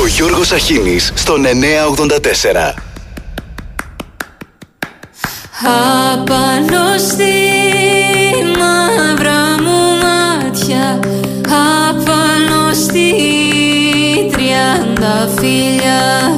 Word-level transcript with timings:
Ο 0.00 0.06
Γιώργος 0.06 0.52
Αχίνης 0.52 1.12
στον 1.14 1.42
984. 1.42 2.74
Απάνω 6.12 6.98
στη 7.08 7.32
μαύρα 8.58 9.62
μου 9.62 9.80
μάτια 10.02 11.00
Απάνω 11.88 12.72
στη 12.72 13.14
τριάντα 14.32 15.28
φιλιά 15.38 16.36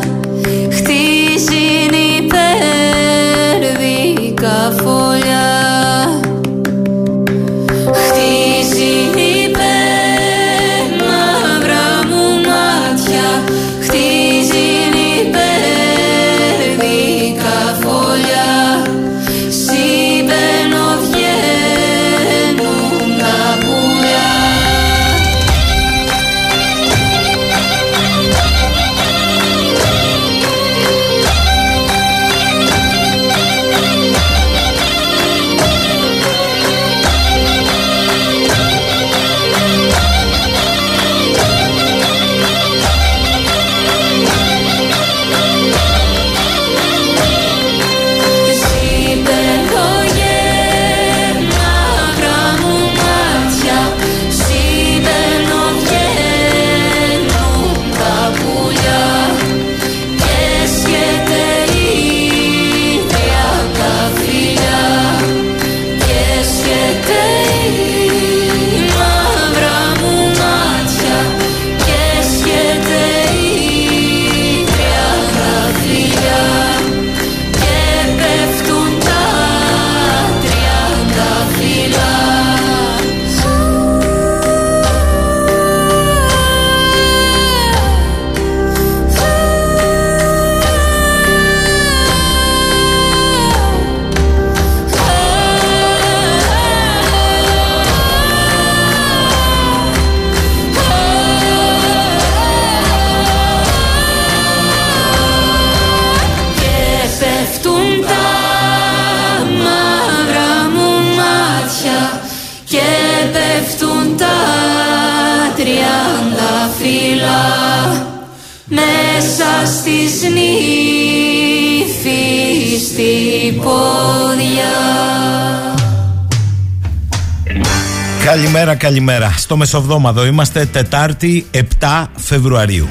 Καλημέρα, 128.54 128.78
καλημέρα. 128.78 129.34
Στο 129.36 129.56
μεσοβδόμαδο 129.56 130.26
είμαστε 130.26 130.66
Τετάρτη 130.66 131.46
7 131.52 132.06
Φεβρουαρίου. 132.16 132.88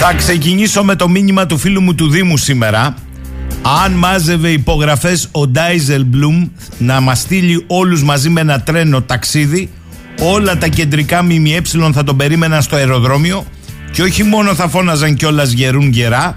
Θα 0.00 0.14
ξεκινήσω 0.14 0.84
με 0.84 0.96
το 0.96 1.08
μήνυμα 1.08 1.46
του 1.46 1.58
φίλου 1.58 1.80
μου 1.80 1.94
του 1.94 2.10
Δήμου 2.10 2.36
σήμερα. 2.36 2.94
Αν 3.84 3.92
μάζευε 3.92 4.50
υπογραφές 4.50 5.28
ο 5.30 5.46
Ντάιζελ 5.46 6.04
Μπλουμ 6.04 6.48
να 6.78 7.00
μας 7.00 7.18
στείλει 7.18 7.64
όλους 7.66 8.02
μαζί 8.02 8.28
με 8.28 8.40
ένα 8.40 8.60
τρένο 8.60 9.02
ταξίδι, 9.02 9.70
όλα 10.20 10.58
τα 10.58 10.68
κεντρικά 10.68 11.22
ΜΜΕ 11.22 11.62
θα 11.92 12.04
τον 12.04 12.16
περίμεναν 12.16 12.62
στο 12.62 12.76
αεροδρόμιο 12.76 13.44
και 13.90 14.02
όχι 14.02 14.22
μόνο 14.22 14.54
θα 14.54 14.68
φώναζαν 14.68 15.14
κιόλας 15.14 15.50
γερούν 15.50 15.90
γερά, 15.90 16.36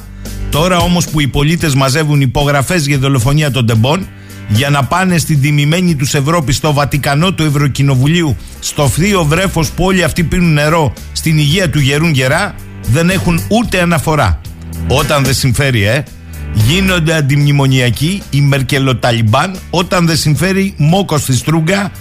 τώρα 0.50 0.78
όμως 0.78 1.08
που 1.08 1.20
οι 1.20 1.28
πολίτες 1.28 1.76
μαζεύουν 1.76 2.22
υπογραφές 2.22 2.88
για 2.88 2.98
δολοφονία 2.98 3.52
των 3.52 3.66
τεμπών, 3.66 4.08
για 4.48 4.70
να 4.70 4.84
πάνε 4.84 5.18
στην 5.18 5.42
τιμημένη 5.42 5.96
τους 5.96 6.14
Ευρώπη 6.14 6.54
στο 6.54 6.74
Βατικανό 6.74 7.34
του 7.34 7.44
Ευρωκοινοβουλίου, 7.44 8.38
στο 8.60 8.88
φθείο 8.88 9.24
βρέφος 9.24 9.72
που 9.72 9.84
όλοι 9.84 10.04
αυτοί 10.04 10.24
πίνουν 10.24 10.54
νερό 10.54 10.94
στην 11.12 11.38
υγεία 11.38 11.70
του 11.70 11.80
γερούν 11.80 12.12
γερά, 12.12 12.56
δεν 12.82 13.10
έχουν 13.10 13.40
ούτε 13.48 13.82
αναφορά. 13.82 14.42
Όταν 14.88 15.24
δεν 15.24 15.34
συμφέρει, 15.34 15.84
ε, 15.84 16.04
γίνονται 16.54 17.14
αντιμνημονιακοί 17.16 18.22
οι 18.30 18.42
Μερκελοταλιμπάν, 18.42 19.56
όταν 19.70 20.06
δεν 20.06 20.18
συμφέρει 20.18 20.74
μόκος 20.78 21.22
στη 21.22 21.36
στρούγκα. 21.36 21.92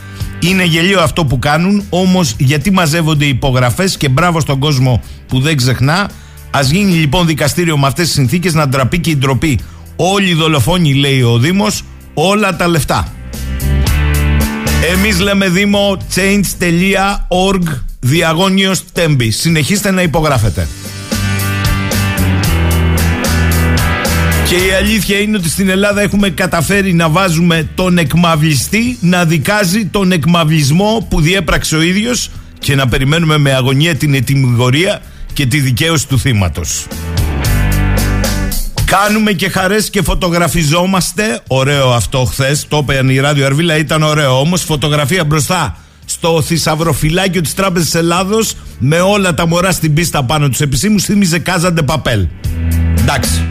Είναι 0.41 0.65
γελίο 0.65 1.01
αυτό 1.01 1.25
που 1.25 1.39
κάνουν, 1.39 1.85
όμως 1.89 2.35
γιατί 2.39 2.71
μαζεύονται 2.71 3.25
οι 3.25 3.29
υπογραφές 3.29 3.97
και 3.97 4.09
μπράβο 4.09 4.41
στον 4.41 4.59
κόσμο 4.59 5.03
που 5.29 5.41
δεν 5.41 5.57
ξεχνά. 5.57 6.11
Ας 6.51 6.71
γίνει 6.71 6.93
λοιπόν 6.93 7.27
δικαστήριο 7.27 7.79
με 7.79 7.87
αυτές 7.87 8.05
τις 8.05 8.15
συνθήκες 8.15 8.55
να 8.55 8.69
ντραπεί 8.69 8.99
και 8.99 9.11
η 9.11 9.17
ντροπή. 9.17 9.59
Όλοι 9.97 10.29
οι 10.29 10.35
δολοφόνοι, 10.35 10.95
λέει 10.95 11.23
ο 11.23 11.39
Δήμος, 11.39 11.83
όλα 12.15 12.57
τα 12.57 12.69
λεφτά. 12.69 13.13
Εμείς 14.93 15.21
λέμε 15.21 15.49
Δήμο 15.49 15.97
change.org 16.15 17.63
διαγώνιος 18.01 18.85
τέμπη. 18.93 19.31
Συνεχίστε 19.31 19.91
να 19.91 20.03
υπογράφετε. 20.03 20.69
Και 24.49 24.55
η 24.55 24.71
αλήθεια 24.71 25.19
είναι 25.19 25.37
ότι 25.37 25.49
στην 25.49 25.69
Ελλάδα 25.69 26.01
έχουμε 26.01 26.31
καταφέρει 26.31 26.93
να 26.93 27.09
βάζουμε 27.09 27.69
τον 27.75 27.99
εκμαυλιστή 27.99 28.97
να 29.01 29.25
δικάζει 29.25 29.85
τον 29.85 30.13
εκμαυλισμό 30.13 31.07
που 31.11 31.21
διέπραξε 31.21 31.77
ο 31.77 31.83
ίδιος 31.83 32.31
και 32.59 32.75
να 32.75 32.89
περιμένουμε 32.89 33.39
με 33.39 33.53
αγωνία 33.53 33.95
την 33.95 34.15
ετοιμιγορία 34.15 35.01
και 35.33 35.47
τη 35.47 35.61
δικαίωση 35.61 36.09
του 36.09 36.19
θύματος. 36.19 36.87
Κάνουμε 38.99 39.33
και 39.33 39.49
χαρές 39.49 39.91
και 39.91 40.03
φωτογραφιζόμαστε. 40.03 41.41
Ωραίο 41.47 41.91
αυτό 41.91 42.25
χθες. 42.25 42.67
Το 42.69 42.87
είπε 42.89 43.13
η 43.13 43.19
Ράδιο 43.19 43.47
Αρβίλα, 43.47 43.77
ήταν 43.77 44.03
ωραίο. 44.03 44.41
Όμως 44.41 44.63
φωτογραφία 44.63 45.25
μπροστά 45.25 45.77
στο 46.05 46.43
θησαυροφυλάκιο 46.43 47.41
της 47.41 47.55
Τράπεζας 47.55 47.95
Ελλάδος 47.95 48.55
με 48.79 49.01
όλα 49.01 49.35
τα 49.35 49.47
μωρά 49.47 49.73
στην 49.73 49.95
πίστα 49.95 50.25
πάνω 50.25 50.49
τους 50.49 50.61
επισήμους 50.61 51.05
θύμιζε 51.05 51.39
Κάζαντε 51.39 51.83
Παπέλ. 51.83 52.27
Εντάξει. 53.01 53.49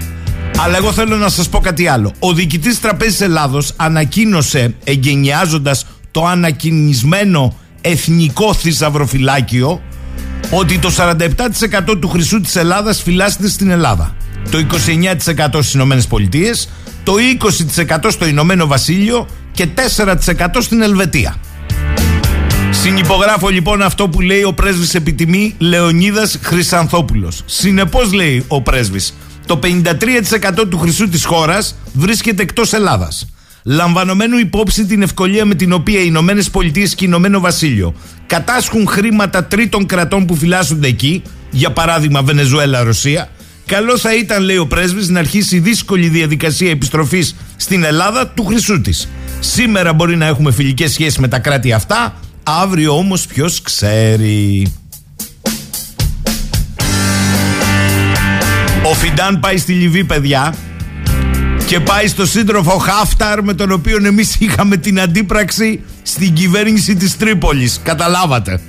Αλλά 0.57 0.77
εγώ 0.77 0.91
θέλω 0.91 1.15
να 1.15 1.29
σας 1.29 1.49
πω 1.49 1.59
κάτι 1.59 1.87
άλλο. 1.87 2.11
Ο 2.19 2.33
διοικητής 2.33 2.79
Τραπέζης 2.79 3.21
Ελλάδος 3.21 3.73
ανακοίνωσε 3.75 4.75
εγκαινιάζοντας 4.83 5.85
το 6.11 6.25
ανακοινισμένο 6.25 7.57
εθνικό 7.81 8.53
θησαυροφυλάκιο 8.53 9.81
ότι 10.51 10.79
το 10.79 10.89
47% 10.91 11.97
του 11.99 12.07
χρυσού 12.07 12.41
της 12.41 12.55
Ελλάδας 12.55 13.01
φυλάσσεται 13.01 13.49
στην 13.49 13.69
Ελλάδα. 13.69 14.15
Το 14.49 14.57
29% 14.57 15.47
στις 15.51 15.73
Ηνωμένες 15.73 16.07
Πολιτείες, 16.07 16.69
το 17.03 17.13
20% 17.17 18.11
στο 18.11 18.25
Ηνωμένο 18.25 18.67
Βασίλειο 18.67 19.27
και 19.51 19.65
4% 19.65 20.61
στην 20.61 20.81
Ελβετία. 20.81 21.35
Συνυπογράφω 22.71 23.49
λοιπόν 23.49 23.81
αυτό 23.81 24.09
που 24.09 24.21
λέει 24.21 24.43
ο 24.43 24.53
πρέσβης 24.53 24.95
επιτιμή 24.95 25.55
Λεωνίδας 25.57 26.39
Χρυσανθόπουλος. 26.41 27.43
Συνεπώς 27.45 28.13
λέει 28.13 28.45
ο 28.47 28.61
πρέσβης, 28.61 29.13
το 29.45 29.59
53% 29.63 30.67
του 30.69 30.77
χρυσού 30.77 31.09
της 31.09 31.25
χώρας 31.25 31.75
βρίσκεται 31.93 32.41
εκτός 32.41 32.73
Ελλάδας. 32.73 33.27
Λαμβανομένου 33.63 34.37
υπόψη 34.37 34.85
την 34.85 35.01
ευκολία 35.01 35.45
με 35.45 35.55
την 35.55 35.73
οποία 35.73 35.99
οι 35.99 36.05
Ηνωμένες 36.05 36.49
Πολιτείες 36.49 36.95
και 36.95 37.05
Ηνωμένο 37.05 37.39
Βασίλειο 37.39 37.93
κατάσχουν 38.27 38.87
χρήματα 38.87 39.43
τρίτων 39.43 39.85
κρατών 39.85 40.25
που 40.25 40.35
φυλάσσονται 40.35 40.87
εκεί, 40.87 41.21
για 41.49 41.71
παράδειγμα 41.71 42.21
Βενεζουέλα-Ρωσία, 42.21 43.29
καλό 43.71 43.97
θα 43.97 44.15
ήταν, 44.15 44.43
λέει 44.43 44.57
ο 44.57 44.67
πρέσβης, 44.67 45.09
να 45.09 45.19
αρχίσει 45.19 45.55
η 45.55 45.59
δύσκολη 45.59 46.07
διαδικασία 46.07 46.69
επιστροφής 46.69 47.35
στην 47.55 47.83
Ελλάδα 47.83 48.27
του 48.27 48.45
χρυσού 48.45 48.81
της. 48.81 49.07
Σήμερα 49.39 49.93
μπορεί 49.93 50.15
να 50.15 50.25
έχουμε 50.25 50.51
φιλικές 50.51 50.91
σχέσεις 50.91 51.17
με 51.17 51.27
τα 51.27 51.39
κράτη 51.39 51.73
αυτά, 51.73 52.15
Αύριο 52.43 52.97
όμως 52.97 53.25
ποιος 53.25 53.61
ξέρει. 53.61 54.73
Ο 58.83 58.93
Φιντάν 58.93 59.39
πάει 59.39 59.57
στη 59.57 59.73
Λιβύη, 59.73 60.03
παιδιά, 60.03 60.53
και 61.65 61.79
πάει 61.79 62.07
στο 62.07 62.25
σύντροφο 62.25 62.77
Χάφταρ 62.77 63.43
με 63.43 63.53
τον 63.53 63.71
οποίο 63.71 63.97
εμείς 64.05 64.35
είχαμε 64.39 64.77
την 64.77 64.99
αντίπραξη 64.99 65.79
στην 66.01 66.33
κυβέρνηση 66.33 66.95
της 66.95 67.17
Τρίπολης. 67.17 67.79
Καταλάβατε. 67.83 68.59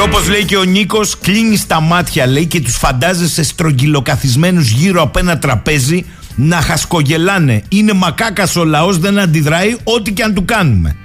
Και 0.00 0.06
όπως 0.06 0.28
λέει 0.28 0.44
και 0.44 0.56
ο 0.56 0.62
Νίκος, 0.62 1.18
κλείνει 1.18 1.62
τα 1.66 1.80
μάτια 1.80 2.26
λέει 2.26 2.46
και 2.46 2.60
τους 2.60 2.76
φαντάζεσαι 2.76 3.42
στρογγυλοκαθισμένους 3.42 4.70
γύρω 4.70 5.02
από 5.02 5.18
ένα 5.18 5.38
τραπέζι 5.38 6.04
να 6.34 6.60
χασκογελάνε. 6.60 7.62
Είναι 7.68 7.92
μακάκας 7.92 8.56
ο 8.56 8.64
λαός, 8.64 8.98
δεν 8.98 9.18
αντιδράει 9.18 9.76
ό,τι 9.84 10.12
και 10.12 10.22
αν 10.22 10.34
του 10.34 10.44
κάνουμε. 10.44 10.96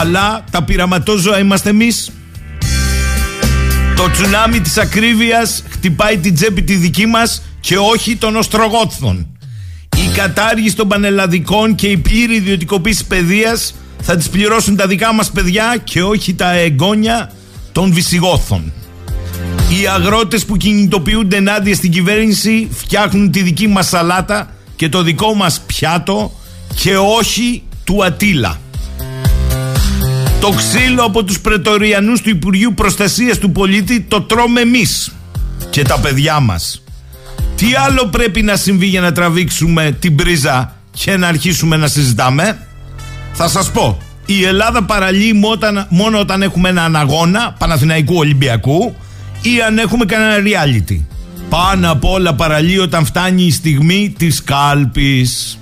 Αλλά 0.00 0.44
τα 0.50 0.62
πειραματόζωα 0.62 1.38
είμαστε 1.38 1.70
εμείς. 1.70 2.10
Το 3.96 4.10
τσουνάμι 4.10 4.60
της 4.60 4.78
ακρίβειας 4.78 5.62
χτυπάει 5.70 6.18
την 6.18 6.34
τσέπη 6.34 6.62
τη 6.62 6.74
δική 6.74 7.06
μας 7.06 7.42
και 7.60 7.76
όχι 7.76 8.16
των 8.16 8.36
οστρογόθων. 8.36 9.26
Η 9.96 10.16
κατάργηση 10.16 10.76
των 10.76 10.88
πανελλαδικών 10.88 11.74
και 11.74 11.86
η 11.86 11.96
πλήρη 11.96 12.34
ιδιωτικοποίηση 12.34 13.06
παιδείας 13.06 13.74
θα 14.02 14.16
τις 14.16 14.28
πληρώσουν 14.28 14.76
τα 14.76 14.86
δικά 14.86 15.14
μας 15.14 15.30
παιδιά 15.30 15.76
και 15.84 16.02
όχι 16.02 16.34
τα 16.34 16.52
εγγόνια 16.52 17.30
των 17.74 17.92
Βυσιγόθων. 17.92 18.72
Οι 19.68 19.86
αγρότες 19.86 20.44
που 20.44 20.56
κινητοποιούνται 20.56 21.36
ενάντια 21.36 21.74
στην 21.74 21.90
κυβέρνηση 21.90 22.68
φτιάχνουν 22.72 23.30
τη 23.30 23.42
δική 23.42 23.66
μας 23.66 23.88
σαλάτα 23.88 24.50
και 24.76 24.88
το 24.88 25.02
δικό 25.02 25.34
μας 25.34 25.60
πιάτο 25.60 26.32
και 26.74 26.96
όχι 26.96 27.62
του 27.84 28.04
Ατήλα. 28.04 28.60
Το 30.40 30.50
ξύλο 30.50 31.02
από 31.02 31.24
τους 31.24 31.40
πρετοριανούς 31.40 32.20
του 32.20 32.30
Υπουργείου 32.30 32.74
Προστασίας 32.74 33.38
του 33.38 33.52
Πολίτη 33.52 34.00
το 34.00 34.20
τρώμε 34.22 34.60
εμείς 34.60 35.12
και 35.70 35.82
τα 35.82 35.98
παιδιά 35.98 36.40
μας. 36.40 36.82
Τι 37.56 37.66
άλλο 37.86 38.06
πρέπει 38.06 38.42
να 38.42 38.56
συμβεί 38.56 38.86
για 38.86 39.00
να 39.00 39.12
τραβήξουμε 39.12 39.96
την 40.00 40.14
πρίζα 40.14 40.76
και 40.90 41.16
να 41.16 41.28
αρχίσουμε 41.28 41.76
να 41.76 41.86
συζητάμε; 41.86 42.66
Θα 43.32 43.48
σας 43.48 43.70
πω. 43.70 43.98
Η 44.26 44.44
Ελλάδα 44.44 44.82
παραλύει 44.82 45.40
μόνο 45.88 46.18
όταν 46.18 46.42
έχουμε 46.42 46.68
έναν 46.68 46.96
αγώνα 46.96 47.54
Παναθηναϊκού 47.58 48.16
Ολυμπιακού 48.16 48.94
ή 49.42 49.62
αν 49.66 49.78
έχουμε 49.78 50.04
κανένα 50.04 50.36
reality. 50.36 51.00
Πάνω 51.48 51.90
απ' 51.90 52.04
όλα 52.04 52.34
παραλύει 52.34 52.78
όταν 52.82 53.04
φτάνει 53.04 53.42
η 53.42 53.50
στιγμή 53.50 54.14
της 54.18 54.42
κάλπης. 54.44 55.58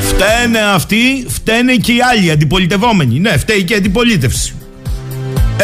Φταίνε 0.00 0.58
αυτοί, 0.74 1.26
φταίνε 1.28 1.74
και 1.74 1.92
οι 1.92 1.98
άλλοι 2.00 2.30
αντιπολιτευόμενοι. 2.30 3.18
Ναι, 3.18 3.38
φταίει 3.38 3.62
και 3.62 3.72
η 3.72 3.76
αντιπολίτευση. 3.76 4.54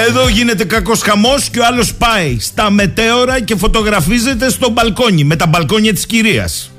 Εδώ 0.09 0.29
γίνεται 0.29 0.65
κακός 0.65 1.03
χαμός 1.03 1.49
και 1.49 1.59
ο 1.59 1.65
άλλος 1.67 1.95
πάει 1.95 2.37
στα 2.41 2.71
μετέωρα 2.71 3.41
και 3.41 3.57
φωτογραφίζεται 3.57 4.51
στο 4.51 4.71
μπαλκόνι 4.71 5.25
με 5.25 5.37
τα 5.37 5.47
μπαλκόνια 5.47 5.93
της 5.93 6.07
κυρίας. 6.07 6.71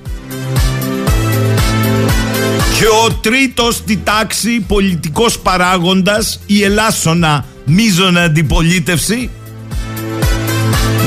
Και 2.79 2.85
ο 3.05 3.13
τρίτος 3.21 3.75
στη 3.75 3.97
τάξη 3.97 4.59
πολιτικός 4.59 5.39
παράγοντας, 5.39 6.39
η 6.45 6.63
ελάσσονα 6.63 7.45
μίζωνα 7.65 8.21
αντιπολίτευση, 8.21 9.29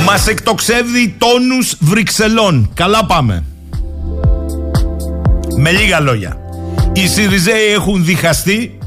μας 0.04 0.26
εκτοξεύει 0.26 1.14
τόνους 1.18 1.74
Βρυξελών. 1.78 2.70
Καλά 2.74 3.06
πάμε. 3.06 3.44
Με 5.56 5.70
λίγα 5.70 6.00
λόγια. 6.00 6.36
Οι 6.92 7.08
Σιριζέοι 7.08 7.72
έχουν 7.74 8.04
διχαστεί 8.04 8.78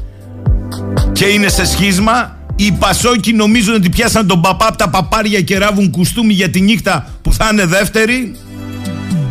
και 1.12 1.24
είναι 1.24 1.48
σε 1.48 1.66
σχίσμα. 1.66 2.38
Οι 2.56 2.72
Πασόκοι 2.72 3.32
νομίζουν 3.32 3.74
ότι 3.74 3.88
πιάσαν 3.88 4.26
τον 4.26 4.40
παπά 4.40 4.66
από 4.66 4.76
τα 4.76 4.88
παπάρια 4.88 5.40
και 5.40 5.58
ράβουν 5.58 5.90
κουστούμι 5.90 6.32
για 6.32 6.50
τη 6.50 6.60
νύχτα 6.60 7.08
που 7.22 7.32
θα 7.32 7.48
είναι 7.52 7.66
δεύτερη. 7.66 8.36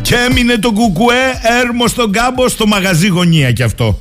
Και 0.04 0.14
έμεινε 0.14 0.58
το 0.58 0.72
κουκουέ 0.72 1.40
έρμο 1.62 1.86
στον 1.86 2.12
κάμπο 2.12 2.48
στο 2.48 2.66
μαγαζί 2.66 3.06
γωνία 3.06 3.52
κι 3.52 3.62
αυτό. 3.62 4.00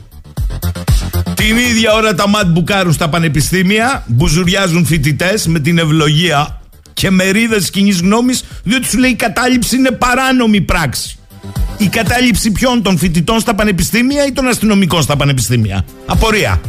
Την 1.34 1.58
ίδια 1.58 1.94
ώρα 1.94 2.16
τα 2.16 2.30
ματ 2.30 2.46
μπουκάρουν 2.48 2.94
στα 2.94 3.10
πανεπιστήμια, 3.10 4.04
μπουζουριάζουν 4.08 4.86
φοιτητές 4.86 5.48
με 5.48 5.60
την 5.60 5.78
ευλογία 5.78 6.62
και 6.94 7.10
μερίδες 7.10 7.70
κοινής 7.70 8.00
γνώμης, 8.00 8.44
διότι 8.64 8.88
σου 8.88 8.98
λέει 8.98 9.10
η 9.10 9.16
κατάληψη 9.16 9.76
είναι 9.76 9.92
παράνομη 9.92 10.62
πράξη. 10.62 11.18
Η 11.78 11.88
κατάληψη 11.88 12.52
ποιών 12.52 12.82
των 12.82 12.98
φοιτητών 12.98 13.40
στα 13.40 13.56
πανεπιστήμια 13.56 14.26
ή 14.26 14.32
των 14.32 14.48
αστυνομικών 14.48 15.02
στα 15.02 15.16
πανεπιστήμια. 15.16 15.86
Απορία. 16.06 16.62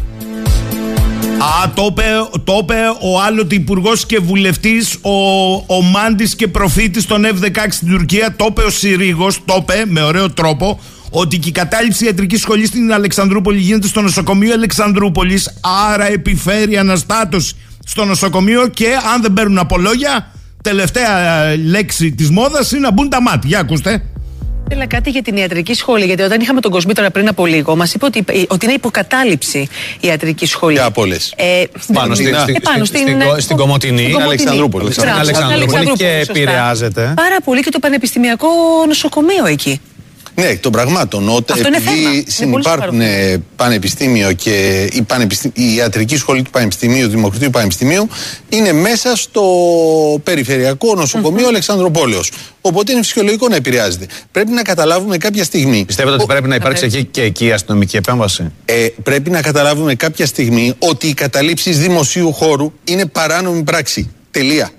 Α, 1.45 1.71
το 1.75 1.87
είπε, 1.91 2.05
το 2.45 2.59
είπε 2.63 2.75
ο 3.01 3.21
άλλοτε 3.21 3.55
υπουργός 3.55 4.07
και 4.07 4.19
βουλευτής, 4.19 4.99
ο, 5.03 5.55
ο 5.55 5.83
Μάντης 5.83 6.37
και 6.37 6.49
προφήτης 6.49 7.07
των 7.07 7.25
F-16 7.25 7.67
στην 7.69 7.89
Τουρκία. 7.89 8.35
Το 8.37 8.47
είπε 8.49 8.63
ο 8.63 8.71
Συρίγος, 8.71 9.45
το 9.45 9.59
είπε 9.61 9.85
με 9.87 10.03
ωραίο 10.03 10.31
τρόπο, 10.31 10.81
ότι 11.11 11.39
και 11.39 11.49
η 11.49 11.53
κατάληψη 11.53 12.05
ιατρικής 12.05 12.41
σχολής 12.41 12.69
στην 12.69 12.93
Αλεξανδρούπολη 12.93 13.59
γίνεται 13.59 13.87
στο 13.87 14.01
νοσοκομείο 14.01 14.53
Αλεξανδρούπολης. 14.53 15.59
Άρα 15.93 16.07
επιφέρει 16.13 16.77
αναστάτωση 16.77 17.57
στο 17.85 18.05
νοσοκομείο 18.05 18.69
και 18.69 18.87
αν 19.15 19.23
δεν 19.23 19.33
παίρνουν 19.33 19.59
απολόγια, 19.59 20.31
τελευταία 20.63 21.43
ε, 21.45 21.57
λέξη 21.57 22.13
της 22.13 22.31
μόδας 22.31 22.71
είναι 22.71 22.81
να 22.81 22.93
μπουν 22.93 23.09
τα 23.09 23.23
μάτια. 23.23 23.49
Για 23.49 23.59
ακούστε. 23.59 24.14
Ήθελα 24.71 24.87
κάτι 24.87 25.11
για 25.11 25.23
την 25.23 25.37
ιατρική 25.37 25.75
σχολή, 25.75 26.05
γιατί 26.05 26.23
όταν 26.23 26.41
είχαμε 26.41 26.61
τον 26.61 26.71
Κοσμήτωρα 26.71 27.11
πριν 27.11 27.29
από 27.29 27.47
λίγο, 27.47 27.77
μας 27.77 27.95
είπε 27.95 28.05
ότι, 28.05 28.25
ότι 28.49 28.65
είναι 28.65 28.75
υποκατάληψη 28.75 29.59
η 30.01 30.09
ιατρική 30.09 30.47
σχολή. 30.47 30.75
Για 30.75 30.91
πολλές. 30.91 31.33
Ε, 31.37 31.65
πάνω 31.93 32.15
στην, 32.15 32.35
ε, 32.35 32.39
στην, 32.39 32.61
πάνω 32.63 32.85
στην, 32.85 33.01
στην, 33.01 33.21
στην, 33.21 33.41
στην 33.41 33.57
Κομωτινή, 33.57 34.03
στην 34.03 34.23
Αλεξανδρούπολη. 34.23 34.93
Στην 34.93 35.05
Μπράβο, 35.05 35.21
Αλεξανδρούπολη 35.21 35.85
και 35.85 36.17
σωστά. 36.19 36.33
επηρεάζεται. 36.33 37.13
Πάρα 37.17 37.37
πολύ 37.45 37.63
και 37.63 37.71
το 37.71 37.79
πανεπιστημιακό 37.79 38.49
νοσοκομείο 38.87 39.47
εκεί. 39.47 39.81
Ναι, 40.35 40.47
εκ 40.47 40.61
των 40.61 40.73
πραγμάτων. 40.73 41.29
Όταν, 41.29 41.57
Αυτό 41.57 41.69
είναι 41.69 41.81
θέμα. 41.81 41.99
Είναι 41.99 42.09
επειδή 42.09 42.23
πολύ 42.23 42.31
συνεπάρχουν 42.31 43.01
ε, 43.01 43.43
πανεπιστήμιο 43.57 44.33
και 44.33 44.89
η, 44.93 45.03
πανεπιστή... 45.03 45.53
η 45.55 45.75
ιατρική 45.75 46.17
σχολή 46.17 46.43
του 46.43 46.51
Πανεπιστημίου, 46.51 47.05
του 47.05 47.11
Δημοκρατίου 47.11 47.51
Πανεπιστημίου, 47.51 48.09
είναι 48.49 48.73
μέσα 48.73 49.17
στο 49.17 49.43
περιφερειακό 50.25 50.95
νοσοκομείο 50.95 51.49
Αλεξανδροπόλεως. 51.49 52.31
Οπότε 52.61 52.93
είναι 52.93 53.03
φυσιολογικό 53.03 53.49
να 53.49 53.57
επηρεάζεται. 53.57 54.07
Πρέπει 54.33 54.51
να 54.51 54.63
καταλάβουμε 54.63 55.17
κάποια 55.17 55.45
στιγμή. 55.45 55.85
Πιστεύετε 55.85 56.17
ότι 56.17 56.27
πρέπει 56.27 56.49
να 56.49 56.55
υπάρξει 56.55 56.85
εκεί 56.85 57.05
και 57.05 57.23
εκεί 57.23 57.53
αστυνομική 57.53 57.97
επέμβαση; 57.97 58.53
Ε, 58.65 58.87
πρέπει 59.03 59.31
να 59.31 59.43
καταλάβουμε 59.43 59.95
κάποια 59.95 60.27
στιγμή 60.27 60.75
ότι 60.79 61.07
οι 61.07 61.15
καταλήψεις 61.15 61.79
δημοσίου 61.79 62.33
χώρου 62.33 62.73
είναι 62.85 63.07
παράνομη 63.07 63.63
πράξη. 63.63 64.11
Τελεία. 64.31 64.71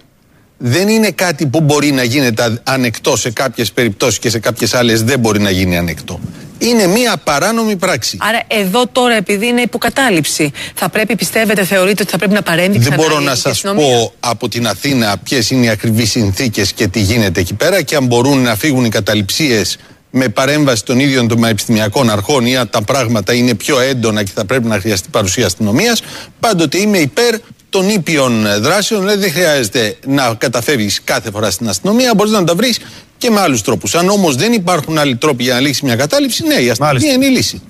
Δεν 0.68 0.88
είναι 0.88 1.12
κάτι 1.12 1.46
που 1.46 1.62
μπορεί 1.62 1.92
να 1.92 2.04
γίνεται 2.04 2.60
ανεκτό 2.64 3.16
σε 3.16 3.32
κάποιες 3.32 3.72
περιπτώσεις 3.72 4.20
και 4.20 4.30
σε 4.30 4.40
κάποιες 4.40 4.74
άλλες 4.74 5.04
δεν 5.04 5.20
μπορεί 5.20 5.40
να 5.40 5.50
γίνει 5.50 5.78
ανεκτό. 5.78 6.20
Είναι 6.58 6.88
μία 6.88 7.18
παράνομη 7.24 7.76
πράξη. 7.76 8.18
Άρα 8.22 8.42
εδώ 8.48 8.88
τώρα, 8.88 9.16
επειδή 9.16 9.48
είναι 9.48 9.62
υποκατάληψη, 9.62 10.52
θα 10.76 10.90
πρέπει, 10.90 11.16
πιστεύετε, 11.16 11.64
θεωρείτε 11.64 12.02
ότι 12.02 12.12
θα 12.12 12.18
πρέπει 12.18 12.34
να 12.34 12.42
παρέμβει 12.42 12.78
Δεν 12.78 12.82
ξανά 12.82 12.96
μπορώ 12.96 13.22
η 13.22 13.24
να 13.24 13.36
σας 13.36 13.46
αστυνομία; 13.46 13.86
πω 13.86 14.14
από 14.20 14.50
την 14.50 14.68
Αθήνα 14.68 15.18
ποιες 15.24 15.50
είναι 15.50 15.66
οι 15.66 15.70
ακριβείς 15.70 16.10
συνθήκες 16.12 16.74
και 16.74 16.88
τι 16.88 17.00
γίνεται 17.00 17.40
εκεί 17.40 17.54
πέρα 17.54 17.82
και 17.82 17.96
αν 17.96 18.06
μπορούν 18.06 18.42
να 18.42 18.56
φύγουν 18.56 18.86
οι 18.86 18.90
καταληψίες 18.90 19.78
με 20.10 20.30
παρέμβαση 20.30 20.86
των 20.86 21.00
ίδιων 21.00 21.28
των 21.28 21.40
πανεπιστημιακών 21.40 22.10
αρχών 22.10 22.46
ή 22.46 22.58
αν 22.58 22.70
τα 22.70 22.82
πράγματα 22.82 23.34
είναι 23.34 23.54
πιο 23.54 23.80
έντονα 23.80 24.24
και 24.24 24.32
θα 24.36 24.46
πρέπει 24.46 24.68
να 24.68 24.80
χρειαστεί 24.80 25.10
παρουσία 25.10 25.46
αστυνομίας. 25.46 26.02
Πάντοτε 26.40 26.78
είμαι 26.78 26.98
υπέρ 26.98 27.36
των 27.76 27.90
ήπιων 27.90 28.46
δράσεων. 28.62 29.02
Δηλαδή 29.02 29.20
δεν 29.20 29.32
χρειάζεται 29.32 29.98
να 30.08 30.34
καταφεύγεις 30.38 31.02
κάθε 31.04 31.32
φορά 31.32 31.52
στην 31.52 31.70
αστυνομία, 31.70 32.14
μπορείς 32.16 32.32
να 32.32 32.44
τα 32.44 32.56
βρεις 32.56 32.80
και 33.18 33.30
με 33.30 33.40
άλλους 33.40 33.62
τρόπους. 33.62 33.96
Αν 33.96 34.10
όμως 34.10 34.36
δεν 34.36 34.54
υπάρχουν 34.54 34.98
άλλοι 34.98 35.16
τρόποι 35.16 35.44
για 35.44 35.54
να 35.54 35.60
λύσεις 35.60 35.82
μια 35.82 35.96
κατάληψη, 35.96 36.44
ναι, 36.44 36.54
η 36.54 36.70
αστυνομία 36.70 36.86
Μάλιστα. 36.86 37.12
είναι 37.14 37.26
η 37.26 37.30
λύση. 37.30 37.62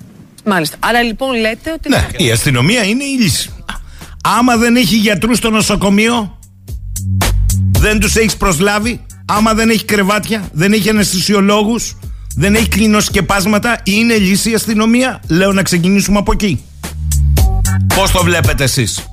Μάλιστα. 0.44 0.76
Άρα 0.80 1.02
λοιπόν 1.02 1.40
λέτε 1.40 1.72
ότι. 1.72 1.88
Ναι, 1.88 2.06
η 2.16 2.30
αστυνομία 2.30 2.84
είναι 2.84 3.04
η 3.04 3.20
λύση. 3.20 3.50
Άμα 4.22 4.56
δεν 4.56 4.76
έχει 4.76 4.96
γιατρούς 4.96 5.38
στο 5.38 5.50
νοσοκομείο, 5.50 6.38
δεν 7.78 7.98
τους 7.98 8.16
έχεις 8.16 8.36
προσλάβει. 8.36 9.00
Άμα 9.26 9.54
δεν 9.54 9.70
έχει 9.70 9.84
κρεβάτια, 9.84 10.48
δεν 10.52 10.72
έχει 10.72 10.88
αναισθησιολόγους, 10.88 11.96
δεν 12.36 12.54
έχει 12.54 12.68
κλινοσκεπάσματα, 12.68 13.80
είναι 13.84 14.14
λύση 14.14 14.50
η 14.50 14.54
αστυνομία. 14.54 15.20
Λέω 15.28 15.52
να 15.52 15.62
ξεκινήσουμε 15.62 16.18
από 16.18 16.32
εκεί. 16.32 16.64
Πώς 17.94 18.10
το 18.10 18.22
βλέπετε 18.22 18.64
εσείς, 18.64 19.04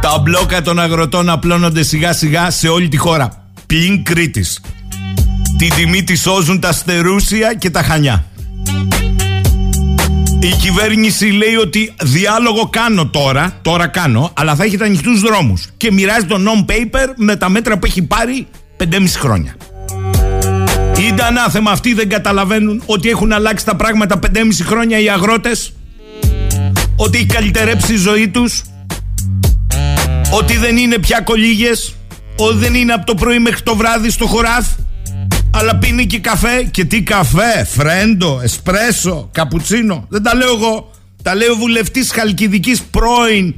Τα 0.00 0.18
μπλόκα 0.22 0.62
των 0.62 0.78
αγροτών 0.78 1.28
απλώνονται 1.28 1.82
σιγά 1.82 2.12
σιγά 2.12 2.50
σε 2.50 2.68
όλη 2.68 2.88
τη 2.88 2.96
χώρα. 2.96 3.44
Πλην 3.66 4.04
Κρήτης. 4.04 4.60
Την 5.58 5.74
τιμή 5.74 6.04
τη 6.04 6.16
σώζουν 6.16 6.60
τα 6.60 6.72
στερούσια 6.72 7.54
και 7.54 7.70
τα 7.70 7.82
χανιά. 7.82 8.24
Η 10.40 10.50
κυβέρνηση 10.60 11.26
λέει 11.26 11.54
ότι 11.54 11.94
διάλογο 12.02 12.68
κάνω 12.68 13.06
τώρα, 13.06 13.58
τώρα 13.62 13.86
κάνω, 13.86 14.30
αλλά 14.34 14.54
θα 14.54 14.64
έχετε 14.64 14.84
ανοιχτούς 14.84 15.20
δρόμους. 15.20 15.66
Και 15.76 15.92
μοιράζει 15.92 16.26
το 16.26 16.36
non-paper 16.36 17.06
με 17.16 17.36
τα 17.36 17.48
μέτρα 17.48 17.78
που 17.78 17.86
έχει 17.86 18.02
πάρει 18.02 18.46
5,5 18.76 19.18
χρόνια. 19.18 19.56
Είναι 20.98 21.22
ανάθεμα 21.22 21.70
αυτοί 21.70 21.94
δεν 21.94 22.08
καταλαβαίνουν 22.08 22.82
ότι 22.86 23.08
έχουν 23.08 23.32
αλλάξει 23.32 23.64
τα 23.64 23.76
πράγματα 23.76 24.18
5,5 24.18 24.64
χρόνια 24.64 24.98
οι 24.98 25.10
αγρότες; 25.10 25.72
Ότι 26.96 27.18
έχει 27.18 27.26
καλυτερέψει 27.26 27.92
η 27.92 27.96
ζωή 27.96 28.28
τους, 28.28 28.62
ότι 30.32 30.56
δεν 30.56 30.76
είναι 30.76 30.98
πια 30.98 31.20
κολίγες, 31.20 31.94
ότι 32.38 32.56
δεν 32.56 32.74
είναι 32.74 32.92
από 32.92 33.06
το 33.06 33.14
πρωί 33.14 33.38
μέχρι 33.38 33.62
το 33.62 33.76
βράδυ 33.76 34.10
στο 34.10 34.26
χωράφ, 34.26 34.66
αλλά 35.54 35.76
πίνει 35.76 36.06
και 36.06 36.18
καφέ. 36.18 36.62
Και 36.70 36.84
τι 36.84 37.02
καφέ, 37.02 37.64
φρέντο, 37.64 38.40
εσπρέσο, 38.42 39.28
καπουτσίνο. 39.32 40.06
Δεν 40.08 40.22
τα 40.22 40.34
λέω 40.34 40.54
εγώ. 40.54 40.90
Τα 41.22 41.34
λέει 41.34 41.48
ο 41.48 41.54
βουλευτής 41.54 42.12
Χαλκιδικής 42.12 42.82
πρώην 42.82 43.54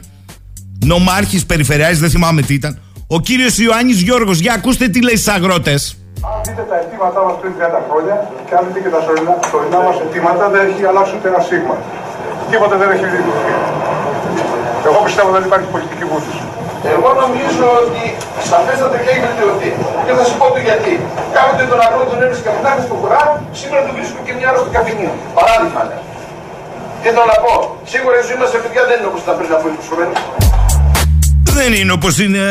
νομάρχης 0.87 1.47
περιφερειάρχη, 1.47 2.01
δεν 2.01 2.11
θυμάμαι 2.11 2.43
τι 2.43 2.55
ήταν. 2.55 2.81
Ο 3.07 3.21
κύριος 3.21 3.59
Ιωάννης 3.59 4.01
Γιώργος. 4.01 4.39
Για 4.39 4.53
ακούστε 4.53 4.89
τι 4.89 5.03
λέει 5.03 5.17
στου 5.17 5.33
αγρότες. 5.33 5.83
Αν 6.31 6.41
δείτε 6.47 6.63
τα 6.71 6.77
αιτήματά 6.81 7.21
μας 7.27 7.35
πριν 7.41 7.53
30 7.59 7.81
χρόνια 7.89 8.15
και 8.47 8.55
αν 8.59 8.63
δείτε 8.67 8.81
και 8.85 8.93
τα 8.95 9.01
τωρινά 9.51 9.81
μας 9.87 9.97
αιτήματα, 10.03 10.45
δεν 10.55 10.63
έχει 10.69 10.83
αλλάξει 10.91 11.13
ούτε 11.17 11.29
ένα 11.33 11.41
σίγμα. 11.49 11.75
Τίποτα 12.51 12.75
δεν 12.81 12.89
έχει 12.95 13.05
δημιουργηθεί. 13.13 13.55
Εγώ 14.89 14.99
πιστεύω 15.07 15.31
δεν 15.37 15.45
υπάρχει 15.49 15.67
πολιτική 15.75 16.05
βούληση. 16.11 16.43
Εγώ 16.95 17.09
νομίζω 17.23 17.67
ότι 17.83 18.03
σαφέστατα 18.51 18.97
και 19.03 19.11
έχει 19.13 19.23
βελτιωθεί. 19.27 19.71
Και 20.05 20.13
θα 20.19 20.23
σου 20.29 20.35
πω 20.41 20.47
το 20.55 20.61
γιατί. 20.69 20.95
Κάποτε 21.37 21.63
τον 21.71 21.79
αγρό 21.87 22.03
τον 22.11 22.19
έβρισκα 22.25 22.47
καπιτάκι 22.49 22.83
στο 22.89 22.95
κουρά, 23.01 23.23
σήμερα 23.61 23.81
τον 23.87 23.93
βρίσκω 23.97 24.19
και 24.27 24.33
μια 24.39 24.47
ώρα 24.51 24.59
στο 24.63 24.71
καφενείο. 24.77 25.13
Παράδειγμα 25.39 25.83
λέω. 25.89 26.03
Τι 27.01 27.07
θέλω 27.07 27.23
να 27.33 27.37
πω; 27.45 27.53
Σίγουρα 27.93 28.17
η 28.23 28.25
ζωή 28.29 28.39
μας 28.43 28.51
παιδιά 28.63 28.83
δεν 28.89 28.97
είναι 28.99 29.09
όπως 29.11 29.21
ήταν 29.25 29.35
πριν 29.39 29.51
από 29.57 29.65
20 29.75 29.89
χρόνια. 29.91 30.19
Δεν 31.59 31.71
είναι 31.79 31.93
όπως 31.99 32.15
είναι 32.25 32.43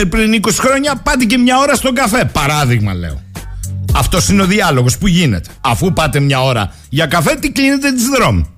ε, 0.00 0.04
πριν 0.12 0.28
20 0.42 0.50
χρόνια. 0.64 0.90
Πάτε 1.06 1.24
και 1.30 1.38
μια 1.44 1.56
ώρα 1.64 1.74
στον 1.80 1.94
καφέ. 2.00 2.22
Παράδειγμα 2.40 2.92
λέω. 3.02 3.16
Αυτός 4.02 4.22
είναι 4.30 4.42
ο 4.46 4.48
διάλογος 4.54 4.94
που 4.98 5.06
γίνεται; 5.16 5.48
Αφού 5.72 5.84
πάτε 5.98 6.18
μια 6.20 6.38
ώρα 6.50 6.62
για 6.88 7.06
καφέ, 7.06 7.32
τι 7.34 7.48
κλείνετε 7.56 7.88
τη 7.92 8.02
δρόμη. 8.16 8.55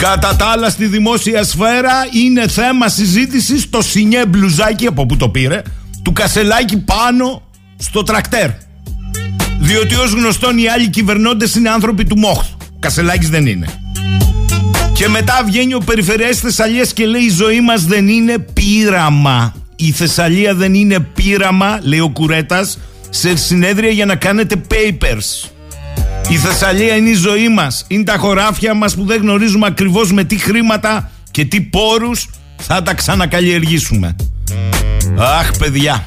Κατά 0.00 0.36
τα 0.36 0.46
άλλα 0.46 0.70
στη 0.70 0.86
δημόσια 0.86 1.44
σφαίρα 1.44 1.94
είναι 2.24 2.48
θέμα 2.48 2.88
συζήτησης 2.88 3.70
το 3.70 3.82
σινιέ 3.82 4.26
μπλουζάκι 4.26 4.86
από 4.86 5.06
που 5.06 5.16
το 5.16 5.28
πήρε 5.28 5.62
του 6.02 6.12
κασελάκι 6.12 6.78
πάνω 6.78 7.42
στο 7.76 8.02
τρακτέρ. 8.02 8.50
Διότι 9.58 9.94
ως 9.94 10.12
γνωστόν 10.12 10.58
οι 10.58 10.68
άλλοι 10.68 10.88
κυβερνώντες 10.88 11.54
είναι 11.54 11.70
άνθρωποι 11.70 12.04
του 12.04 12.18
μόχθου. 12.18 12.56
Κασελάκης 12.78 13.28
δεν 13.28 13.46
είναι. 13.46 13.66
Και 14.92 15.08
μετά 15.08 15.42
βγαίνει 15.46 15.74
ο 15.74 15.80
Περιφερειάς 15.84 16.38
Θεσσαλίας 16.38 16.92
και 16.92 17.06
λέει 17.06 17.22
η 17.22 17.30
ζωή 17.30 17.60
μας 17.60 17.84
δεν 17.84 18.08
είναι 18.08 18.38
πείραμα. 18.38 19.54
Η 19.76 19.90
Θεσσαλία 19.90 20.54
δεν 20.54 20.74
είναι 20.74 21.00
πείραμα, 21.00 21.78
λέει 21.82 22.00
ο 22.00 22.08
Κουρέτας, 22.08 22.78
σε 23.10 23.36
συνέδρια 23.36 23.90
για 23.90 24.06
να 24.06 24.14
κάνετε 24.14 24.62
papers. 24.70 25.50
Η 26.30 26.36
Θεσσαλία 26.36 26.96
είναι 26.96 27.08
η 27.08 27.14
ζωή 27.14 27.48
μας. 27.48 27.84
Είναι 27.88 28.04
τα 28.04 28.16
χωράφια 28.16 28.74
μας 28.74 28.94
που 28.94 29.04
δεν 29.04 29.20
γνωρίζουμε 29.20 29.66
ακριβώς 29.66 30.12
με 30.12 30.24
τι 30.24 30.38
χρήματα 30.38 31.10
και 31.30 31.44
τι 31.44 31.60
πόρους 31.60 32.28
θα 32.56 32.82
τα 32.82 32.94
ξανακαλλιεργήσουμε. 32.94 34.16
Αχ 35.18 35.50
παιδιά. 35.58 36.04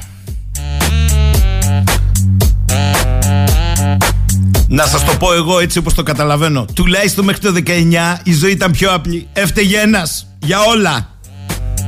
Να 4.68 4.86
σας 4.86 5.04
το 5.04 5.12
πω 5.18 5.32
εγώ 5.32 5.58
έτσι 5.60 5.78
όπως 5.78 5.94
το 5.94 6.02
καταλαβαίνω. 6.02 6.64
Τουλάχιστον 6.74 7.24
μέχρι 7.24 7.40
το 7.40 7.52
19 7.52 8.20
η 8.22 8.32
ζωή 8.32 8.50
ήταν 8.50 8.70
πιο 8.70 8.92
απλή. 8.92 9.28
Έφταιγε 9.32 9.78
ένας 9.78 10.26
για 10.38 10.60
όλα. 10.60 11.08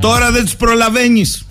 Τώρα 0.00 0.30
δεν 0.30 0.44
τους 0.44 0.56
προλαβαίνεις. 0.56 1.45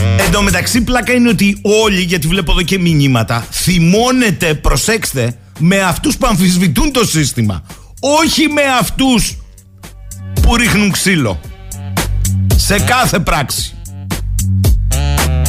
Εν 0.00 0.30
τω 0.32 0.42
μεταξύ 0.42 0.80
πλάκα 0.80 1.12
είναι 1.12 1.28
ότι 1.28 1.58
όλοι, 1.62 2.00
γιατί 2.00 2.26
βλέπω 2.26 2.52
εδώ 2.52 2.62
και 2.62 2.78
μηνύματα, 2.78 3.46
θυμώνεται, 3.50 4.54
προσέξτε, 4.54 5.36
με 5.58 5.80
αυτούς 5.80 6.16
που 6.16 6.26
αμφισβητούν 6.26 6.92
το 6.92 7.06
σύστημα. 7.06 7.62
Όχι 8.00 8.48
με 8.48 8.62
αυτούς 8.80 9.36
που 10.42 10.56
ρίχνουν 10.56 10.90
ξύλο. 10.90 11.40
Σε 12.56 12.80
κάθε 12.80 13.18
πράξη. 13.18 13.72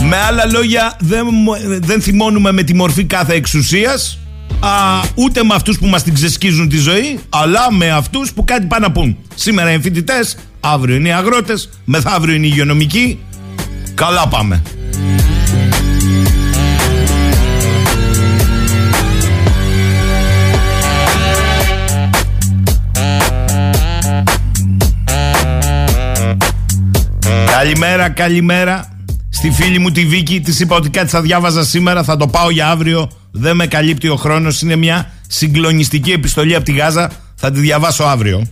Με 0.01 0.17
άλλα 0.17 0.45
λόγια, 0.45 0.95
δεν, 0.99 1.25
δεν 1.79 2.01
θυμώνουμε 2.01 2.51
με 2.51 2.63
τη 2.63 2.75
μορφή 2.75 3.03
κάθε 3.03 3.33
εξουσίας, 3.33 4.19
α, 4.59 4.69
ούτε 5.15 5.43
με 5.43 5.53
αυτούς 5.53 5.77
που 5.77 5.87
μας 5.87 6.03
την 6.03 6.13
ξεσκίζουν 6.13 6.69
τη 6.69 6.77
ζωή, 6.77 7.19
αλλά 7.29 7.71
με 7.71 7.89
αυτούς 7.91 8.33
που 8.33 8.43
κάτι 8.43 8.65
πάνε 8.65 8.85
να 8.85 8.91
πούν. 8.91 9.17
Σήμερα 9.35 9.71
είναι 9.71 9.81
φοιτητές, 9.81 10.37
αύριο 10.59 10.95
είναι 10.95 11.07
οι 11.07 11.11
αγρότες, 11.11 11.69
μεθαύριο 11.85 12.35
είναι 12.35 12.45
οι 12.45 12.49
υγειονομικοί. 12.51 13.19
Καλά 13.99 14.27
πάμε. 14.27 14.61
Καλημέρα, 27.51 28.09
καλημέρα. 28.09 28.87
Στη 29.29 29.51
φίλη 29.51 29.79
μου 29.79 29.91
τη 29.91 30.05
Βίκη 30.05 30.41
της 30.41 30.59
είπα 30.59 30.75
ότι 30.75 30.89
κάτι 30.89 31.09
θα 31.09 31.21
διάβαζα 31.21 31.63
σήμερα, 31.63 32.03
θα 32.03 32.17
το 32.17 32.27
πάω 32.27 32.49
για 32.49 32.69
αύριο. 32.69 33.11
Δεν 33.31 33.55
με 33.55 33.67
καλύπτει 33.67 34.07
ο 34.07 34.15
χρόνος. 34.15 34.61
Είναι 34.61 34.75
μια 34.75 35.11
συγκλονιστική 35.27 36.11
επιστολή 36.11 36.55
από 36.55 36.65
τη 36.65 36.71
Γάζα. 36.71 37.11
Θα 37.35 37.51
τη 37.51 37.59
διαβάσω 37.59 38.03
αύριο. 38.03 38.47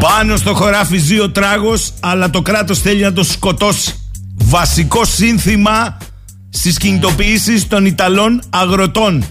Πάνω 0.00 0.36
στο 0.36 0.54
χωράφι 0.54 0.98
ζει 0.98 1.20
ο 1.20 1.30
τράγος 1.30 1.92
αλλά 2.00 2.30
το 2.30 2.42
κράτος 2.42 2.78
θέλει 2.78 3.02
να 3.02 3.12
το 3.12 3.22
σκοτώσει. 3.22 3.94
Βασικό 4.34 5.04
σύνθημα 5.04 5.98
στις 6.50 6.76
κινητοποιήσεις 6.76 7.68
των 7.68 7.86
Ιταλών 7.86 8.42
αγροτών. 8.50 9.24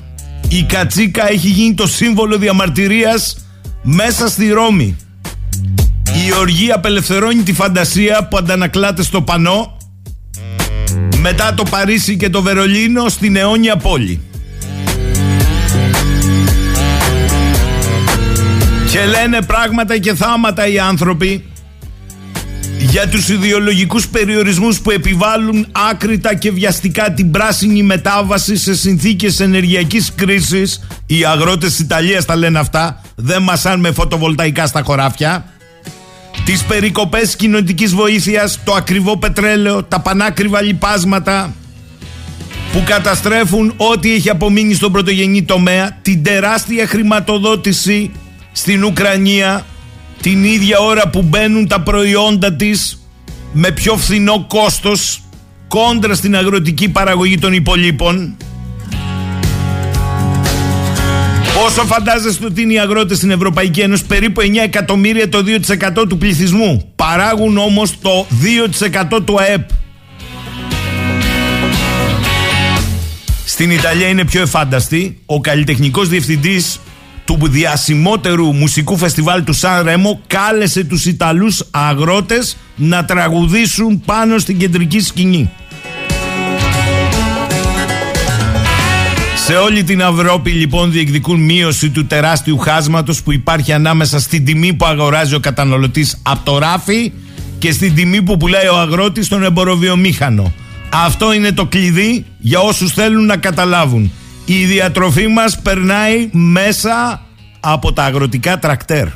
Η 0.47 0.63
κατσίκα 0.63 1.29
έχει 1.31 1.49
γίνει 1.49 1.73
το 1.73 1.87
σύμβολο 1.87 2.37
διαμαρτυρίας 2.37 3.37
μέσα 3.81 4.27
στη 4.27 4.49
Ρώμη. 4.49 4.97
Η 6.27 6.33
οργή 6.39 6.71
απελευθερώνει 6.71 7.43
τη 7.43 7.53
φαντασία 7.53 8.27
που 8.27 8.37
αντανακλάται 8.37 9.03
στο 9.03 9.21
πανό 9.21 9.77
μετά 11.21 11.53
το 11.53 11.63
Παρίσι 11.69 12.17
και 12.17 12.29
το 12.29 12.41
Βερολίνο 12.41 13.09
στην 13.09 13.35
αιώνια 13.35 13.75
πόλη. 13.77 14.21
Και 18.91 19.05
λένε 19.05 19.41
πράγματα 19.41 19.97
και 19.97 20.13
θάματα 20.13 20.67
οι 20.67 20.79
άνθρωποι 20.79 21.43
για 22.79 23.07
τους 23.07 23.29
ιδεολογικούς 23.29 24.07
περιορισμούς 24.07 24.79
που 24.79 24.91
επιβάλλουν 24.91 25.67
άκρητα 25.89 26.35
και 26.35 26.51
βιαστικά 26.51 27.13
την 27.13 27.31
πράσινη 27.31 27.83
μετάβαση 27.83 28.57
σε 28.57 28.75
συνθήκες 28.75 29.39
ενεργειακής 29.39 30.13
κρίσης. 30.15 30.87
Οι 31.05 31.25
αγρότες 31.25 31.69
της 31.69 31.79
Ιταλίας 31.79 32.25
τα 32.25 32.35
λένε 32.35 32.59
αυτά, 32.59 33.01
δεν 33.15 33.41
μασάν 33.41 33.79
με 33.79 33.91
φωτοβολταϊκά 33.91 34.65
στα 34.65 34.81
χωράφια 34.81 35.45
τις 36.45 36.63
περικοπές 36.63 37.35
κοινωνικής 37.35 37.95
βοήθειας, 37.95 38.59
το 38.63 38.73
ακριβό 38.73 39.17
πετρέλαιο, 39.17 39.83
τα 39.83 39.99
πανάκριβα 39.99 40.61
λιπάσματα 40.61 41.53
που 42.71 42.83
καταστρέφουν 42.85 43.73
ό,τι 43.77 44.13
έχει 44.13 44.29
απομείνει 44.29 44.73
στον 44.73 44.91
πρωτογενή 44.91 45.43
τομέα, 45.43 45.97
την 46.01 46.23
τεράστια 46.23 46.87
χρηματοδότηση 46.87 48.11
στην 48.51 48.83
Ουκρανία, 48.83 49.65
την 50.21 50.43
ίδια 50.43 50.79
ώρα 50.79 51.09
που 51.09 51.21
μπαίνουν 51.21 51.67
τα 51.67 51.81
προϊόντα 51.81 52.53
της 52.53 53.03
με 53.53 53.71
πιο 53.71 53.97
φθηνό 53.97 54.45
κόστος 54.47 55.21
κόντρα 55.67 56.13
στην 56.15 56.35
αγροτική 56.35 56.89
παραγωγή 56.89 57.37
των 57.37 57.53
υπολείπων 57.53 58.37
Όσο 61.65 61.83
φαντάζεστε 61.83 62.45
ότι 62.45 62.61
είναι 62.61 62.73
οι 62.73 62.79
αγρότες 62.79 63.17
στην 63.17 63.31
Ευρωπαϊκή 63.31 63.79
Ένωση, 63.79 64.05
περίπου 64.05 64.41
9 64.41 64.45
εκατομμύρια 64.63 65.29
το 65.29 65.43
2% 66.01 66.05
του 66.09 66.17
πληθυσμού. 66.17 66.91
Παράγουν 66.95 67.57
όμως 67.57 67.99
το 68.01 68.27
2% 69.11 69.19
του 69.25 69.39
ΑΕΠ. 69.39 69.69
Στην 73.45 73.71
Ιταλία 73.71 74.07
είναι 74.07 74.25
πιο 74.25 74.41
εφάνταστη. 74.41 75.19
Ο 75.25 75.41
καλλιτεχνικός 75.41 76.09
διευθυντής 76.09 76.79
του 77.37 77.47
διασημότερου 77.47 78.53
μουσικού 78.53 78.97
φεστιβάλ 78.97 79.43
του 79.43 79.53
Σαν 79.53 79.83
Ρέμο 79.83 80.21
κάλεσε 80.27 80.83
τους 80.83 81.05
Ιταλούς 81.05 81.63
αγρότες 81.71 82.57
να 82.75 83.05
τραγουδήσουν 83.05 84.01
πάνω 84.05 84.37
στην 84.37 84.57
κεντρική 84.57 84.99
σκηνή. 84.99 85.49
Σε 89.45 89.53
όλη 89.53 89.83
την 89.83 89.99
Ευρώπη 89.99 90.51
λοιπόν 90.51 90.91
διεκδικούν 90.91 91.39
μείωση 91.39 91.89
του 91.89 92.05
τεράστιου 92.05 92.57
χάσματος 92.57 93.23
που 93.23 93.31
υπάρχει 93.31 93.73
ανάμεσα 93.73 94.19
στην 94.19 94.45
τιμή 94.45 94.73
που 94.73 94.85
αγοράζει 94.85 95.35
ο 95.35 95.39
καταναλωτής 95.39 96.19
από 96.21 96.45
το 96.45 96.57
ράφι 96.57 97.11
και 97.57 97.71
στην 97.71 97.95
τιμή 97.95 98.21
που 98.21 98.37
πουλάει 98.37 98.67
ο 98.67 98.77
αγρότης 98.77 99.25
στον 99.25 99.43
εμποροβιομήχανο. 99.43 100.53
Αυτό 100.89 101.33
είναι 101.33 101.51
το 101.51 101.65
κλειδί 101.65 102.25
για 102.39 102.59
όσους 102.59 102.91
θέλουν 102.91 103.25
να 103.25 103.37
καταλάβουν. 103.37 104.11
Η 104.51 104.65
διατροφή 104.65 105.27
μας 105.27 105.59
περνάει 105.59 106.29
μέσα 106.31 107.21
από 107.59 107.93
τα 107.93 108.03
αγροτικά 108.03 108.59
τρακτέρ. 108.59 109.07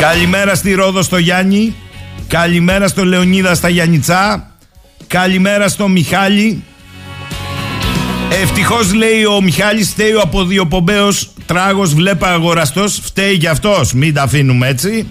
Καλημέρα 0.00 0.54
στη 0.54 0.74
Ρόδο 0.74 1.02
στο 1.02 1.18
Γιάννη. 1.18 1.74
Καλημέρα 2.28 2.88
στο 2.88 3.04
Λεωνίδα 3.04 3.54
στα 3.54 3.68
Γιάννητσά. 3.68 4.50
Καλημέρα 5.06 5.68
στο 5.68 5.88
Μιχάλη. 5.88 6.64
Ευτυχώς 8.42 8.94
λέει 8.94 9.24
ο 9.24 9.40
Μιχάλης, 9.40 9.88
φταίει 9.88 10.12
ο 10.12 10.20
αποδιοπομπαίος 10.20 11.30
τράγος, 11.46 11.94
βλέπα 11.94 12.32
αγοραστός. 12.32 13.00
Φταίει 13.02 13.38
κι 13.38 13.46
αυτός. 13.46 13.92
Μην 13.92 14.14
τα 14.14 14.22
αφήνουμε 14.22 14.68
έτσι. 14.68 15.06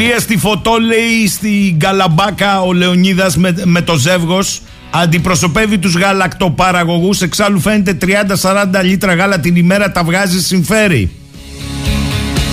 Κυρία 0.00 0.18
στη 0.18 0.36
φωτό 0.36 0.76
λέει 0.78 1.28
στην 1.28 1.78
Καλαμπάκα 1.78 2.60
ο 2.60 2.72
Λεωνίδας 2.72 3.36
με, 3.36 3.54
με 3.64 3.82
το 3.82 3.96
ζεύγος. 3.96 4.60
Αντιπροσωπεύει 4.90 5.78
τους 5.78 5.96
γαλακτοπαραγωγούς. 5.96 7.22
Εξάλλου 7.22 7.60
φαίνεται 7.60 7.98
30-40 8.40 8.66
λίτρα 8.82 9.14
γάλα 9.14 9.40
την 9.40 9.56
ημέρα 9.56 9.92
τα 9.92 10.04
βγάζει 10.04 10.42
συμφέρει. 10.42 11.10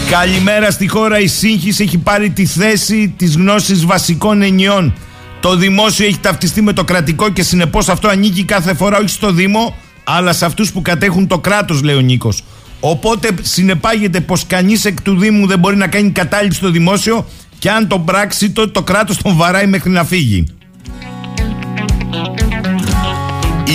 Καλημέρα 0.09 0.71
στη 0.71 0.87
χώρα. 0.87 1.19
Η 1.19 1.27
σύγχυση 1.27 1.83
έχει 1.83 1.97
πάρει 1.97 2.29
τη 2.29 2.45
θέση 2.45 3.13
της 3.17 3.35
γνώσης 3.35 3.85
βασικών 3.85 4.41
ενιών. 4.41 4.93
Το 5.39 5.55
δημόσιο 5.55 6.05
έχει 6.05 6.19
ταυτιστεί 6.19 6.61
με 6.61 6.73
το 6.73 6.83
κρατικό 6.83 7.29
και 7.29 7.43
συνεπώς 7.43 7.89
αυτό 7.89 8.07
ανήκει 8.07 8.43
κάθε 8.43 8.73
φορά 8.73 8.97
όχι 8.97 9.09
στο 9.09 9.31
Δήμο 9.31 9.75
αλλά 10.03 10.33
σε 10.33 10.45
αυτούς 10.45 10.71
που 10.71 10.81
κατέχουν 10.81 11.27
το 11.27 11.39
κράτος 11.39 11.81
λέει 11.81 11.95
ο 11.95 11.99
Νίκος 12.01 12.43
Οπότε 12.79 13.29
συνεπάγεται 13.41 14.21
πως 14.21 14.47
κανείς 14.47 14.85
εκ 14.85 15.01
του 15.01 15.17
Δήμου 15.17 15.47
δεν 15.47 15.59
μπορεί 15.59 15.75
να 15.75 15.87
κάνει 15.87 16.11
κατάληψη 16.11 16.57
στο 16.57 16.71
δημόσιο 16.71 17.25
και 17.59 17.69
αν 17.71 17.87
τον 17.87 18.05
πράξει 18.05 18.49
τότε 18.51 18.71
το 18.71 18.83
κράτος 18.83 19.17
τον 19.17 19.35
βαράει 19.35 19.67
μέχρι 19.67 19.89
να 19.89 20.03
φύγει. 20.03 20.43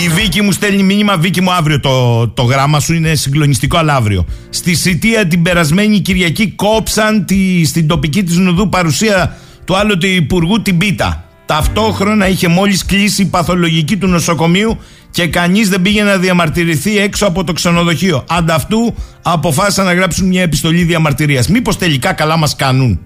Η 0.04 0.08
Βίκη 0.08 0.42
μου 0.42 0.52
στέλνει 0.52 0.82
μήνυμα, 0.82 1.16
Βίκη 1.16 1.40
μου 1.40 1.52
αύριο 1.52 1.80
το, 1.80 2.28
το 2.28 2.42
γράμμα 2.42 2.80
σου 2.80 2.94
είναι 2.94 3.14
συγκλονιστικό 3.14 3.76
αλλά 3.76 3.94
αύριο. 3.94 4.24
Στη 4.50 4.74
Σιτία 4.74 5.26
την 5.26 5.42
περασμένη 5.42 6.00
Κυριακή 6.00 6.50
κόψαν 6.50 7.24
τη, 7.24 7.64
στην 7.64 7.86
τοπική 7.86 8.22
της 8.22 8.36
Νουδού 8.36 8.68
παρουσία 8.68 9.36
του 9.64 9.76
άλλοτε 9.76 10.06
Υπουργού 10.06 10.62
την 10.62 10.78
πίτα. 10.78 11.24
Ταυτόχρονα 11.52 12.28
είχε 12.28 12.48
μόλις 12.48 12.84
κλείσει 12.84 13.22
η 13.22 13.24
παθολογική 13.24 13.96
του 13.96 14.06
νοσοκομείου 14.06 14.78
και 15.10 15.26
κανείς 15.26 15.68
δεν 15.68 15.82
πήγε 15.82 16.02
να 16.02 16.16
διαμαρτυρηθεί 16.16 16.98
έξω 16.98 17.26
από 17.26 17.44
το 17.44 17.52
ξενοδοχείο. 17.52 18.24
Ανταυτού 18.28 18.94
αποφάσισαν 19.22 19.84
να 19.84 19.92
γράψουν 19.94 20.26
μια 20.26 20.42
επιστολή 20.42 20.82
διαμαρτυρίας. 20.82 21.48
Μήπως 21.48 21.78
τελικά 21.78 22.12
καλά 22.12 22.36
μας 22.36 22.56
κάνουν; 22.56 23.00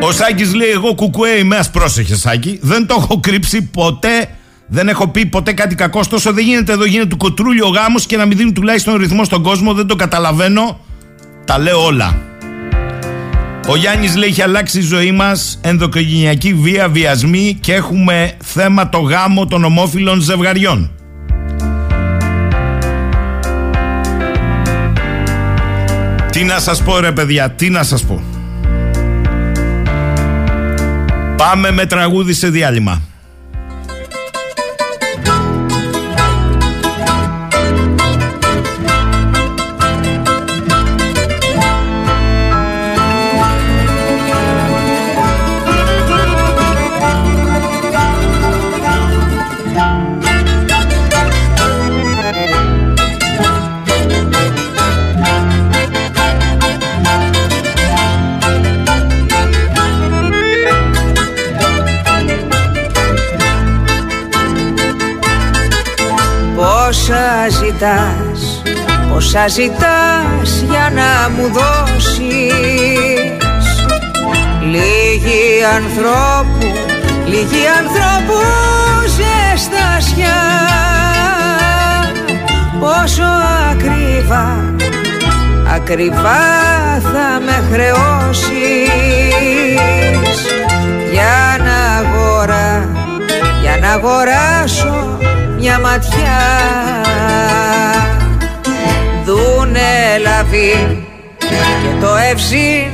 Ο 0.00 0.12
Σάκης 0.12 0.54
λέει 0.54 0.68
εγώ 0.68 0.94
κουκουέ 0.94 1.30
είμαι 1.30 1.56
ας 1.56 1.70
πρόσεχε 1.70 2.16
Σάκη. 2.16 2.58
Δεν 2.62 2.86
το 2.86 2.96
έχω 2.98 3.20
κρύψει 3.20 3.62
ποτέ. 3.62 4.28
Δεν 4.66 4.88
έχω 4.88 5.08
πει 5.08 5.26
ποτέ 5.26 5.52
κάτι 5.52 5.74
κακό. 5.74 6.00
Τόσο 6.10 6.32
δεν 6.32 6.44
γίνεται 6.44 6.72
εδώ 6.72 6.84
γίνεται 6.84 7.08
του 7.08 7.16
κοτρούλιο 7.16 7.66
ο 7.66 7.70
γάμος 7.70 8.06
και 8.06 8.16
να 8.16 8.26
μην 8.26 8.36
δίνουν 8.36 8.54
τουλάχιστον 8.54 8.96
ρυθμό 8.96 9.24
στον 9.24 9.42
κόσμο. 9.42 9.72
Δεν 9.72 9.86
το 9.86 9.96
καταλαβαίνω. 9.96 10.80
Τα 11.44 11.58
λέω 11.58 11.84
όλα. 11.84 12.22
Ο 13.70 13.76
Γιάννης 13.76 14.16
λέει 14.16 14.28
έχει 14.28 14.42
αλλάξει 14.42 14.78
η 14.78 14.82
ζωή 14.82 15.12
μας 15.12 15.58
ενδοκογενειακή 15.62 16.54
βία, 16.54 16.88
βιασμοί 16.88 17.58
και 17.60 17.74
έχουμε 17.74 18.36
θέμα 18.44 18.88
το 18.88 18.98
γάμο 18.98 19.46
των 19.46 19.64
ομόφυλων 19.64 20.20
ζευγαριών. 20.20 20.90
Τι 26.30 26.44
να 26.44 26.58
σας 26.58 26.82
πω 26.82 26.98
ρε 27.00 27.12
παιδιά, 27.12 27.50
τι 27.50 27.70
να 27.70 27.82
σας 27.82 28.04
πω. 28.04 28.22
Πάμε 31.36 31.70
με 31.70 31.86
τραγούδι 31.86 32.32
σε 32.32 32.48
διάλειμμα. 32.48 33.07
Ζητάς, 67.48 68.62
πόσα 69.12 69.48
ζητάς 69.48 70.64
για 70.70 70.92
να 70.94 71.30
μου 71.30 71.52
δώσεις. 71.52 72.28
Λίγοι 74.62 75.64
ανθρώπου, 75.76 76.66
λίγοι 77.26 77.66
ανθρώπου 77.78 78.40
ζεστασιά 79.16 80.40
Πόσο 82.80 83.22
ακριβά, 83.70 84.74
ακριβά 85.74 86.44
θα 87.00 87.40
με 87.44 87.62
χρεώσεις. 87.72 88.48
Για 91.12 91.56
να 91.64 91.76
αγορά, 91.98 92.88
για 93.62 93.78
να 93.80 93.92
αγοράσω 93.92 95.18
μια 95.20 95.27
ματιά 95.88 96.40
Δούνε 99.24 100.18
λαβή 100.22 101.04
και 101.82 102.00
το 102.00 102.16
ευσύν 102.30 102.90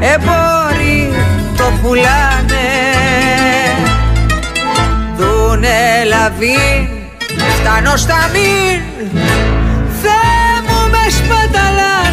εμπόροι 0.00 1.12
το 1.56 1.72
πουλάνε. 1.82 2.68
Δούνε 5.16 6.04
λαβή 6.08 6.88
φτάνω 7.60 7.96
στα 7.96 8.30
μην 8.32 8.80
Θεέ 10.02 10.48
μου 10.66 10.90
με 10.90 11.10
σπαταλάνε 11.10 12.05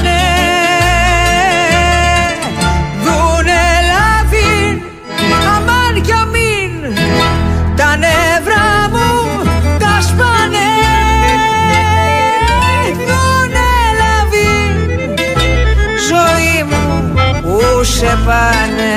που 17.84 17.90
σε 17.90 18.18
πάνε 18.26 18.94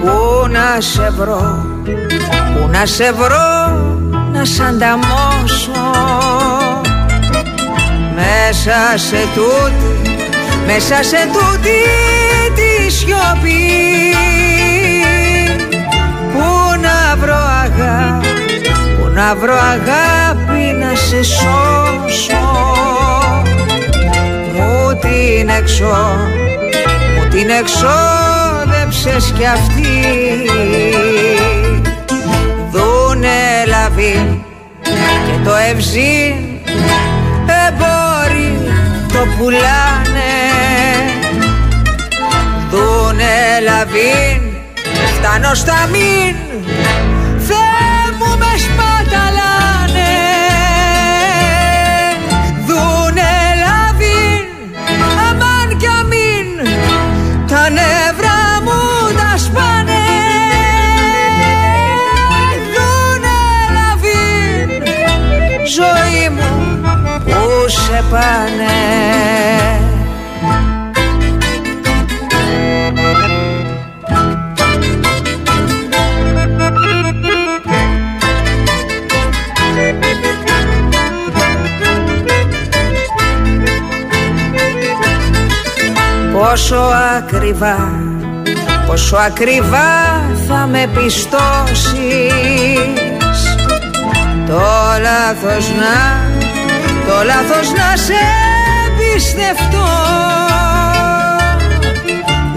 Πού 0.00 0.48
να 0.48 0.80
σε 0.80 1.10
βρω, 1.10 1.66
πού 1.84 2.68
να 2.68 2.86
σε 2.86 3.12
βρω, 3.12 3.76
να 4.32 4.44
σ' 4.44 4.60
ανταμώσω. 4.60 5.72
Μέσα 8.14 8.98
σε 8.98 9.16
τούτη, 9.34 9.95
μέσα 10.66 11.02
σε 11.02 11.28
τούτη 11.32 11.80
τη 12.54 12.92
σιωπή 12.92 13.86
Πού 16.32 16.80
να 16.80 17.16
βρω 17.16 17.34
αγάπη, 17.64 18.60
πού 18.98 19.08
να 19.14 19.34
βρω 19.34 19.54
αγάπη 19.54 20.76
να 20.80 20.94
σε 20.94 21.22
σώσω. 21.22 22.74
Μου 24.54 24.98
την 25.00 25.48
εξώ, 25.48 26.16
μου 27.16 27.28
την 27.30 27.50
εξόδεψες 27.50 29.32
κι 29.38 29.46
αυτή. 29.46 30.04
Δούνε 32.70 33.64
λαβή 33.66 34.44
και 35.26 35.44
το 35.44 35.54
ευζήν 35.70 36.34
εμπόροι 37.66 38.58
το 39.12 39.18
πουλάνε 39.38 40.15
Δούνε 43.16 43.60
λαβή 43.64 44.42
φτάνω 45.16 45.54
στα 45.54 45.88
μην. 45.90 46.36
Θεέ 47.38 48.12
μου 48.18 48.38
με 48.38 48.52
σπαταλάνε. 48.58 50.16
Δούνε 52.66 53.32
λαβή 53.64 54.48
αμάν 55.28 55.78
κι 55.78 55.86
αμήν. 55.86 56.74
Τα 57.48 57.68
νεύρα 57.70 58.38
μου 58.64 59.12
τα 59.16 59.38
σπάνε. 59.38 60.04
Δούνε 62.74 63.38
λαβή 63.76 64.26
ζωή 65.76 66.28
μου 66.28 66.80
που 67.24 67.68
σε 67.68 68.04
πάνε 68.10 69.85
ακριβά 87.16 87.76
Πόσο 88.86 89.16
ακριβά 89.16 90.24
θα 90.48 90.66
με 90.70 90.88
πιστώσεις. 90.94 91.96
Το 94.46 94.60
λάθος 95.00 95.68
να, 95.68 96.20
το 97.06 97.24
λάθος 97.24 97.72
να 97.72 97.96
σε 97.96 98.24
πιστευτώ 98.98 99.88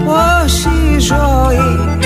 Πως 0.06 0.65
η 0.65 0.99
ζωή, 0.99 1.99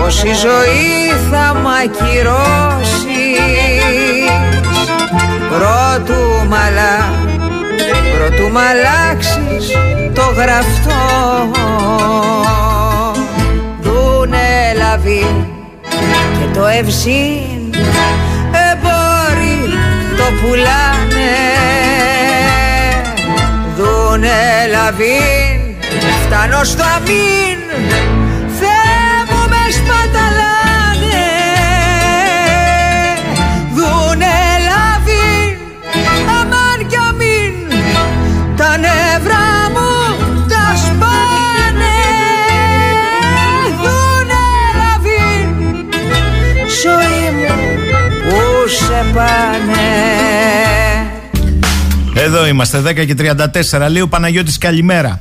πως 0.00 0.22
η 0.22 0.34
ζωή 0.34 1.12
θα 1.30 1.54
μ' 1.54 1.66
ακυρώσεις. 1.66 3.16
Πρώτου 5.48 6.48
μαλά, 6.48 6.98
πρώτου 8.16 8.50
μ' 8.50 8.56
αλλάξεις 8.56 9.72
το 10.14 10.22
γραφτό. 10.36 11.50
Δούνε 13.80 14.74
λαβή 14.76 15.26
και 16.38 16.58
το 16.58 16.66
ευσύν 16.66 17.74
εμπόροι 18.70 19.60
το 20.16 20.24
πουλάνε. 20.40 21.36
Δούνε 23.76 24.66
λαβή 24.70 25.76
φτάνω 26.26 26.64
στο 26.64 26.82
αμήν 26.96 27.58
πάνε 49.16 49.82
Εδώ 52.14 52.46
είμαστε, 52.46 52.82
10 52.86 53.06
και 53.06 53.14
34. 53.72 53.88
Λέει 53.90 54.02
ο 54.02 54.08
Παναγιώτης 54.08 54.58
καλημέρα. 54.58 55.20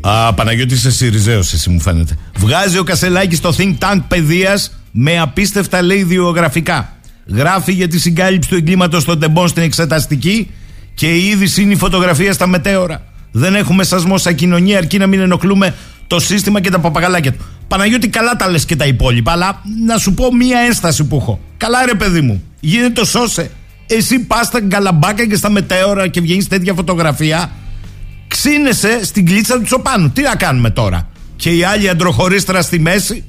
Α, 0.00 0.34
Παναγιώτης, 0.34 0.78
είσαι 0.78 0.90
Σιριζέο, 0.90 1.38
εσύ 1.38 1.70
μου 1.70 1.80
φαίνεται. 1.80 2.16
Βγάζει 2.36 2.78
ο 2.78 2.84
Κασελάκης 2.84 3.38
στο 3.38 3.54
Think 3.58 3.78
Tank 3.78 4.00
παιδείας 4.08 4.72
με 4.90 5.18
απίστευτα 5.18 5.82
λέει 5.82 5.98
ιδιογραφικά. 5.98 6.96
Γράφει 7.26 7.72
για 7.72 7.88
τη 7.88 7.98
συγκάλυψη 7.98 8.48
του 8.48 8.54
εγκλήματος 8.54 9.04
των 9.04 9.20
τεμπών 9.20 9.48
στην 9.48 9.62
εξεταστική 9.62 10.50
και 10.94 11.06
η 11.14 11.24
είδηση 11.26 11.62
είναι 11.62 11.72
η 11.72 11.76
φωτογραφία 11.76 12.32
στα 12.32 12.46
μετέωρα. 12.46 13.02
Δεν 13.32 13.54
έχουμε 13.54 13.84
σασμό 13.84 14.18
σαν 14.18 14.34
κοινωνία 14.34 14.78
αρκεί 14.78 14.98
να 14.98 15.06
μην 15.06 15.20
ενοχλούμε 15.20 15.74
το 16.06 16.20
σύστημα 16.20 16.60
και 16.60 16.70
τα 16.70 16.78
παπαγαλάκια 16.78 17.32
του. 17.32 17.44
Παναγιώτη, 17.68 18.08
καλά 18.08 18.36
τα 18.36 18.50
λες 18.50 18.64
και 18.64 18.76
τα 18.76 18.84
υπόλοιπα, 18.84 19.32
αλλά 19.32 19.62
να 19.86 19.98
σου 19.98 20.14
πω 20.14 20.34
μία 20.34 20.58
ένσταση 20.58 21.04
που 21.04 21.16
έχω. 21.16 21.40
Καλά, 21.56 21.86
ρε 21.86 21.94
παιδί 21.94 22.20
μου, 22.20 22.42
γίνεται 22.60 22.92
το 22.92 23.04
σώσε. 23.04 23.50
Εσύ 23.86 24.18
πας 24.18 24.46
στα 24.46 24.60
γκαλαμπάκα 24.60 25.26
και 25.26 25.36
στα 25.36 25.50
μετέωρα 25.50 26.08
και 26.08 26.20
βγαίνεις 26.20 26.48
τέτοια 26.48 26.74
φωτογραφία. 26.74 27.50
Ξύνεσαι 28.28 29.04
στην 29.04 29.26
κλίτσα 29.26 29.54
του 29.54 29.62
Τσοπάνου. 29.62 30.10
Τι 30.10 30.22
να 30.22 30.34
κάνουμε 30.34 30.70
τώρα; 30.70 31.08
Και 31.36 31.50
η 31.50 31.64
άλλη 31.64 31.88
αντροχωρίστρα 31.88 32.62
στη 32.62 32.78
μέση. 32.78 33.24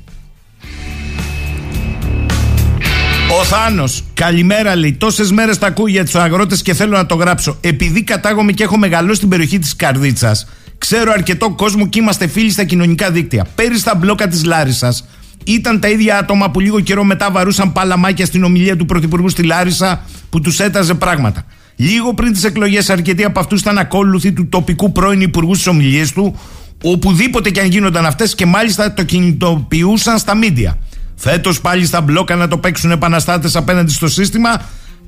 Ο 3.40 3.44
Θάνος, 3.44 4.04
καλημέρα 4.14 4.76
λέει. 4.76 4.94
Τόσες 4.94 5.32
μέρες 5.32 5.58
τα 5.58 5.68
ακούω 5.68 5.88
για 5.88 6.04
τους 6.04 6.16
αγρότες 6.16 6.62
και 6.62 6.74
θέλω 6.74 6.98
να 6.98 7.06
το 7.06 7.16
γράψω. 7.16 7.58
Επειδή 7.62 8.04
κατάγομαι 8.04 8.52
και 8.52 8.64
έχω 8.64 8.78
μεγαλώσει 8.78 9.16
στην 9.16 9.30
περιοχή 9.30 9.60
της 9.60 9.76
Καρδίτσας, 9.76 10.48
ξέρω 10.78 11.12
αρκετό 11.12 11.50
κόσμο 11.50 11.88
και 11.88 12.00
είμαστε 12.00 12.28
φίλοι 12.28 12.52
στα 12.52 12.64
κοινωνικά 12.64 13.12
δίκτυα. 13.12 13.48
Πέρυσι 13.56 13.80
στα 13.80 13.96
μπλόκα 13.96 14.28
της 14.28 14.46
Λάρισας 14.46 15.06
ήταν 15.44 15.80
τα 15.80 15.90
ίδια 15.90 16.18
άτομα 16.18 16.52
που 16.52 16.60
λίγο 16.60 16.80
καιρό 16.80 17.04
μετά 17.04 17.32
βαρούσαν 17.32 17.72
παλαμάκια 17.72 18.26
στην 18.26 18.44
ομιλία 18.44 18.76
του 18.76 18.86
Πρωθυπουργού 18.86 19.30
στη 19.30 19.44
Λάρισα 19.44 20.02
που 20.30 20.42
τους 20.42 20.60
έταζε 20.60 20.94
πράγματα. 20.94 21.46
Λίγο 21.76 22.14
πριν 22.14 22.34
τις 22.34 22.44
εκλογές, 22.44 22.90
αρκετοί 22.90 23.24
από 23.24 23.40
αυτούς 23.40 23.62
ήταν 23.62 23.78
ακόλουθοι 23.78 24.32
του 24.32 24.48
τοπικού 24.48 24.92
πρώην 24.92 25.22
Υπουργού 25.22 25.54
στις 25.54 25.68
ομιλίες 25.68 26.12
του, 26.12 26.40
οπουδήποτε 26.84 27.50
και 27.50 27.60
αν 27.60 27.68
γίνονταν 27.68 28.06
αυτές 28.06 28.36
και 28.36 28.46
μάλιστα 28.46 28.94
το 28.94 29.04
κινητοποιούσαν 29.04 30.18
στα 30.18 30.36
μίντια. 30.36 30.78
Φέτος 31.16 31.62
πάλι 31.62 31.86
στα 31.86 32.02
μπλόκα 32.02 32.36
να 32.36 32.48
το 32.48 32.58
παίξουν 32.58 32.92
επαναστάτες 32.92 33.56
απέναντι 33.56 33.92
στο 33.92 34.08
σύστημα, 34.08 34.62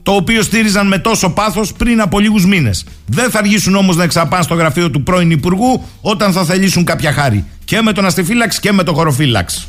το 0.06 0.12
οποίο 0.12 0.42
στήριζαν 0.42 0.88
με 0.88 0.98
τόσο 0.98 1.30
πάθος 1.30 1.74
πριν 1.74 2.02
από 2.02 2.20
λίγους 2.20 2.46
μήνες. 2.46 2.86
Δεν 3.06 3.30
θα 3.30 3.40
αργήσουν 3.40 3.76
όμως 3.76 3.96
να 3.96 4.04
εξαπάνε 4.04 4.44
στο 4.44 4.54
γραφείο 4.54 4.92
του 4.92 5.04
πρώην 5.04 5.32
Υπουργού 5.32 5.84
όταν 6.02 6.32
θα 6.34 6.46
θελήσουν 6.46 6.84
κάποια 6.84 7.12
χάρη. 7.12 7.46
Και 7.66 7.82
με 7.82 7.92
τον 7.92 8.06
αστιφύλαξ 8.06 8.60
και 8.60 8.72
με 8.72 8.84
τον 8.84 8.94
χωροφύλαξ. 8.94 9.68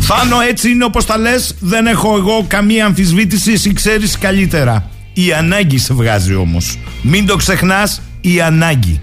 Θάνο, 0.00 0.40
έτσι 0.40 0.70
είναι 0.70 0.84
όπως 0.84 1.06
τα 1.06 1.18
λες. 1.18 1.56
Δεν 1.60 1.86
έχω 1.86 2.16
εγώ 2.16 2.44
καμία 2.48 2.86
αμφισβήτηση. 2.86 3.52
Εσύ 3.52 3.72
ξέρεις 3.72 4.18
καλύτερα. 4.18 4.90
Η 5.12 5.32
ανάγκη 5.32 5.78
σε 5.78 5.94
βγάζει 5.94 6.34
όμως. 6.34 6.78
Μην 7.02 7.26
το 7.26 7.36
ξεχνάς, 7.36 8.02
η 8.20 8.40
ανάγκη. 8.40 9.00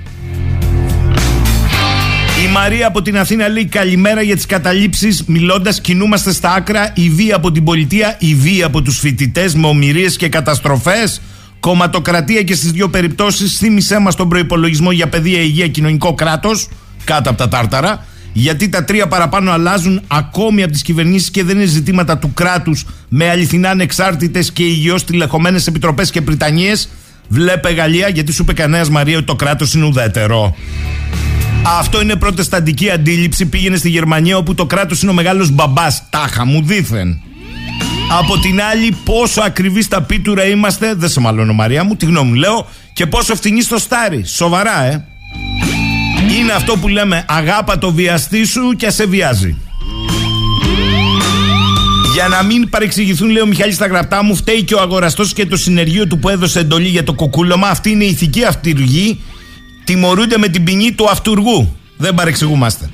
Η 2.52 2.54
Μαρία 2.54 2.88
από 2.88 3.02
την 3.02 3.18
Αθήνα 3.18 3.48
λέει 3.48 3.66
καλημέρα 3.66 4.22
για 4.22 4.36
τις 4.36 4.46
καταλήψεις. 4.46 5.24
Μιλώντας, 5.26 5.82
κινούμαστε 5.82 6.34
στα 6.34 6.54
άκρα. 6.54 6.92
Η 6.96 7.10
βία 7.10 7.36
από 7.36 7.52
την 7.52 7.64
πολιτεία, 7.64 8.16
η 8.20 8.36
βία 8.36 8.66
από 8.66 8.82
τους 8.82 9.00
φοιτητές 9.00 9.56
με 9.56 9.68
ομοιρίες 9.68 10.16
και 10.16 10.30
καταστροφές. 10.30 11.22
Κομματοκρατία 11.60 12.44
και 12.44 12.56
στις 12.56 12.72
δύο 12.72 12.90
περιπτώσεις. 12.90 13.58
Θύμησέ 13.58 14.00
μας 14.00 14.16
τον 14.16 14.30
προπολογισμό 14.30 14.92
για 14.92 15.08
παιδεία, 15.08 15.42
υγεία, 15.42 15.68
κοινωνικό 15.68 16.14
κράτος. 16.14 16.70
Κάτω 17.04 17.30
από 17.30 17.38
τα 17.38 17.48
τάρταρα. 17.48 18.06
Γιατί 18.34 18.70
τα 18.70 18.84
τρία 18.84 19.08
παραπάνω 19.08 19.52
αλλάζουν 19.52 20.02
ακόμη 20.08 20.64
από 20.64 20.72
τις 20.72 20.82
κυβερνήσεις 20.82 21.32
και 21.32 21.44
δεν 21.44 21.56
είναι 21.56 21.66
ζητήματα 21.66 22.18
του 22.18 22.34
κράτους 22.34 22.86
με 23.10 23.30
αληθινά 23.30 23.70
ανεξάρτητες 23.70 24.52
και 24.52 24.64
υγιώς 24.64 25.04
τηλεχωμένες 25.04 25.68
επιτροπές 25.68 26.12
και 26.12 26.22
πριτανίες. 26.22 26.90
Βλέπε 27.28 27.70
Γαλλία, 27.70 28.08
γιατί 28.08 28.32
σου 28.32 28.42
είπε 28.42 28.54
κανένας 28.54 28.90
Μαρία 28.90 29.18
ότι 29.18 29.26
το 29.26 29.36
κράτος 29.36 29.74
είναι 29.74 29.86
ουδέτερο. 29.86 30.56
Αυτό 31.66 32.02
είναι 32.02 32.16
προτεσταντική 32.16 32.90
αντίληψη. 32.90 33.46
Πήγαινε 33.46 33.78
στη 33.78 33.90
Γερμανία 33.90 34.38
όπου 34.38 34.56
το 34.56 34.66
κράτος 34.66 35.02
είναι 35.02 35.12
ο 35.12 35.14
μεγάλος 35.14 35.50
μπαμπάς. 35.50 36.04
Τάχα 36.10 36.46
μου 36.46 36.62
δήθεν. 36.64 37.22
Από 38.20 38.40
την 38.40 38.62
άλλη, 38.62 38.96
πόσο 39.06 39.42
ακριβείς 39.42 39.86
στα 39.86 40.02
πίτουρα 40.02 40.46
είμαστε, 40.46 40.94
δεν 40.94 41.10
σε 41.10 41.20
μαλώνω 41.20 41.54
Μαρία 41.54 41.84
μου, 41.84 41.96
τη 41.96 42.06
γνώμη 42.06 42.30
μου 42.30 42.36
λέω, 42.36 42.68
και 42.94 43.06
πόσο 43.06 43.36
φθηνή 43.36 43.62
στο 43.62 43.78
στάρι. 43.78 44.24
Σοβαρά, 44.26 44.84
ε. 44.84 45.06
Είναι 46.40 46.52
αυτό 46.52 46.78
που 46.78 46.88
λέμε 46.88 47.26
αγάπα 47.28 47.78
το 47.78 47.92
βιαστή 47.92 48.46
σου 48.46 48.74
και 48.78 48.90
σε 48.90 49.06
βιάζει. 49.06 49.58
Για 52.14 52.28
να 52.28 52.44
μην 52.44 52.70
παρεξηγηθούν, 52.70 53.30
λέει 53.30 53.42
ο 53.42 53.46
Μιχάλης 53.46 53.76
στα 53.76 53.88
γραπτά 53.88 54.24
μου, 54.24 54.36
φταίει 54.36 54.64
και 54.64 54.74
ο 54.74 54.80
αγοραστός 54.82 55.34
και 55.34 55.46
το 55.46 55.58
συνεργείο 55.58 56.08
του 56.08 56.20
που 56.20 56.30
έδωσε 56.30 56.60
εντολή 56.60 56.88
για 56.88 57.04
το 57.04 57.14
κοκούλωμα. 57.14 57.68
Αυτή 57.68 57.90
είναι 57.90 58.04
η 58.04 58.08
ηθική 58.08 58.44
αυτηργή. 58.44 59.20
Τιμωρούνται 59.92 60.38
με 60.38 60.48
την 60.48 60.64
ποινή 60.64 60.92
του 60.92 61.10
αυτούργου. 61.10 61.76
Δεν 61.98 62.14
παρεξηγούμαστε. 62.14 62.90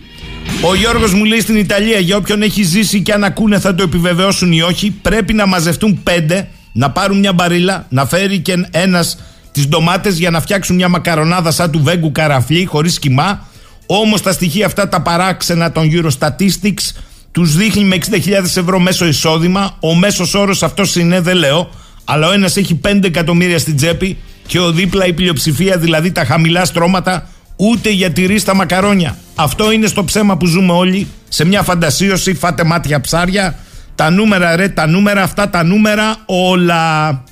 Ο 0.62 0.76
Γιώργος 0.76 1.14
μου 1.14 1.24
λέει 1.24 1.40
στην 1.40 1.56
Ιταλία, 1.56 2.00
για 2.00 2.18
όποιον 2.18 2.42
έχει 2.42 2.64
ζήσει 2.64 3.02
και 3.02 3.14
αν 3.14 3.24
ακούνε 3.24 3.60
θα 3.60 3.76
το 3.76 3.84
επιβεβαιώσουν 3.84 4.52
ή 4.52 4.62
όχι, 4.62 4.92
πρέπει 4.92 5.34
να 5.34 5.46
μαζευτούν 5.46 6.04
πέντε, 6.04 6.48
να 6.72 6.92
πάρουν 6.92 7.20
μια 7.20 7.34
μπαρίλα, 7.34 7.86
να 7.90 8.06
φέρει 8.06 8.40
και 8.40 8.68
ένας 8.72 9.18
τις 9.52 9.68
ντομάτες 9.68 10.18
για 10.18 10.30
να 10.30 10.42
φτιάξουν 10.42 10.76
μια 10.76 10.90
μακαρονάδα 10.90 11.52
σαν 11.52 11.72
του 11.72 11.84
Βέγκου 11.84 12.12
καραφλή, 12.12 12.66
χωρίς 12.66 13.00
κοιμά. 13.00 13.48
Όμως 13.86 14.22
τα 14.22 14.32
στοιχεία 14.32 14.66
αυτά 14.66 14.90
τα 14.90 15.02
παράξενα 15.02 15.72
των 15.72 15.90
Eurostatistics 15.92 16.96
τους 17.32 17.56
δείχνει 17.56 17.84
με 17.84 17.98
60.000 18.12 18.58
ευρώ 18.58 18.80
μέσο 18.80 19.06
εισόδημα. 19.06 19.78
Ο 19.80 19.96
μέσος 19.96 20.34
όρος 20.34 20.64
αυτός 20.64 20.96
είναι, 20.96 21.22
δεν 21.22 21.36
λέω, 21.36 21.70
αλλά 22.04 22.28
ο 22.28 22.32
ένας 22.32 22.58
έχει 22.58 22.80
5 22.84 23.04
εκατομμύρια 23.04 23.60
στην 23.60 23.76
τσέπη 23.76 24.18
και 24.48 24.60
ο 24.60 24.72
δίπλα 24.72 25.06
η 25.06 25.14
πλειοψηφία, 25.14 25.78
δηλαδή 25.78 26.12
τα 26.12 26.26
χαμηλά 26.26 26.66
στρώματα, 26.66 27.28
ούτε 27.56 27.90
για 27.90 28.12
τυρί 28.12 28.40
στα 28.40 28.56
μακαρόνια. 28.56 29.18
Αυτό 29.36 29.72
είναι 29.72 29.88
στο 29.88 30.04
ψέμα 30.04 30.38
που 30.38 30.46
ζούμε 30.46 30.72
όλοι, 30.72 31.08
σε 31.30 31.46
μια 31.46 31.64
φαντασίωση, 31.64 32.34
φάτε 32.34 32.64
μάτια 32.64 33.02
ψάρια. 33.02 33.56
Τα 33.96 34.10
νούμερα 34.10 34.56
ρε, 34.56 34.70
τα 34.70 34.88
νούμερα, 34.88 35.24
αυτά 35.24 35.50
τα 35.50 35.64
νούμερα 35.64 36.16
όλα. 36.26 37.24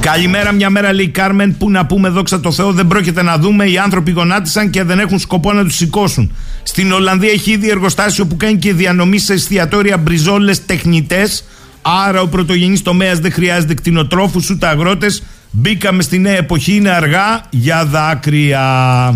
Καλημέρα, 0.00 0.52
μια 0.52 0.70
μέρα 0.70 0.92
λέει 0.92 1.04
η 1.04 1.08
Κάρμεν. 1.08 1.56
Πού 1.58 1.70
να 1.70 1.86
πούμε, 1.86 2.08
δόξα 2.08 2.40
τω 2.40 2.52
Θεώ, 2.52 2.72
δεν 2.72 2.86
πρόκειται 2.86 3.22
να 3.22 3.38
δούμε. 3.38 3.64
Οι 3.64 3.78
άνθρωποι 3.78 4.10
γονάτισαν 4.10 4.70
και 4.70 4.82
δεν 4.82 4.98
έχουν 4.98 5.18
σκοπό 5.18 5.52
να 5.52 5.64
τους 5.64 5.74
σηκώσουν. 5.74 6.34
Στην 6.62 6.92
Ολλανδία 6.92 7.30
έχει 7.30 7.50
ήδη 7.50 7.68
εργοστάσιο 7.68 8.26
που 8.26 8.36
κάνει 8.36 8.56
και 8.56 8.72
διανομή 8.72 9.18
σε 9.18 9.32
εστιατόρια 9.32 9.96
μπριζόλες 9.96 10.66
τεχνητές. 10.66 11.44
Άρα 11.88 12.20
ο 12.20 12.26
πρωτογενής 12.26 12.82
τομέας 12.82 13.18
δεν 13.18 13.32
χρειάζεται 13.32 13.74
κτηνοτρόφους 13.74 14.50
ούτε 14.50 14.66
αγρότες. 14.66 15.22
Μπήκαμε 15.50 16.02
στη 16.02 16.18
νέα 16.18 16.36
εποχή, 16.36 16.74
είναι 16.74 16.90
αργά 16.90 17.42
για 17.50 17.84
δάκρυα. 17.84 19.08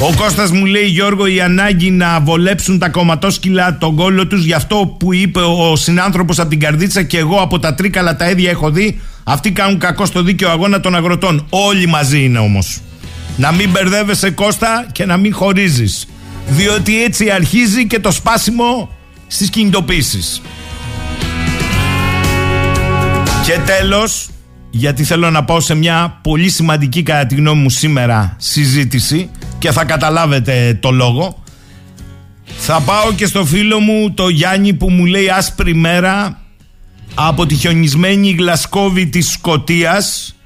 Ο 0.00 0.14
Κώστας 0.16 0.50
μου 0.50 0.64
λέει 0.64 0.84
Γιώργο 0.84 1.26
η 1.26 1.40
ανάγκη 1.40 1.90
να 1.90 2.20
βολέψουν 2.20 2.78
τα 2.78 2.88
κομματόσκυλα 2.88 3.78
τον 3.78 3.96
κόλλο 3.96 4.26
τους 4.26 4.44
γι' 4.44 4.52
αυτό 4.52 4.96
που 4.98 5.14
είπε 5.14 5.40
ο 5.40 5.76
συνάνθρωπος 5.76 6.38
από 6.38 6.48
την 6.48 6.60
Καρδίτσα 6.60 7.02
και 7.02 7.18
εγώ 7.18 7.36
από 7.36 7.58
τα 7.58 7.74
τρίκαλα 7.74 8.16
τα 8.16 8.24
έδια 8.24 8.50
έχω 8.50 8.70
δει 8.70 9.00
αυτοί 9.24 9.50
κάνουν 9.50 9.78
κακό 9.78 10.04
στο 10.04 10.22
δίκαιο 10.22 10.50
αγώνα 10.50 10.80
των 10.80 10.94
αγροτών 10.94 11.46
όλοι 11.50 11.86
μαζί 11.86 12.24
είναι 12.24 12.38
όμως 12.38 12.80
Να 13.36 13.52
μην 13.52 13.70
μπερδεύεσαι 13.70 14.30
Κώστα 14.30 14.86
και 14.92 15.04
να 15.04 15.16
μην 15.16 15.34
χωρίζεις. 15.34 16.08
Διότι 16.48 17.02
έτσι 17.02 17.30
αρχίζει 17.30 17.86
και 17.86 18.00
το 18.00 18.10
σπάσιμο 18.10 18.90
στις 19.26 19.50
κινητοποίησεις. 19.50 20.42
Και 23.50 23.58
τέλος, 23.58 24.28
γιατί 24.70 25.04
θέλω 25.04 25.30
να 25.30 25.44
πάω 25.44 25.60
σε 25.60 25.74
μια 25.74 26.18
πολύ 26.22 26.48
σημαντική 26.48 27.02
κατά 27.02 27.26
τη 27.26 27.34
γνώμη 27.34 27.62
μου 27.62 27.70
σήμερα 27.70 28.36
συζήτηση 28.38 29.30
και 29.58 29.70
θα 29.70 29.84
καταλάβετε 29.84 30.78
το 30.80 30.90
λόγο. 30.90 31.42
Θα 32.44 32.80
πάω 32.80 33.12
και 33.12 33.26
στο 33.26 33.44
φίλο 33.44 33.80
μου 33.80 34.12
το 34.14 34.28
Γιάννη 34.28 34.74
που 34.74 34.90
μου 34.90 35.04
λέει 35.04 35.28
άσπρη 35.28 35.74
μέρα 35.74 36.40
από 37.14 37.46
τη 37.46 37.54
χιονισμένη 37.54 38.30
Γλασκόβη 38.30 39.06
της 39.06 39.30
Σκοτίας 39.30 40.36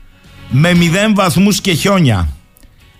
με 0.48 0.74
μηδέν 0.74 1.14
βαθμούς 1.14 1.60
και 1.60 1.72
χιόνια. 1.72 2.28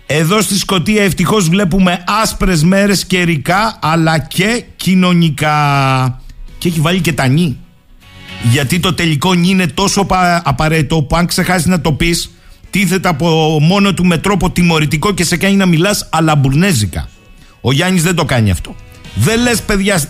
Εδώ 0.05 0.41
στη 0.41 0.57
Σκοτία 0.57 1.03
ευτυχώς 1.03 1.49
βλέπουμε 1.49 2.03
άσπρες 2.21 2.63
μέρες 2.63 3.05
καιρικά 3.05 3.79
αλλά 3.81 4.19
και 4.19 4.63
κοινωνικά. 4.75 6.21
Και 6.57 6.67
έχει 6.67 6.79
βάλει 6.79 7.01
και 7.01 7.13
τα 7.13 7.27
νη. 7.27 7.59
Γιατί 8.51 8.79
το 8.79 8.93
τελικό 8.93 9.33
νη 9.33 9.49
είναι 9.49 9.67
τόσο 9.67 10.05
πα- 10.05 10.41
απαραίτητο 10.45 11.01
που 11.01 11.15
αν 11.15 11.25
ξεχάσεις 11.25 11.65
να 11.65 11.81
το 11.81 11.91
πεις 11.91 12.29
τίθεται 12.69 13.07
από 13.07 13.57
μόνο 13.61 13.93
του 13.93 14.05
με 14.05 14.17
τρόπο 14.17 14.49
τιμωρητικό 14.51 15.13
και 15.13 15.23
σε 15.23 15.37
κάνει 15.37 15.55
να 15.55 15.65
μιλάς 15.65 16.07
αλαμπουρνέζικα. 16.11 17.09
Ο 17.61 17.71
Γιάννης 17.71 18.03
δεν 18.03 18.15
το 18.15 18.25
κάνει 18.25 18.51
αυτό. 18.51 18.75
Δεν 19.15 19.41
λες 19.41 19.61
παιδιά 19.61 20.03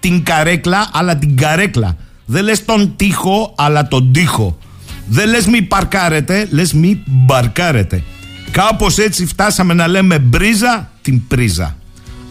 την 0.00 0.22
καρέκλα 0.22 0.90
αλλά 0.92 1.16
την 1.16 1.36
καρέκλα. 1.36 1.96
Δεν 2.26 2.44
λες 2.44 2.64
τον 2.64 2.92
τοίχο 2.96 3.54
αλλά 3.56 3.88
τον 3.88 4.12
τοίχο. 4.12 4.58
Δεν 5.06 5.28
λες 5.28 5.46
μη 5.46 5.62
παρκάρετε, 5.62 6.46
λες 6.50 6.72
μη 6.72 7.02
μπαρκάρετε. 7.06 8.02
Κάπως 8.50 8.98
έτσι 8.98 9.26
φτάσαμε 9.26 9.74
να 9.74 9.88
λέμε 9.88 10.18
μπρίζα 10.18 10.90
την 11.02 11.26
πρίζα. 11.26 11.76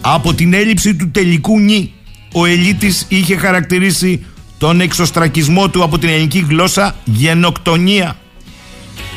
Από 0.02 0.34
την 0.34 0.54
έλλειψη 0.54 0.96
του 0.96 1.12
τελικού 1.12 1.60
νη, 1.60 1.94
ο 2.34 2.46
Ελίτης 2.46 3.06
είχε 3.10 3.36
χαρακτηρίσει 3.38 4.26
τον 4.58 4.82
εξωστρακισμό 4.82 5.70
του 5.70 5.84
από 5.84 5.98
την 5.98 6.10
ελληνική 6.10 6.46
γλώσσα 6.50 6.96
γενοκτονία. 7.04 8.16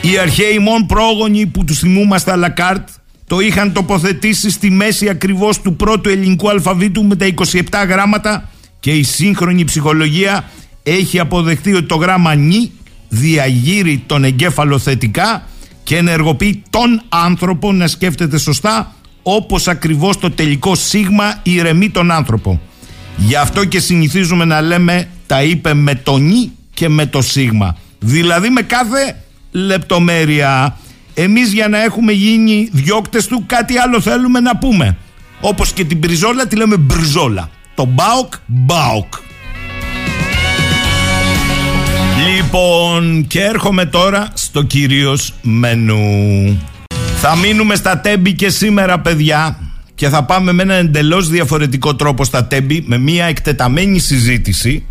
Οι 0.00 0.18
αρχαίοι 0.18 0.58
μόν 0.58 0.86
πρόγονοι 0.86 1.46
που 1.46 1.64
τους 1.64 1.78
θυμούμαστε 1.78 2.32
αλακάρτ 2.32 2.88
το 3.26 3.40
είχαν 3.40 3.72
τοποθετήσει 3.72 4.50
στη 4.50 4.70
μέση 4.70 5.08
ακριβώς 5.08 5.60
του 5.60 5.76
πρώτου 5.76 6.08
ελληνικού 6.08 6.50
αλφαβήτου 6.50 7.04
με 7.04 7.16
τα 7.16 7.26
27 7.34 7.62
γράμματα 7.88 8.48
και 8.80 8.90
η 8.90 9.02
σύγχρονη 9.02 9.64
ψυχολογία 9.64 10.44
έχει 10.82 11.18
αποδεχτεί 11.18 11.74
ότι 11.74 11.86
το 11.86 11.96
γράμμα 11.96 12.34
νη 12.34 12.70
διαγείρει 13.08 14.02
τον 14.06 14.24
εγκέφαλο 14.24 14.78
θετικά 14.78 15.42
και 15.82 15.96
ενεργοποιεί 15.96 16.62
τον 16.70 17.02
άνθρωπο 17.08 17.72
να 17.72 17.86
σκέφτεται 17.86 18.38
σωστά 18.38 18.94
όπως 19.22 19.68
ακριβώς 19.68 20.18
το 20.18 20.30
τελικό 20.30 20.74
σίγμα 20.74 21.40
ηρεμεί 21.42 21.90
τον 21.90 22.10
άνθρωπο. 22.10 22.60
Γι' 23.16 23.36
αυτό 23.36 23.64
και 23.64 23.80
συνηθίζουμε 23.80 24.44
να 24.44 24.60
λέμε 24.60 25.08
τα 25.30 25.42
είπε 25.42 25.74
με 25.74 25.94
το 25.94 26.18
νι 26.18 26.52
και 26.74 26.88
με 26.88 27.06
το 27.06 27.22
σίγμα. 27.22 27.76
Δηλαδή 27.98 28.48
με 28.48 28.62
κάθε 28.62 29.22
λεπτομέρεια. 29.50 30.76
Εμείς 31.14 31.52
για 31.52 31.68
να 31.68 31.82
έχουμε 31.82 32.12
γίνει 32.12 32.68
διώκτες 32.72 33.26
του 33.26 33.44
κάτι 33.46 33.78
άλλο 33.78 34.00
θέλουμε 34.00 34.40
να 34.40 34.56
πούμε. 34.56 34.96
Όπως 35.40 35.72
και 35.72 35.84
την 35.84 35.98
μπριζόλα 35.98 36.46
τη 36.46 36.56
λέμε 36.56 36.76
μπριζόλα. 36.76 37.50
Το 37.74 37.84
ΠΑΟΚ, 37.84 38.32
ΠΑΟΚ. 38.46 39.14
Λοιπόν, 42.36 43.26
και 43.26 43.40
έρχομαι 43.40 43.86
τώρα 43.86 44.28
στο 44.34 44.62
κυρίως 44.62 45.34
μενού. 45.42 46.60
Θα 47.16 47.36
μείνουμε 47.36 47.74
στα 47.74 47.98
Τέμπη 47.98 48.32
και 48.32 48.48
σήμερα, 48.48 49.00
παιδιά, 49.00 49.58
και 49.94 50.08
θα 50.08 50.24
πάμε 50.24 50.52
με 50.52 50.62
έναν 50.62 50.78
εντελώς 50.78 51.28
διαφορετικό 51.28 51.94
τρόπο 51.94 52.24
στα 52.24 52.44
Τέμπη, 52.44 52.84
με 52.86 52.98
μια 52.98 53.24
εκτεταμένη 53.24 53.98
συζήτηση 53.98 54.84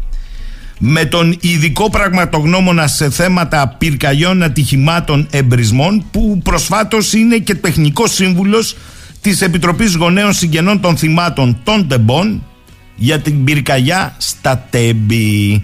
με 0.82 1.06
τον 1.06 1.38
ειδικό 1.42 1.90
πραγματογνώμονα 1.90 2.88
σε 2.88 3.10
θέματα 3.10 3.76
πυρκαγιών 3.78 4.44
ατυχημάτων 4.44 5.28
εμπρισμών 5.32 6.06
που 6.12 6.40
προσφάτως 6.44 7.14
είναι 7.14 7.38
και 7.38 7.56
τεχνικός 7.56 8.14
σύμβουλος 8.14 8.76
της 9.22 9.42
Επιτροπής 9.42 9.96
Γονέων 9.96 10.34
Συγγενών 10.34 10.80
των 10.80 10.98
Θυμάτων 10.98 11.60
των 11.64 11.88
Τεμπών 11.88 12.44
για 12.96 13.20
την 13.20 13.44
πυρκαγιά 13.44 14.16
στα 14.18 14.66
Τέμπη. 14.70 15.64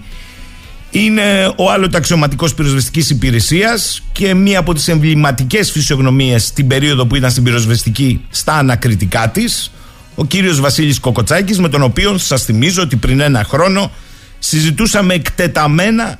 Είναι 0.91 1.53
ο 1.55 1.71
άλλος 1.71 1.89
αξιωματικός 1.93 2.53
πυροσβεστικής 2.53 3.09
υπηρεσίας 3.09 4.03
και 4.11 4.33
μία 4.33 4.59
από 4.59 4.73
τις 4.73 4.87
εμβληματικές 4.87 5.71
φυσιογνωμίες 5.71 6.53
την 6.53 6.67
περίοδο 6.67 7.05
που 7.05 7.15
ήταν 7.15 7.31
στην 7.31 7.43
πυροσβεστική 7.43 8.21
στα 8.29 8.53
ανακριτικά 8.53 9.29
της, 9.29 9.71
ο 10.15 10.25
κύριος 10.25 10.59
Βασίλης 10.59 10.99
Κοκοτσάκης, 10.99 11.59
με 11.59 11.69
τον 11.69 11.81
οποίο 11.81 12.17
σας 12.17 12.43
θυμίζω 12.43 12.81
ότι 12.81 12.95
πριν 12.95 13.19
ένα 13.19 13.43
χρόνο 13.43 13.91
συζητούσαμε 14.45 15.13
εκτεταμένα 15.13 16.19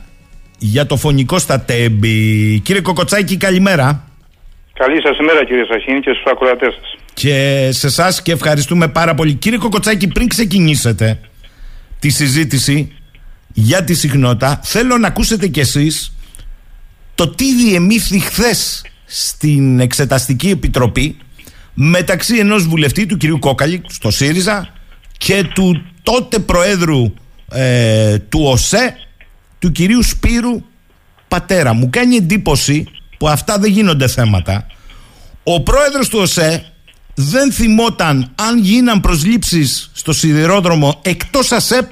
για 0.58 0.86
το 0.86 0.98
φωνικό 0.98 1.40
στα 1.40 1.60
τέμπη. 1.62 2.60
Κύριε 2.60 2.82
Κοκοτσάκη, 2.82 3.38
καλημέρα. 3.38 4.08
Καλή 4.74 5.02
σας 5.02 5.18
ημέρα 5.18 5.46
κύριε 5.46 5.66
Σαχίνη 5.70 6.00
και 6.00 6.12
στους 6.14 6.32
ακροατές 6.32 6.74
σας. 6.74 6.96
Και 7.14 7.70
σε 7.72 7.88
εσάς 7.88 8.22
και 8.22 8.32
ευχαριστούμε 8.32 8.88
πάρα 8.88 9.14
πολύ. 9.14 9.34
Κύριε 9.34 9.58
Κοκοτσάκη, 9.58 10.08
πριν 10.08 10.28
ξεκινήσετε 10.28 11.20
τη 12.00 12.10
συζήτηση 12.10 12.96
για 13.54 13.84
τη 13.84 13.94
συχνότητα, 13.94 14.60
θέλω 14.64 14.98
να 14.98 15.08
ακούσετε 15.08 15.48
κι 15.48 15.60
εσείς 15.60 16.16
το 17.16 17.28
τι 17.28 17.56
διεμήθη 17.56 18.20
χθες 18.20 18.86
στην 19.06 19.80
Εξεταστική 19.80 20.50
Επιτροπή 20.50 21.18
μεταξύ 21.74 22.38
ενός 22.38 22.68
βουλευτή 22.68 23.06
του 23.06 23.18
κυρίου 23.18 23.40
Κόκαλη 23.40 23.82
στο 23.88 24.12
ΣΥΡΙΖΑ 24.12 24.74
και 25.18 25.44
του 25.54 25.84
τότε 26.04 26.40
Προέδρου 26.40 27.14
ε, 27.52 28.20
του 28.20 28.40
ΟΣΕ 28.44 28.96
του 29.60 29.72
κυρίου 29.72 30.04
Σπύρου 30.04 30.62
Πατέρα. 31.28 31.74
Μου 31.74 31.90
κάνει 31.90 32.16
εντύπωση 32.16 32.88
που 33.18 33.28
αυτά 33.28 33.58
δεν 33.58 33.72
γίνονται 33.72 34.08
θέματα. 34.08 34.68
Ο 35.44 35.62
πρόεδρος 35.62 36.10
του 36.10 36.20
ΟΣΕ 36.20 36.66
δεν 37.14 37.52
θυμόταν 37.52 38.32
αν 38.36 38.60
γίναν 38.60 39.02
προσλήψεις 39.02 39.90
στο 39.94 40.14
σιδηρόδρομο 40.14 41.00
εκτός 41.02 41.52
ΑΣΕΠ 41.52 41.92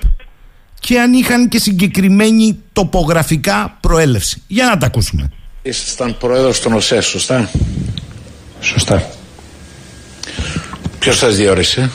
και 0.80 1.00
αν 1.00 1.14
είχαν 1.14 1.48
και 1.48 1.60
συγκεκριμένη 1.60 2.60
τοπογραφικά 2.74 3.78
προέλευση. 3.80 4.42
Για 4.48 4.66
να 4.66 4.78
τα 4.78 4.86
ακούσουμε. 4.86 5.32
Ήσασταν 5.62 6.18
πρόεδρος 6.18 6.62
των 6.62 6.74
ΟΣΕ, 6.74 7.02
σωστά; 7.02 7.50
Σωστά. 8.62 9.10
Ποιος 11.00 11.18
σας 11.18 11.36
διόρισε; 11.36 11.92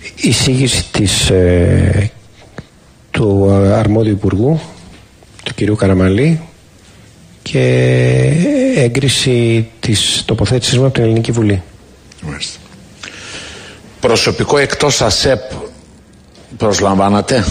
Η 0.00 0.11
εισήγηση 0.22 0.84
της, 0.90 1.30
ε, 1.30 2.10
του 3.10 3.50
αρμόδιου 3.52 4.12
υπουργού, 4.12 4.60
του 5.44 5.54
κυρίου 5.54 5.76
Καραμαλή 5.76 6.40
και 7.42 7.60
έγκριση 8.76 9.68
της 9.80 10.22
τοποθέτησης 10.26 10.78
μου 10.78 10.84
από 10.84 10.94
την 10.94 11.02
Ελληνική 11.02 11.32
Βουλή. 11.32 11.62
Μάλιστα. 12.22 12.58
Προσωπικό 14.00 14.58
εκτός 14.58 15.02
ΑΣΕΠ 15.02 15.40
προσλαμβάνατε; 16.56 17.44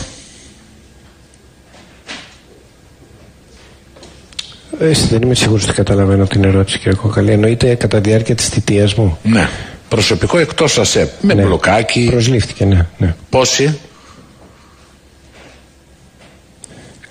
Έτσι 4.80 5.08
δεν 5.08 5.22
είμαι 5.22 5.36
σίγουρος 5.36 5.64
ότι 5.64 5.74
καταλαβαίνω 5.74 6.28
την 6.28 6.44
ερώτηση 6.44 6.78
κύριε 6.78 6.94
Κοκαλή. 6.94 7.32
Εννοείται 7.32 7.76
κατά 7.76 8.02
τη 8.02 8.10
διάρκεια 8.10 8.36
της 8.36 8.48
θητείας 8.48 8.94
μου. 8.94 9.18
Ναι. 9.24 9.50
Προσωπικό 9.92 10.38
εκτός 10.38 10.78
ΑΣΕΠ. 10.78 11.10
Με 11.22 11.34
Ναι. 11.34 11.44
μπλοκάκι. 11.44 12.08
Προσλήφθηκε, 12.12 12.66
ναι. 12.66 12.86
ναι. 12.98 13.16
Πόσοι; 13.30 13.78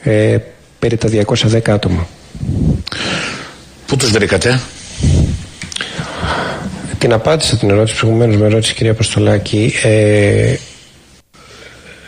Ε, 0.02 0.38
περί 0.78 0.96
τα 0.96 1.08
210 1.08 1.70
άτομα. 1.70 2.06
Πού 3.86 3.96
τους 3.96 4.10
βρήκατε; 4.10 4.60
Την 6.98 7.12
απάντησα 7.12 7.56
την 7.56 7.70
ερώτηση 7.70 7.96
προηγουμένως 7.96 8.36
με 8.36 8.46
ερώτηση 8.46 8.74
κυρία 8.74 8.92
Αποστολάκη. 8.92 9.74
Ε, 9.82 10.54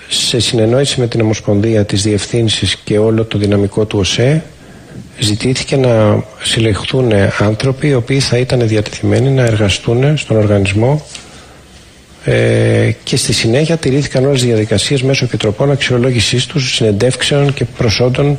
σε 0.08 0.40
συνεννόηση 0.40 1.00
με 1.00 1.06
την 1.06 1.20
Ομοσπονδία 1.20 1.84
της 1.84 2.02
Διευθύνσης 2.02 2.76
και 2.76 2.98
όλο 2.98 3.24
το 3.24 3.38
δυναμικό 3.38 3.84
του 3.84 3.98
ΟΣΕ 3.98 4.42
ζητήθηκε 5.18 5.76
να 5.76 6.24
συλλεχθούν 6.42 7.12
άνθρωποι 7.38 7.86
οι 7.86 7.94
οποίοι 7.94 8.20
θα 8.20 8.36
ήταν 8.36 8.68
διατεθειμένοι 8.68 9.30
να 9.30 9.42
εργαστούν 9.42 10.16
στον 10.16 10.36
οργανισμό 10.36 11.06
ε, 12.24 12.90
και 13.02 13.16
στη 13.16 13.32
συνέχεια 13.32 13.76
τηρήθηκαν 13.76 14.26
όλες 14.26 14.42
οι 14.42 14.46
διαδικασίες 14.46 15.02
μέσω 15.02 15.24
επιτροπών 15.24 15.70
αξιολόγησής 15.70 16.46
τους, 16.46 16.74
συνεντεύξεων 16.74 17.54
και 17.54 17.64
προσόντων 17.64 18.38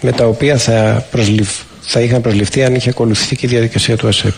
με 0.00 0.12
τα 0.12 0.26
οποία 0.26 0.56
θα, 0.56 1.06
προσληφ, 1.10 1.50
θα 1.80 2.00
είχαν 2.00 2.20
προσληφθεί 2.20 2.64
αν 2.64 2.74
είχε 2.74 2.88
ακολουθηθεί 2.90 3.36
και 3.36 3.46
η 3.46 3.48
διαδικασία 3.48 3.96
του 3.96 4.08
ΑΣΕΠ. 4.08 4.32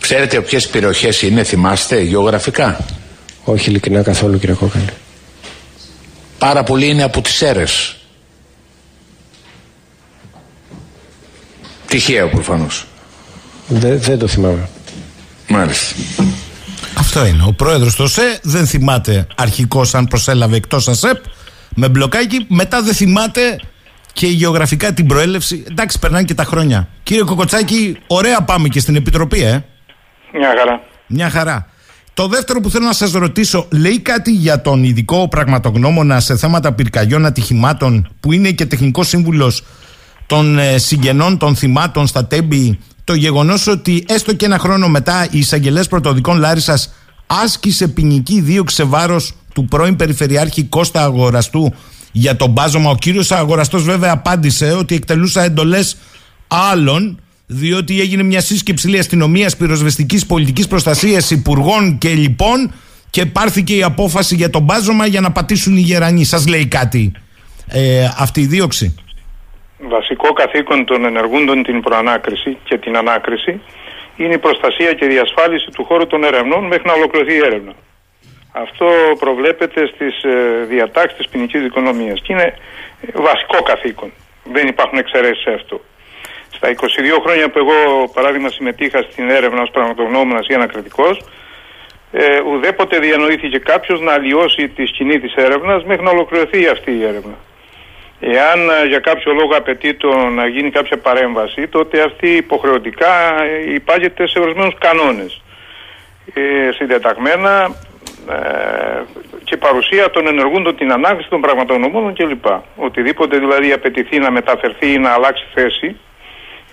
Ξέρετε 0.00 0.40
ποιες 0.40 0.68
περιοχές 0.68 1.22
είναι, 1.22 1.42
θυμάστε, 1.44 2.00
γεωγραφικά; 2.00 2.84
Όχι 3.44 3.70
ειλικρινά 3.70 4.02
καθόλου 4.02 4.38
κύριε 4.38 4.54
Κόκαλη. 4.54 4.84
Πάρα 6.38 6.62
πολλοί 6.62 6.86
είναι 6.86 7.02
από 7.02 7.20
τις 7.20 7.42
αίρες. 7.42 7.96
Τυχαία 11.92 12.28
προφανώς. 12.28 12.86
Δεν, 13.66 14.00
δεν 14.00 14.18
το 14.18 14.26
θυμάμαι. 14.26 14.68
Μάλιστα. 15.48 15.94
Αυτό 16.98 17.26
είναι. 17.26 17.44
Ο 17.46 17.52
πρόεδρος 17.52 17.94
του 17.94 18.04
ΟΣΕ 18.04 18.38
δεν 18.42 18.66
θυμάται 18.66 19.26
αρχικώ 19.36 19.84
αν 19.92 20.04
προσέλαβε 20.04 20.56
εκτός 20.56 20.88
ΑΣΕΠ 20.88 21.24
με 21.74 21.88
μπλοκάκι. 21.88 22.46
Μετά 22.48 22.82
δεν 22.82 22.94
θυμάται 22.94 23.60
και 24.12 24.26
γεωγραφικά 24.26 24.92
την 24.92 25.06
προέλευση. 25.06 25.64
Εντάξει, 25.70 25.98
περνάνε 25.98 26.24
και 26.24 26.34
τα 26.34 26.44
χρόνια. 26.44 26.88
Κύριε 27.02 27.22
Κοκοτσάκη, 27.22 27.98
ωραία 28.06 28.42
πάμε 28.42 28.68
και 28.68 28.80
στην 28.80 28.96
Επιτροπή, 28.96 29.42
ε. 29.42 29.64
Μια 30.32 30.48
χαρά. 30.58 30.80
Μια 31.06 31.30
χαρά. 31.30 31.66
Το 32.14 32.26
δεύτερο 32.26 32.60
που 32.60 32.70
θέλω 32.70 32.86
να 32.86 32.92
σας 32.92 33.12
ρωτήσω, 33.12 33.66
λέει 33.70 34.00
κάτι 34.00 34.30
για 34.30 34.60
τον 34.62 34.84
ειδικό 34.84 35.28
πραγματογνώμονα 35.28 36.20
σε 36.20 36.36
θέματα 36.36 36.72
πυρκαγιών 36.72 37.26
ατυχημάτων 37.26 38.08
που 38.20 38.32
είναι 38.32 38.50
και 38.50 38.66
τεχνικός 38.66 39.08
σύμβουλος 39.08 39.64
των 40.32 40.58
ε, 40.58 40.78
συγγενών 40.78 41.38
των 41.38 41.56
θυμάτων 41.56 42.06
στα 42.06 42.26
τέμπη 42.26 42.78
το 43.04 43.14
γεγονός 43.14 43.66
ότι 43.66 44.04
έστω 44.08 44.34
και 44.34 44.44
ένα 44.44 44.58
χρόνο 44.58 44.88
μετά 44.88 45.26
η 45.30 45.38
εισαγγελέας 45.38 45.88
πρωτοδικών 45.88 46.38
Λάρισας 46.38 46.92
άσκησε 47.26 47.88
ποινική 47.88 48.40
δίωξη 48.40 48.74
σε 48.74 48.84
βάρος 48.84 49.32
του 49.54 49.64
πρώην 49.64 49.96
Περιφερειάρχη 49.96 50.62
Κώστα 50.62 51.02
Αγοραστού 51.02 51.74
για 52.12 52.36
τον 52.36 52.50
μπάζωμα. 52.50 52.90
Ο 52.90 52.94
κύριος 52.94 53.30
Αγοραστός 53.30 53.82
βέβαια 53.82 54.12
απάντησε 54.12 54.72
ότι 54.72 54.94
εκτελούσα 54.94 55.42
εντολές 55.42 55.96
άλλων 56.46 57.20
διότι 57.46 58.00
έγινε 58.00 58.22
μια 58.22 58.40
σύσκεψη 58.40 58.88
λέει, 58.88 59.00
αστυνομίας, 59.00 59.56
πυροσβεστικής 59.56 60.26
πολιτικής 60.26 60.66
προστασίας, 60.66 61.30
υπουργών 61.30 61.98
και 61.98 62.08
λοιπόν 62.08 62.72
και 63.10 63.26
πάρθηκε 63.26 63.74
η 63.74 63.82
απόφαση 63.82 64.34
για 64.34 64.50
τον 64.50 64.62
μπάζωμα 64.62 65.06
για 65.06 65.20
να 65.20 65.32
πατήσουν 65.32 65.76
οι 65.76 65.80
γερανοί. 65.80 66.24
Σας 66.24 66.46
λέει 66.46 66.66
κάτι 66.66 67.12
ε, 67.66 68.08
αυτή 68.16 68.40
η 68.40 68.46
δίωξη. 68.46 68.94
Βασικό 69.88 70.32
καθήκον 70.32 70.84
των 70.84 71.04
ενεργούντων 71.04 71.62
την 71.62 71.80
προανάκριση 71.80 72.58
και 72.64 72.78
την 72.78 72.96
ανάκριση 72.96 73.60
είναι 74.16 74.34
η 74.34 74.38
προστασία 74.38 74.92
και 74.92 75.06
διασφάλιση 75.06 75.70
του 75.70 75.84
χώρου 75.84 76.06
των 76.06 76.24
ερευνών 76.24 76.64
μέχρι 76.64 76.86
να 76.86 76.92
ολοκληρωθεί 76.92 77.34
η 77.34 77.44
έρευνα. 77.44 77.74
Αυτό 78.52 78.86
προβλέπεται 79.18 79.86
στις 79.86 80.22
ε, 80.22 80.64
διατάξεις 80.68 81.18
της 81.18 81.28
ποινικής 81.28 81.62
δικονομίας 81.62 82.20
και 82.20 82.32
είναι 82.32 82.54
ε, 83.00 83.06
βασικό 83.14 83.62
καθήκον. 83.62 84.12
Δεν 84.44 84.66
υπάρχουν 84.66 84.98
εξαιρέσεις 84.98 85.42
σε 85.42 85.52
αυτό. 85.52 85.80
Στα 86.50 86.68
22 86.68 86.74
χρόνια 87.24 87.50
που 87.50 87.58
εγώ 87.58 88.08
παράδειγμα 88.14 88.48
συμμετείχα 88.48 89.02
στην 89.02 89.30
έρευνα 89.30 89.62
ως 89.62 89.70
πραγματογνώμονας 89.70 90.46
ή 90.46 90.54
ανακριτικός 90.54 91.18
ε, 92.12 92.40
ουδέποτε 92.40 92.98
διανοήθηκε 92.98 93.58
κάποιος 93.58 94.00
να 94.00 94.12
αλλοιώσει 94.12 94.68
τη 94.68 94.86
σκηνή 94.86 95.20
της 95.20 95.34
έρευνας 95.34 95.84
μέχρι 95.84 96.02
να 96.02 96.10
ολοκληρωθεί 96.10 96.68
αυτή 96.68 96.90
η 96.90 97.04
έρευνα. 97.04 97.34
Εάν 98.24 98.70
ε, 98.70 98.86
για 98.86 98.98
κάποιο 98.98 99.32
λόγο 99.32 99.56
απαιτεί 99.56 99.94
το 99.94 100.16
να 100.16 100.46
γίνει 100.46 100.70
κάποια 100.70 100.96
παρέμβαση, 100.98 101.68
τότε 101.68 102.02
αυτή 102.02 102.28
υποχρεωτικά 102.28 103.42
ε, 103.42 103.72
υπάγεται 103.74 104.26
σε 104.26 104.38
ορισμένους 104.38 104.74
κανόνες. 104.78 105.42
Ε, 106.34 106.72
συντεταγμένα 106.72 107.74
ε, 108.30 109.02
και 109.44 109.56
παρουσία 109.56 110.10
των 110.10 110.26
ενεργούντων 110.26 110.76
την 110.76 110.92
ανάγκη 110.92 111.26
των 111.28 111.40
πραγματογνωμόνων 111.40 112.14
κλπ. 112.14 112.44
Οτιδήποτε 112.76 113.38
δηλαδή 113.38 113.72
απαιτηθεί 113.72 114.18
να 114.18 114.30
μεταφερθεί 114.30 114.92
ή 114.92 114.98
να 114.98 115.10
αλλάξει 115.10 115.44
θέση, 115.54 115.96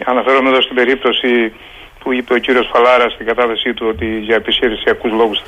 αναφέρομαι 0.05 0.49
εδώ 0.49 0.62
στην 0.62 0.75
περίπτωση 0.75 1.53
που 1.99 2.13
είπε 2.13 2.33
ο 2.33 2.38
κύριος 2.38 2.69
Φαλάρα 2.73 3.09
στην 3.09 3.25
κατάθεσή 3.25 3.73
του 3.73 3.85
ότι 3.89 4.05
για 4.19 4.35
επιχειρησιακούς 4.35 5.12
λόγους 5.12 5.41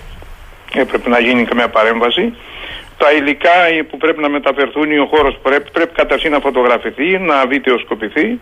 έπρεπε 0.73 1.09
να 1.09 1.19
γίνει 1.19 1.45
καμία 1.45 1.69
παρέμβαση. 1.69 2.33
Τα 3.01 3.11
υλικά 3.11 3.57
που 3.89 3.97
πρέπει 3.97 4.21
να 4.21 4.29
μεταφερθούν 4.29 4.91
ή 4.91 4.97
ο 4.97 5.05
χώρος 5.05 5.39
πρέπει, 5.43 5.71
πρέπει 5.71 5.93
καταρχήν 5.93 6.31
να 6.31 6.39
φωτογραφηθεί, 6.39 7.17
να 7.17 7.45
βιντεοσκοπηθεί, 7.45 8.39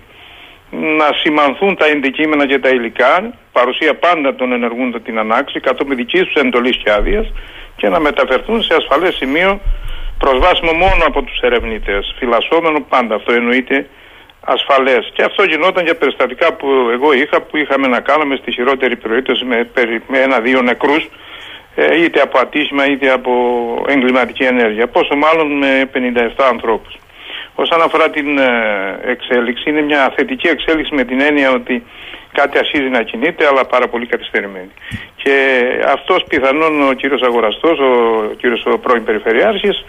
να 0.70 1.08
σημανθούν 1.22 1.76
τα 1.76 1.86
ενδικείμενα 1.86 2.48
και 2.48 2.60
τα 2.60 2.70
υλικά, 2.70 3.34
παρουσία 3.52 3.96
πάντα 3.96 4.36
των 4.36 4.52
ενεργούντων 4.52 5.04
την 5.04 5.20
ανάξη, 5.20 5.60
κατόπιν 5.60 5.96
δικής 5.96 6.24
τους 6.24 6.34
εντολής 6.34 6.78
και 6.84 6.92
άδειας 6.92 7.32
και 7.76 7.90
να 7.90 8.00
μεταφερθούν 8.00 8.64
σε 8.64 8.74
ασφαλές 8.76 9.16
σημείο 9.16 9.60
προσβάσιμο 10.18 10.72
μόνο 10.72 11.04
από 11.08 11.22
τους 11.22 11.40
ερευνητές. 11.42 12.16
Φυλασσόμενο 12.20 12.86
πάντα, 12.90 13.16
αυτό 13.16 13.34
εννοείται 13.34 13.88
ασφαλές. 14.42 15.12
Και 15.14 15.24
αυτό 15.24 15.44
γινόταν 15.44 15.84
για 15.86 15.96
περιστατικά 15.96 16.54
που 16.54 16.68
εγώ 16.92 17.14
είχα, 17.14 17.42
που 17.42 17.58
είχαμε 17.58 17.88
να 17.88 18.00
κάνουμε 18.00 18.36
στη 18.36 18.52
χειρότερη 18.52 18.96
περίπτωση 18.96 19.46
με, 19.46 19.70
με 20.08 20.20
ένα-δύο 20.20 20.62
νεκρούς, 20.62 21.04
ε, 21.04 21.10
είτε 22.04 22.22
από 22.22 22.40
ατύχημα 22.40 22.86
είτε 22.86 23.12
από 23.12 23.32
εγκληματική 23.88 24.44
ενέργεια. 24.44 24.88
Πόσο 24.88 25.16
μάλλον 25.16 25.58
με 25.58 25.90
57 25.94 25.98
ανθρώπους. 26.52 26.94
Όσον 27.56 27.82
αφορά 27.82 28.10
την 28.10 28.38
ε, 28.38 28.52
εξέλιξη, 29.06 29.70
είναι 29.70 29.82
μια 29.82 30.14
θετική 30.16 30.48
εξέλιξη 30.48 30.96
με 30.96 31.04
την 31.04 31.22
έννοια 31.22 31.52
ότι 31.52 31.84
κάτι 32.32 32.58
αρχίζει 32.58 32.90
να 32.90 33.02
κινείται, 33.02 33.48
αλλά 33.48 33.66
πάρα 33.66 33.88
πολύ 33.88 34.06
καθυστερημένη. 34.06 34.72
Και 35.16 35.36
αυτός 35.96 36.24
πιθανόν 36.30 36.90
ο 36.90 36.94
κύριος 36.94 37.22
Αγοραστός, 37.22 37.80
ο 37.80 37.92
κύριος 38.38 38.66
ο 38.66 38.78
πρώην 38.78 39.04
Περιφερειάρχης, 39.04 39.86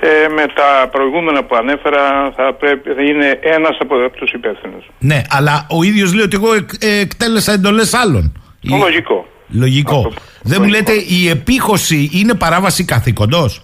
ε, 0.00 0.28
με 0.28 0.46
τα 0.54 0.88
προηγούμενα 0.90 1.44
που 1.44 1.56
ανέφερα 1.56 2.32
θα, 2.36 2.52
πρέπει, 2.52 2.90
θα 2.90 3.02
είναι 3.02 3.38
ένας 3.42 3.76
από 3.80 4.10
τους 4.10 4.32
υπεύθυνους. 4.32 4.84
Ναι, 4.98 5.22
αλλά 5.30 5.66
ο 5.70 5.82
ίδιος 5.82 6.14
λέει 6.14 6.24
ότι 6.24 6.36
εγώ 6.36 6.54
εκ, 6.54 6.68
ε, 6.80 7.00
εκτέλεσα 7.00 7.52
εντολές 7.52 7.94
άλλων. 7.94 8.42
Λογικό. 8.78 9.26
Λογικό. 9.54 9.96
Αυτό, 9.96 10.10
Δεν 10.42 10.62
μου 10.62 10.68
λέτε 10.68 10.92
η 10.92 11.28
επίχωση 11.28 12.10
είναι 12.12 12.34
παράβαση 12.34 12.84
καθήκοντος. 12.84 13.62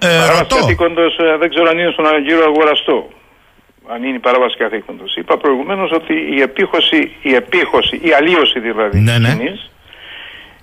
Ε, 0.00 0.06
παράβαση 0.06 0.60
καθήκοντος 0.60 1.18
ε, 1.18 1.36
δεν 1.40 1.50
ξέρω 1.50 1.68
αν 1.68 1.78
είναι 1.78 1.90
στον 1.90 2.04
κύριο 2.26 2.44
Αγοραστό. 2.44 3.08
Αν 3.92 4.02
είναι 4.04 4.16
η 4.16 4.18
παράβαση 4.18 4.56
καθήκοντος. 4.56 5.16
Είπα 5.16 5.36
προηγουμένως 5.36 5.90
ότι 5.92 6.14
η 6.36 6.40
επίχωση, 6.40 7.12
η 7.22 7.34
επίχωση, 7.34 8.00
η 8.02 8.12
αλλίωση 8.12 8.60
δηλαδή 8.60 8.98
ναι, 8.98 9.18
ναι. 9.18 9.28
Κοινής, 9.28 9.70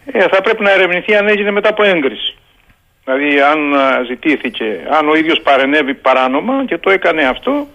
ε, 0.05 0.27
θα 0.27 0.41
πρέπει 0.41 0.63
να 0.63 0.71
ερευνηθεί 0.71 1.15
αν 1.15 1.27
έγινε 1.27 1.51
μετά 1.51 1.69
από 1.69 1.83
έγκριση. 1.83 2.35
Δηλαδή 3.03 3.41
αν 3.41 3.59
ζητήθηκε, 4.07 4.79
αν 4.97 5.09
ο 5.09 5.15
ίδιος 5.15 5.41
παρενέβη 5.41 5.93
παράνομα 5.93 6.65
και 6.65 6.77
το 6.77 6.89
έκανε 6.89 7.23
αυτό, 7.23 7.67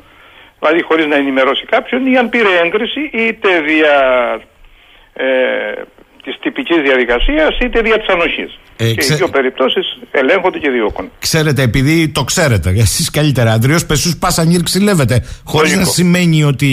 δηλαδή 0.60 0.82
χωρίς 0.82 1.06
να 1.06 1.16
ενημερώσει 1.16 1.64
κάποιον 1.64 2.06
ή 2.06 2.16
αν 2.16 2.28
πήρε 2.28 2.48
έγκριση 2.64 3.10
είτε 3.12 3.60
δια 3.60 3.94
ε, 5.24 5.82
της 6.24 6.34
τυπικής 6.40 6.76
διαδικασίας 6.82 7.58
είτε 7.62 7.80
δια 7.80 7.98
της 7.98 8.08
ανοχής. 8.08 8.58
Ε, 8.76 8.84
και 8.88 8.94
ξέ- 8.94 9.12
οι 9.12 9.16
δύο 9.16 9.28
περιπτώσεις 9.28 9.98
ελέγχονται 10.10 10.58
και 10.58 10.70
διώκονται. 10.70 11.08
Ξέρετε, 11.18 11.62
επειδή 11.62 12.08
το 12.08 12.24
ξέρετε, 12.24 12.70
εσείς 12.76 13.10
καλύτερα, 13.10 13.52
Αντρίο 13.52 13.78
Πεσούς 13.86 14.16
Πασανίρ 14.16 14.62
ξυλεύεται. 14.62 15.24
Χωρίς 15.44 15.70
να 15.70 15.76
Λογικό. 15.76 15.94
σημαίνει 15.94 16.44
ότι 16.44 16.70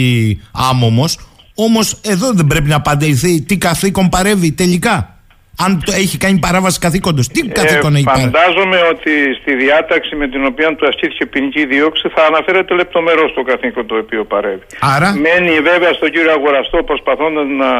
άμομος. 0.52 1.18
Όμως 1.54 2.00
εδώ 2.04 2.32
δεν 2.32 2.46
πρέπει 2.46 2.68
να 2.68 2.76
απαντηθεί 2.76 3.42
τι 3.42 3.58
καθήκον 3.58 4.08
παρεύει 4.08 4.52
τελικά. 4.52 5.17
Αν 5.64 5.82
το 5.86 5.92
έχει 6.02 6.16
κάνει 6.24 6.38
παράβαση 6.46 6.78
καθήκοντος, 6.78 7.26
τι 7.28 7.40
καθήκον 7.48 7.94
έχει 7.94 8.04
πάρει; 8.04 8.20
Ε, 8.20 8.24
Φαντάζομαι 8.24 8.78
ότι 8.92 9.12
στη 9.40 9.52
διάταξη 9.62 10.12
με 10.16 10.26
την 10.28 10.42
οποία 10.50 10.74
του 10.76 10.86
ασκήθηκε 10.86 11.26
ποινική 11.26 11.66
δίωξη 11.66 12.08
θα 12.14 12.22
αναφέρεται 12.30 12.74
λεπτομερώς 12.74 13.32
το 13.34 13.42
καθήκον 13.42 13.86
το 13.86 13.94
οποίο 13.96 14.24
παρεύει. 14.24 14.62
Άρα, 14.94 15.08
Μένει 15.26 15.54
βέβαια 15.70 15.92
στον 15.92 16.10
κύριο 16.10 16.30
Αγοραστό 16.38 16.78
προσπαθώντας 16.90 17.46
να 17.62 17.70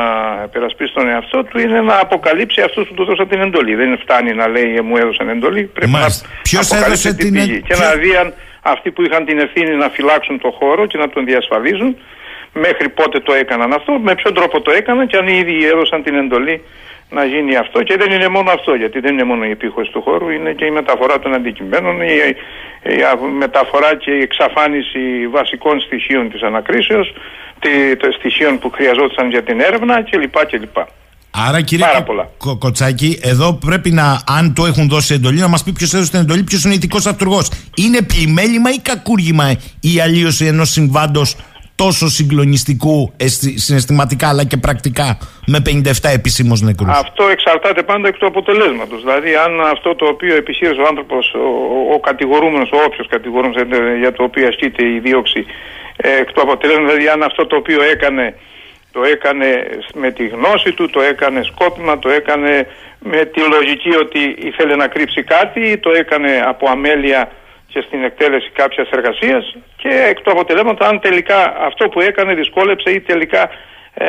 περασπίσει 0.55 0.93
τον 0.95 1.09
εαυτό 1.09 1.39
του 1.45 1.59
είναι 1.65 1.81
να 1.81 1.95
αποκαλύψει 2.01 2.61
αυτούς 2.69 2.85
που 2.89 2.95
του 2.95 3.05
δώσαν 3.05 3.29
την 3.29 3.41
εντολή. 3.41 3.75
Δεν 3.75 3.99
φτάνει 3.99 4.33
να 4.35 4.49
λέει 4.49 4.75
«Ε, 4.79 4.83
μου 4.89 4.97
έδωσαν 4.97 5.29
εντολή. 5.29 5.63
Πρέπει 5.77 5.91
Μάλιστα. 5.91 6.29
να 6.29 6.41
Ποιος 6.43 6.65
αποκαλύψει 6.73 7.09
έδωσε 7.09 7.09
την 7.21 7.27
την 7.27 7.33
πηγή. 7.35 7.53
εν- 7.55 7.63
Και 7.69 7.75
ποιο- 7.75 7.85
να 7.87 7.95
δει 8.03 8.11
αν 8.23 8.29
αυτοί 8.63 8.91
που 8.91 9.03
είχαν 9.03 9.25
την 9.25 9.39
ευθύνη 9.39 9.73
να 9.83 9.89
φυλάξουν 9.89 10.37
το 10.45 10.51
χώρο 10.59 10.87
και 10.87 10.99
να 10.99 11.09
τον 11.09 11.25
διασφαλίζουν 11.25 11.97
μέχρι 12.53 12.89
πότε 12.89 13.21
το 13.21 13.33
έκαναν 13.43 13.73
αυτό, 13.73 13.93
με 14.07 14.15
ποιον 14.15 14.35
τρόπο 14.35 14.61
το 14.61 14.71
έκαναν 14.71 15.07
και 15.07 15.17
αν 15.17 15.27
οι 15.29 15.37
ίδιοι 15.43 15.67
έδωσαν 15.73 16.03
την 16.03 16.15
εντολή 16.15 16.57
να 17.11 17.25
γίνει 17.25 17.57
αυτό. 17.57 17.83
Και 17.83 17.97
δεν 17.99 18.11
είναι 18.13 18.29
μόνο 18.29 18.51
αυτό, 18.51 18.75
γιατί 18.75 19.01
δεν 19.01 19.13
είναι 19.13 19.25
μόνο 19.25 19.45
η 19.45 19.51
επίχωση 19.51 19.91
του 19.91 20.03
χώρου, 20.03 20.29
είναι 20.31 20.53
και 20.53 20.65
η 20.65 20.71
μεταφορά 20.71 21.19
των 21.19 21.35
αντικειμένων, 21.35 22.01
η, 22.01 22.07
η 22.83 23.03
α- 23.03 23.29
μεταφορά 23.39 23.97
και 23.97 24.11
η 24.11 24.21
εξαφάνιση 24.21 24.99
βασικών 25.31 25.81
στοιχείων 25.81 26.31
της 26.31 26.43
ανακρίσεως, 26.43 27.13
τη, 27.61 27.97
των 27.97 28.13
στοιχείων 28.13 28.59
που 28.59 28.71
χρειαζόταν 28.71 29.31
για 29.31 29.43
την 29.43 29.61
έρευνα 29.61 30.03
κλπ. 30.11 30.37
κλπ. 30.51 30.77
άρα 31.31 31.61
κύριε 31.61 31.85
Πάρα 31.87 31.99
Κο- 31.99 32.05
πολλά. 32.05 32.29
Κο- 32.39 32.57
Κοτσάκη, 32.59 33.19
εδώ 33.23 33.53
πρέπει 33.55 33.91
να, 33.91 34.23
αν 34.27 34.55
το 34.55 34.67
έχουν 34.67 34.89
δώσει 34.89 35.15
εντολή, 35.15 35.41
να 35.41 35.49
μας 35.49 35.63
πει 35.65 35.73
ποιος 35.73 35.95
έδωσε 35.95 36.11
την 36.11 36.21
εντολή, 36.21 36.43
ποιος 36.43 36.65
είναι 36.65 36.73
ο 36.73 36.77
ηθικός 36.77 37.07
αυτούργος. 37.07 37.51
Είναι 37.77 38.03
πλημέλημα 38.03 38.71
ή 38.71 38.79
κακούργημα 38.79 39.51
η 39.81 40.01
αλλίωση 40.01 40.47
ενός 40.47 40.69
συμβάντος 40.71 41.37
τόσο 41.83 42.07
συγκλονιστικού 42.09 43.13
αισθη- 43.17 43.59
συναισθηματικά 43.59 44.29
αλλά 44.29 44.45
και 44.45 44.57
πρακτικά 44.57 45.19
με 45.47 45.59
57 45.67 46.11
επισήμως 46.19 46.61
νεκρούς. 46.61 46.89
Αυτό 47.05 47.25
εξαρτάται 47.29 47.83
πάντα 47.83 48.09
εκ 48.09 48.17
του 48.19 48.27
αποτελέσματος. 48.27 49.01
Δηλαδή, 49.05 49.31
αν 49.35 49.61
αυτό 49.61 49.95
το 49.95 50.05
οποίο 50.07 50.35
επιχείρησε 50.37 50.81
ο 50.81 50.87
άνθρωπος, 50.89 51.33
ο, 51.35 51.39
ο, 51.39 51.95
ο 51.97 51.99
κατηγορούμενος, 52.01 52.71
ο 52.73 52.79
όποιος 52.87 53.07
κατηγορούμενος 53.09 53.57
για 54.01 54.13
το 54.13 54.23
οποίο 54.23 54.47
ασκείται 54.49 54.83
η 54.95 54.99
δίωξη, 54.99 55.47
ε, 55.97 56.09
εκ 56.21 56.33
του 56.33 56.41
αποτελέσματος, 56.41 56.91
δηλαδή 56.91 57.09
αν 57.15 57.23
αυτό 57.23 57.47
το 57.47 57.57
οποίο 57.57 57.83
έκανε 57.83 58.35
το 58.93 59.01
έκανε 59.05 59.49
με 59.95 60.11
τη 60.11 60.27
γνώση 60.27 60.73
του, 60.73 60.91
το 60.91 61.01
έκανε 61.01 61.41
σκόπιμα, 61.43 61.99
το 61.99 62.09
έκανε 62.09 62.67
με 62.99 63.25
τη 63.25 63.41
λογική 63.41 63.93
ότι 64.05 64.21
ήθελε 64.49 64.75
να 64.77 64.87
κρύψει 64.87 65.23
κάτι, 65.23 65.61
ή 65.61 65.79
το 65.79 65.91
έκανε 65.91 66.43
από 66.47 66.71
αμέλεια 66.71 67.31
και 67.79 67.85
και 67.85 67.87
στην 67.87 68.05
εκτέλεση 68.05 68.51
κάποιας 68.51 68.89
εργασίας 68.91 69.57
και 69.77 69.89
εκ 70.11 70.21
του 70.21 70.31
αποτελέσματο 70.31 70.85
αν 70.85 71.01
τελικά 71.01 71.39
αυτό 71.69 71.89
που 71.89 72.01
έκανε 72.01 72.35
δυσκόλεψε 72.35 72.91
ή 72.91 73.01
τελικά 73.01 73.43
ε, 73.95 74.07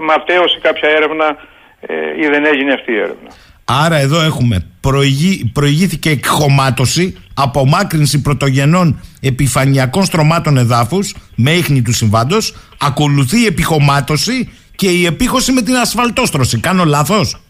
ματέωσε 0.00 0.58
κάποια 0.62 0.88
έρευνα 0.88 1.36
ε, 1.80 1.94
ή 2.22 2.26
δεν 2.32 2.44
έγινε 2.44 2.72
αυτή 2.72 2.92
η 2.92 2.96
έρευνα. 2.96 3.30
Άρα 3.64 3.96
εδώ 3.96 4.22
έχουμε 4.22 4.56
προηγή, 4.80 5.50
προηγήθηκε 5.54 6.10
εκχωμάτωση, 6.10 7.18
απομάκρυνση 7.34 8.20
πρωτογενών 8.20 9.00
επιφανειακών 9.20 10.04
στρωμάτων 10.04 10.56
εδάφους 10.56 11.14
με 11.36 11.50
ίχνη 11.50 11.82
του 11.82 11.92
συμβάντος, 11.92 12.54
ακολουθεί 12.80 13.46
επιχωμάτωση 13.46 14.52
και 14.76 14.88
η 14.88 15.06
επίχωση 15.06 15.52
με 15.52 15.62
την 15.62 15.74
ασφαλτόστρωση. 15.74 16.60
Κάνω 16.60 16.84
λάθος; 16.84 17.41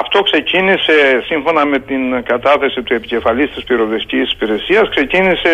Αυτό 0.00 0.22
ξεκίνησε 0.22 1.22
σύμφωνα 1.24 1.66
με 1.66 1.78
την 1.78 2.22
κατάθεση 2.22 2.82
του 2.82 2.94
επικεφαλής 2.94 3.50
της 3.50 3.64
πυροδευτικής 3.64 4.32
υπηρεσίας, 4.32 4.88
ξεκίνησε 4.88 5.50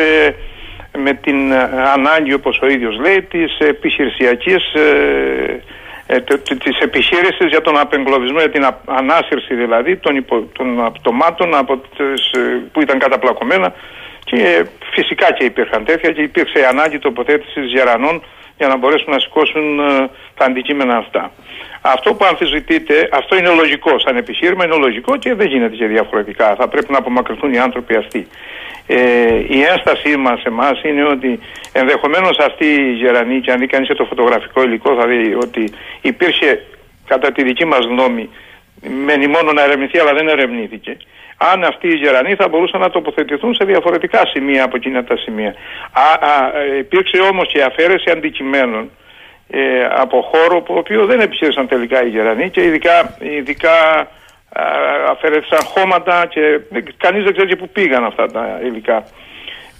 με 0.99 1.13
την 1.13 1.53
ανάγκη 1.95 2.33
όπως 2.33 2.61
ο 2.63 2.67
ίδιος 2.67 2.99
λέει 2.99 3.23
της 3.23 3.59
επιχειρησιακής 3.59 4.75
ε, 4.75 5.61
ε, 6.07 6.21
της 6.65 6.79
επιχείρησης 6.81 7.49
για 7.49 7.61
τον 7.61 7.79
απεγκλωβισμό, 7.79 8.39
για 8.39 8.51
την 8.51 8.65
α- 8.65 8.81
ανάσυρση 8.87 9.55
δηλαδή 9.55 9.97
των, 9.97 10.17
υπο, 10.17 10.49
των 10.53 10.85
απτωμάτων 10.85 11.57
από 11.57 11.77
τις, 11.77 12.31
ε, 12.31 12.63
που 12.73 12.81
ήταν 12.81 12.99
καταπλακωμένα 12.99 13.75
και 14.25 14.37
ε, 14.37 14.63
φυσικά 14.95 15.33
και 15.33 15.45
υπήρχαν 15.45 15.85
τέτοια 15.85 16.11
και 16.11 16.23
υπήρξε 16.23 16.67
ανάγκη 16.71 16.99
τοποθέτησης 16.99 17.65
γερανών 17.65 18.23
για 18.59 18.69
να 18.69 18.77
μπορέσουν 18.77 19.13
να 19.13 19.19
σηκώσουν 19.19 19.79
ε, 19.79 20.11
τα 20.35 20.45
αντικείμενα 20.45 20.97
αυτά. 20.97 21.33
Αυτό 21.81 22.15
που 22.15 22.25
αμφισβητείτε, 22.25 23.09
αυτό 23.13 23.37
είναι 23.37 23.49
λογικό. 23.49 23.99
Σαν 23.99 24.17
επιχείρημα 24.17 24.65
είναι 24.65 24.77
λογικό 24.77 25.17
και 25.17 25.35
δεν 25.35 25.47
γίνεται 25.47 25.77
και 25.77 25.87
διαφορετικά. 25.87 26.55
Θα 26.59 26.69
πρέπει 26.69 26.93
να 26.93 26.99
απομακρυνθούν 26.99 27.53
οι 27.53 27.59
άνθρωποι 27.59 27.97
αυτοί. 27.97 28.27
Ε, 28.87 28.99
η 29.49 29.63
ένστασή 29.63 30.17
μας 30.17 30.43
εμάς 30.43 30.83
είναι 30.83 31.05
ότι 31.05 31.39
ενδεχομένως 31.73 32.39
αυτή 32.39 32.67
η 32.67 32.93
γερανή, 32.93 33.41
και 33.41 33.51
αν 33.51 33.59
δει 33.59 33.67
κανείς 33.67 33.89
το 33.89 34.05
φωτογραφικό 34.05 34.63
υλικό, 34.63 34.97
θα 35.01 35.07
δει 35.07 35.35
ότι 35.35 35.73
υπήρχε 36.01 36.63
κατά 37.07 37.33
τη 37.33 37.43
δική 37.43 37.65
μας 37.65 37.85
γνώμη 37.85 38.29
μένει 39.05 39.27
μόνο 39.27 39.53
να 39.53 39.63
ερευνηθεί, 39.63 39.99
αλλά 39.99 40.15
δεν 40.15 40.29
ερευνήθηκε. 40.29 40.97
Αν 41.39 41.65
αυτοί 41.65 41.89
οι 41.89 41.95
γερανοί 41.95 42.35
θα 42.35 42.49
μπορούσαν 42.49 42.81
να 42.81 42.91
τοποθετηθούν 42.91 43.55
σε 43.55 43.65
διαφορετικά 43.65 44.27
σημεία 44.27 44.65
από 44.65 44.77
εκείνα 44.77 45.05
τα 45.05 45.17
σημεία. 45.17 45.55
Α, 45.93 46.27
α, 46.31 46.59
ε, 46.59 46.79
υπήρξε 46.79 47.19
όμως 47.19 47.49
και 47.53 47.63
αφαίρεση 47.63 48.11
αντικειμένων 48.11 48.91
ε, 49.51 49.61
από 49.91 50.21
χώρο 50.21 50.61
που 50.61 50.75
οποίο 50.75 51.07
δεν 51.07 51.21
επιχείρησαν 51.21 51.69
τελικά 51.69 52.05
οι 52.05 52.09
γερανοί 52.09 52.51
και 52.51 52.63
ειδικά, 52.63 53.17
ειδικά 53.19 53.99
α, 53.99 54.07
αφαιρέθησαν 55.11 55.65
χώματα 55.65 56.27
και 56.27 56.61
κανείς 56.97 57.25
δεν 57.25 57.33
ξέρει 57.33 57.57
που 57.57 57.69
πήγαν 57.69 58.05
αυτά 58.05 58.27
τα 58.27 58.61
υλικά. 58.65 59.05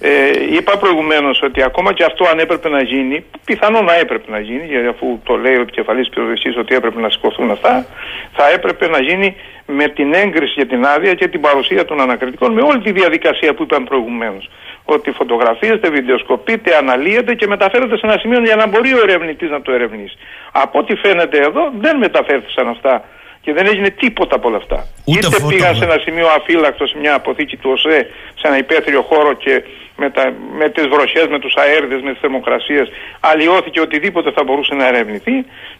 Ε, 0.01 0.11
είπα 0.57 0.79
προηγουμένως 0.79 1.43
ότι 1.43 1.63
ακόμα 1.63 1.93
και 1.93 2.05
αυτό 2.05 2.25
αν 2.25 2.39
έπρεπε 2.39 2.69
να 2.69 2.83
γίνει, 2.83 3.25
πιθανό 3.45 3.81
να 3.81 3.95
έπρεπε 3.95 4.31
να 4.31 4.39
γίνει, 4.41 4.67
γιατί 4.67 4.87
αφού 4.87 5.21
το 5.25 5.37
λέει 5.37 5.57
ο 5.57 5.61
επικεφαλής 5.61 6.09
πυροδοσία 6.09 6.55
ότι 6.59 6.75
έπρεπε 6.75 7.01
να 7.01 7.11
σηκωθούν 7.11 7.51
αυτά, 7.51 7.87
θα 8.33 8.51
έπρεπε 8.51 8.89
να 8.89 9.03
γίνει 9.03 9.37
με 9.67 9.89
την 9.89 10.15
έγκριση 10.15 10.53
για 10.57 10.67
την 10.67 10.85
άδεια 10.85 11.15
και 11.15 11.29
την 11.29 11.41
παρουσία 11.41 11.85
των 11.85 12.01
ανακριτικών, 12.01 12.53
με 12.53 12.63
όλη 12.63 12.81
τη 12.81 12.93
διαδικασία 12.93 13.55
που 13.55 13.63
είπαμε 13.63 13.87
προηγουμένως. 13.87 14.51
Ότι 14.85 15.11
φωτογραφίζεται, 15.11 15.91
βιντεοσκοπείται, 15.91 16.77
αναλύεται 16.77 17.35
και 17.35 17.47
μεταφέρεται 17.47 17.97
σε 17.97 18.07
ένα 18.07 18.19
σημείο 18.19 18.41
για 18.41 18.57
να 18.57 18.67
μπορεί 18.67 18.95
ο 18.95 18.99
ερευνητής 19.03 19.51
να 19.51 19.63
το 19.63 19.73
ερευνήσει. 19.73 20.17
Από 20.53 20.79
ό,τι 20.79 20.97
φαίνεται 20.97 21.39
εδώ, 21.39 21.73
δεν 21.79 21.97
μεταφέρθησαν 21.97 22.69
αυτά 22.69 23.05
και 23.41 23.53
δεν 23.53 23.67
έγινε 23.67 23.91
τίποτα 23.91 24.35
από 24.39 24.49
όλα 24.49 24.57
αυτά. 24.57 24.79
Ούτε 25.05 25.19
Είτε 25.27 25.37
φωτο- 25.37 25.49
πήγαν 25.55 25.77
σε 25.77 25.85
ένα 25.85 25.99
σημείο 26.05 26.27
αφύλακτος, 26.39 26.89
σε 26.91 26.97
μια 27.03 27.15
αποθήκη 27.15 27.57
του 27.57 27.71
ΟΣΕ, 27.75 27.99
σε 28.41 28.45
ένα 28.49 28.59
υπαίθριο 28.65 29.03
χώρο 29.11 29.33
και 29.45 29.55
με, 30.01 30.11
τα, 30.11 30.25
με 30.59 30.67
τις 30.75 30.87
βροχές, 30.93 31.27
με 31.35 31.39
τους 31.39 31.55
αέριδες, 31.63 32.01
με 32.07 32.11
τις 32.13 32.21
θερμοκρασίες 32.21 32.87
αλλοιώθηκε 33.21 33.81
οτιδήποτε 33.81 34.29
θα 34.37 34.43
μπορούσε 34.45 34.75
να 34.75 34.87
ερευνηθεί, 34.91 35.37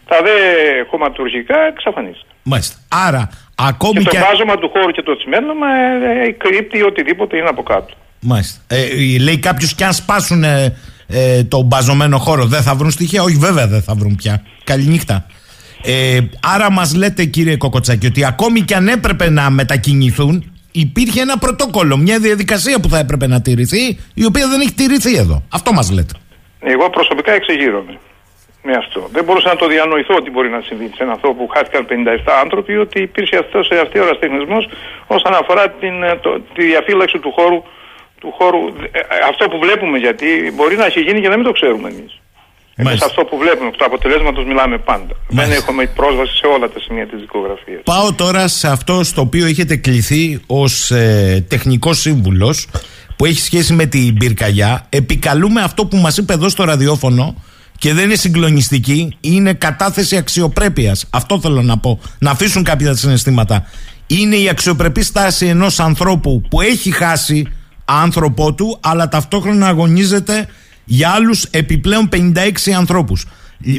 τα 0.09 0.17
δε 0.25 0.35
χωματουργικά 0.89 1.59
εξαφανίστηκαν. 1.73 2.33
Μάλιστα. 2.43 2.75
Άρα, 3.07 3.23
Και 3.31 3.37
ακόμη 3.71 4.03
το 4.03 4.09
και. 4.09 4.19
βάζωμα 4.19 4.55
του 4.57 4.69
χώρου 4.73 4.91
και 4.91 5.01
το 5.01 5.17
τσιμένωμα 5.17 5.67
ε, 5.67 6.27
ε, 6.27 6.31
κρύπτει 6.31 6.81
οτιδήποτε 6.83 7.37
είναι 7.37 7.49
από 7.49 7.63
κάτω. 7.63 7.93
Μάλιστα. 8.21 8.61
Ε, 8.67 8.77
λέει 9.21 9.37
κάποιος 9.39 9.75
και 9.75 9.83
αν 9.85 9.93
σπάσουν 9.93 10.43
ε, 10.43 10.77
ε, 11.07 11.43
τον 11.43 11.65
μπαζωμένο 11.65 12.17
χώρο, 12.17 12.45
δεν 12.45 12.61
θα 12.61 12.75
βρουν 12.75 12.91
στοιχεία; 12.91 13.21
Όχι, 13.23 13.35
βέβαια 13.35 13.67
δεν 13.67 13.81
θα 13.81 13.93
βρουν 13.95 14.15
πια. 14.15 14.43
Καληνύχτα. 14.63 15.25
Ε, 15.83 16.19
άρα 16.53 16.71
μας 16.71 16.95
λέτε 16.95 17.25
κύριε 17.25 17.57
Κοκοτσάκη 17.57 18.05
ότι 18.07 18.25
ακόμη 18.25 18.61
και 18.61 18.75
αν 18.75 18.87
έπρεπε 18.87 19.29
να 19.29 19.49
μετακινηθούν 19.49 20.53
υπήρχε 20.71 21.21
ένα 21.21 21.37
πρωτόκολλο, 21.37 21.97
μια 21.97 22.19
διαδικασία 22.19 22.79
που 22.79 22.89
θα 22.89 22.97
έπρεπε 22.99 23.27
να 23.27 23.41
τηρηθεί 23.41 23.83
η 24.13 24.25
οποία 24.25 24.47
δεν 24.47 24.59
έχει 24.61 24.73
τηρηθεί 24.73 25.15
εδώ. 25.15 25.43
Αυτό 25.53 25.73
μας 25.73 25.91
λέτε. 25.91 26.13
Εγώ 26.59 26.89
προσωπικά 26.89 27.31
εξεγείρομαι 27.31 27.93
με 28.63 28.73
αυτό. 28.77 29.09
Δεν 29.11 29.23
μπορούσα 29.23 29.47
να 29.47 29.55
το 29.55 29.67
διανοηθώ 29.67 30.15
ότι 30.15 30.29
μπορεί 30.29 30.49
να 30.49 30.61
συμβεί 30.61 30.91
σε 30.95 31.03
ένα 31.03 31.11
αυτό 31.11 31.27
που 31.37 31.47
χάθηκαν 31.53 31.85
57 31.89 32.31
άνθρωποι, 32.43 32.77
ότι 32.77 33.01
υπήρχε 33.01 33.37
αυτός 33.37 33.65
σε 33.67 33.79
αυτή 33.79 33.99
ώρα 33.99 34.17
τεχνισμό 34.19 34.57
όσον 35.07 35.33
αφορά 35.41 35.69
την, 35.69 36.03
ε, 36.03 36.15
το- 36.23 36.41
τη 36.55 36.65
διαφύλαξη 36.65 37.17
του 37.19 37.31
χώρου. 37.31 37.63
Του 38.21 38.31
χώρου 38.37 38.57
ε, 38.67 38.99
ε, 38.99 39.01
αυτό 39.29 39.47
που 39.49 39.59
βλέπουμε, 39.59 39.97
γιατί 39.97 40.27
μπορεί 40.55 40.75
να 40.75 40.85
έχει 40.85 40.99
γίνει 41.01 41.21
και 41.21 41.27
να 41.29 41.35
μην 41.35 41.45
το 41.45 41.51
ξέρουμε 41.51 41.89
εμείς. 41.89 42.11
Εμείς 42.81 43.01
αυτό 43.01 43.23
που 43.23 43.37
βλέπουμε, 43.37 43.71
του 43.71 43.85
αποτελέσματος 43.85 44.45
μιλάμε 44.45 44.77
πάντα. 44.77 45.13
Δεν 45.27 45.51
έχουμε 45.51 45.85
πρόσβαση 45.85 46.35
σε 46.35 46.45
όλα 46.45 46.69
τα 46.69 46.79
σημεία 46.79 47.07
της 47.07 47.19
δικογραφίας. 47.19 47.81
Πάω 47.83 48.13
τώρα 48.13 48.47
σε 48.47 48.67
αυτό 48.67 49.03
στο 49.03 49.21
οποίο 49.21 49.45
έχετε 49.45 49.75
κληθεί 49.75 50.39
ως 50.47 50.91
ε, 50.91 51.45
τεχνικός 51.47 51.99
σύμβουλος 51.99 52.67
που 53.15 53.25
έχει 53.25 53.39
σχέση 53.39 53.73
με 53.73 53.85
την 53.85 54.17
πυρκαγιά. 54.17 54.85
Επικαλούμε 54.89 55.61
αυτό 55.61 55.85
που 55.85 55.97
μας 55.97 56.17
είπε 56.17 56.33
εδώ 56.33 56.49
στο 56.49 56.63
ραδιόφωνο 56.63 57.35
και 57.77 57.93
δεν 57.93 58.03
είναι 58.03 58.15
συγκλονιστική, 58.15 59.17
είναι 59.21 59.53
κατάθεση 59.53 60.17
αξιοπρέπειας. 60.17 61.05
Αυτό 61.09 61.39
θέλω 61.39 61.61
να 61.61 61.77
πω. 61.77 61.99
Να 62.19 62.31
αφήσουν 62.31 62.63
κάποια 62.63 62.95
συναισθήματα. 62.95 63.65
Είναι 64.07 64.35
η 64.35 64.49
αξιοπρεπή 64.49 65.03
στάση 65.03 65.45
ενός 65.45 65.79
ανθρώπου 65.79 66.41
που 66.49 66.61
έχει 66.61 66.91
χάσει 66.91 67.47
άνθρωπό 67.85 68.53
του, 68.53 68.77
αλλά 68.81 69.07
ταυτόχρονα 69.07 69.67
αγωνίζεται 69.67 70.47
για 70.89 71.09
άλλους 71.09 71.43
επιπλέον 71.43 72.09
56 72.11 72.71
ανθρώπους 72.77 73.25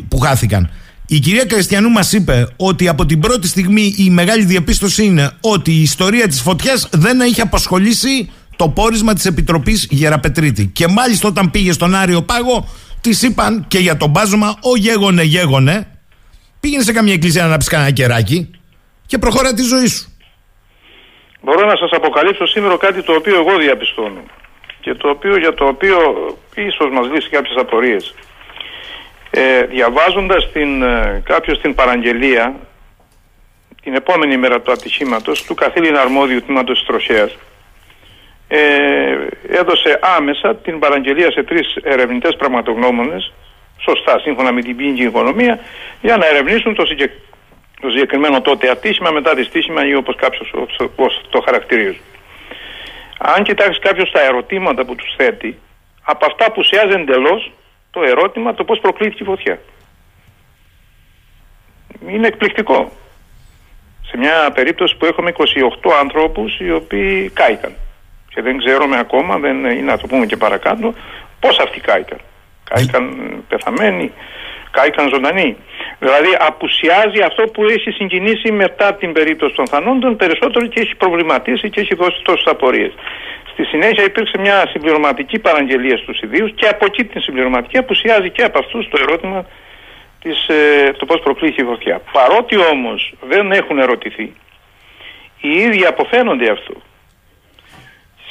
που 0.08 0.18
χάθηκαν. 0.18 0.70
Η 1.06 1.18
κυρία 1.18 1.44
Κριστιανού 1.44 1.90
μας 1.90 2.12
είπε 2.12 2.46
ότι 2.56 2.88
από 2.88 3.06
την 3.06 3.20
πρώτη 3.20 3.48
στιγμή 3.48 3.94
η 3.96 4.10
μεγάλη 4.10 4.44
διαπίστωση 4.44 5.04
είναι 5.04 5.30
ότι 5.40 5.70
η 5.70 5.82
ιστορία 5.82 6.28
της 6.28 6.40
φωτιάς 6.40 6.88
δεν 6.92 7.20
έχει 7.20 7.40
απασχολήσει 7.40 8.30
το 8.56 8.68
πόρισμα 8.68 9.14
της 9.14 9.24
Επιτροπής 9.26 9.86
Γεραπετρίτη. 9.90 10.66
Και 10.66 10.86
μάλιστα 10.88 11.28
όταν 11.28 11.50
πήγε 11.50 11.72
στον 11.72 11.94
Άριο 11.94 12.22
Πάγο 12.22 12.68
της 13.00 13.22
είπαν 13.22 13.64
και 13.68 13.78
για 13.78 13.96
τον 13.96 14.10
μπάζωμα 14.10 14.56
«Ο 14.60 14.76
γέγονε 14.76 15.22
γέγονε» 15.22 15.86
πήγαινε 16.60 16.82
σε 16.82 16.92
καμία 16.92 17.12
εκκλησία 17.12 17.46
να 17.46 17.56
πεις 17.56 17.68
κανένα 17.68 17.90
κεράκι 17.90 18.50
και 19.06 19.18
προχώρα 19.18 19.54
τη 19.54 19.62
ζωή 19.62 19.86
σου. 19.86 20.04
Μπορώ 21.42 21.66
να 21.66 21.76
σας 21.76 21.90
αποκαλύψω 21.92 22.46
σήμερα 22.46 22.76
κάτι 22.76 23.02
το 23.02 23.12
οποίο 23.12 23.34
εγώ 23.34 23.58
διαπιστώνω 23.58 24.22
και 24.80 24.94
το 24.94 25.08
οποίο, 25.08 25.36
για 25.36 25.54
το 25.54 25.64
οποίο 25.66 25.98
ίσως 26.54 26.90
μας 26.90 27.10
λύσει 27.10 27.28
κάποιες 27.28 27.56
απορίες. 27.56 28.14
Ε, 29.30 29.62
διαβάζοντας 29.62 30.52
την, 30.52 30.82
ε, 30.82 31.22
κάποιος 31.24 31.60
την 31.60 31.74
παραγγελία 31.74 32.54
την 33.82 33.94
επόμενη 33.94 34.36
μέρα 34.36 34.60
του 34.60 34.72
ατυχήματος 34.72 35.44
του 35.44 35.54
καθήλυνα 35.54 36.00
αρμόδιου 36.00 36.42
τμήματος 36.42 36.78
της 36.78 36.86
τροχέας 36.86 37.38
ε, 38.48 38.58
έδωσε 39.48 39.98
άμεσα 40.16 40.56
την 40.56 40.78
παραγγελία 40.78 41.30
σε 41.30 41.42
τρεις 41.42 41.76
ερευνητές 41.82 42.36
πραγματογνώμονες 42.36 43.32
σωστά 43.78 44.18
σύμφωνα 44.18 44.52
με 44.52 44.62
την 44.62 44.76
ποινική 44.76 45.02
οικονομία 45.02 45.58
για 46.00 46.16
να 46.16 46.26
ερευνήσουν 46.26 46.74
το, 46.74 46.86
συγκεκ... 46.86 47.10
το 47.80 47.90
συγκεκριμένο 47.90 48.40
τότε 48.40 48.70
ατύχημα 48.70 49.10
μετά 49.10 49.34
δυστύχημα 49.34 49.86
ή 49.86 49.94
όπως 49.94 50.16
κάποιος 50.16 50.52
ως 50.96 51.20
το 51.30 51.40
χαρακτηρίζει. 51.40 52.00
Αν 53.22 53.42
κοιτάξεις 53.42 53.78
κάποιος 53.78 54.10
τα 54.10 54.20
ερωτήματα 54.20 54.84
που 54.84 54.94
τους 54.94 55.14
θέτει 55.16 55.58
από 56.02 56.26
αυτά 56.26 56.52
που 56.52 56.62
σιάζει 56.62 57.00
εντελώς 57.00 57.52
το 57.90 58.02
ερώτημα 58.02 58.54
το 58.54 58.64
πώς 58.64 58.78
προκλήθηκε 58.80 59.22
η 59.22 59.26
φωτιά. 59.26 59.58
Είναι 62.06 62.26
εκπληκτικό. 62.26 62.92
Σε 64.06 64.16
μια 64.16 64.50
περίπτωση 64.54 64.96
που 64.96 65.04
έχουμε 65.06 65.32
28 65.36 65.90
ανθρώπους 66.00 66.60
οι 66.60 66.72
οποίοι 66.72 67.30
κάηκαν. 67.30 67.72
Και 68.28 68.42
δεν 68.42 68.58
ξέρουμε 68.58 68.98
ακόμα, 68.98 69.38
δεν 69.38 69.56
είναι 69.56 69.82
να 69.82 69.98
το 69.98 70.06
πούμε 70.06 70.26
και 70.26 70.36
παρακάτω, 70.36 70.94
πώς 71.40 71.58
αυτοί 71.58 71.80
κάηκαν. 71.80 72.18
Κάηκαν 72.64 73.32
πεθαμένοι, 73.48 74.12
κάηκαν 74.70 75.08
ζωντανοί. 75.08 75.56
Δηλαδή 75.98 76.36
απουσιάζει 76.38 77.20
αυτό 77.22 77.42
που 77.42 77.64
έχει 77.64 77.90
συγκινήσει 77.90 78.52
μετά 78.52 78.94
την 78.94 79.12
περίπτωση 79.12 79.54
των 79.54 79.66
θανόντων 79.66 80.16
περισσότερο 80.16 80.66
και 80.66 80.80
έχει 80.80 80.94
προβληματίσει 80.96 81.70
και 81.70 81.80
έχει 81.80 81.94
δώσει 81.94 82.22
τόσες 82.22 82.46
απορίες. 82.46 82.92
Στη 83.52 83.64
συνέχεια 83.64 84.04
υπήρξε 84.04 84.38
μια 84.38 84.66
συμπληρωματική 84.70 85.38
παραγγελία 85.38 85.96
στους 85.96 86.20
ιδίους 86.20 86.52
και 86.54 86.66
από 86.68 86.84
εκεί 86.84 87.04
την 87.04 87.20
συμπληρωματική 87.20 87.78
απουσιάζει 87.78 88.30
και 88.30 88.42
από 88.42 88.58
αυτούς 88.58 88.88
το 88.88 88.98
ερώτημα 89.02 89.46
της, 90.22 90.48
ε, 90.48 90.92
το 90.98 91.06
πώς 91.06 91.20
προκλήθηκε 91.20 91.62
η 91.62 91.64
φωτιά. 91.64 92.00
Παρότι 92.12 92.56
όμως 92.72 93.14
δεν 93.28 93.52
έχουν 93.52 93.78
ερωτηθεί, 93.78 94.32
οι 95.40 95.50
ίδιοι 95.50 95.84
αποφαίνονται 95.86 96.50
αυτό. 96.50 96.74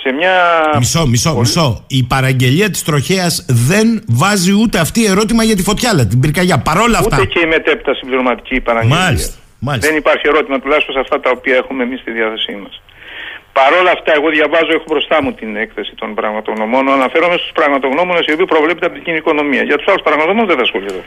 Σε 0.01 0.09
σε 0.09 0.15
μια. 0.15 0.35
Μισό, 0.77 1.05
μισό, 1.07 1.31
μισό. 1.35 1.83
Η 1.87 2.03
παραγγελία 2.03 2.69
της 2.69 2.83
τροχέας 2.83 3.45
δεν 3.67 3.87
βάζει 4.07 4.51
ούτε 4.61 4.79
αυτή 4.79 5.05
ερώτημα 5.05 5.43
για 5.43 5.55
τη 5.55 5.63
φωτιά, 5.63 5.89
αλλά 5.93 6.05
την 6.07 6.19
πυρκαγιά. 6.19 6.57
Παρόλα 6.69 6.97
αυτά. 6.97 7.17
Ούτε 7.17 7.25
και 7.25 7.39
η 7.39 7.45
μετέπειτα 7.45 7.93
συμπληρωματική 7.93 8.61
παραγγελία. 8.61 9.03
Μάλιστα, 9.03 9.33
μάλιστα. 9.59 9.87
Δεν 9.89 9.97
υπάρχει 9.97 10.25
ερώτημα 10.27 10.59
τουλάχιστον 10.59 10.93
σε 10.95 10.99
αυτά 10.99 11.19
τα 11.19 11.29
οποία 11.35 11.55
έχουμε 11.55 11.83
εμείς 11.83 11.99
στη 11.99 12.11
διάθεσή 12.11 12.53
μας. 12.63 12.81
Παρόλα 13.59 13.91
αυτά, 13.97 14.11
εγώ 14.19 14.29
διαβάζω, 14.37 14.71
έχω 14.77 14.87
μπροστά 14.91 15.17
μου 15.23 15.31
την 15.39 15.55
έκθεση 15.55 15.93
των 16.01 16.09
πραγματογνωμών. 16.19 16.89
Αναφέρομαι 16.89 17.37
στους 17.41 17.51
πραγματογνώμονες 17.59 18.25
οι 18.27 18.31
οποίοι 18.35 18.45
προβλέπεται 18.45 18.85
από 18.85 18.95
την 18.95 19.03
κοινή 19.03 19.17
οικονομία. 19.23 19.63
Για 19.69 19.77
τους 19.77 19.87
άλλους 19.89 20.03
πραγματογνώμονες 20.07 20.49
δεν 20.51 20.57
θα 20.59 20.65
ασχοληθώ. 20.67 21.01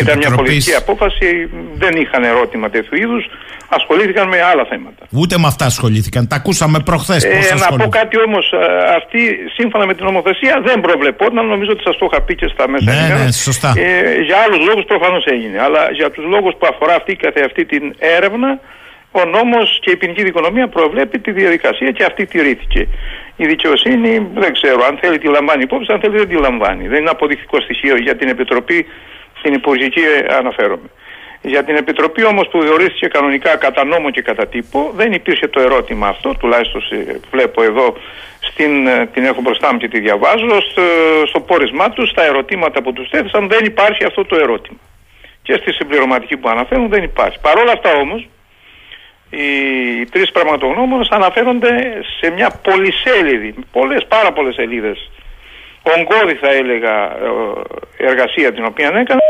Ήταν 0.00 0.18
μια 0.18 0.26
Επιτροπής. 0.26 0.50
πολιτική 0.50 0.74
απόφαση, 0.82 1.50
δεν 1.74 1.92
είχαν 2.00 2.24
ερώτημα 2.24 2.70
τέτοιου 2.70 2.96
είδους, 2.96 3.24
ασχολήθηκαν 3.68 4.28
με 4.28 4.42
άλλα 4.42 4.64
θέματα. 4.64 5.02
Ούτε 5.10 5.38
με 5.38 5.46
αυτά 5.46 5.64
ασχολήθηκαν. 5.64 6.28
Τα 6.28 6.36
ακούσαμε 6.36 6.78
προχθές. 6.80 7.24
Ε, 7.24 7.54
να 7.58 7.76
πω 7.76 7.88
κάτι 7.88 8.16
όμως, 8.26 8.52
αυτή 8.96 9.20
σύμφωνα 9.58 9.86
με 9.86 9.94
την 9.94 10.04
νομοθεσία 10.04 10.62
δεν 10.64 10.80
προβλεπόταν. 10.80 11.46
Νομίζω 11.46 11.70
ότι 11.70 11.82
σας 11.82 11.96
το 11.96 12.06
είχα 12.10 12.20
πει 12.22 12.34
και 12.34 12.48
στα 12.54 12.68
μέσα. 12.68 12.84
Ναι, 12.84 12.96
ενημέρωσης. 12.98 13.24
ναι, 13.24 13.32
σωστά. 13.32 13.72
Ε, 13.76 14.20
για 14.20 14.36
άλλους 14.44 14.66
λόγους 14.68 14.84
προφανώς 14.84 15.24
έγινε. 15.26 15.60
Αλλά 15.66 15.82
για 15.92 16.10
τους 16.10 16.24
λόγους 16.24 16.52
που 16.58 16.66
αφορά 16.72 16.94
αυτή 16.94 17.16
καθεαυτή 17.16 17.64
την 17.64 17.94
έρευνα, 17.98 18.60
ο 19.20 19.24
νόμος 19.24 19.78
και 19.82 19.90
η 19.90 19.96
ποινική 19.96 20.22
δικονομία 20.22 20.68
προβλέπει 20.68 21.18
τη 21.18 21.30
διαδικασία 21.32 21.90
και 21.90 22.04
αυτή 22.04 22.26
τηρήθηκε. 22.26 22.86
Η 23.36 23.46
δικαιοσύνη 23.46 24.26
δεν 24.34 24.52
ξέρω 24.52 24.80
αν 24.88 24.98
θέλει 25.00 25.18
τη 25.18 25.28
λαμβάνει 25.28 25.62
υπόψη, 25.62 25.92
αν 25.92 26.00
θέλει 26.00 26.16
δεν 26.16 26.28
τη 26.28 26.34
λαμβάνει. 26.34 26.88
Δεν 26.88 27.00
είναι 27.00 27.10
αποδεικτικό 27.10 27.60
στοιχείο 27.60 27.96
για 27.96 28.16
την 28.16 28.28
Επιτροπή, 28.28 28.86
στην 29.44 29.56
Υπουργική 29.56 30.00
ε, 30.00 30.34
αναφέρομαι. 30.34 30.88
Για 31.42 31.64
την 31.64 31.76
Επιτροπή 31.76 32.24
όμως 32.24 32.48
που 32.48 32.60
διορίστηκε 32.62 33.06
κανονικά 33.06 33.56
κατά 33.56 33.84
νόμο 33.84 34.10
και 34.10 34.22
κατά 34.22 34.46
τύπο 34.46 34.92
δεν 34.96 35.12
υπήρχε 35.12 35.46
το 35.48 35.60
ερώτημα 35.60 36.08
αυτό, 36.08 36.34
τουλάχιστον 36.40 36.80
σε- 36.82 37.20
βλέπω 37.30 37.62
εδώ, 37.62 37.96
στην, 38.40 38.86
ε, 38.86 39.06
την 39.12 39.24
έχω 39.24 39.40
μπροστά 39.40 39.72
μου 39.72 39.78
και 39.78 39.88
τη 39.88 40.00
διαβάζω, 40.00 40.60
στο, 40.70 40.82
στο 41.26 41.40
πόρισμά 41.40 41.90
τους, 41.90 42.08
στα 42.10 42.24
ερωτήματα 42.24 42.82
που 42.82 42.92
τους 42.92 43.08
θέθησαν 43.08 43.48
δεν 43.48 43.64
υπάρχει 43.64 44.04
αυτό 44.04 44.24
το 44.24 44.36
ερώτημα. 44.36 44.78
Και 45.42 45.54
στη 45.60 45.72
συμπληρωματική 45.72 46.36
που 46.36 46.48
αναφέρουν 46.48 46.88
δεν 46.88 47.02
υπάρχει. 47.02 47.38
Παρ' 47.40 47.58
όλα 47.58 47.72
αυτά 47.72 47.90
όμως, 47.94 48.28
οι, 49.30 49.46
οι 50.00 50.06
τρεις 50.10 50.30
πραγματογνώμονες 50.32 51.08
αναφέρονται 51.10 52.00
σε 52.20 52.30
μια 52.30 52.60
πολυσέλιδη, 52.62 53.54
πολλές, 53.72 54.06
πάρα 54.08 54.32
πολλές 54.32 54.54
σελίδες, 54.54 55.10
ογκώδη 55.92 56.34
θα 56.40 56.50
έλεγα 56.60 56.94
ε, 57.98 58.10
εργασία 58.10 58.52
την 58.52 58.64
οποία 58.64 58.86
έκανα 58.86 59.20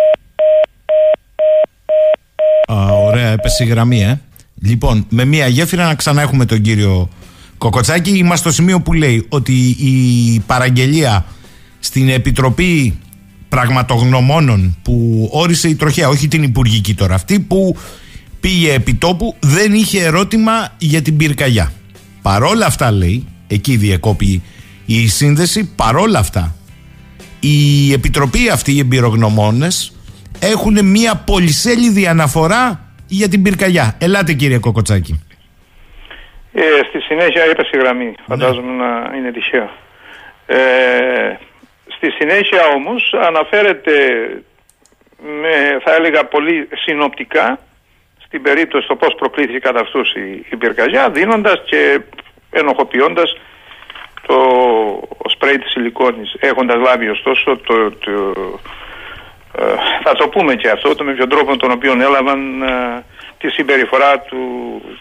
Α, 2.72 2.92
ωραία, 2.92 3.28
έπεσε 3.28 3.64
η 3.64 3.66
γραμμή, 3.66 4.02
ε. 4.02 4.20
Λοιπόν, 4.62 5.06
με 5.08 5.24
μία 5.24 5.46
γέφυρα 5.46 5.86
να 5.86 5.94
ξανά 5.94 6.22
έχουμε 6.22 6.44
τον 6.44 6.60
κύριο 6.60 7.08
Κοκοτσάκη. 7.58 8.10
Είμαστε 8.10 8.50
στο 8.50 8.52
σημείο 8.52 8.80
που 8.80 8.92
λέει 8.92 9.26
ότι 9.28 9.52
η 9.78 10.42
παραγγελία 10.46 11.24
στην 11.80 12.08
Επιτροπή 12.08 12.98
Πραγματογνωμόνων 13.48 14.76
που 14.82 15.28
όρισε 15.32 15.68
η 15.68 15.74
τροχέα, 15.74 16.08
όχι 16.08 16.28
την 16.28 16.42
Υπουργική 16.42 16.94
τώρα, 16.94 17.14
αυτή 17.14 17.40
που 17.40 17.76
πήγε 18.40 18.72
επί 18.72 18.94
τόπου, 18.94 19.36
δεν 19.40 19.72
είχε 19.72 20.04
ερώτημα 20.04 20.72
για 20.78 21.02
την 21.02 21.16
πυρκαγιά. 21.16 21.72
Παρόλα 22.22 22.66
αυτά 22.66 22.90
λέει, 22.90 23.26
εκεί 23.46 23.76
διεκόπη 23.76 24.42
η 24.86 25.08
σύνδεση, 25.08 25.74
παρόλα 25.74 26.18
αυτά 26.18 26.54
η 27.44 27.92
Επιτροπή 27.92 28.48
αυτή, 28.52 28.72
οι 28.72 28.78
εμπειρογνωμόνες 28.78 29.96
έχουν 30.40 30.84
μία 30.84 31.22
πολυσέλιδη 31.26 32.06
αναφορά 32.06 32.80
για 33.06 33.28
την 33.28 33.42
πυρκαγιά. 33.42 33.96
Ελάτε 34.00 34.32
κύριε 34.32 34.58
Κοκοτσάκη. 34.58 35.24
Ε, 36.52 36.62
στη 36.88 37.00
συνέχεια 37.00 37.42
έπεσε 37.42 37.70
η 37.72 37.78
γραμμή. 37.78 38.14
Φαντάζομαι 38.26 38.72
να 38.72 39.16
είναι 39.16 39.30
τυχαίο. 39.32 39.70
Ε, 40.46 40.56
στη 41.86 42.10
συνέχεια 42.10 42.60
όμως 42.74 43.14
αναφέρεται 43.26 43.92
με, 45.40 45.80
θα 45.84 45.94
έλεγα 45.94 46.24
πολύ 46.24 46.68
συνοπτικά 46.74 47.58
στην 48.24 48.42
περίπτωση 48.42 48.86
το 48.88 48.96
πώς 48.96 49.14
προκλήθηκε 49.14 49.58
κατά 49.58 49.80
αυτούς 49.80 50.14
η, 50.14 50.46
η 50.50 50.56
πυρκαγιά 50.56 51.10
δίνοντας 51.10 51.62
και 51.66 52.00
ενοχοποιώντας 52.50 53.36
το 54.26 54.36
σπρέι 55.28 55.58
της 55.58 55.70
σιλικόνης 55.70 56.34
έχοντας 56.38 56.76
λάβει 56.76 57.08
ωστόσο 57.08 57.56
το, 57.66 57.90
το, 57.90 58.12
ε, 59.58 59.74
θα 60.04 60.12
το 60.12 60.28
πούμε 60.28 60.54
και 60.54 60.70
αυτό 60.70 60.94
το 60.94 61.04
με 61.04 61.12
ποιον 61.12 61.28
τρόπο 61.28 61.56
τον 61.56 61.70
οποίο 61.70 61.92
έλαβαν 61.92 62.62
ε, 62.62 63.04
τη 63.38 63.48
συμπεριφορά 63.50 64.18
του, 64.18 64.38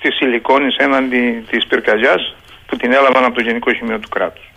της 0.02 0.16
σιλικόνης 0.16 0.76
έναντι 0.76 1.46
της 1.50 1.66
πυρκαγιάς 1.68 2.36
που 2.66 2.76
την 2.78 2.92
έλαβαν 2.92 3.24
από 3.24 3.36
το 3.36 3.42
Γενικό 3.42 3.74
Χημείο 3.74 4.00
του 4.00 4.10
κράτους. 4.10 4.52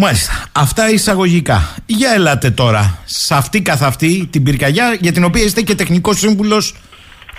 Μάλιστα. 0.00 0.32
Αυτά 0.52 0.90
εισαγωγικά. 0.90 1.74
Για 1.86 2.12
ελάτε 2.12 2.50
τώρα 2.50 2.98
σε 3.04 3.34
αυτή 3.34 3.62
καθ' 3.62 3.82
αυτή 3.82 4.28
την 4.32 4.42
πυρκαγιά 4.42 4.96
για 5.00 5.12
την 5.12 5.24
οποία 5.24 5.42
είστε 5.42 5.62
και 5.62 5.74
τεχνικός 5.74 6.18
σύμβουλος 6.18 6.74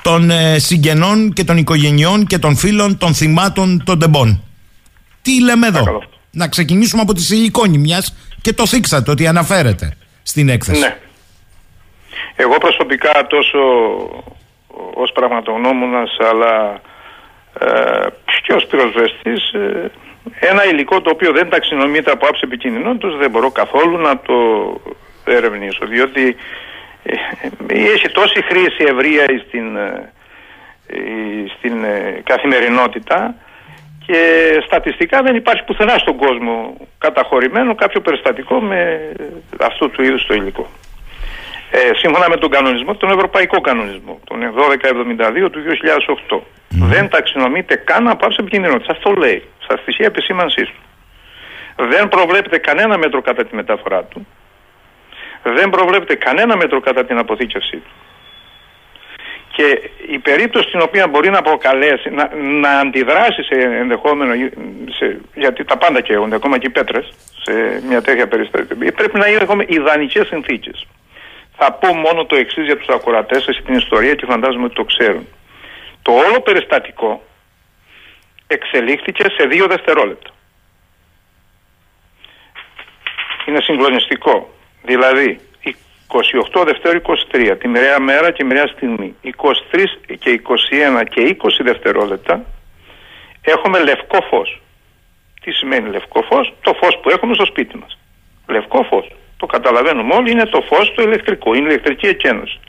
των 0.01 0.29
ε, 0.29 0.59
συγγενών 0.59 1.33
και 1.33 1.43
των 1.43 1.57
οικογενειών 1.57 2.25
και 2.25 2.37
των 2.37 2.55
φίλων 2.55 2.97
των 2.97 3.13
θυμάτων 3.13 3.83
των 3.85 3.99
τεμπών. 3.99 4.43
Τι 5.29 5.43
λέμε 5.43 5.67
εδώ; 5.67 6.03
Να 6.31 6.47
ξεκινήσουμε 6.47 7.01
από 7.01 7.13
τη 7.13 7.21
σιλικόνη 7.21 7.77
μιας 7.77 8.15
και 8.41 8.53
το 8.53 8.65
θίξατε 8.67 9.11
ότι 9.11 9.27
αναφέρεται 9.27 9.93
στην 10.23 10.49
έκθεση. 10.49 10.79
Ναι. 10.79 10.97
Εγώ 12.35 12.57
προσωπικά 12.57 13.27
τόσο 13.29 13.59
ως 14.93 15.11
πραγματογνώμονας 15.11 16.17
αλλά 16.31 16.81
ε, 17.59 18.07
και 18.43 18.53
ως 18.53 18.65
πυροσβεστής 18.65 19.51
ε, 19.53 19.91
ένα 20.39 20.65
υλικό 20.65 21.01
το 21.01 21.09
οποίο 21.09 21.31
δεν 21.31 21.49
ταξινομείται 21.49 22.11
από 22.11 22.27
άψη 22.27 22.41
επικίνδυνοτητος 22.43 23.17
δεν 23.17 23.29
μπορώ 23.29 23.51
καθόλου 23.51 23.97
να 23.97 24.19
το 24.19 24.35
ερευνήσω 25.25 25.85
διότι 25.85 26.35
ε, 27.03 27.13
έχει 27.93 28.09
τόση 28.09 28.41
χρήση 28.41 28.83
ευρεία 28.87 29.25
στην, 29.47 29.77
ε, 29.77 30.09
στην 31.57 31.83
ε, 31.83 32.21
καθημερινότητα 32.23 33.35
και 34.05 34.19
στατιστικά 34.65 35.21
δεν 35.21 35.35
υπάρχει 35.35 35.63
πουθενά 35.63 35.97
στον 35.97 36.15
κόσμο 36.17 36.77
καταχωρημένο 36.97 37.75
κάποιο 37.75 38.01
περιστατικό 38.01 38.59
με 38.59 39.11
αυτού 39.59 39.89
του 39.89 40.03
είδους 40.03 40.25
το 40.25 40.33
υλικό. 40.33 40.69
Ε, 41.71 41.91
σύμφωνα 41.95 42.29
με 42.29 42.37
τον 42.37 42.49
κανονισμό, 42.49 42.95
τον 42.95 43.09
ευρωπαϊκό 43.09 43.61
κανονισμό, 43.61 44.19
τον 44.23 44.39
1272 45.45 45.49
του 45.51 45.59
2008. 46.29 46.39
Δεν 46.69 47.09
ταξινομείται 47.09 47.75
καν 47.75 48.07
από 48.07 48.25
άψη 48.25 48.37
επικίνδυνοτητα. 48.39 48.91
Αυτό 48.91 49.11
λέει 49.11 49.43
στα 49.59 49.77
στοιχεία 49.77 50.05
επισήμανσής 50.05 50.67
του. 50.67 50.81
Δεν 51.89 52.07
προβλέπεται 52.07 52.57
κανένα 52.57 52.97
μέτρο 52.97 53.21
κατά 53.21 53.45
τη 53.45 53.55
μεταφορά 53.55 54.03
του. 54.03 54.27
Δεν 55.43 55.69
προβλέπεται 55.69 56.15
κανένα 56.15 56.55
μέτρο 56.55 56.79
κατά 56.79 57.05
την 57.05 57.17
αποθήκευσή 57.17 57.77
του. 57.77 57.89
Και 59.59 59.91
η 60.07 60.19
περίπτωση 60.19 60.67
στην 60.67 60.81
οποία 60.81 61.07
μπορεί 61.07 61.29
να 61.29 61.41
προκαλέσει, 61.41 62.09
να, 62.09 62.35
να 62.35 62.79
αντιδράσει 62.79 63.43
σε 63.43 63.55
ενδεχόμενο, 63.55 64.33
σε, 64.89 65.19
γιατί 65.35 65.63
τα 65.63 65.77
πάντα 65.77 66.01
καίγονται, 66.01 66.35
ακόμα 66.35 66.57
και 66.57 66.67
οι 66.67 66.69
πέτρες, 66.69 67.13
σε 67.41 67.81
μια 67.87 68.01
τέτοια 68.01 68.27
περιστατική, 68.27 68.91
πρέπει 68.91 69.17
να 69.17 69.27
είναι 69.27 69.65
ιδανικές 69.67 70.27
συνθήκες. 70.27 70.87
Θα 71.57 71.71
πω 71.71 71.93
μόνο 71.93 72.25
το 72.25 72.35
εξής 72.35 72.65
για 72.65 72.77
τους 72.77 72.87
ακροατές, 72.87 73.47
εσύ 73.47 73.61
την 73.61 73.75
ιστορία 73.75 74.15
και 74.15 74.25
φαντάζομαι 74.25 74.65
ότι 74.65 74.75
το 74.75 74.83
ξέρουν. 74.83 75.27
Το 76.01 76.11
όλο 76.11 76.41
περιστατικό 76.41 77.23
εξελίχθηκε 78.47 79.23
σε 79.37 79.47
δύο 79.47 79.67
δευτερόλεπτα. 79.67 80.29
Είναι 83.45 83.61
συγκλονιστικό. 83.61 84.53
Δηλαδή, 84.83 85.39
28 86.09 86.63
Δευτέρου 86.65 87.01
23, 87.31 87.55
τη 87.59 87.67
μοιραία 87.67 87.99
μέρα 87.99 88.31
και 88.31 88.43
μοιραία 88.43 88.67
στιγμή. 88.67 89.15
23 89.23 89.85
και 90.19 90.41
21 91.01 91.03
και 91.09 91.37
20 91.41 91.47
δευτερόλεπτα 91.63 92.45
έχουμε 93.41 93.79
λευκό 93.79 94.21
φως. 94.29 94.61
Τι 95.41 95.51
σημαίνει 95.51 95.89
λευκό 95.89 96.21
φως; 96.21 96.53
Το 96.61 96.73
φως 96.73 96.99
που 97.01 97.09
έχουμε 97.09 97.33
στο 97.33 97.45
σπίτι 97.45 97.77
μας. 97.77 97.97
Λευκό 98.47 98.83
φως. 98.83 99.07
Το 99.37 99.45
καταλαβαίνουμε 99.45 100.13
όλοι, 100.15 100.31
είναι 100.31 100.45
το 100.45 100.61
φως 100.61 100.93
το 100.95 101.01
ηλεκτρικό, 101.01 101.53
είναι 101.53 101.63
η 101.63 101.69
ηλεκτρική 101.69 102.07
εκένωση. 102.07 102.59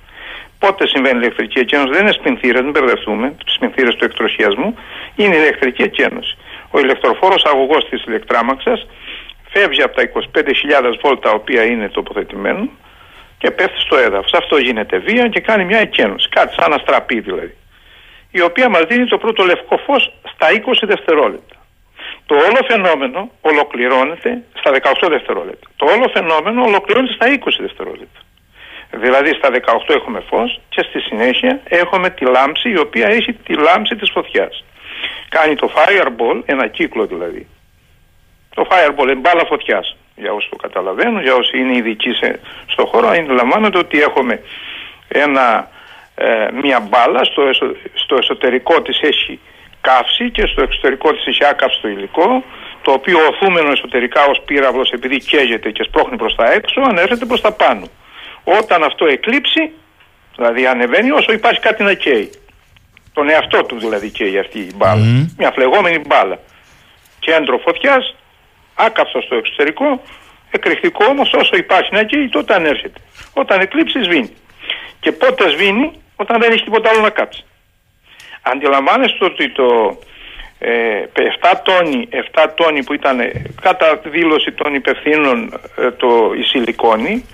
Πότε 0.58 0.86
συμβαίνει 0.86 1.16
η 1.16 1.20
ηλεκτρική 1.22 1.58
εκένωση, 1.58 1.90
δεν 1.92 2.02
είναι 2.02 2.12
σπινθήρες, 2.12 2.62
μην 2.62 2.70
μπερδευτούμε, 2.70 3.34
σπινθήρες 3.46 3.94
του 3.94 4.04
εκτροχιασμού, 4.04 4.74
είναι 5.16 5.34
η 5.36 5.38
ηλεκτρική 5.42 5.82
εκένωση. 5.82 6.36
Ο 6.70 6.78
ηλεκτροφόρος 6.78 7.44
αγωγός 7.44 7.88
της 7.88 8.04
ηλεκτράμαξας 8.04 8.86
φεύγει 9.48 9.82
από 9.82 9.94
τα 9.96 10.02
25.000 10.02 10.98
βόλτα 11.02 11.28
τα 11.28 11.30
οποία 11.30 11.64
είναι 11.64 11.88
τοποθετημένο 11.88 12.68
και 13.40 13.50
πέφτει 13.50 13.80
στο 13.80 13.96
έδαφος. 13.96 14.32
Αυτό 14.32 14.56
γίνεται 14.56 14.98
βία 14.98 15.28
και 15.28 15.40
κάνει 15.40 15.64
μια 15.64 15.78
εκένωση, 15.78 16.28
κάτι 16.28 16.54
σαν 16.58 16.72
αστραπή 16.72 17.20
δηλαδή, 17.20 17.56
η 18.30 18.40
οποία 18.40 18.68
μας 18.68 18.84
δίνει 18.88 19.06
το 19.06 19.18
πρώτο 19.18 19.44
λευκό 19.44 19.76
φως 19.76 20.12
στα 20.32 20.46
20 20.50 20.86
δευτερόλεπτα. 20.92 21.56
Το 22.26 22.34
όλο 22.34 22.60
φαινόμενο 22.68 23.30
ολοκληρώνεται 23.40 24.42
στα 24.58 24.70
18 24.70 25.08
δευτερόλεπτα. 25.08 25.68
Το 25.76 25.86
όλο 25.86 26.08
φαινόμενο 26.12 26.62
ολοκληρώνεται 26.62 27.12
στα 27.12 27.26
20 27.26 27.36
δευτερόλεπτα. 27.60 28.20
Δηλαδή 28.90 29.30
στα 29.34 29.48
18 29.50 29.94
έχουμε 29.94 30.20
φως 30.28 30.60
και 30.68 30.82
στη 30.88 31.00
συνέχεια 31.00 31.60
έχουμε 31.64 32.10
τη 32.10 32.24
λάμψη 32.24 32.70
η 32.70 32.78
οποία 32.78 33.06
έχει 33.06 33.32
τη 33.32 33.54
λάμψη 33.54 33.96
της 33.96 34.10
φωτιάς. 34.10 34.64
κάνει 35.28 35.54
το 35.54 35.70
fireball, 35.76 36.42
ένα 36.44 36.66
κύκλο 36.66 37.06
δηλαδή. 37.06 37.46
Το 38.54 38.66
fireball 38.70 39.02
είναι 39.02 39.14
μπάλα 39.14 39.44
φωτιάς. 39.44 39.96
Για 40.20 40.32
όσοι 40.32 40.48
το 40.50 40.56
καταλαβαίνουν, 40.56 41.22
για 41.22 41.34
όσοι 41.34 41.58
είναι 41.58 41.76
ειδικοί 41.76 42.12
σε, 42.12 42.40
στο 42.66 42.86
χώρο, 42.86 43.08
αντιλαμβάνονται 43.08 43.78
ότι 43.78 44.00
έχουμε 44.00 44.42
ένα, 45.08 45.70
ε, 46.14 46.48
μια 46.62 46.80
μπάλα, 46.80 47.24
στο, 47.24 47.42
εσω- 47.42 47.76
στο 47.94 48.16
εσωτερικό 48.16 48.82
της 48.82 49.00
έχει 49.02 49.38
καύση 49.80 50.30
και 50.30 50.46
στο 50.46 50.62
εξωτερικό 50.62 51.12
της 51.12 51.26
έχει 51.26 51.44
άκαυστο 51.44 51.88
υλικό, 51.88 52.44
το 52.82 52.92
οποίο 52.92 53.18
οθούμενο 53.26 53.70
εσωτερικά 53.70 54.24
ως 54.24 54.40
πύραυλος 54.44 54.90
επειδή 54.90 55.18
καίγεται 55.18 55.70
και 55.70 55.82
σπρώχνει 55.82 56.16
προς 56.16 56.34
τα 56.34 56.52
έξω, 56.52 56.80
ανέρχεται 56.80 57.24
προς 57.24 57.40
τα 57.40 57.52
πάνω. 57.52 57.86
Όταν 58.44 58.82
αυτό 58.82 59.06
εκλείψει, 59.06 59.70
δηλαδή 60.36 60.66
ανεβαίνει 60.66 61.10
όσο 61.10 61.32
υπάρχει 61.32 61.60
κάτι 61.60 61.82
να 61.82 61.92
καίει. 61.94 62.30
Τον 63.12 63.28
εαυτό 63.30 63.64
του 63.64 63.78
δηλαδή 63.78 64.10
καίει 64.10 64.38
αυτή 64.38 64.58
η 64.58 64.72
μπάλα. 64.76 65.04
Μια 65.38 65.50
φλεγόμενη 65.50 65.98
μπάλα. 66.06 66.38
Κέντρο 67.20 67.58
φωτιάς, 67.58 68.14
άκαυστο 68.86 69.20
στο 69.20 69.34
εξωτερικό, 69.34 70.02
εκρηκτικό 70.50 71.04
όμως 71.08 71.32
όσο 71.32 71.56
υπάρχει 71.56 71.94
να 71.94 72.02
καίει 72.02 72.28
τότε 72.28 72.54
ανέρχεται. 72.54 73.00
Όταν 73.32 73.60
εκλείψει 73.60 74.02
σβήνει. 74.02 74.36
Και 75.00 75.12
πότε 75.12 75.48
σβήνει 75.48 75.92
όταν 76.16 76.40
δεν 76.40 76.52
έχει 76.52 76.64
τίποτα 76.64 76.90
άλλο 76.90 77.00
να 77.00 77.10
κάψει. 77.10 77.44
Αντιλαμβάνεστε 78.42 79.24
ότι 79.24 79.50
το 79.50 79.98
ε, 80.58 81.02
7 81.12 81.52
τόνοι, 81.62 82.08
7 82.32 82.46
τόνοι 82.54 82.84
που 82.84 82.92
ήταν 82.92 83.20
ε, 83.20 83.42
κατά 83.60 84.00
δήλωση 84.04 84.52
των 84.52 84.74
υπευθύνων 84.74 85.60
ε, 85.76 85.90
το, 85.90 86.32
η 86.38 86.42
σιλικόνη 86.42 87.24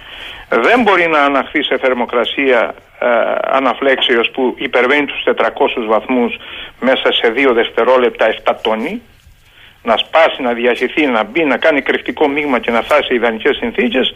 δεν 0.49 0.83
μπορεί 0.83 1.07
να 1.09 1.19
αναχθεί 1.19 1.63
σε 1.63 1.79
θερμοκρασία 1.79 2.75
ε, 2.99 3.07
αναφλέξεως 3.43 4.31
που 4.31 4.55
υπερβαίνει 4.59 5.07
τους 5.07 5.25
400 5.37 5.49
βαθμούς 5.87 6.37
μέσα 6.81 7.13
σε 7.13 7.33
2 7.37 7.51
δευτερόλεπτα 7.55 8.35
7 8.45 8.55
τόνοι 8.63 9.03
να 9.87 9.97
σπάσει, 9.97 10.43
να 10.43 10.53
διασυθεί, 10.53 11.07
να 11.07 11.23
μπει, 11.23 11.45
να 11.45 11.57
κάνει 11.57 11.81
κρυφτικό 11.83 12.29
μείγμα 12.29 12.59
και 12.59 12.71
να 12.71 12.83
φτάσει 12.83 13.07
σε 13.07 13.15
ιδανικές 13.15 13.57
συνθήκες 13.57 14.15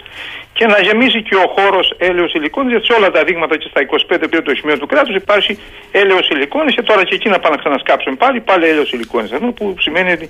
και 0.52 0.66
να 0.66 0.80
γεμίσει 0.80 1.22
και 1.22 1.34
ο 1.34 1.46
χώρος 1.56 1.94
έλαιο 1.98 2.26
υλικών. 2.32 2.68
Γιατί 2.68 2.84
σε 2.86 2.92
όλα 2.92 3.10
τα 3.10 3.24
δείγματα 3.24 3.56
και 3.56 3.68
στα 3.70 3.80
25 4.14 4.24
πλήρω 4.28 4.42
του 4.42 4.56
σημείου 4.56 4.78
του 4.78 4.86
κράτους 4.86 5.14
υπάρχει 5.14 5.58
έλαιο 5.92 6.18
υλικών 6.30 6.66
και 6.66 6.82
τώρα 6.82 7.04
και 7.04 7.14
εκεί 7.14 7.28
να 7.28 7.38
πάνε 7.38 7.54
να 7.54 7.60
ξανασκάψουν 7.60 8.16
πάλι, 8.16 8.40
πάλι 8.40 8.64
έλαιο 8.68 8.84
υλικών. 8.92 9.22
Αυτό 9.24 9.38
που 9.38 9.74
σημαίνει 9.78 10.12
ότι 10.12 10.28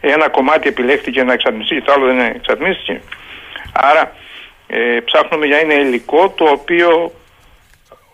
ένα 0.00 0.28
κομμάτι 0.28 0.68
επιλέχθηκε 0.68 1.22
να 1.22 1.32
εξατμιστεί 1.32 1.74
και 1.74 1.82
το 1.82 1.92
άλλο 1.92 2.06
δεν 2.06 2.18
εξατμίστηκε. 2.18 3.00
Άρα 3.72 4.12
ε, 4.66 4.98
ψάχνουμε 5.04 5.46
για 5.46 5.58
ένα 5.58 5.74
υλικό 5.74 6.28
το 6.36 6.44
οποίο 6.44 7.12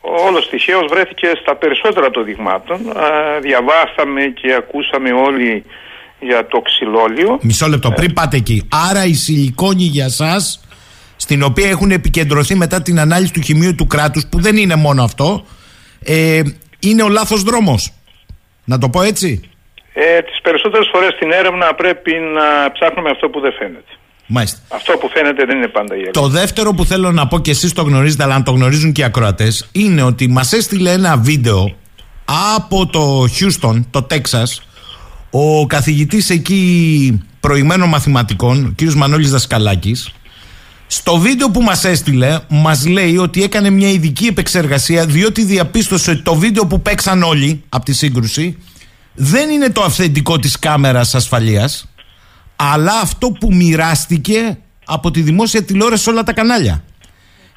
όλος 0.00 0.48
τυχαίως 0.48 0.86
βρέθηκε 0.88 1.30
στα 1.40 1.54
περισσότερα 1.54 2.10
των 2.10 2.24
δειγμάτων. 2.24 2.78
Α, 2.96 3.38
διαβάσαμε 3.40 4.22
και 4.26 4.54
ακούσαμε 4.54 5.12
όλοι 5.12 5.64
για 6.22 6.46
το 6.46 6.60
ξυλόλιο. 6.60 7.38
Μισό 7.42 7.68
λεπτό, 7.68 7.90
πριν 7.90 8.12
πάτε 8.12 8.36
εκεί. 8.36 8.68
Άρα 8.90 9.04
η 9.04 9.14
σιλικόνη 9.14 9.82
για 9.82 10.04
εσά, 10.04 10.36
στην 11.16 11.42
οποία 11.42 11.68
έχουν 11.68 11.90
επικεντρωθεί 11.90 12.54
μετά 12.54 12.82
την 12.82 13.00
ανάλυση 13.00 13.32
του 13.32 13.40
χημείου 13.40 13.74
του 13.74 13.86
κράτους, 13.86 14.26
που 14.26 14.40
δεν 14.40 14.56
είναι 14.56 14.74
μόνο 14.74 15.02
αυτό, 15.02 15.44
ε, 16.04 16.42
είναι 16.78 17.02
ο 17.02 17.08
λάθος 17.08 17.42
δρόμος. 17.42 17.92
Να 18.64 18.78
το 18.78 18.88
πω 18.88 19.02
έτσι. 19.02 19.40
Ε, 19.94 20.22
τις 20.22 20.40
περισσότερες 20.42 20.88
φορές 20.92 21.12
στην 21.12 21.30
έρευνα 21.32 21.74
πρέπει 21.74 22.12
να 22.12 22.72
ψάχνουμε 22.72 23.10
αυτό 23.10 23.28
που 23.28 23.40
δεν 23.40 23.52
φαίνεται. 23.52 23.92
Μάλιστα. 24.26 24.58
Αυτό 24.68 24.92
που 24.92 25.08
φαίνεται 25.08 25.44
δεν 25.44 25.56
είναι 25.56 25.68
πάντα 25.68 25.94
η 25.94 26.00
έρευνα. 26.00 26.20
Το 26.20 26.28
δεύτερο 26.28 26.72
που 26.72 26.84
θέλω 26.84 27.12
να 27.12 27.26
πω 27.26 27.38
και 27.38 27.50
εσείς 27.50 27.72
το 27.72 27.82
γνωρίζετε, 27.82 28.22
αλλά 28.22 28.34
αν 28.34 28.44
το 28.44 28.50
γνωρίζουν 28.50 28.92
και 28.92 29.00
οι 29.00 29.04
ακροατές, 29.04 29.68
είναι 29.72 30.02
ότι 30.02 30.28
μας 30.28 30.52
έστειλε 30.52 30.90
ένα 30.90 31.16
βίντεο 31.16 31.76
από 32.54 32.86
το 32.86 33.24
Houston, 33.40 33.84
το 33.90 34.02
Τέξας, 34.02 34.62
ο 35.34 35.66
καθηγητής 35.66 36.30
εκεί 36.30 37.22
προηγμένων 37.40 37.88
μαθηματικών, 37.88 38.64
ο 38.64 38.72
κύριος 38.74 38.96
Μανώλης 38.96 39.30
Δασκαλάκης, 39.30 40.12
στο 40.86 41.18
βίντεο 41.18 41.50
που 41.50 41.62
μας 41.62 41.84
έστειλε, 41.84 42.38
μας 42.48 42.86
λέει 42.86 43.16
ότι 43.16 43.42
έκανε 43.42 43.70
μια 43.70 43.88
ειδική 43.88 44.26
επεξεργασία, 44.26 45.06
διότι 45.06 45.44
διαπίστωσε 45.44 46.10
ότι 46.10 46.22
το 46.22 46.34
βίντεο 46.34 46.66
που 46.66 46.82
παίξαν 46.82 47.22
όλοι 47.22 47.62
από 47.68 47.84
τη 47.84 47.92
σύγκρουση 47.92 48.58
δεν 49.14 49.50
είναι 49.50 49.70
το 49.70 49.82
αυθεντικό 49.82 50.38
της 50.38 50.58
κάμερας 50.58 51.14
ασφαλείας, 51.14 51.88
αλλά 52.56 53.00
αυτό 53.02 53.30
που 53.30 53.54
μοιράστηκε 53.54 54.58
από 54.84 55.10
τη 55.10 55.20
δημόσια 55.20 55.62
τηλεόραση 55.62 56.02
σε 56.02 56.10
όλα 56.10 56.22
τα 56.22 56.32
κανάλια. 56.32 56.84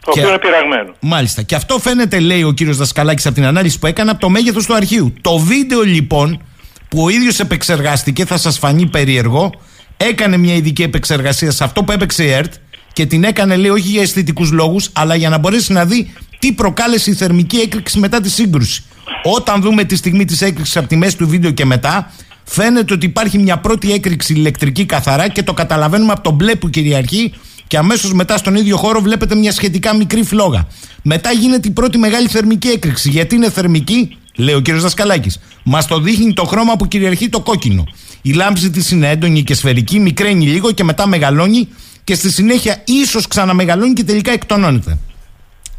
Το 0.01 0.11
οποίο 0.11 0.27
είναι 0.27 0.39
πειραγμένο. 0.39 0.93
Μάλιστα. 0.99 1.41
Και 1.41 1.55
αυτό 1.55 1.79
φαίνεται, 1.79 2.19
λέει 2.19 2.43
ο 2.43 2.51
κύριος 2.51 2.77
Δασκαλάκης, 2.77 3.25
από 3.25 3.35
την 3.35 3.45
ανάλυση 3.45 3.79
που 3.79 3.87
έκανε, 3.87 4.11
από 4.11 4.19
το 4.19 4.29
μέγεθος 4.29 4.65
του 4.65 4.75
αρχείου. 4.75 5.13
Το 5.21 5.37
βίντεο 5.37 5.81
λοιπόν 5.81 6.41
που 6.89 7.03
ο 7.03 7.09
ίδιος 7.09 7.39
επεξεργάστηκε, 7.39 8.25
θα 8.25 8.37
σας 8.37 8.57
φανεί 8.57 8.85
περίεργο, 8.85 9.51
έκανε 9.97 10.37
μια 10.37 10.55
ειδική 10.55 10.83
επεξεργασία 10.83 11.51
σε 11.51 11.63
αυτό 11.63 11.83
που 11.83 11.91
έπαιξε 11.91 12.23
η 12.23 12.31
ΕΡΤ 12.31 12.53
και 12.93 13.05
την 13.05 13.23
έκανε, 13.23 13.55
λέει, 13.55 13.69
όχι 13.69 13.87
για 13.87 14.01
αισθητικούς 14.01 14.51
λόγους, 14.51 14.89
αλλά 14.93 15.15
για 15.15 15.29
να 15.29 15.37
μπορέσει 15.37 15.73
να 15.73 15.85
δει 15.85 16.13
τι 16.39 16.51
προκάλεσε 16.51 17.11
η 17.11 17.13
θερμική 17.13 17.57
έκρηξη 17.57 17.99
μετά 17.99 18.21
τη 18.21 18.29
σύγκρουση. 18.29 18.83
Όταν 19.23 19.61
δούμε 19.61 19.83
τη 19.83 19.95
στιγμή 19.95 20.25
της 20.25 20.41
έκρηξης 20.41 20.77
από 20.77 20.87
τη 20.87 20.95
μέση 20.95 21.17
του 21.17 21.27
βίντεο 21.27 21.51
και 21.51 21.65
μετά, 21.65 22.11
φαίνεται 22.43 22.93
ότι 22.93 23.05
υπάρχει 23.05 23.37
μια 23.37 23.57
πρώτη 23.57 23.93
έκρηξη 23.93 24.33
ηλεκτρική 24.33 24.85
καθαρά 24.85 25.27
και 25.27 25.43
το 25.43 25.53
καταλαβαίνουμε 25.53 26.11
από 26.11 26.21
το 26.21 26.31
μπλε 26.31 26.55
που 26.55 26.69
κυριαρχεί 26.69 27.33
και 27.67 27.77
αμέσως 27.77 28.13
μετά 28.13 28.37
στον 28.37 28.55
ίδιο 28.55 28.77
χώρο 28.77 29.01
βλέπετε 29.01 29.35
μια 29.35 29.51
σχετικά 29.51 29.95
μικρή 29.95 30.23
φλόγα. 30.23 30.67
Μετά 31.01 31.31
γίνεται 31.31 31.67
η 31.67 31.71
πρώτη 31.71 31.97
μεγάλη 31.97 32.27
θερμική 32.27 32.67
έκρηξη. 32.67 33.09
Γιατί 33.09 33.35
είναι 33.35 33.49
θερμική, 33.49 34.17
λέει 34.35 34.55
ο 34.55 34.59
κύριος 34.59 34.83
Δασκαλάκης. 34.83 35.39
Μας 35.63 35.87
το 35.87 35.99
δείχνει 35.99 36.33
το 36.33 36.43
χρώμα 36.43 36.75
που 36.75 36.87
κυριαρχεί 36.87 37.29
το 37.29 37.39
κόκκινο. 37.39 37.83
Η 38.21 38.31
λάμψη 38.31 38.69
της 38.69 38.91
είναι 38.91 39.09
έντονη 39.09 39.43
και 39.43 39.53
σφαιρική, 39.53 39.99
μικραίνει 39.99 40.45
λίγο 40.45 40.71
και 40.71 40.83
μετά 40.83 41.07
μεγαλώνει 41.07 41.67
και 42.03 42.15
στη 42.15 42.31
συνέχεια 42.31 42.81
ίσως 42.85 43.27
ξαναμεγαλώνει 43.27 43.93
και 43.93 44.03
τελικά 44.03 44.31
εκτονώνεται. 44.31 44.97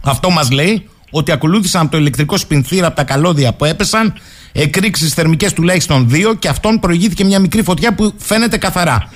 Αυτό 0.03 0.31
μας 0.31 0.51
λέει 0.51 0.89
ότι 1.11 1.33
ακολούθησαν 1.33 1.83
από 1.83 1.91
το 1.91 1.99
ηλεκτρικό 1.99 2.37
σπινθήρα 2.37 2.87
από 2.87 2.97
τα 2.97 3.05
καλώδια 3.05 3.53
που 3.53 3.65
έπεσαν 3.65 4.15
εκρήξεις 4.53 5.15
θερμικές 5.15 5.53
τουλάχιστον 5.53 6.09
δύο 6.09 6.35
και 6.35 6.49
αυτόν 6.49 6.81
προηγήθηκε 6.81 7.25
μια 7.25 7.39
μικρή 7.39 7.63
φωτιά 7.63 7.95
που 7.95 8.13
φαίνεται 8.17 8.57
καθαρά. 8.57 9.11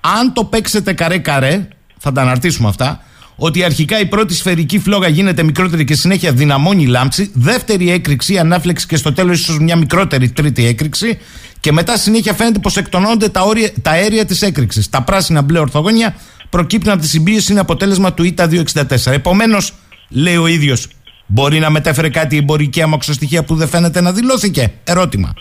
Αν 0.00 0.32
το 0.32 0.44
παίξετε 0.44 0.92
καρέ-καρέ, 0.92 1.68
θα 1.98 2.12
τα 2.12 2.20
αναρτήσουμε 2.22 2.68
αυτά, 2.68 3.02
ότι 3.36 3.62
αρχικά 3.62 4.00
η 4.00 4.06
πρώτη 4.06 4.34
σφαιρική 4.34 4.78
φλόγα 4.78 5.08
γίνεται 5.08 5.42
μικρότερη 5.42 5.84
και 5.84 5.94
συνέχεια 5.94 6.32
δυναμώνει 6.32 6.82
η 6.82 6.86
λάμψη, 6.86 7.30
δεύτερη 7.34 7.90
έκρηξη, 7.90 8.38
ανάφλεξη 8.38 8.86
και 8.86 8.96
στο 8.96 9.12
τέλος 9.12 9.40
ίσως 9.40 9.58
μια 9.58 9.76
μικρότερη 9.76 10.28
τρίτη 10.30 10.66
έκρηξη 10.66 11.18
και 11.60 11.72
μετά 11.72 11.96
συνέχεια 11.96 12.32
φαίνεται 12.32 12.58
πως 12.58 12.76
εκτονώνονται 12.76 13.28
τα, 13.28 13.42
όρια, 13.42 13.72
τα 13.82 13.90
αέρια 13.90 14.24
της 14.24 14.42
έκρηξης. 14.42 14.88
Τα 14.88 15.02
πράσινα 15.02 15.42
μπλε 15.42 15.58
ορθογόνια 15.58 16.16
προκύπτουν 16.50 16.92
από 16.92 17.00
τη 17.00 17.08
συμπίεση, 17.08 17.52
είναι 17.52 17.60
αποτέλεσμα 17.60 18.12
του 18.12 18.24
ΙΤΑ 18.24 18.48
264. 18.48 19.12
Επομένως, 19.12 19.72
λέει 20.08 20.36
ο 20.36 20.46
ίδιος, 20.46 20.88
μπορεί 21.26 21.58
να 21.58 21.70
μετέφερε 21.70 22.08
κάτι 22.08 22.34
η 22.34 22.38
εμπορική 22.38 22.82
αμαξοστοιχεία 22.82 23.44
που 23.44 23.54
δεν 23.54 23.68
φαίνεται 23.68 24.00
να 24.00 24.12
δηλώθηκε; 24.12 24.72
Ερώτημα. 24.84 25.32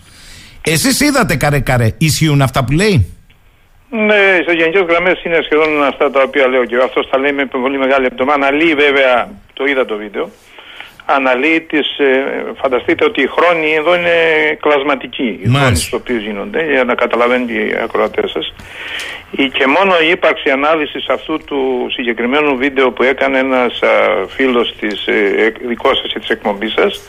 Εσείς 0.62 1.00
είδατε 1.00 1.36
καρέ-καρέ, 1.36 1.94
ισχύουν 1.98 2.42
αυτά 2.42 2.64
που 2.64 2.72
λέει; 2.72 3.08
Ναι, 3.96 4.44
σε 4.48 4.54
γενικές 4.54 4.82
γραμμές 4.90 5.24
είναι 5.24 5.40
σχεδόν 5.42 5.84
αυτά 5.84 6.12
τα 6.12 6.22
οποία 6.22 6.48
λέω 6.48 6.66
και 6.66 6.76
εγώ. 6.76 6.84
Αυτός 6.84 7.10
τα 7.10 7.18
λέει 7.20 7.32
με 7.32 7.46
πολύ 7.46 7.78
μεγάλη 7.78 8.06
επτομά. 8.06 8.34
Αναλύει 8.34 8.74
βέβαια, 8.74 9.30
το 9.54 9.66
είδα 9.66 9.86
το 9.86 9.96
βίντεο. 9.98 10.30
Αναλύει 11.06 11.62
τις. 11.62 11.88
φανταστείτε 12.62 13.06
ότι 13.06 13.22
οι 13.22 13.28
χρόνοι 13.28 13.74
εδώ 13.74 13.96
είναι 13.96 14.16
κλασματικοί. 14.62 15.40
Οι 15.44 15.50
χρόνοι 15.50 15.76
στου 15.76 15.98
οποίου 16.02 16.18
γίνονται, 16.18 16.72
για 16.72 16.84
να 16.84 16.96
καταλαβαίνουν 16.96 17.48
και 17.48 17.54
οι 17.54 17.76
ακροατές 17.84 18.32
σας. 18.32 18.54
Και 19.32 19.68
μόνο 19.68 19.94
η 20.06 20.10
ύπαρξη 20.10 20.50
ανάλυσης 20.50 21.08
αυτού 21.10 21.38
του 21.46 21.88
συγκεκριμένου 21.90 22.58
βίντεο 22.58 22.92
που 22.92 23.04
έκανε 23.04 23.40
ένας 23.40 23.80
φίλος 24.28 24.76
της 24.80 25.08
ε, 25.08 25.54
δικός 25.68 25.98
σας 25.98 26.14
της 26.14 26.30
εκπομπής 26.30 26.74
σας 26.74 27.02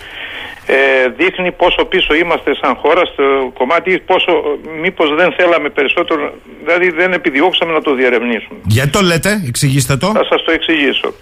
ε, 0.67 1.09
δείχνει 1.17 1.53
πόσο 1.53 1.85
πίσω 1.85 2.15
είμαστε 2.15 2.55
σαν 2.61 2.75
χώρα 2.75 3.05
στο 3.05 3.53
κομμάτι 3.55 3.99
πόσο 3.99 4.59
μήπως 4.81 5.15
δεν 5.15 5.33
θέλαμε 5.33 5.69
περισσότερο 5.69 6.33
δηλαδή 6.63 6.91
δεν 6.91 7.13
επιδιώξαμε 7.13 7.73
να 7.73 7.83
το 7.83 7.95
διερευνήσουμε. 7.95 8.59
Γιατί 8.67 8.91
το 8.91 9.01
λέτε, 9.01 9.43
εξηγήστε 9.49 9.97
το. 9.97 10.07
Θα 10.07 10.25
σας 10.25 10.43
το 10.45 10.53
εξηγήσω. 10.53 11.15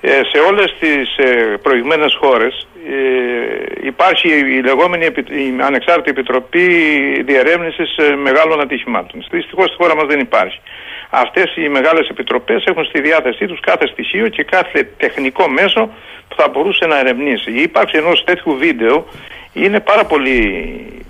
Ε, 0.00 0.10
σε 0.10 0.38
όλες 0.48 0.74
τις 0.80 1.16
ε, 1.16 1.56
προηγμένες 1.62 2.16
χώρες 2.20 2.66
ε, 2.86 3.86
υπάρχει 3.86 4.28
η 4.28 4.60
λεγόμενη 4.64 5.04
η 5.04 5.54
ανεξάρτητη 5.60 6.10
επιτροπή 6.10 6.66
διερεύνησης 7.22 7.96
ε, 7.96 8.14
μεγάλων 8.14 8.60
ατυχημάτων. 8.60 9.24
Δυστυχώς 9.30 9.66
στη 9.66 9.76
χώρα 9.76 9.94
μας 9.96 10.06
δεν 10.06 10.20
υπάρχει. 10.20 10.60
Αυτές 11.10 11.56
οι 11.56 11.68
μεγάλες 11.68 12.08
επιτροπές 12.08 12.64
έχουν 12.64 12.84
στη 12.84 13.00
διάθεσή 13.00 13.46
τους 13.46 13.60
κάθε 13.60 13.86
στοιχείο 13.86 14.28
και 14.28 14.44
κάθε 14.44 14.90
τεχνικό 14.96 15.48
μέσο 15.48 15.90
που 16.28 16.36
θα 16.36 16.48
μπορούσε 16.48 16.86
να 16.86 16.98
ερευνήσει. 16.98 17.50
Η 17.52 17.62
ύπαρξη 17.62 17.98
ενός 17.98 18.24
τέτοιου 18.24 18.56
βίντεο 18.56 19.06
είναι 19.52 19.80
πάρα 19.80 20.04
πολύ, 20.04 21.02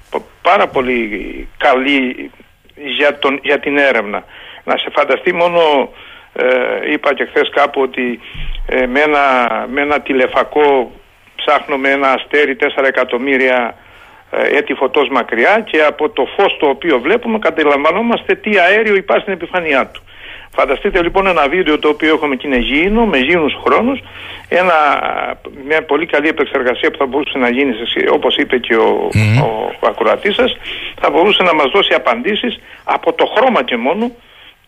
πάρα 0.43 0.67
πολύ 0.69 1.49
καλή 1.57 2.31
για, 2.75 3.19
τον, 3.19 3.41
για 3.43 3.59
την 3.59 3.79
έρευνα. 3.79 4.25
Να 4.65 4.77
σε 4.77 4.91
φανταστεί 4.91 5.35
μόνο, 5.35 5.93
ε, 6.33 6.93
είπα 6.93 7.15
και 7.15 7.25
χθες 7.25 7.51
κάπου 7.51 7.81
ότι 7.81 8.21
ε, 8.67 8.87
με, 8.87 9.01
ένα, 9.01 9.67
με 9.71 9.81
ένα 9.81 10.01
τηλεφακό 10.01 10.93
ψάχνουμε 11.37 11.91
ένα 11.91 12.13
αστέρι 12.13 12.57
4 12.61 12.85
εκατομμύρια 12.85 13.57
ε, 13.57 13.88
έτη 14.31 14.75
φωτός 14.75 15.09
μακριά 15.09 15.61
και 15.71 15.83
από 15.83 16.09
το 16.09 16.27
φως 16.37 16.57
το 16.61 16.67
οποίο 16.69 16.99
βλέπουμε 17.01 17.39
καταλαμβανόμαστε 17.39 18.35
τι 18.35 18.59
αέριο 18.59 18.95
υπάρχει 18.95 19.23
στην 19.23 19.33
επιφάνειά 19.35 19.87
του. 19.87 20.03
Φανταστείτε 20.55 21.03
λοιπόν 21.03 21.27
ένα 21.27 21.49
βίντεο 21.49 21.79
το 21.79 21.89
οποίο 21.89 22.15
έχουμε 22.15 22.37
και 22.37 22.47
είναι 22.47 22.57
γήινο, 22.57 23.05
με 23.07 23.19
γήινους 23.19 23.55
χρόνους, 23.65 24.01
ένα, 24.49 24.75
μια 25.67 25.83
πολύ 25.83 26.07
καλή 26.07 26.29
επεξεργασία 26.29 26.91
που 26.91 26.97
θα 26.99 27.07
μπορούσε 27.07 27.39
να 27.39 27.49
γίνει, 27.51 27.73
σε- 27.73 28.09
όπως 28.13 28.37
είπε 28.37 28.59
και 28.59 28.75
ο, 28.77 29.09
Μμμ. 29.15 29.43
ο, 29.43 29.71
ο 29.81 29.87
ακροατής 29.87 30.35
σας, 30.35 30.57
θα 31.01 31.11
μπορούσε 31.11 31.43
να 31.43 31.55
μας 31.55 31.71
δώσει 31.71 31.95
απαντήσεις 31.95 32.61
από 32.85 33.13
το 33.13 33.27
χρώμα 33.37 33.63
και 33.63 33.77
μόνο 33.77 34.11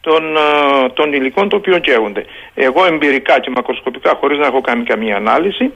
των, 0.00 0.36
ε, 0.36 0.88
των 0.94 1.12
υλικών 1.12 1.48
το 1.48 1.56
οποίο 1.56 1.78
καίγονται. 1.78 2.24
Εγώ 2.54 2.86
εμπειρικά 2.86 3.40
και 3.40 3.50
μακροσκοπικά, 3.50 4.16
χωρίς 4.20 4.38
να 4.38 4.46
έχω 4.46 4.60
κάνει 4.60 4.82
καμία 4.84 5.16
ανάλυση, 5.16 5.72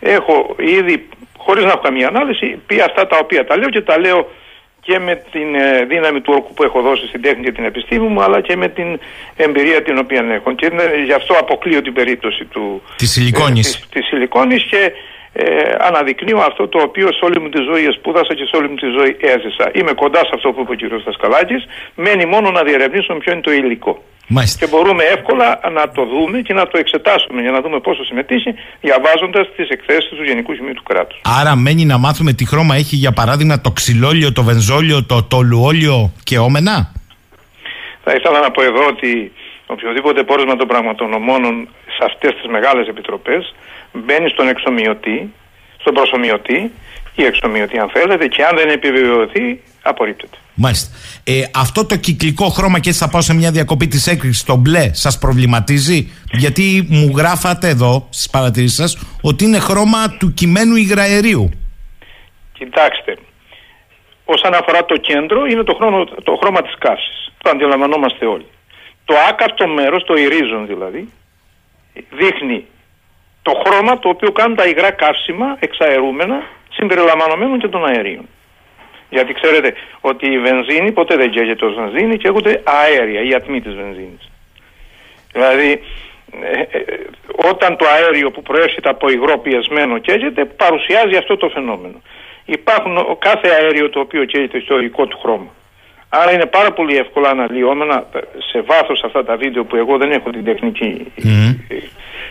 έχω 0.00 0.54
ήδη, 0.58 1.08
χωρίς 1.48 1.64
να 1.64 1.70
έχω 1.74 1.82
καμία 1.88 2.08
ανάλυση, 2.08 2.46
πει 2.66 2.76
αυτά 2.88 3.06
τα 3.06 3.16
οποία 3.22 3.42
τα 3.48 3.56
λέω 3.56 3.68
και 3.68 3.80
τα 3.80 3.98
λέω 3.98 4.20
και 4.86 4.98
με 4.98 5.14
την 5.32 5.54
ε, 5.54 5.84
δύναμη 5.92 6.20
του 6.20 6.32
όρκου 6.36 6.52
που 6.54 6.62
έχω 6.62 6.80
δώσει 6.80 7.06
στην 7.06 7.20
τέχνη 7.22 7.42
και 7.44 7.52
την 7.52 7.64
επιστήμη 7.64 8.06
μου, 8.12 8.22
αλλά 8.22 8.40
και 8.40 8.56
με 8.56 8.68
την 8.68 8.88
εμπειρία 9.36 9.82
την 9.82 9.98
οποία 9.98 10.22
έχω. 10.38 10.52
Και 10.52 10.66
είναι, 10.72 10.84
γι' 11.04 11.12
αυτό 11.20 11.34
αποκλείω 11.44 11.82
την 11.82 11.92
περίπτωση 11.92 12.44
του, 12.44 12.82
Της 12.96 13.10
σιλικόνης. 13.10 13.66
της, 13.70 13.88
της 13.88 14.06
σιλικόνης 14.06 14.62
και 14.70 14.92
ε, 15.32 15.44
αναδεικνύω 15.78 16.38
αυτό 16.38 16.68
το 16.68 16.78
οποίο 16.82 17.06
σε 17.12 17.24
όλη 17.24 17.40
μου 17.40 17.48
τη 17.48 17.60
ζωή 17.70 17.92
σπούδασα 17.98 18.34
και 18.34 18.44
σε 18.50 18.56
όλη 18.56 18.68
μου 18.68 18.74
τη 18.74 18.88
ζωή 18.98 19.16
έζησα. 19.20 19.70
Είμαι 19.74 19.92
κοντά 19.92 20.18
σε 20.18 20.32
αυτό 20.34 20.52
που 20.52 20.60
είπε 20.60 20.72
ο 20.72 20.98
κ. 20.98 21.02
Δασκαλάκης, 21.04 21.62
μένει 21.94 22.24
μόνο 22.34 22.50
να 22.50 22.62
διερευνήσουμε 22.62 23.18
ποιο 23.18 23.32
είναι 23.32 23.40
το 23.40 23.52
υλικό. 23.52 24.02
Μάλιστα. 24.30 24.58
Και 24.64 24.70
μπορούμε 24.70 25.04
εύκολα 25.04 25.60
να 25.72 25.90
το 25.90 26.04
δούμε 26.04 26.40
και 26.40 26.54
να 26.54 26.66
το 26.66 26.78
εξετάσουμε 26.78 27.40
για 27.40 27.50
να 27.50 27.60
δούμε 27.60 27.80
πόσο 27.80 28.04
συμμετείχε 28.04 28.54
διαβάζοντας 28.80 29.46
τις 29.56 29.68
εκθέσεις 29.68 30.08
του 30.08 30.24
Γενικού 30.24 30.54
Σημείου 30.54 30.74
του 30.74 30.82
Κράτους. 30.82 31.20
Άρα 31.40 31.56
μένει 31.56 31.84
να 31.84 31.98
μάθουμε 31.98 32.32
τι 32.32 32.44
χρώμα 32.46 32.74
έχει 32.74 32.96
για 32.96 33.12
παράδειγμα 33.12 33.60
το 33.60 33.70
ξυλόλιο, 33.70 34.32
το 34.32 34.42
βενζόλιο, 34.42 35.04
το 35.04 35.22
τολουόλιο 35.22 36.12
και 36.24 36.38
όμενα; 36.38 36.92
Θα 38.04 38.12
ήθελα 38.12 38.40
να 38.40 38.50
πω 38.50 38.62
εδώ 38.62 38.86
ότι 38.86 39.32
οποιοδήποτε 39.66 40.22
πόρισμα 40.22 40.56
των 40.56 40.68
πραγματονομώνων 40.68 41.68
σε 41.96 42.04
αυτές 42.04 42.34
τις 42.34 42.46
μεγάλες 42.50 42.86
επιτροπές 42.88 43.54
μπαίνει 43.92 44.28
στον 44.28 44.48
εξομοιωτή, 44.48 45.32
στον 45.80 45.94
προσωμιωτή 45.94 46.72
ή 47.14 47.24
εξομοιωτή 47.24 47.78
αν 47.78 47.90
θέλετε 47.90 48.26
και 48.26 48.42
αν 48.44 48.56
δεν 48.56 48.68
επιβεβαιωθεί 48.68 49.60
απορρίπτεται. 49.88 50.36
Μάλιστα. 50.54 50.96
Ε, 51.24 51.44
αυτό 51.54 51.86
το 51.86 51.96
κυκλικό 51.96 52.48
χρώμα 52.48 52.78
και 52.78 52.88
έτσι 52.88 53.00
θα 53.00 53.08
πάω 53.08 53.20
σε 53.20 53.34
μια 53.34 53.50
διακοπή 53.50 53.86
της 53.86 54.06
έκρηξης, 54.06 54.44
το 54.44 54.56
μπλε, 54.56 54.90
σας 54.92 55.18
προβληματίζει; 55.18 56.12
Γιατί 56.32 56.86
μου 56.88 57.12
γράφατε 57.16 57.68
εδώ 57.68 58.06
στις 58.10 58.30
παρατηρήσεις 58.30 58.76
σας 58.76 58.98
ότι 59.22 59.44
είναι 59.44 59.58
χρώμα 59.58 60.16
του 60.18 60.34
κειμένου 60.34 60.76
υγραερίου. 60.76 61.50
Κοιτάξτε, 62.52 63.16
όσον 64.24 64.54
αφορά 64.54 64.84
το 64.84 64.96
κέντρο 64.96 65.46
είναι 65.46 65.62
το, 65.62 65.74
χρόνο, 65.74 66.04
το 66.04 66.38
χρώμα 66.40 66.62
της 66.62 66.74
καύσης. 66.78 67.32
Το 67.42 67.50
αντιλαμβανόμαστε 67.50 68.26
όλοι. 68.26 68.46
Το 69.04 69.14
άκαυτο 69.28 69.66
μέρος, 69.66 70.04
το 70.04 70.14
ηρίζον 70.14 70.66
δηλαδή, 70.66 71.08
δείχνει 72.10 72.64
το 73.42 73.52
χρώμα 73.64 73.98
το 73.98 74.08
οποίο 74.08 74.32
κάνουν 74.32 74.56
τα 74.56 74.66
υγρά 74.66 74.90
καύσιμα 74.90 75.56
εξαερούμενα 75.58 76.42
συμπεριλαμβανομένων 76.72 77.58
και 77.58 77.68
των 77.68 77.86
αερίων. 77.86 78.28
Γιατί 79.10 79.32
ξέρετε 79.32 79.74
ότι 80.00 80.32
η 80.32 80.38
βενζίνη 80.38 80.92
ποτέ 80.92 81.16
δεν 81.16 81.30
καίγεται 81.30 81.64
ως 81.64 81.74
βενζίνη 81.74 82.16
και 82.16 82.28
έχονται 82.28 82.62
αέρια, 82.64 83.20
η 83.22 83.34
ατμή 83.34 83.60
της 83.60 83.74
βενζίνης. 83.74 84.30
Δηλαδή, 85.32 85.80
ε, 86.42 86.60
ε, 86.78 86.84
όταν 87.50 87.76
το 87.76 87.86
αέριο 87.86 88.30
που 88.30 88.42
προέρχεται 88.42 88.88
από 88.88 89.10
υγρό 89.10 89.38
πιεσμένο 89.38 89.98
καίγεται, 89.98 90.44
παρουσιάζει 90.44 91.16
αυτό 91.16 91.36
το 91.36 91.48
φαινόμενο. 91.48 92.02
Υπάρχουν 92.44 92.96
ο- 92.96 93.16
κάθε 93.18 93.48
αέριο 93.48 93.90
το 93.90 94.00
οποίο 94.00 94.24
καίγεται 94.24 94.60
στο 94.60 94.78
υλικό 94.78 95.06
του 95.06 95.18
χρώμα. 95.18 95.50
Άρα 96.08 96.32
είναι 96.32 96.46
πάρα 96.46 96.72
πολύ 96.72 96.96
εύκολα 96.96 97.28
αναλύόμενα 97.30 98.06
ε, 98.14 98.18
σε 98.50 98.60
βάθος 98.60 99.02
αυτά 99.04 99.24
τα 99.24 99.36
βίντεο 99.36 99.64
που 99.64 99.76
εγώ 99.76 99.96
δεν 99.96 100.10
έχω 100.12 100.30
την 100.30 100.44
τεχνική 100.44 101.12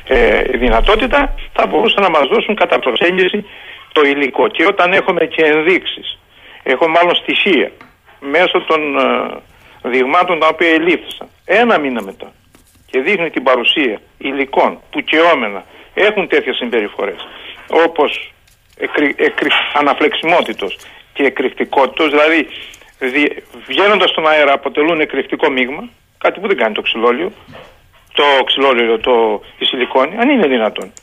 ε, 0.07 0.41
δυνατότητα 0.41 1.35
θα 1.53 1.67
μπορούσαν 1.67 2.03
να 2.03 2.09
μας 2.09 2.27
δώσουν 2.27 2.55
κατά 2.55 2.79
προσέγγιση 2.79 3.45
το 3.91 4.01
υλικό. 4.01 4.47
Και 4.47 4.65
όταν 4.65 4.93
έχουμε 4.93 5.25
και 5.25 5.43
ενδείξεις, 5.45 6.17
έχω 6.71 6.87
μάλλον 6.87 7.15
στοιχεία 7.15 7.71
μέσω 8.19 8.61
των 8.61 8.81
ε, 8.97 9.89
δειγμάτων 9.89 10.39
τα 10.39 10.47
οποία 10.47 10.69
ελήφθησαν 10.69 11.27
ένα 11.45 11.79
μήνα 11.79 12.01
μετά 12.01 12.31
και 12.89 13.01
δείχνει 13.01 13.29
την 13.29 13.43
παρουσία 13.43 14.01
υλικών 14.17 14.79
που 14.91 15.01
καιόμενα 15.01 15.63
έχουν 15.93 16.27
τέτοιες 16.27 16.55
συμπεριφορές 16.55 17.27
όπως 17.69 18.33
εκρη, 18.77 19.15
εκρη, 19.17 19.49
αναφλεξιμότητος 19.73 20.77
και 21.13 21.23
εκρηκτικότητος, 21.23 22.09
δηλαδή 22.09 22.47
δι, 22.99 23.43
βγαίνοντας 23.67 24.09
στον 24.09 24.27
αέρα 24.27 24.53
αποτελούν 24.53 24.99
εκρηκτικό 24.99 25.49
μείγμα, 25.49 25.89
κάτι 26.17 26.39
που 26.39 26.47
δεν 26.47 26.57
κάνει 26.57 26.73
το 26.73 26.81
ξυλόλιο, 26.81 27.31
το 28.13 28.23
ξυλόλιο, 28.45 28.99
το, 28.99 29.41
η 29.57 29.65
σιλικόνη, 29.65 30.17
αν 30.17 30.29
είναι 30.29 30.47
δυνατόν. 30.47 30.93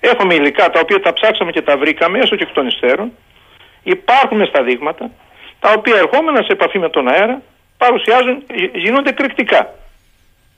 Έχουμε 0.00 0.34
υλικά 0.34 0.70
τα 0.70 0.80
οποία 0.80 1.00
τα 1.00 1.12
ψάξαμε 1.12 1.50
και 1.50 1.62
τα 1.62 1.76
βρήκαμε 1.76 2.18
έσω 2.18 2.36
και 2.36 2.42
εκ 2.42 2.52
των 2.52 2.66
υστέρων. 2.66 3.12
Υπάρχουν 3.82 4.46
στα 4.46 4.62
δείγματα, 4.62 5.10
τα 5.60 5.72
οποία 5.76 5.96
ερχόμενα 5.96 6.42
σε 6.42 6.52
επαφή 6.52 6.78
με 6.78 6.88
τον 6.88 7.08
αέρα 7.08 7.42
παρουσιάζουν, 7.76 8.42
γι- 8.54 8.70
γίνονται 8.74 9.10
εκρηκτικά. 9.10 9.74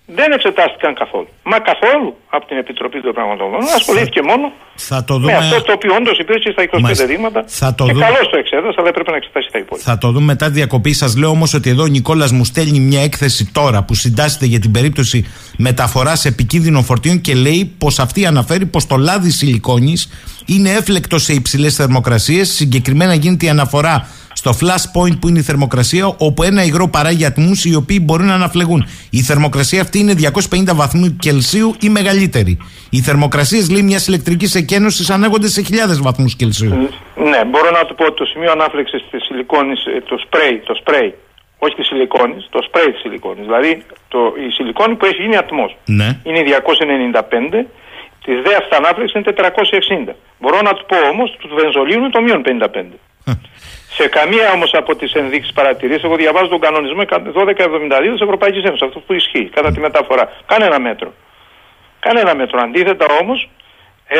Δεν 0.06 0.32
εξετάστηκαν 0.32 0.94
καθόλου. 0.94 1.28
Μα 1.42 1.58
καθόλου 1.70 2.16
από 2.30 2.46
την 2.46 2.56
Επιτροπή 2.56 3.00
των 3.00 3.12
Πραγματών. 3.12 3.48
Ασχολήθηκε 3.76 4.22
μόνο 4.22 4.52
Θα 4.74 5.04
το 5.04 5.14
με 5.14 5.20
δούμε, 5.20 5.32
αυτό 5.32 5.62
το 5.62 5.72
οποίο 5.72 5.94
όντως 5.94 6.18
υπήρξε 6.18 6.50
στα 6.52 6.62
25 6.62 6.80
Μάλιστα. 6.80 7.06
δείγματα. 7.06 7.44
Θα 7.46 7.74
το 7.74 7.84
και 7.84 7.92
δούμε. 7.92 8.04
καλώς 8.04 8.28
το 8.30 8.36
εξέδωσε, 8.36 8.76
αλλά 8.78 8.88
έπρεπε 8.88 9.10
να 9.10 9.16
εξετάσει 9.16 9.48
τα 9.52 9.58
υπόλοιπα. 9.58 9.90
θα 9.90 9.98
το 9.98 10.10
δούμε 10.10 10.24
μετά 10.24 10.46
τη 10.46 10.52
διακοπή. 10.52 10.92
Σας 10.92 11.16
λέω 11.16 11.28
όμως 11.28 11.54
ότι 11.54 11.70
εδώ 11.70 11.82
ο 11.82 11.86
Νικόλας 11.86 12.32
μου 12.32 12.44
στέλνει 12.44 12.80
μια 12.80 13.02
έκθεση 13.02 13.52
τώρα 13.52 13.82
που 13.84 13.94
συντάσσεται 13.94 14.46
για 14.46 14.58
την 14.60 14.70
περίπτωση 14.70 15.26
μεταφοράς 15.56 16.24
επικίνδυνων 16.24 16.84
φορτίων 16.84 17.20
και 17.20 17.34
λέει 17.34 17.74
πως 17.78 17.98
αυτή 17.98 18.26
αναφέρει 18.26 18.66
πως 18.66 18.86
το 18.86 18.96
λάδι 18.96 19.30
σιλικόνης 19.30 20.08
είναι 20.46 20.70
έφλεκτο 20.70 21.18
σε 21.18 21.32
υψηλές 21.32 21.74
θερμοκρασίες. 21.74 22.48
Συγκεκριμένα 22.54 23.14
γίνεται 23.14 23.46
η 23.46 23.48
αναφορά 23.48 24.08
στο 24.34 24.50
flash 24.60 24.86
point 24.96 25.16
που 25.20 25.28
είναι 25.28 25.38
η 25.38 25.42
θερμοκρασία, 25.42 26.06
όπου 26.18 26.42
ένα 26.42 26.62
υγρό 26.64 26.88
παράγει 26.88 27.24
ατμούς 27.24 27.64
οι 27.64 27.74
οποίοι 27.74 27.98
μπορούν 28.02 28.26
να 28.26 28.34
αναφλεγούν. 28.34 28.86
Η 29.10 29.20
θερμοκρασία 29.20 29.80
αυτή 29.80 29.98
είναι 29.98 30.14
250 30.50 30.74
βαθμού 30.74 31.16
Κελσίου 31.16 31.74
ή 31.80 31.88
μεγαλύτερη. 31.88 32.58
Οι 32.90 33.00
θερμοκρασίες 33.00 33.70
λέει 33.70 33.82
μιας 33.82 34.06
ηλεκτρικής 34.06 34.54
εκένωσης 34.54 35.10
ανάγονται 35.10 35.48
σε 35.48 35.62
χιλιάδες 35.62 35.98
βαθμούς 36.00 36.34
Κελσίου. 36.36 36.70
Ναι, 37.30 37.44
μπορώ 37.50 37.70
να 37.70 37.84
του 37.86 37.94
πω 37.94 38.04
ότι 38.04 38.16
το 38.16 38.24
σημείο 38.24 38.50
ανάφλεξης 38.50 39.04
της 39.10 39.24
σιλικόνης, 39.24 39.80
το 40.08 40.16
σπρέι, 40.24 40.62
το 40.66 40.74
σπρέι, 40.80 41.14
όχι 41.58 41.74
της 41.74 41.86
σιλικόνης, 41.86 42.48
το 42.50 42.60
σπρέι 42.66 42.90
της 42.92 43.00
σιλικόνης. 43.00 43.44
Δηλαδή 43.44 43.82
το, 44.08 44.18
η 44.46 44.50
σιλικόνη 44.56 44.94
που 44.94 45.04
έχει 45.04 45.22
γίνει 45.22 45.36
ατμός. 45.36 45.76
Ναι. 45.84 46.08
Είναι 46.22 46.40
295, 47.52 47.64
τη 48.24 48.32
δε 48.44 48.52
αυτανάφλεξη 48.62 49.12
είναι 49.18 49.34
460. 50.08 50.12
Μπορώ 50.40 50.58
να 50.62 50.72
του 50.74 50.84
πω 50.90 50.96
όμως 51.12 51.36
τους 51.40 51.50
βενζολίνου 51.58 52.02
είναι 52.04 52.14
το 52.16 52.20
μείον 52.22 52.42
55. 52.44 52.84
Σε 53.98 54.06
καμία 54.16 54.46
όμως 54.56 54.70
από 54.80 54.92
τις 54.96 55.12
ενδείξεις 55.12 55.52
παρατηρήσεις, 55.58 56.02
εγώ 56.08 56.16
διαβάζω 56.22 56.48
τον 56.54 56.60
κανονισμό 56.66 57.02
1272 57.02 58.12
της 58.16 58.20
Ευρωπαϊκής 58.28 58.62
Ένωσης, 58.68 58.82
αυτό 58.88 58.98
που 59.06 59.12
ισχύει 59.20 59.46
κατά 59.56 59.70
τη 59.72 59.80
μεταφορά. 59.86 60.24
Κανένα 60.52 60.78
μέτρο. 60.86 61.10
Κανένα 62.06 62.32
μέτρο. 62.40 62.56
Αντίθετα 62.66 63.06
όμως, 63.22 63.38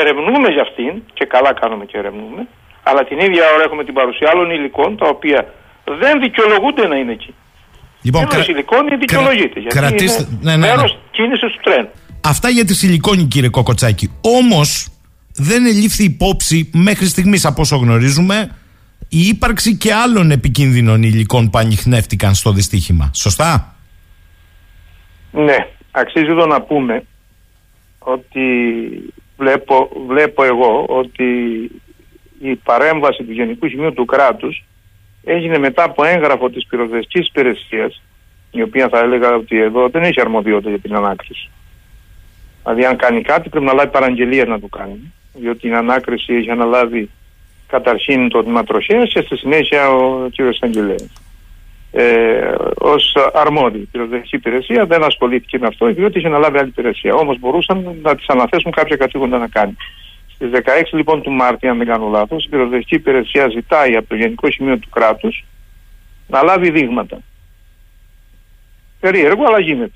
ερευνούμε 0.00 0.48
για 0.56 0.62
αυτήν 0.68 0.92
και 1.16 1.24
καλά 1.34 1.50
κάνουμε 1.60 1.84
και 1.90 1.96
ερευνούμε, 2.02 2.42
αλλά 2.88 3.04
την 3.08 3.18
ίδια 3.26 3.44
ώρα 3.54 3.62
έχουμε 3.68 3.84
την 3.88 3.94
παρουσία 3.94 4.28
άλλων 4.32 4.50
υλικών 4.50 4.90
τα 5.00 5.06
οποία 5.14 5.40
δεν 6.02 6.14
δικαιολογούνται 6.24 6.86
να 6.86 6.96
είναι 6.96 7.12
εκεί. 7.12 7.34
Λοιπόν, 8.06 8.22
Ένας 8.22 8.34
κρα- 8.34 8.44
υλικό 8.54 8.76
είναι 8.82 8.96
δικαιολογείται. 8.96 9.58
Γιατί 9.60 9.76
κρατήστε- 9.78 10.26
είναι 10.28 10.38
ναι, 10.42 10.56
ναι, 10.56 10.66
ναι. 10.66 10.74
μέρος 10.74 10.98
κίνησης 11.10 11.50
του 11.52 11.60
τρένου. 11.62 11.88
Αυτά 12.24 12.48
για 12.48 12.64
τη 12.64 12.74
σιλικόνη, 12.74 13.22
κύριε 13.24 13.48
Κοκοτσάκη. 13.48 14.06
Όμως 14.20 14.88
δεν 15.34 15.66
ελήφθη 15.66 16.04
υπόψη 16.04 16.70
μέχρι 16.74 17.06
στιγμής, 17.06 17.44
από 17.44 17.60
όσο 17.60 17.76
γνωρίζουμε, 17.76 18.36
η 19.14 19.28
ύπαρξη 19.28 19.76
και 19.76 19.92
άλλων 19.92 20.30
επικίνδυνων 20.30 21.02
υλικών 21.02 21.50
που 21.50 21.58
ανοιχνεύτηκαν 21.58 22.34
στο 22.34 22.52
δυστύχημα. 22.52 23.10
Σωστά; 23.14 23.74
Ναι, 25.32 25.56
αξίζει 25.90 26.30
εδώ 26.30 26.46
να 26.46 26.62
πούμε 26.62 27.04
ότι 27.98 28.42
βλέπω, 29.36 29.90
βλέπω 30.06 30.44
εγώ 30.44 30.84
ότι 30.88 31.24
η 32.40 32.54
παρέμβαση 32.54 33.24
του 33.24 33.32
Γενικού 33.32 33.68
Σημείου 33.68 33.92
του 33.92 34.04
κράτους 34.04 34.64
έγινε 35.24 35.58
μετά 35.58 35.82
από 35.82 36.04
έγγραφο 36.04 36.50
της 36.50 36.66
πυροσβεστικής 36.66 37.28
υπηρεσίας, 37.28 38.02
η 38.50 38.62
οποία 38.62 38.88
θα 38.88 38.98
έλεγα 38.98 39.34
ότι 39.34 39.60
εδώ 39.60 39.88
δεν 39.88 40.02
έχει 40.02 40.20
αρμοδιότητα 40.20 40.68
για 40.68 40.78
την 40.78 40.94
ανάκριση. 40.94 41.50
Δηλαδή 42.62 42.84
αν 42.84 42.96
κάνει 42.96 43.22
κάτι 43.22 43.48
πρέπει 43.48 43.64
να 43.64 43.72
λάβει 43.72 43.90
παραγγελία 43.90 44.44
να 44.44 44.60
το 44.60 44.66
κάνει, 44.66 45.12
διότι 45.34 45.58
την 45.58 45.74
ανάκριση 45.74 46.34
έχει 46.34 46.50
αναλάβει 46.50 47.10
καταρχήν 47.76 48.28
το 48.28 48.42
τμήμα 48.42 48.64
τροχέας 48.64 49.12
και 49.12 49.20
στη 49.20 49.36
συνέχεια 49.36 49.90
ο 49.90 50.28
κ. 50.36 50.40
Αγγελέας 50.60 51.10
ε, 51.96 52.54
ως 52.78 53.16
αρμόδια 53.32 53.86
πυροσβεστική 53.92 54.36
υπηρεσία 54.36 54.86
δεν 54.86 55.04
ασχολήθηκε 55.04 55.58
με 55.58 55.66
αυτό 55.66 55.86
διότι 55.86 56.18
είχε 56.18 56.26
αναλάβει 56.26 56.58
άλλη 56.58 56.68
υπηρεσία. 56.68 57.14
Όμως 57.14 57.38
μπορούσαν 57.38 57.98
να 58.02 58.14
τη 58.14 58.24
αναθέσουν 58.26 58.72
κάποια 58.72 58.96
κατήγοντα 58.96 59.38
να 59.38 59.48
κάνει. 59.48 59.76
Στις 60.34 60.50
16 60.52 60.58
λοιπόν 60.92 61.22
του 61.22 61.30
Μάρτη, 61.30 61.68
αν 61.68 61.78
δεν 61.78 61.86
κάνω 61.86 62.08
λάθος, 62.08 62.44
η 62.44 62.48
πυροσβεστική 62.48 62.94
υπηρεσία 62.94 63.48
ζητάει 63.48 63.96
από 63.96 64.08
το 64.08 64.14
Γενικό 64.14 64.50
Σημείο 64.50 64.78
του 64.78 64.88
Κράτους 64.88 65.44
να 66.26 66.42
λάβει 66.42 66.70
δείγματα. 66.70 67.18
Περίεργο, 69.00 69.44
αλλά 69.46 69.60
γίνεται. 69.60 69.92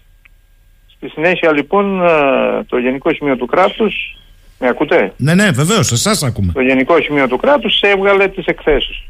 Στη 0.96 1.08
συνέχεια 1.08 1.52
λοιπόν 1.52 2.04
ε, 2.04 2.64
το 2.64 2.78
Γενικό 2.78 3.14
Σημείο 3.14 3.36
του 3.36 3.46
Κράτους, 3.46 4.18
με 4.58 4.68
ακούτε; 4.68 5.12
Ναι, 5.16 5.34
ναι, 5.34 5.50
βεβαίως, 5.50 5.92
εσάς 5.92 6.22
ακούμε. 6.22 6.52
Το 6.52 6.60
Γενικό 6.60 7.00
Σημείο 7.00 7.28
του 7.28 7.36
Κράτους 7.36 7.80
έβγαλε 7.80 8.28
τις 8.28 8.46
εκθέσεις. 8.46 9.02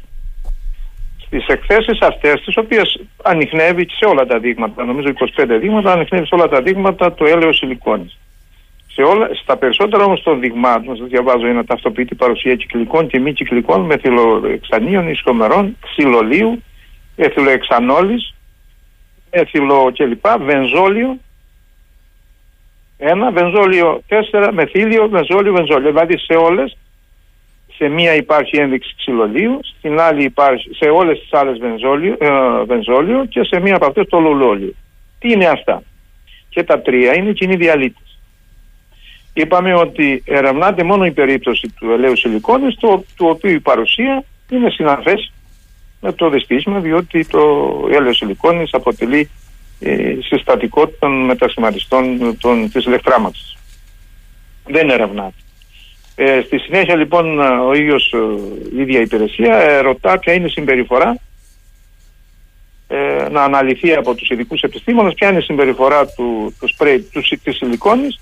Στις 1.25 1.47
εκθέσεις 1.47 1.99
αυτές, 2.01 2.41
τις 2.41 2.57
οποίες 2.57 3.01
ανοιχνεύει 3.23 3.85
και 3.85 3.93
σε 3.97 4.05
όλα 4.05 4.25
τα 4.25 4.39
δείγματα, 4.39 4.83
νομίζω 4.83 5.07
25 5.37 5.57
δείγματα, 5.59 5.91
ανοιχνεύει 5.91 6.25
σε 6.27 6.35
όλα 6.35 6.47
τα 6.47 6.61
δείγματα 6.61 7.13
το 7.13 7.25
έλαιο 7.25 7.53
σιλικόνης. 7.53 8.17
Σε 8.93 9.01
όλα, 9.01 9.29
στα 9.41 9.57
περισσότερα 9.57 10.03
όμως 10.03 10.23
των 10.23 10.39
δειγμάτων, 10.39 10.95
σας 10.97 11.07
διαβάζω 11.07 11.47
ένα 11.47 11.63
ταυτοποιητή 11.63 12.15
παρουσία 12.15 12.55
κυκλικών 12.55 13.07
και 13.07 13.19
μη 13.19 13.33
κυκλικών 13.33 13.81
μεθυλοεξανίων, 13.81 15.09
ισχομερών, 15.09 15.77
ξυλολίου, 15.79 16.63
εθυλοεξανόλης, 17.15 18.33
εθυλο 19.29 19.91
κλπ, 19.95 20.25
βενζόλιο, 20.45 21.17
ένα, 23.01 23.31
βενζόλιο 23.31 24.01
4, 24.31 24.49
μεθύλιο, 24.51 25.09
βενζόλιο, 25.09 25.53
βενζόλιο. 25.53 25.91
Δηλαδή 25.91 26.17
σε 26.17 26.33
όλες, 26.33 26.77
σε 27.75 27.87
μία 27.87 28.15
υπάρχει 28.15 28.57
ένδειξη 28.57 28.93
ξυλολίου, 28.97 29.59
στην 29.77 29.99
άλλη 29.99 30.23
υπάρχει, 30.23 30.69
σε 30.73 30.89
όλες 30.89 31.19
τις 31.19 31.33
άλλες 31.33 31.57
βενζόλιο, 31.57 32.17
ε, 32.19 32.63
βενζόλιο 32.65 33.25
και 33.25 33.43
σε 33.43 33.59
μία 33.59 33.75
από 33.75 33.85
αυτές 33.85 34.07
το 34.07 34.19
λουλόλιο. 34.19 34.73
Τι 35.19 35.31
είναι 35.31 35.45
αυτά; 35.45 35.83
Και 36.49 36.63
τα 36.63 36.81
τρία 36.81 37.15
είναι 37.15 37.31
κοινοί 37.31 37.55
διαλύτες. 37.55 38.19
Είπαμε 39.33 39.73
ότι 39.73 40.23
ερευνάται 40.25 40.83
μόνο 40.83 41.05
η 41.05 41.11
περίπτωση 41.11 41.73
του 41.79 41.91
ελαίου 41.91 42.17
σιλικόνης, 42.17 42.75
το, 42.75 43.03
του 43.15 43.27
οποίου 43.29 43.51
η 43.51 43.59
παρουσία 43.59 44.23
είναι 44.51 44.69
συναφές 44.69 45.31
με 46.01 46.13
το 46.13 46.29
δυστύχημα, 46.29 46.79
διότι 46.79 47.25
το 47.25 47.39
έλαιο 47.91 48.13
σιλικόνης 48.13 48.73
αποτελεί 48.73 49.19
ε, 49.19 49.29
συστατικό 50.19 50.87
των 50.87 51.25
μετασχηματιστών 51.25 52.37
των, 52.39 52.71
της 52.71 52.85
ηλεκτράμαξης. 52.85 53.57
Δεν 54.65 54.89
ερευνάται. 54.89 55.33
Ε, 56.21 56.41
στη 56.45 56.57
συνέχεια 56.57 56.95
λοιπόν 56.95 57.39
ο 57.39 57.73
ίδιος 57.73 58.13
η 58.75 58.81
ίδια 58.81 58.99
υπηρεσία 58.99 59.55
ε, 59.55 59.79
ρωτά 59.79 60.19
ποια 60.19 60.33
είναι 60.33 60.45
η 60.45 60.49
συμπεριφορά 60.49 61.17
ε, 62.87 63.27
να 63.31 63.43
αναλυθεί 63.43 63.93
από 63.93 64.15
τους 64.15 64.29
ειδικούς 64.29 64.61
επιστήμονες 64.61 65.13
ποια 65.13 65.29
είναι 65.29 65.37
η 65.37 65.41
συμπεριφορά 65.41 66.05
του, 66.07 66.55
του 66.59 66.67
σπρέι 66.67 66.99
του, 67.01 67.21
της 67.43 67.55
σιλικόνης 67.55 68.19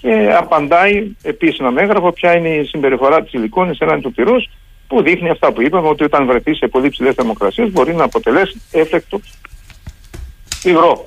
και 0.00 0.34
απαντάει 0.38 1.10
επίσημα 1.22 1.70
με 1.70 1.82
έγγραφο 1.82 2.12
ποια 2.12 2.36
είναι 2.36 2.48
η 2.48 2.64
συμπεριφορά 2.64 3.20
της 3.22 3.30
σιλικόνης 3.30 3.78
έναντι 3.78 4.00
του 4.00 4.12
πυρός 4.12 4.50
που 4.86 5.02
δείχνει 5.02 5.30
αυτά 5.30 5.52
που 5.52 5.62
είπαμε 5.62 5.88
ότι 5.88 6.04
όταν 6.04 6.26
βρεθεί 6.26 6.54
σε 6.54 6.66
πολύ 6.66 6.88
ψηλές 6.88 7.14
θερμοκρασίες 7.14 7.70
μπορεί 7.70 7.94
να 7.94 8.04
αποτελέσει 8.04 8.62
έφεκτο 8.72 9.20
υγρό. 10.70 11.06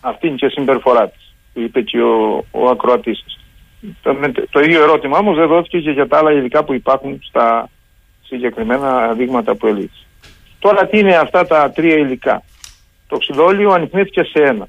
Αυτή 0.00 0.26
είναι 0.26 0.36
και 0.36 0.46
η 0.46 0.50
συμπεριφορά 0.50 1.08
της, 1.08 1.34
που 1.52 1.60
είπε 1.60 1.80
και 1.80 2.02
ο, 2.02 2.44
ο 2.50 2.68
ακροατής 2.68 3.18
σας. 3.24 3.38
Το, 4.02 4.16
το 4.50 4.60
ίδιο 4.60 4.82
ερώτημα 4.82 5.18
όμως 5.18 5.36
δεν 5.36 5.46
δόθηκε 5.48 5.80
και 5.80 5.90
για 5.90 6.08
τα 6.08 6.18
άλλα 6.18 6.32
υλικά 6.32 6.64
που 6.64 6.72
υπάρχουν 6.72 7.20
στα 7.22 7.68
συγκεκριμένα 8.22 9.12
δείγματα 9.12 9.54
που 9.54 9.66
ελήφθη. 9.66 10.06
Τώρα 10.58 10.86
τι 10.86 10.98
είναι 10.98 11.16
αυτά 11.16 11.46
τα 11.46 11.70
τρία 11.70 11.96
υλικά; 11.96 12.42
Το 13.08 13.18
ξυλόλιο 13.18 13.70
ανοιχνεύτηκε 13.70 14.22
σε 14.22 14.42
ένα. 14.42 14.68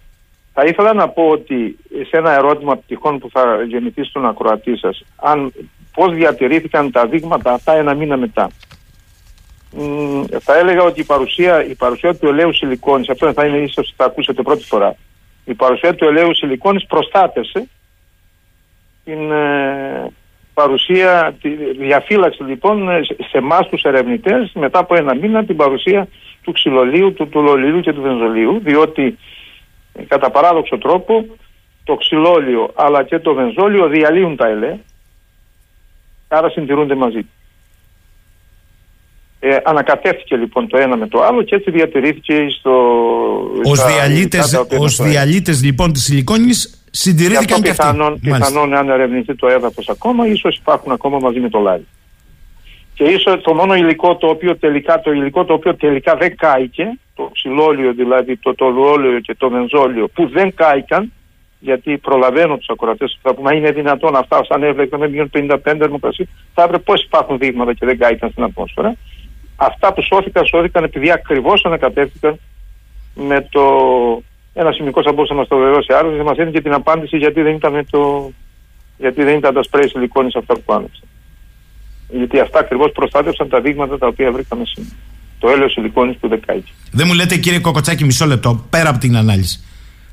Θα 0.54 0.64
ήθελα 0.64 0.94
να 0.94 1.10
πω 1.10 1.30
ότι 1.30 1.78
σε 2.10 2.18
ένα 2.18 2.32
ερώτημα 2.32 2.78
τυχόν 2.78 3.20
που 3.20 3.30
θα 3.32 3.64
γεννηθεί 3.68 4.04
στον 4.04 4.26
ακροατή 4.28 4.78
σας, 4.78 5.04
αν 5.16 5.54
πώς 5.94 6.14
διατηρήθηκαν 6.14 6.92
τα 6.92 7.08
δείγματα 7.08 7.54
αυτά 7.54 7.74
ένα 7.74 7.94
μήνα 7.94 8.18
μετά; 8.18 8.50
Μ, 9.76 10.24
θα 10.40 10.58
έλεγα 10.58 10.84
ότι 10.84 11.00
η 11.00 11.04
παρουσία, 11.04 11.66
η 11.66 11.76
παρουσία 11.76 12.16
του 12.16 12.28
ελαίου 12.28 12.54
σιλικόνης, 12.54 13.10
αυτό 13.10 13.34
θα 13.34 13.46
είναι 13.46 13.58
ίσως 13.58 13.94
θα 13.96 14.06
ακούσετε 14.06 14.42
πρώτη 14.42 14.64
φορά, 14.64 14.96
η 15.46 15.54
παρουσία 15.54 15.96
του 15.96 16.06
ελαίου 16.06 16.36
σιλικόνης 16.36 16.86
προστάτευσε 16.86 17.68
την 19.04 19.32
ε, 19.32 20.12
παρουσία, 20.54 21.36
τη 21.42 21.50
διαφύλαξη 21.74 22.44
λοιπόν 22.44 22.90
σε 23.06 23.38
εμάς 23.38 23.70
τους 23.70 23.82
ερευνητές 23.82 24.52
μετά 24.54 24.80
από 24.80 24.96
ένα 24.96 25.16
μήνα 25.16 25.46
την 25.46 25.56
παρουσία 25.56 26.08
του 26.42 26.52
ξυλολίου, 26.52 27.14
του 27.14 27.28
τουλολίου 27.28 27.80
και 27.80 27.94
του 27.94 28.02
βενζολίου, 28.02 28.60
διότι 28.64 29.18
ε, 29.94 30.04
κατά 30.04 30.32
παράδοξο 30.32 30.78
τρόπο 30.78 31.26
το 31.84 31.96
ξυλόλιο 31.96 32.72
αλλά 32.76 33.04
και 33.04 33.20
το 33.20 33.34
βενζόλιο 33.34 33.88
διαλύουν 33.88 34.36
τα 34.36 34.48
ελαία, 34.48 34.80
άρα 36.28 36.50
συντηρούνται 36.50 36.96
μαζί. 36.96 37.26
Ε, 39.46 39.58
ανακατεύτηκε 39.64 40.36
λοιπόν 40.36 40.68
το 40.68 40.78
ένα 40.78 40.98
με 40.98 41.08
το 41.08 41.22
άλλο 41.24 41.42
και 41.42 41.56
έτσι 41.56 41.72
διατηρήθηκε 41.72 42.48
στο... 42.60 42.72
Ως 43.64 43.86
διαλύτες, 43.86 44.66
ως 44.80 45.02
διαλύτες 45.02 45.64
λοιπόν 45.64 45.94
της 45.94 46.04
σιλικόνης 46.04 46.84
συντηρήθηκαν 46.92 47.62
και 47.62 47.70
αυτοί. 47.70 47.84
Πιθανόν, 47.84 48.20
πιθανόν 48.20 48.74
αν 48.74 48.90
ερευνηθεί 48.90 49.36
το 49.36 49.48
έδαφος 49.48 49.90
ακόμα, 49.90 50.28
ίσως 50.28 50.58
υπάρχουν 50.58 50.92
ακόμα 50.92 51.20
μαζί 51.20 51.40
με 51.40 51.50
το 51.50 51.60
λάδι. 51.60 51.88
Και 52.94 53.04
ίσως 53.04 53.42
το 53.42 53.54
μόνο 53.54 53.76
υλικό 53.76 54.16
το 54.16 54.28
οποίο 54.28 54.58
τελικά, 54.58 55.02
το 55.02 55.12
υλικό 55.12 55.46
το 55.46 55.54
οποίο 55.54 55.76
τελικά 55.76 56.16
δεν 56.16 56.36
κάηκε, 56.36 56.98
το 57.16 57.30
ξυλόλιο 57.34 57.94
δηλαδή, 57.94 58.38
το 58.38 58.56
τολουόλιο 58.56 59.20
και 59.20 59.36
το 59.36 59.50
βενζόλιο 59.50 60.08
που 60.08 60.28
δεν 60.28 60.54
κάηκαν, 60.54 61.12
γιατί 61.60 61.98
προλαβαίνω 61.98 62.58
τους 62.58 62.70
ακροατές 62.70 63.20
που 63.22 63.30
θα 63.30 63.36
πούμε 63.36 63.56
είναι 63.56 63.72
δυνατόν 63.72 64.16
αυτά 64.16 64.44
σαν 64.44 64.64
έβλεπε 64.64 64.98
με 64.98 65.10
μείον 65.10 65.30
55 65.34 65.58
θερμοκρασία, 65.64 66.26
θα 66.54 66.64
έπρεπε 66.64 66.84
πώς 66.84 67.04
υπάρχουν 67.04 67.38
δείγματα 67.38 67.74
και 67.74 67.86
δεν 67.86 67.98
κάηκαν 67.98 68.30
στην 68.30 68.44
ατμόσφαιρα 68.44 68.96
αυτά 69.66 69.94
που 69.94 70.02
σώθηκαν, 70.02 70.46
σώθηκαν 70.46 70.84
επειδή 70.84 71.12
ακριβώς 71.12 71.66
ανακατεύτηκαν 71.66 72.40
με 73.16 73.48
το. 73.50 73.62
Ένα 74.54 74.72
σημικό 74.72 75.02
θα 75.02 75.12
μπορούσε 75.12 75.34
να 75.34 75.40
μας 75.40 75.48
το 75.48 75.58
βεβαιώσει 75.58 75.94
άλλος 75.94 76.16
και 76.18 76.24
μας 76.24 76.38
έδινε 76.38 76.52
και 76.52 76.62
την 76.62 76.74
απάντηση 76.74 77.18
γιατί 77.18 77.42
δεν 77.42 77.54
ήταν, 77.54 77.86
το... 77.90 78.32
γιατί 78.98 79.24
δεν 79.24 79.38
ήταν 79.38 79.54
τα 79.54 79.64
σπρέι 79.64 79.88
σιλικόνης 79.88 80.36
αυτά 80.36 80.54
που 80.54 80.74
άνοιξαν. 80.74 81.08
Γιατί 82.10 82.40
αυτά 82.40 82.60
ακριβώς 82.60 82.92
προστάτευσαν 82.92 83.50
τα 83.50 83.62
δείγματα 83.62 83.98
τα 83.98 84.08
οποία 84.08 84.32
βρήκαμε 84.32 84.64
σήμερα. 84.66 84.96
Το 85.40 85.50
έλαιο 85.50 85.70
σιλικόνης 85.70 86.18
που 86.18 86.28
δεν 86.28 86.40
κάει. 86.46 86.64
Δεν 86.92 87.08
μου 87.08 87.14
λέτε 87.14 87.38
κύριε 87.38 87.60
Κοκοτσάκη, 87.60 88.06
μισό 88.06 88.26
λεπτό, 88.26 88.66
πέρα 88.70 88.90
από 88.90 89.00
την 89.00 89.18
ανάλυση. 89.18 89.64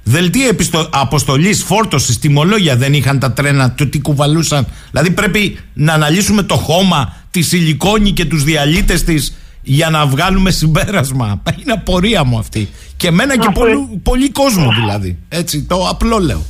Δελτία 0.05 0.47
επιστο... 0.49 0.89
αποστολής, 0.93 1.65
φόρτωσης, 1.65 2.19
τιμολόγια 2.19 2.77
δεν 2.77 2.93
είχαν 2.93 3.19
τα 3.19 3.33
τρένα, 3.33 3.75
το 3.75 3.89
τι 3.89 4.01
κουβαλούσαν. 4.01 4.67
Δηλαδή 4.91 5.11
πρέπει 5.11 5.59
να 5.75 5.93
αναλύσουμε 5.93 6.43
το 6.43 6.55
χώμα, 6.55 7.20
τη 7.31 7.43
σιλικόνη 7.43 8.11
και 8.11 8.25
τους 8.25 8.45
διαλύτες 8.45 9.05
της 9.05 9.37
για 9.63 9.91
να 9.91 10.07
βγάλουμε 10.07 10.51
συμπέρασμα. 10.51 11.43
Είναι 11.63 11.73
απορία 11.73 12.25
μου 12.25 12.39
αυτή. 12.39 12.69
Και 12.97 13.07
εμένα 13.07 13.39
και 13.39 13.49
πολύ, 13.55 14.01
πολύ 14.03 14.31
κόσμο 14.31 14.73
δηλαδή. 14.81 15.19
Έτσι, 15.29 15.63
το 15.63 15.89
απλό 15.89 16.19
λέω 16.19 16.43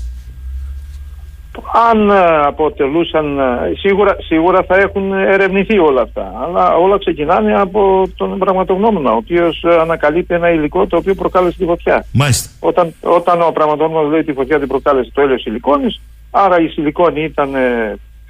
αν 1.90 2.10
ε, 2.10 2.40
αποτελούσαν, 2.46 3.38
ε, 3.38 3.72
σίγουρα, 3.78 4.16
σίγουρα 4.18 4.62
θα 4.62 4.76
έχουν 4.76 5.12
ερευνηθεί 5.12 5.78
όλα 5.78 6.02
αυτά. 6.02 6.32
Αλλά 6.42 6.76
όλα 6.76 6.98
ξεκινάνε 6.98 7.60
από 7.60 8.08
τον 8.16 8.38
πραγματογνώμονα, 8.38 9.12
ο 9.12 9.16
οποίος 9.16 9.64
ε, 9.64 9.74
ανακαλύπτει 9.80 10.34
ένα 10.34 10.50
υλικό 10.50 10.86
το 10.86 10.96
οποίο 10.96 11.14
προκάλεσε 11.14 11.58
τη 11.58 11.64
φωτιά. 11.64 12.04
Μάλιστα. 12.12 12.50
Όταν, 12.60 12.94
όταν 13.00 13.42
ο 13.42 13.50
πραγματογνώμονας 13.50 14.10
λέει 14.10 14.24
τη 14.24 14.32
φωτιά 14.32 14.58
την 14.58 14.68
προκάλεσε 14.68 15.10
το 15.14 15.20
έλαιο 15.20 15.38
σιλικόνης, 15.38 16.00
άρα 16.30 16.60
η 16.60 16.68
σιλικόνη 16.68 17.22
ήταν 17.22 17.50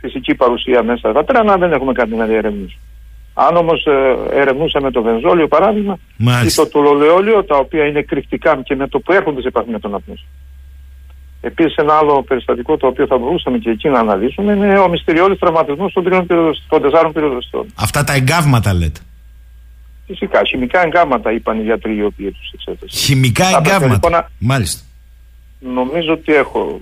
φυσική 0.01 0.35
παρουσία 0.35 0.83
μέσα 0.83 1.11
στα 1.11 1.25
τρένα, 1.25 1.57
δεν 1.57 1.73
έχουμε 1.73 1.93
κάτι 1.93 2.15
να 2.15 2.25
διερευνήσουμε. 2.25 2.83
Αν 3.35 3.57
όμως 3.57 3.87
ε, 3.87 4.17
ερευνούσαμε 4.41 4.91
το 4.91 5.03
βενζόλιο 5.03 5.49
παράδειγμα 5.49 5.99
ή 6.47 6.53
το 6.55 6.69
τουλολεόλιο, 6.69 7.45
τα 7.45 7.57
οποία 7.57 7.87
είναι 7.87 8.03
κρυφτικά 8.03 8.61
και 8.63 8.75
με 8.77 8.89
το 8.89 8.99
που 8.99 9.13
έρχονται 9.13 9.41
σε 9.41 9.49
επαφή 9.49 9.71
με 9.71 9.79
τον 9.79 9.95
ατμόσφαιρο. 9.95 10.31
Επίσης, 11.41 11.77
ένα 11.77 11.95
άλλο 11.95 12.23
περιστατικό 12.23 12.77
το 12.77 12.87
οποίο 12.87 13.07
θα 13.07 13.19
μπορούσαμε 13.19 13.59
και 13.59 13.71
εκεί 13.71 13.89
να 13.89 13.99
αναλύσουμε 13.99 14.53
είναι 14.53 14.79
ο 14.79 14.89
μυστηριώδης 14.89 15.39
τραυματισμός 15.39 15.93
των, 15.93 16.27
των 16.69 16.83
τεσσάρων 16.83 17.13
πυροδοστών. 17.13 17.67
Αυτά 17.75 18.05
τα 18.05 18.13
εγκάβματα 18.13 18.75
λέτε. 18.75 19.01
Φυσικά, 20.07 20.41
χημικά 20.47 20.83
εγκάβματα 20.83 21.33
είπαν 21.33 21.59
οι 21.59 21.63
γιατροί 21.63 21.97
οι 21.97 22.05
οποίοι 22.05 22.31
τους 22.31 22.51
εξέτασαν. 22.55 22.89
Χημικά 22.89 23.47
εγκάβματα. 23.47 24.09
Λοιπόν, 24.09 24.25
Μάλιστα. 24.39 24.85
Νομίζω 25.61 26.13
ότι 26.13 26.35
έχω, 26.35 26.81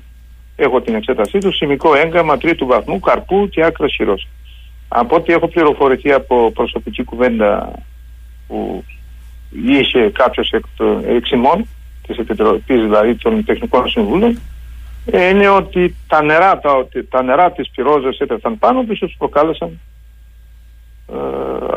έχω 0.60 0.80
την 0.80 0.94
εξέτασή 0.94 1.38
τους. 1.38 1.56
Χημικό 1.56 1.94
έγκαμα 1.94 2.38
τρίτου 2.38 2.66
βαθμού, 2.66 3.00
καρπού 3.00 3.48
και 3.48 3.64
άκρα 3.64 3.88
χειρός. 3.88 4.28
Από 4.88 5.16
ό,τι 5.16 5.32
έχω 5.32 5.48
πληροφορηθεί 5.48 6.12
από 6.12 6.50
προσωπική 6.54 7.04
κουβέντα 7.04 7.72
που 8.46 8.84
είχε 9.50 10.10
κάποιος 10.10 10.52
εξ 11.08 11.30
ημών 11.30 11.66
της 12.06 12.18
Επιτροπής, 12.18 12.82
δηλαδή 12.82 13.14
των 13.14 13.44
Τεχνικών 13.44 13.88
Συμβούλων, 13.88 14.40
ε, 15.06 15.28
είναι 15.28 15.48
ότι 15.48 15.96
τα 16.06 16.22
νερά, 16.22 16.58
τα, 16.58 16.88
τα 17.08 17.22
νερά 17.22 17.52
της 17.52 17.70
πυρόζας 17.70 18.18
έπεφταν 18.18 18.58
πάνω 18.58 18.84
τους 18.84 18.98
και 18.98 19.14
προκάλεσαν 19.18 19.80
ε, 21.12 21.16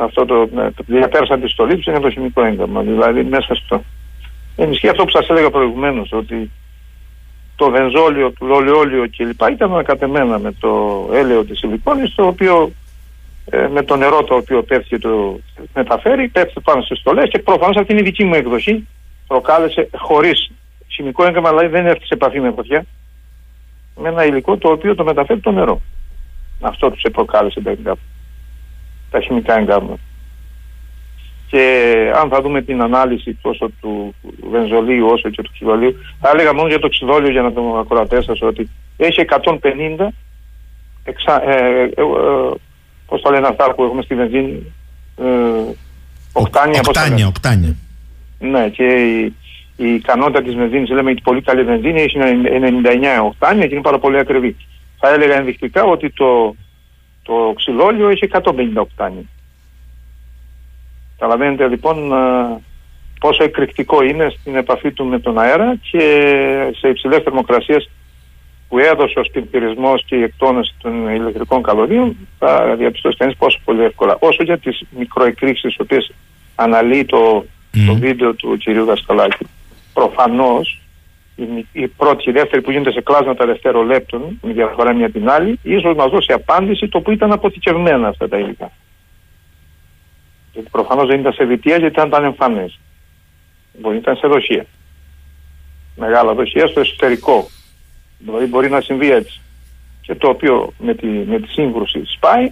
αυτό 0.03 0.25
το, 0.25 0.49
ναι, 0.53 0.69
διαπέρασαν 0.86 1.41
τη 1.41 1.49
στολή 1.49 1.75
τους 1.75 1.86
είναι 1.86 1.99
το 1.99 2.09
χημικό 2.09 2.43
έγκαμα. 2.43 2.82
Δηλαδή 2.82 3.23
μέσα 3.23 3.55
στο... 3.55 3.84
Ενισχύει 4.55 4.89
αυτό 4.89 5.03
που 5.03 5.09
σας 5.09 5.29
έλεγα 5.29 5.49
προηγουμένως 5.49 6.11
ότι 6.11 6.51
το 7.55 7.69
βενζόλιο, 7.69 8.33
το 8.39 8.45
ολαιόλιο 8.45 9.09
κλπ. 9.17 9.49
ήταν 9.49 9.71
ανακατεμένα 9.73 10.39
με 10.39 10.51
το 10.59 10.69
έλαιο 11.13 11.45
της 11.45 11.59
σιλικόνης 11.59 12.15
το 12.15 12.27
οποίο 12.27 12.71
ε, 13.45 13.67
με 13.67 13.83
το 13.83 13.95
νερό 13.95 14.23
το 14.23 14.35
οποίο 14.35 14.63
πέφτει 14.63 14.87
και 14.87 14.99
το 14.99 15.39
μεταφέρει, 15.73 16.27
πέφτει 16.27 16.61
πάνω 16.61 16.81
στις 16.81 16.99
στολές 16.99 17.29
και 17.29 17.39
προφανώς 17.39 17.77
αυτή 17.77 17.91
είναι 17.91 18.01
η 18.01 18.03
δική 18.03 18.23
μου 18.23 18.33
έκδοση 18.33 18.87
προκάλεσε 19.27 19.89
χωρίς 19.97 20.51
χημικό 20.87 21.25
έγκαμα 21.25 21.49
δηλαδή 21.49 21.67
δεν 21.67 21.85
έρθει 21.85 22.05
σε 22.05 22.13
επαφή 22.13 22.39
με 22.39 22.51
φωτιά 22.55 22.85
με 23.95 24.09
ένα 24.09 24.25
υλικό 24.25 24.57
το 24.57 24.69
οποίο 24.69 24.95
το 24.95 25.03
μεταφέρει 25.03 25.39
το 25.39 25.51
νερό. 25.51 25.81
Αυτό 26.61 26.91
τους 26.91 27.11
προκάλεσε 27.11 27.61
τα, 27.61 27.69
εγκάμα, 27.69 27.97
τα 29.11 29.21
χημικά 29.21 29.59
εγκάματα. 29.59 29.99
Και 31.51 31.95
αν 32.15 32.29
θα 32.29 32.41
δούμε 32.41 32.61
την 32.61 32.81
ανάλυση 32.81 33.37
τόσο 33.41 33.71
του 33.81 34.15
βενζολίου 34.51 35.07
όσο 35.07 35.29
και 35.29 35.41
του 35.41 35.51
ξυλολίου, 35.53 35.95
θα 36.19 36.29
έλεγα 36.33 36.53
μόνο 36.53 36.67
για 36.67 36.79
το 36.79 36.89
ξυλόλιο 36.89 37.31
για 37.31 37.41
να 37.41 37.53
το 37.53 37.77
ακροατές 37.77 38.25
σας 38.25 38.41
ότι 38.41 38.69
έχει 38.97 39.25
150 39.43 40.07
εξα, 41.03 41.49
ε, 41.49 41.81
ε, 41.81 41.83
ε, 41.83 42.51
πώς 43.07 43.21
τα 43.21 43.31
λένε 43.31 43.47
αυτά 43.47 43.73
που 43.73 43.83
έχουμε 43.83 44.01
στη 44.01 44.15
βενζίνη 44.15 44.73
ε, 45.17 45.25
οκτάνια, 46.33 46.81
οκτάνια, 46.85 47.27
οκτάνια. 47.27 47.75
Ναι 48.39 48.69
και 48.69 48.83
η, 48.83 49.33
η 49.75 49.93
ικανότητα 49.93 50.41
της 50.41 50.55
βενζίνης 50.55 50.89
λέμε 50.89 51.11
η 51.11 51.21
πολύ 51.23 51.41
καλή 51.41 51.63
βενζίνη 51.63 52.01
έχει 52.01 52.17
99 52.19 52.25
οκτάνια 53.23 53.67
και 53.67 53.73
είναι 53.73 53.83
πάρα 53.83 53.99
πολύ 53.99 54.17
ακριβή. 54.17 54.55
Θα 54.99 55.09
έλεγα 55.09 55.35
ενδεικτικά 55.35 55.83
ότι 55.83 56.09
το, 56.09 56.55
το 57.23 57.53
ξυλόλιο 57.55 58.09
έχει 58.09 58.29
150 58.31 58.41
οκτάνια. 58.75 59.23
Καταλαβαίνετε 61.22 61.67
λοιπόν 61.67 62.11
ε, 62.11 62.61
πόσο 63.19 63.43
εκρηκτικό 63.43 64.03
είναι 64.03 64.30
στην 64.39 64.55
επαφή 64.55 64.91
του 64.91 65.05
με 65.05 65.19
τον 65.19 65.39
αέρα 65.39 65.76
και 65.91 65.99
σε 66.80 66.88
υψηλές 66.88 67.24
θερμοκρασίες 67.24 67.89
που 68.67 68.78
έδωσε 68.78 69.19
ο 69.19 69.24
σπιρτηρισμό 69.24 69.97
και 70.05 70.15
οι 70.15 70.24
εκτόνε 70.24 70.61
των 70.82 71.07
ηλεκτρικών 71.07 71.63
καλωδίων, 71.63 72.15
θα 72.39 72.76
διαπιστώσει 72.78 73.17
κανείς 73.17 73.36
πόσο 73.38 73.59
πολύ 73.63 73.84
εύκολα. 73.84 74.17
Όσο 74.19 74.43
για 74.43 74.57
τις 74.57 74.84
μικροεκρήξεις, 74.97 75.63
τις 75.63 75.80
οποίες 75.80 76.11
αναλύει 76.55 77.05
το, 77.05 77.45
το 77.88 77.93
βίντεο 77.95 78.34
του 78.34 78.57
κυρίου 78.57 78.86
Δασκαλάκη. 78.86 79.45
Προφανώς 79.93 80.82
η, 81.36 81.43
η 81.72 81.88
πρώτη 81.88 82.24
και 82.24 82.30
η 82.30 82.34
δεύτερη 82.34 82.61
που 82.61 82.72
γίνεται 82.72 82.91
σε 82.91 83.01
κλάσματα 83.01 83.45
δευτερολέπτων, 83.45 84.39
με 84.41 84.53
διαφορά 84.53 84.93
μια 84.93 85.11
την 85.11 85.30
άλλη, 85.30 85.59
ίσως 85.63 85.95
μας 85.95 86.09
δώσει 86.09 86.34
απάντηση 86.34 86.88
το 86.88 87.01
που 87.01 87.11
ήταν 87.11 87.32
αποθηκευμένα 87.32 88.07
αυτά 88.07 88.28
τα 88.28 88.38
υλικά. 88.38 88.72
Γιατί 90.53 90.69
προφανώς 90.71 91.07
δεν 91.07 91.19
ήταν 91.19 91.33
σε 91.33 91.45
βιτία 91.45 91.77
γιατί 91.77 91.93
ήταν, 91.93 92.07
ήταν 92.07 92.23
εμφανές. 92.23 92.79
Μπορεί 93.79 93.93
να 93.95 94.01
ήταν 94.01 94.15
σε 94.15 94.27
δοχεία. 94.27 94.65
Μεγάλα 95.95 96.33
δοχεία 96.33 96.67
στο 96.67 96.79
εσωτερικό. 96.79 97.49
Δηλαδή 98.17 98.45
μπορεί 98.45 98.69
να 98.69 98.81
συμβεί 98.81 99.11
έτσι. 99.11 99.41
Και 100.01 100.15
το 100.15 100.29
οποίο 100.29 100.73
με 100.79 100.93
τη, 100.93 101.07
με 101.07 101.39
τη 101.39 101.47
σύγκρουση 101.47 102.01
σπάει, 102.05 102.51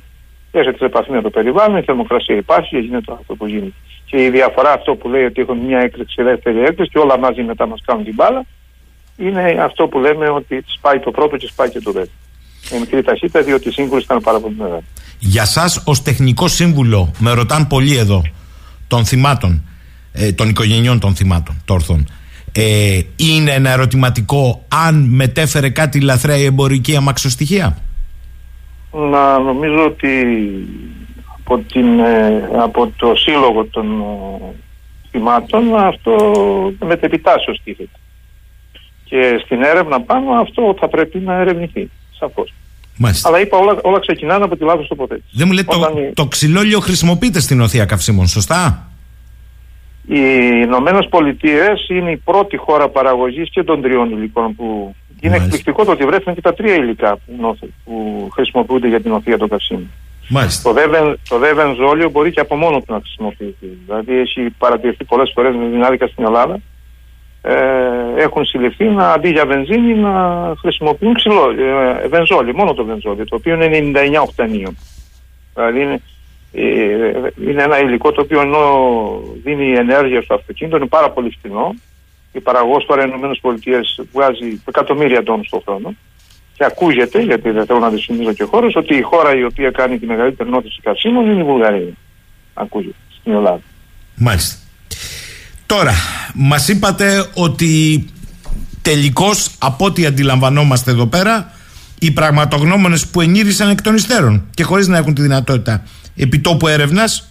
έρχεται 0.52 0.78
σε 0.78 0.86
επαφή 0.86 1.12
με 1.12 1.22
το 1.22 1.30
περιβάλλον, 1.30 1.78
η 1.78 1.84
θερμοκρασία 1.84 2.36
υπάρχει 2.36 2.70
και 2.70 2.78
γίνεται 2.78 3.12
αυτό 3.12 3.36
που 3.36 3.48
γίνεται. 3.48 3.74
Και 4.06 4.24
η 4.24 4.30
διαφορά 4.30 4.72
αυτό 4.72 4.96
που 4.96 5.10
λέει 5.10 5.24
ότι 5.24 5.42
έχουν 5.42 5.58
μια 5.58 5.80
έκρηξη, 5.80 6.24
δεύτερη 6.24 6.60
έκρηξη 6.60 6.92
και 6.92 7.00
όλα 7.00 7.18
μαζί 7.18 7.44
μετά 7.44 7.68
μας 7.68 7.82
κάνουν 7.86 8.04
την 8.04 8.14
μπάλα, 8.14 8.46
είναι 9.18 9.56
αυτό 9.60 9.88
που 9.88 10.00
λέμε 10.00 10.30
ότι 10.30 10.64
σπάει 10.68 11.00
το 11.00 11.12
πρώτο 11.12 11.38
και 11.38 11.48
σπάει 11.48 11.70
και 11.70 11.80
το 11.80 11.92
δεύτερο. 11.92 12.18
Με 12.72 12.80
μικρή 12.80 13.04
ταχύτητα, 13.04 13.42
διότι 13.42 13.68
η 13.68 13.72
σύγκρουση 13.72 14.04
ήταν 14.04 14.22
πάρα 14.22 14.40
πολύ 14.40 14.56
μεγάλη. 14.58 14.86
Για 15.20 15.46
σας 15.46 15.82
ως 15.86 16.02
τεχνικό 16.02 16.48
σύμβουλο, 16.48 17.12
με 17.20 17.32
ρωτάν 17.32 17.68
πολύ 17.68 17.96
εδώ, 17.96 18.22
των 18.88 19.06
θυμάτων, 19.06 19.64
ε, 20.12 20.32
των 20.32 20.50
οικογενειών 20.50 21.00
των 21.00 21.16
θυμάτων, 21.16 21.62
τόρθων, 21.66 22.08
ε, 22.52 23.02
είναι 23.16 23.52
ένα 23.52 23.70
ερωτηματικό 23.70 24.66
αν 24.86 25.08
μετέφερε 25.10 25.70
κάτι 25.70 26.02
λαθρέα 26.02 26.38
η 26.38 26.44
εμπορική 26.44 26.96
αμαξοστοιχεία; 26.96 27.78
Να 28.92 29.40
νομίζω 29.40 29.86
ότι 29.86 30.10
από, 31.38 31.58
την, 31.58 32.00
ε, 32.00 32.50
από 32.58 32.92
το 32.98 33.16
σύλλογο 33.16 33.66
των 33.66 34.02
ε, 34.02 34.56
θυμάτων 35.12 35.76
αυτό 35.76 36.16
μετεπιτάσσεως 36.86 37.62
τίθεται. 37.64 38.00
Και 39.04 39.42
στην 39.46 39.64
έρευνα 39.64 40.02
πάνω 40.02 40.32
αυτό 40.32 40.76
θα 40.80 40.88
πρέπει 40.88 41.20
να 41.20 41.34
ερευνηθεί, 41.36 41.90
σαφώς. 42.20 42.54
Μάλιστα. 43.02 43.28
Αλλά 43.30 43.40
είπα 43.40 43.58
όλα, 43.58 43.80
όλα 43.82 44.00
ξεκινάνε 44.00 44.44
από 44.44 44.56
τη 44.58 44.64
λάθος 44.64 44.88
τοποθέτηση. 44.88 45.28
Δεν 45.32 45.48
μου 45.48 45.54
λέτε, 45.54 45.76
Όταν 45.76 45.94
το, 45.94 46.00
η- 46.00 46.12
το 46.14 46.26
ξυλόλιο 46.26 46.80
χρησιμοποιείται 46.80 47.40
στην 47.40 47.62
οθεία 47.62 47.86
καυσίμων, 47.86 48.28
σωστά; 48.28 48.90
Οι 50.08 50.20
Ηνωμένες 50.64 51.08
Πολιτείες 51.10 51.88
είναι 51.90 52.12
η 52.12 52.18
πρώτη 52.18 52.58
χώρα 52.58 52.90
παραγωγής 52.90 53.50
και 53.52 53.64
των 53.64 53.82
τριών 53.82 54.12
υλικών 54.12 54.56
που 54.56 54.96
είναι 55.22 55.32
Μάλιστα. 55.38 55.44
εκπληκτικό 55.44 55.86
το 55.86 55.92
ότι 55.92 56.06
βρέθηκαν 56.06 56.34
και 56.36 56.42
τα 56.42 56.54
τρία 56.54 56.76
υλικά 56.76 57.16
που, 57.16 57.36
νόθε- 57.40 57.70
που 57.86 58.28
χρησιμοποιούνται 58.34 58.88
για 58.88 59.02
την 59.02 59.12
οθεία 59.12 59.38
των 59.38 59.50
καυσίμων. 59.50 59.90
Μάλιστα. 60.28 60.70
Το 60.70 60.76
δε, 60.76 60.88
βεν- 60.88 61.20
το 61.30 61.38
δε 61.38 61.54
βενζόλιο 61.54 62.10
μπορεί 62.10 62.32
και 62.32 62.40
από 62.40 62.56
μόνο 62.56 62.78
του 62.80 62.94
να 62.94 63.00
χρησιμοποιηθεί. 63.00 63.68
Δηλαδή 63.86 64.18
έχει 64.20 64.42
παρατηρηθεί 64.58 65.04
πολλές 65.04 65.32
φορές 65.36 65.56
με 65.56 65.66
δυνάδικα 65.68 66.08
στην 66.08 66.24
Ελλάδα. 66.26 66.60
Ε, 67.42 67.54
έχουν 68.18 68.46
συλληφθεί 68.46 68.84
να, 68.86 69.12
αντί 69.12 69.30
για 69.30 69.46
βενζίνη 69.46 69.94
να 69.94 70.54
χρησιμοποιούν 70.60 71.14
ξυλό, 71.14 71.50
ε, 71.50 72.08
βενζόλιο, 72.08 72.54
μόνο 72.56 72.74
το 72.74 72.86
βενζόλιο, 72.86 73.26
το 73.26 73.36
οποίο 73.36 73.54
είναι 73.54 73.94
99 74.16 74.22
οκτανίων. 74.22 74.78
Δηλαδή 75.54 75.82
είναι, 75.82 76.02
ε, 76.52 77.50
είναι 77.50 77.64
ένα 77.64 77.80
υλικό 77.80 78.12
το 78.12 78.22
οποίο 78.22 78.42
ενώ 78.42 78.64
δίνει 79.44 79.74
ενέργεια 79.74 80.22
στο 80.22 80.34
αυτοκίνητο 80.34 80.78
είναι 80.78 80.86
πάρα 80.86 81.10
πολύ 81.12 81.36
φθηνό. 81.38 81.76
Η 82.32 82.40
παραγωγός 82.40 82.86
τώρα 82.86 83.06
οι 83.06 83.10
ΗΠΑ 83.10 83.80
βγάζει 84.14 84.62
εκατομμύρια 84.68 85.24
τόνους 85.24 85.50
το 85.50 85.62
χρόνο 85.66 85.96
και 86.54 86.66
ακούγεται, 86.66 87.22
γιατί 87.22 87.50
δεν 87.50 87.66
θέλω 87.66 87.80
να 87.80 87.90
δυσφημίζω 87.90 88.34
και 88.34 88.44
χώρες, 88.44 88.76
ότι 88.76 88.96
η 88.96 89.02
χώρα 89.02 89.36
η 89.36 89.44
οποία 89.44 89.72
κάνει 89.72 90.00
τη 90.00 90.06
μεγαλύτερη 90.06 90.50
νόθηση 90.50 90.80
καυσίμων 90.82 91.30
είναι 91.30 91.42
η 91.42 91.44
Βουλγαρία. 91.44 91.94
Ακούγεται 92.54 92.96
στην 93.20 93.34
Ελλάδα. 93.34 93.62
Μάλιστα. 94.16 94.58
Τώρα, 95.70 95.94
μας 96.34 96.68
είπατε 96.68 97.30
ότι 97.34 98.06
τελικώς 98.82 99.50
από 99.58 99.86
ό,τι 99.86 100.06
αντιλαμβανόμαστε 100.06 100.92
εδώ 100.92 101.08
πέρα 101.08 101.52
οι 102.00 102.12
πραγματογνώμονες 102.12 103.08
που 103.08 103.22
ενήρισαν 103.22 103.70
εκ 103.70 103.82
των 103.82 103.96
υστέρων 103.96 104.44
και 104.54 104.64
χωρίς 104.64 104.88
να 104.88 104.98
έχουν 104.98 105.14
τη 105.14 105.22
δυνατότητα 105.22 105.84
επιτόπου 106.16 106.68
έρευνας 106.68 107.30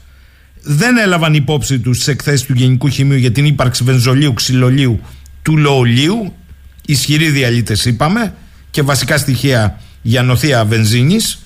δεν 0.62 0.96
έλαβαν 0.96 1.34
υπόψη 1.34 1.78
τους 1.78 1.98
τις 1.98 2.08
εκθέσεις 2.08 2.46
του 2.46 2.52
Γενικού 2.52 2.88
Χημείου 2.88 3.18
για 3.18 3.32
την 3.32 3.44
ύπαρξη 3.44 3.84
βενζολίου, 3.84 4.32
ξυλολίου, 4.32 5.00
του 5.42 5.56
λοολίου 5.56 6.34
ισχυροί 6.86 7.30
διαλύτες 7.30 7.84
είπαμε 7.84 8.34
και 8.70 8.82
βασικά 8.82 9.18
στοιχεία 9.18 9.80
για 10.02 10.22
νοθεία 10.22 10.64
βενζίνης 10.64 11.38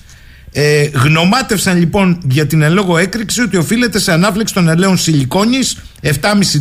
ε, 0.55 0.83
γνωμάτευσαν 0.93 1.77
λοιπόν 1.77 2.21
για 2.27 2.47
την 2.47 2.61
εν 2.61 2.73
λόγω 2.73 2.97
έκρηξη 2.97 3.41
ότι 3.41 3.57
οφείλεται 3.57 3.99
σε 3.99 4.11
ανάφλεξη 4.11 4.53
των 4.53 4.67
ελαίων 4.67 4.97
σιλικόνης 4.97 5.77
7,5 6.01 6.11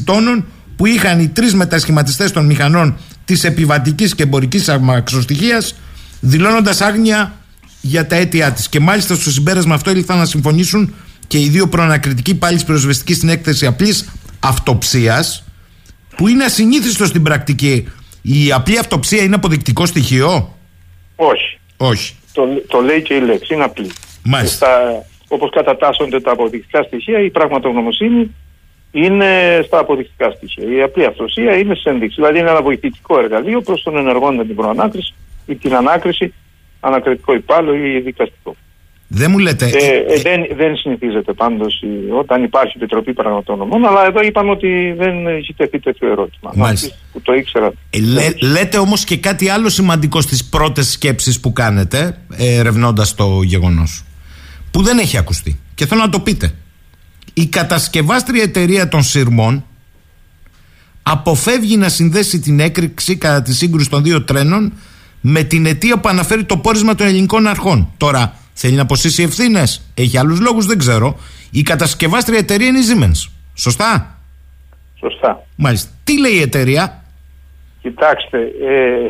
τόνων 0.05 0.45
που 0.77 0.87
είχαν 0.87 1.21
οι 1.21 1.29
τρεις 1.29 1.55
μετασχηματιστές 1.55 2.33
των 2.33 2.47
μηχανών 2.47 2.97
της 3.25 3.45
επιβατικής 3.45 4.15
και 4.15 4.23
εμπορικής 4.23 4.69
αμαξοστοιχίας, 4.69 5.75
δηλώνοντας 6.21 6.81
άγνοια 6.81 7.33
για 7.81 8.07
τα 8.07 8.17
αίτια 8.17 8.53
της. 8.53 8.69
Και 8.69 8.81
μάλιστα 8.81 9.15
στο 9.15 9.31
συμπέρασμα 9.31 9.75
αυτό 9.75 9.91
ήλθαν 9.91 10.19
να 10.19 10.25
συμφωνήσουν 10.25 10.95
και 11.27 11.39
οι 11.39 11.49
δύο 11.49 11.69
προανακριτικοί 11.69 12.35
πάλι 12.35 12.61
πυροσβεστικοί 12.67 13.15
στην 13.15 13.29
έκθεση 13.29 13.67
απλής 13.67 14.09
αυτοψίας, 14.41 15.45
που 16.17 16.29
είναι 16.29 16.45
ασυνήθιστο 16.45 17.07
στην 17.07 17.23
πρακτική. 17.23 17.89
Η 18.23 18.53
απλή 18.53 18.79
αυτοψία 18.79 19.23
είναι 19.23 19.35
αποδεικτικό 19.35 19.87
στοιχείο; 19.87 20.57
Όχι. 21.17 21.59
Όχι. 21.77 22.15
Το, 22.33 22.63
το 22.67 22.81
λέει 22.81 23.03
και 23.03 23.15
η 23.15 23.21
λέξη, 23.21 23.55
είναι 23.55 23.65
απλή. 23.65 23.91
Μάλιστα. 24.25 24.67
Στα, 24.67 25.05
όπως 25.29 25.51
κατατάσσονται 25.51 26.21
τα 26.21 26.31
αποδεικτικά 26.31 26.83
στοιχεία, 26.83 27.19
η 27.19 27.31
πραγματογνωμοσύνη 27.31 28.35
είναι 28.93 29.61
στα 29.65 29.79
αποδεικτικά 29.79 30.31
στοιχεία. 30.31 30.77
Η 30.77 30.83
απλή 30.83 31.05
αυτοσία 31.05 31.57
είναι 31.57 31.75
σε 31.75 31.91
ένδειξη. 31.91 32.15
Δηλαδή 32.15 32.39
είναι 32.39 32.51
ένα 32.51 32.63
βοηθητικό 32.63 33.19
εργαλείο 33.19 33.61
προς 33.61 33.83
τον 33.83 33.97
ενεργόντα 33.97 34.45
την 34.45 34.55
προανάκριση 34.55 35.15
ή 35.47 35.55
την 35.55 35.75
ανάκριση, 35.75 36.35
ανακριτικό 36.81 37.35
υπάλληλο 37.35 37.75
ή 37.75 38.01
δικαστικό. 38.01 38.57
Δεν 39.15 39.31
μου 39.31 39.39
λέτε. 39.39 39.65
Ε, 39.67 40.15
ε, 40.15 40.21
δεν, 40.23 40.41
δεν 40.57 40.77
συνηθίζεται 40.77 41.33
πάντως 41.33 41.81
η- 41.83 42.11
όταν 42.19 42.43
υπάρχει 42.43 42.73
επιτροπή 42.77 43.13
πραγματογνωμών, 43.13 43.85
αλλά 43.87 44.07
εδώ 44.07 44.21
είπαμε 44.23 44.51
ότι 44.51 44.95
δεν 44.97 45.27
έχει 45.27 45.55
τεθεί 45.55 45.81
τέτοιο 45.81 46.09
ερώτημα. 46.11 46.53
Μάλιστα. 46.55 46.87
Να, 46.89 46.95
που 47.13 47.21
το 47.21 47.33
ήξερα. 47.33 47.73
Ε, 47.91 47.99
λέ- 47.99 48.43
λέτε 48.43 48.79
όμως 48.79 49.05
και 49.05 49.17
κάτι 49.17 49.49
άλλο 49.49 49.69
σημαντικό 49.69 50.21
στις 50.21 50.45
πρώτες 50.45 50.91
σκέψεις 50.91 51.41
που 51.41 51.53
κάνετε 51.53 52.19
ερευνώντας 52.37 53.15
το 53.15 53.43
γεγονός 53.43 54.05
που 54.71 54.83
δεν 54.83 54.99
έχει 54.99 55.17
ακουστεί 55.19 55.61
και 55.75 55.87
θέλω 55.87 56.01
να 56.01 56.09
το 56.09 56.21
πείτε 56.21 56.55
η 57.35 57.47
κατασκευάστρια 57.47 58.43
εταιρεία 58.43 58.89
των 58.89 59.03
σειρμών 59.03 59.65
αποφεύγει 61.03 61.77
να 61.77 61.89
συνδέσει 61.89 62.41
την 62.41 62.61
έκρηξη 62.61 63.17
κατά 63.17 63.43
τη 63.43 63.55
σύγκρουση 63.55 63.91
των 63.91 64.03
δύο 64.03 64.23
τρένων 64.23 64.73
με 65.21 65.43
την 65.43 65.67
αιτία 65.67 65.99
που 66.01 66.09
αναφέρει 66.09 66.45
το 66.45 66.57
πόρισμα 66.57 66.95
των 66.95 67.07
ελληνικών 67.07 67.47
αρχών. 67.47 67.93
Τώρα, 67.97 68.37
θέλει 68.53 68.75
να 68.75 68.83
αποσύσει 68.83 69.23
ευθύνες. 69.23 69.83
Έχει 69.95 70.19
άλλους 70.19 70.41
λόγους, 70.41 70.67
δεν 70.67 70.79
ξέρω. 70.79 71.17
Η 71.51 71.63
κατασκευάστρια 71.63 72.39
εταιρεία 72.39 72.67
είναι 72.67 72.79
η 72.79 72.83
Siemens. 72.93 73.31
Σωστά; 73.55 74.19
Σωστά. 74.99 75.47
Μάλιστα. 75.57 75.91
Τι 76.05 76.21
λέει 76.21 76.33
η 76.33 76.41
εταιρεία, 76.41 77.03
Κοιτάξτε, 77.83 78.39
ε, 78.39 79.07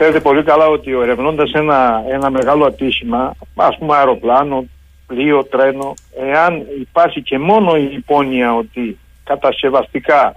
Ξέρετε 0.00 0.20
πολύ 0.20 0.42
καλά 0.42 0.66
ότι 0.66 0.94
ο 0.94 1.02
ερευνώντας 1.02 1.52
ένα, 1.52 2.04
ένα 2.10 2.30
μεγάλο 2.30 2.64
ατύχημα, 2.64 3.34
ας 3.56 3.78
πούμε 3.78 3.96
αεροπλάνο, 3.96 4.64
πλοίο, 5.06 5.44
τρένο, 5.44 5.94
εάν 6.20 6.66
υπάρχει 6.80 7.22
και 7.22 7.38
μόνο 7.38 7.76
η 7.76 7.92
υπόνοια 7.92 8.54
ότι 8.54 8.98
κατασκευαστικά 9.24 10.36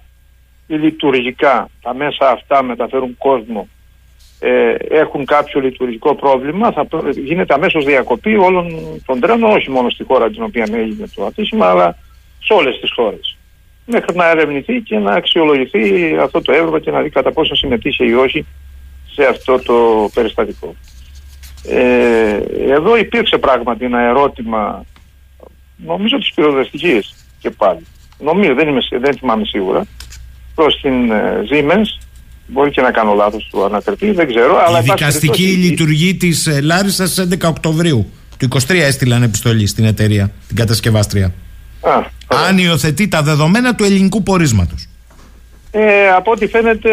ή 0.67 0.75
λειτουργικά 0.75 1.69
τα 1.81 1.93
μέσα 1.93 2.29
αυτά 2.29 2.63
μεταφέρουν 2.63 3.17
κόσμο 3.17 3.67
ε, 4.43 4.75
έχουν 4.89 5.25
κάποιο 5.25 5.61
λειτουργικό 5.61 6.15
πρόβλημα, 6.15 6.71
θα 6.71 6.85
προ- 6.85 7.09
γίνεται 7.17 7.53
αμέσως 7.53 7.85
διακοπή 7.85 8.35
όλων 8.35 8.77
των 9.05 9.19
τρένων, 9.19 9.51
όχι 9.51 9.69
μόνο 9.69 9.89
στη 9.89 10.03
χώρα 10.03 10.29
την 10.29 10.43
οποία 10.43 10.67
έγινε 10.71 11.07
το 11.15 11.25
ατύχημα, 11.25 11.65
αλλά 11.69 11.97
σε 12.43 12.53
όλες 12.53 12.79
τις 12.79 12.91
χώρες. 12.95 13.37
Μέχρι 13.85 14.15
να 14.15 14.29
ερευνηθεί 14.29 14.81
και 14.81 14.97
να 14.97 15.13
αξιολογηθεί 15.13 16.15
αυτό 16.21 16.41
το 16.41 16.51
έργο 16.51 16.79
και 16.79 16.91
να 16.91 17.01
δει 17.01 17.09
κατά 17.09 17.31
πόσο 17.31 17.55
συμμετείχε 17.55 18.05
ή 18.05 18.13
όχι 18.13 18.45
σε 19.13 19.25
αυτό 19.25 19.59
το 19.59 20.09
περιστατικό. 20.13 20.75
Ε, 21.67 22.39
εδώ 22.69 22.97
υπήρξε 22.97 23.37
πράγματι 23.37 23.85
ένα 23.85 24.01
ερώτημα, 24.01 24.85
νομίζω 25.77 26.17
της 26.17 26.31
πυροδεστικής 26.33 27.15
και 27.39 27.49
πάλι. 27.49 27.85
Νομίζω, 28.19 28.53
δεν, 28.53 28.67
είμαι, 28.67 28.81
σι- 28.81 28.99
δεν 28.99 29.17
θυμάμαι 29.17 29.45
σίγουρα, 29.45 29.85
προς 30.55 30.79
την 30.81 31.11
ε, 31.11 31.43
Siemens, 31.51 32.02
μπορεί 32.53 32.69
και 32.71 32.81
να 32.81 32.91
κάνω 32.91 33.13
λάθος 33.13 33.47
του 33.51 33.63
ανακριτή, 33.65 34.11
δεν 34.11 34.27
ξέρω. 34.27 34.57
αλλά 34.57 34.77
Η 34.77 34.81
εν 34.81 34.85
πάση 34.85 34.91
δικαστική 34.91 35.43
περιπτώσει, 35.43 35.57
λειτουργή 35.69 36.15
της 36.15 36.59
Λάρισας 36.61 37.11
στι 37.11 37.27
11 37.41 37.49
Οκτωβρίου 37.49 38.09
του 38.37 38.47
23 38.51 38.59
έστειλαν 38.75 39.23
επιστολή 39.23 39.67
στην 39.67 39.85
εταιρεία, 39.85 40.31
την 40.47 40.55
κατασκευάστρια. 40.55 41.33
Α, 41.81 41.91
Αν 42.47 42.57
υιοθετεί 42.57 43.07
τα 43.07 43.21
δεδομένα 43.21 43.75
του 43.75 43.83
ελληνικού 43.83 44.23
πορίσματος. 44.23 44.87
Ε, 45.71 46.09
από 46.09 46.31
ό,τι 46.31 46.47
φαίνεται 46.47 46.89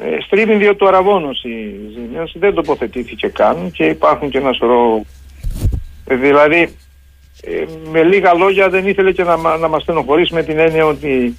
ε, 0.00 0.16
στρίβει 0.26 0.54
δύο 0.56 0.74
του 0.76 0.88
αραβόνος 0.88 1.42
η 1.44 1.48
Siemens, 1.94 2.30
δεν 2.34 2.54
τοποθετήθηκε 2.54 3.26
καν 3.28 3.70
και 3.72 3.84
υπάρχουν 3.84 4.30
και 4.30 4.38
ένα 4.38 4.52
σωρό 4.52 5.04
ε, 6.04 6.14
δηλαδή 6.14 6.60
ε, 7.42 7.64
με 7.90 8.02
λίγα 8.02 8.34
λόγια 8.34 8.68
δεν 8.68 8.86
ήθελε 8.88 9.12
και 9.12 9.22
να, 9.22 9.36
μα- 9.36 9.56
να 9.56 9.68
μας 9.68 9.82
στενοχωρήσει 9.82 10.34
με 10.34 10.42
την 10.42 10.58
έννοια 10.58 10.86
ότι 10.86 11.36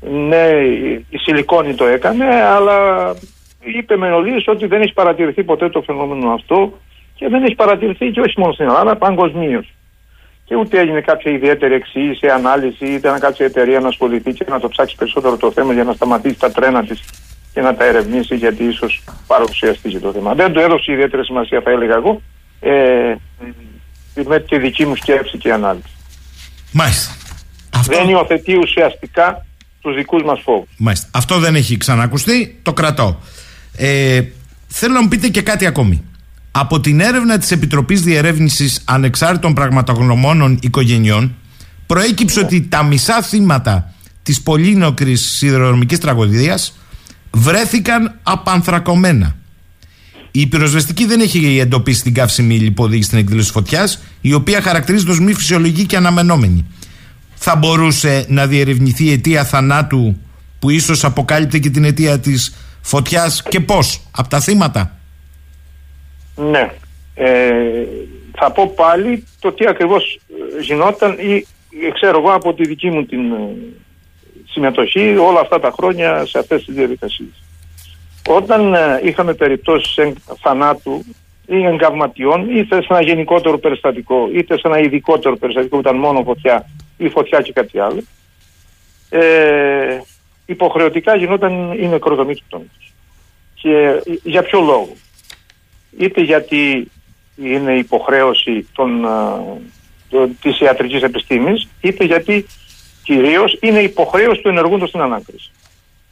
ναι 0.00 0.46
η- 0.46 1.06
η 1.10 1.16
Σιλικόνη 1.18 1.74
το 1.74 1.86
έκανε 1.86 2.24
αλλά 2.44 2.76
είπε 3.60 3.96
με 3.96 4.10
ολίες 4.12 4.44
ότι 4.46 4.66
δεν 4.66 4.80
έχει 4.82 4.92
παρατηρηθεί 4.92 5.44
ποτέ 5.44 5.68
το 5.68 5.82
φαινόμενο 5.82 6.30
αυτό 6.30 6.78
και 7.14 7.28
δεν 7.28 7.44
έχει 7.44 7.54
παρατηρηθεί 7.54 8.10
και 8.10 8.20
όχι 8.20 8.40
μόνο 8.40 8.52
στην 8.52 8.66
Ελλάδα 8.66 8.96
παγκοσμίως. 8.96 9.74
Και 10.44 10.56
ούτε 10.56 10.80
έγινε 10.80 11.00
κάποια 11.00 11.32
ιδιαίτερη 11.32 11.74
εξήγηση, 11.74 12.26
ανάλυση, 12.26 12.86
είτε 12.86 13.10
να 13.10 13.18
κάτσει 13.18 13.42
η 13.42 13.46
εταιρεία 13.46 13.80
να 13.80 13.88
ασχοληθεί 13.88 14.32
και 14.32 14.44
να 14.48 14.60
το 14.60 14.68
ψάξει 14.68 14.96
περισσότερο 14.96 15.36
το 15.36 15.52
θέμα 15.52 15.72
για 15.72 15.84
να 15.84 15.92
σταματήσει 15.92 16.38
τα 16.38 16.50
τρένα 16.52 16.84
της 16.84 17.00
και 17.54 17.60
να 17.60 17.74
τα 17.74 17.84
ερευνήσει, 17.84 18.34
γιατί 18.34 18.64
ίσως 18.64 19.02
παρουσιαστεί 19.26 19.88
και 19.88 19.98
το 19.98 20.12
θέμα. 20.12 20.34
Δεν 20.34 20.52
του 20.52 20.58
έδωσε 20.60 20.92
ιδιαίτερη 20.92 21.24
σημασία, 21.24 21.60
θα 21.60 21.70
έλεγα 21.70 21.94
εγώ, 21.94 22.20
ε, 22.60 23.14
με 24.26 24.38
τη 24.40 24.58
δική 24.58 24.86
μου 24.86 24.94
σκέψη 24.96 25.38
και 25.38 25.52
ανάλυση. 25.52 25.94
Μάλιστα. 26.72 27.14
Δεν 27.86 28.08
υιοθετεί 28.08 28.56
ουσιαστικά 28.56 29.46
τους 29.80 29.94
δικούς 29.94 30.22
μας 30.22 30.40
φόβους. 30.44 30.68
Μάλιστα. 30.76 31.08
Αυτό 31.10 31.38
δεν 31.38 31.54
έχει 31.54 31.76
ξανακουστεί, 31.76 32.58
το 32.62 32.72
κρατώ. 32.72 33.20
Ε, 33.76 34.22
θέλω 34.66 34.94
να 34.94 35.02
μου 35.02 35.08
πείτε 35.08 35.28
και 35.28 35.42
κάτι 35.42 35.66
ακόμη. 35.66 36.02
Από 36.50 36.80
την 36.80 37.00
έρευνα 37.00 37.38
της 37.38 37.50
Επιτροπής 37.50 38.02
Διερεύνησης 38.02 38.82
Ανεξάρτητων 38.84 39.54
Πραγματογνωμόνων 39.54 40.58
Οικογενειών 40.62 41.34
προέκυψε 41.86 42.40
ότι 42.40 42.62
τα 42.62 42.82
μισά 42.82 43.22
θύματα 43.22 43.94
της 44.22 44.42
πολύνοκρης 44.42 45.20
σιδηροδρομικής 45.20 45.98
τραγωδίας 45.98 46.78
βρέθηκαν 47.30 48.18
απανθρακωμένα. 48.22 49.36
Η 50.30 50.46
πυροσβεστική 50.46 51.06
δεν 51.06 51.20
έχει 51.20 51.58
εντοπίσει 51.58 52.02
την 52.02 52.14
καύσιμη 52.14 52.58
λιποδήγηση 52.58 53.06
στην 53.06 53.18
εκδήλωση 53.18 53.50
φωτιάς, 53.50 54.02
η 54.20 54.32
οποία 54.32 54.62
χαρακτηρίζεται 54.62 55.10
ως 55.10 55.20
μη 55.20 55.34
φυσιολογική 55.34 55.86
και 55.86 55.96
αναμενόμενη. 55.96 56.66
Θα 57.42 57.56
μπορούσε 57.56 58.24
να 58.28 58.46
διερευνηθεί 58.46 59.04
η 59.04 59.12
αιτία 59.12 59.44
θανάτου 59.44 60.16
που 60.58 60.70
ίσως 60.70 61.04
αποκάλυπτε 61.04 61.58
και 61.58 61.70
την 61.70 61.84
αιτία 61.84 62.18
της 62.18 62.54
φωτιάς 62.80 63.42
και 63.42 63.60
πώς, 63.60 64.00
από 64.10 64.28
τα 64.28 64.40
θύματα; 64.40 64.98
Ναι. 66.36 66.72
Ε, 67.14 67.52
θα 68.38 68.52
πω 68.52 68.66
πάλι 68.76 69.24
το 69.40 69.52
τι 69.52 69.66
ακριβώς 69.66 70.20
ε, 70.58 70.62
γινόταν 70.62 71.16
ή 71.18 71.46
ε, 71.86 71.90
ξέρω 71.94 72.18
εγώ 72.18 72.32
από 72.32 72.54
τη 72.54 72.66
δική 72.66 72.90
μου 72.90 73.04
την 73.04 73.32
ε, 73.32 73.56
συμμετοχή 74.50 75.16
όλα 75.16 75.40
αυτά 75.40 75.60
τα 75.60 75.70
χρόνια 75.76 76.26
σε 76.26 76.38
αυτές 76.38 76.64
τις 76.64 76.74
διαδικασίες. 76.74 77.42
Όταν 78.28 78.74
ε, 78.74 79.00
είχαμε 79.04 79.34
περιπτώσεις 79.34 79.96
εγ- 79.96 80.16
θανάτου 80.42 81.04
ή 81.50 81.64
εγκαυματιών 81.64 82.56
είτε 82.56 82.82
σε 82.82 82.86
ένα 82.90 83.02
γενικότερο 83.02 83.58
περιστατικό 83.58 84.28
είτε 84.32 84.58
σε 84.58 84.68
ένα 84.68 84.78
ειδικότερο 84.78 85.36
περιστατικό 85.36 85.76
που 85.76 85.82
ήταν 85.82 85.96
μόνο 85.96 86.22
φωτιά 86.22 86.66
ή 86.96 87.08
φωτιά 87.08 87.40
και 87.40 87.52
κάτι 87.52 87.78
άλλο 87.78 88.02
ε, 89.10 90.00
υποχρεωτικά 90.46 91.16
γινόταν 91.16 91.72
η 91.72 91.88
νεκροδομή 91.88 92.34
του 92.34 92.42
πτώματος. 92.46 92.92
Και 93.54 93.70
ε, 93.70 94.00
για 94.22 94.42
ποιο 94.42 94.60
λόγο; 94.60 94.96
Είτε 95.98 96.20
γιατί 96.20 96.90
είναι 97.36 97.76
υποχρέωση 97.76 98.68
των, 98.72 99.06
α, 99.06 99.42
των, 100.08 100.38
της 100.40 100.60
ιατρικής 100.60 101.02
επιστήμης, 101.02 101.68
είτε 101.80 102.04
γιατί 102.04 102.46
κυρίως 103.04 103.58
είναι 103.60 103.80
υποχρέωση 103.80 104.40
του 104.42 104.48
ενεργούντος 104.48 104.88
στην 104.88 105.00
ανάκριση. 105.00 105.50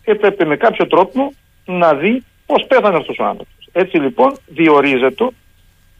Έπρεπε 0.04 0.44
με 0.44 0.56
κάποιο 0.56 0.86
τρόπο 0.86 1.32
να 1.64 1.94
δει 1.94 2.24
πώς 2.46 2.64
πέθανε 2.68 2.96
αυτός 2.96 3.18
ο 3.18 3.24
άνθρωπος. 3.24 3.57
Έτσι 3.72 3.96
λοιπόν 3.96 4.36
διορίζεται, 4.46 5.28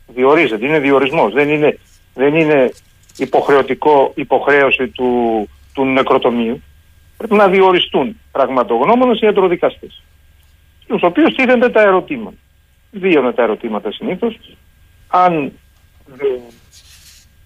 διορίζεται, 0.06 0.66
είναι 0.66 0.78
διορισμός, 0.78 1.32
δεν 1.32 1.48
είναι, 1.48 1.78
δεν 2.14 2.34
είναι 2.34 2.70
υποχρεωτικό 3.16 4.12
υποχρέωση 4.14 4.88
του, 4.88 5.48
του 5.74 5.84
νεκροτομείου. 5.84 6.62
Πρέπει 7.16 7.34
να 7.34 7.48
διοριστούν 7.48 8.20
πραγματογνώμονες 8.32 9.20
ιατροδικαστές, 9.20 10.02
στους 10.82 11.02
οποίους 11.02 11.34
τίθενται 11.34 11.68
τα 11.68 11.80
ερωτήματα. 11.80 12.36
Δύο 12.90 13.20
είναι 13.20 13.32
τα 13.32 13.42
ερωτήματα 13.42 13.92
συνήθως. 13.92 14.38
Αν 15.08 15.52
ε, 16.20 16.24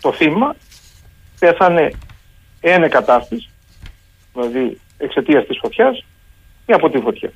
το 0.01 0.13
θύμα 0.13 0.57
πέθανε 1.39 1.91
ένε 2.61 2.89
κατάστης, 2.89 3.49
δηλαδή 4.33 4.81
εξαιτίας 4.99 5.47
της 5.47 5.59
φωτιάς 5.61 6.05
ή 6.67 6.73
από 6.73 6.91
τη 6.91 6.99
φωτιά. 6.99 7.33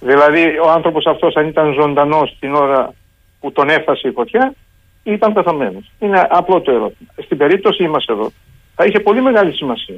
Δηλαδή 0.00 0.58
ο 0.58 0.70
άνθρωπος 0.70 1.06
αυτός 1.06 1.34
αν 1.36 1.46
ήταν 1.46 1.72
ζωντανός 1.72 2.36
την 2.40 2.54
ώρα 2.54 2.94
που 3.40 3.52
τον 3.52 3.68
έφτασε 3.68 4.08
η 4.08 4.10
φωτιά 4.10 4.54
ή 5.02 5.12
ήταν 5.12 5.32
πεθαμένος. 5.32 5.90
Είναι 5.98 6.26
απλό 6.30 6.60
το 6.60 6.70
ερώτημα. 6.70 7.10
Στην 7.24 7.36
περίπτωση 7.36 7.88
μας 7.88 8.04
εδώ 8.06 8.30
θα 8.74 8.84
είχε 8.84 9.00
πολύ 9.00 9.22
μεγάλη 9.22 9.52
σημασία. 9.52 9.96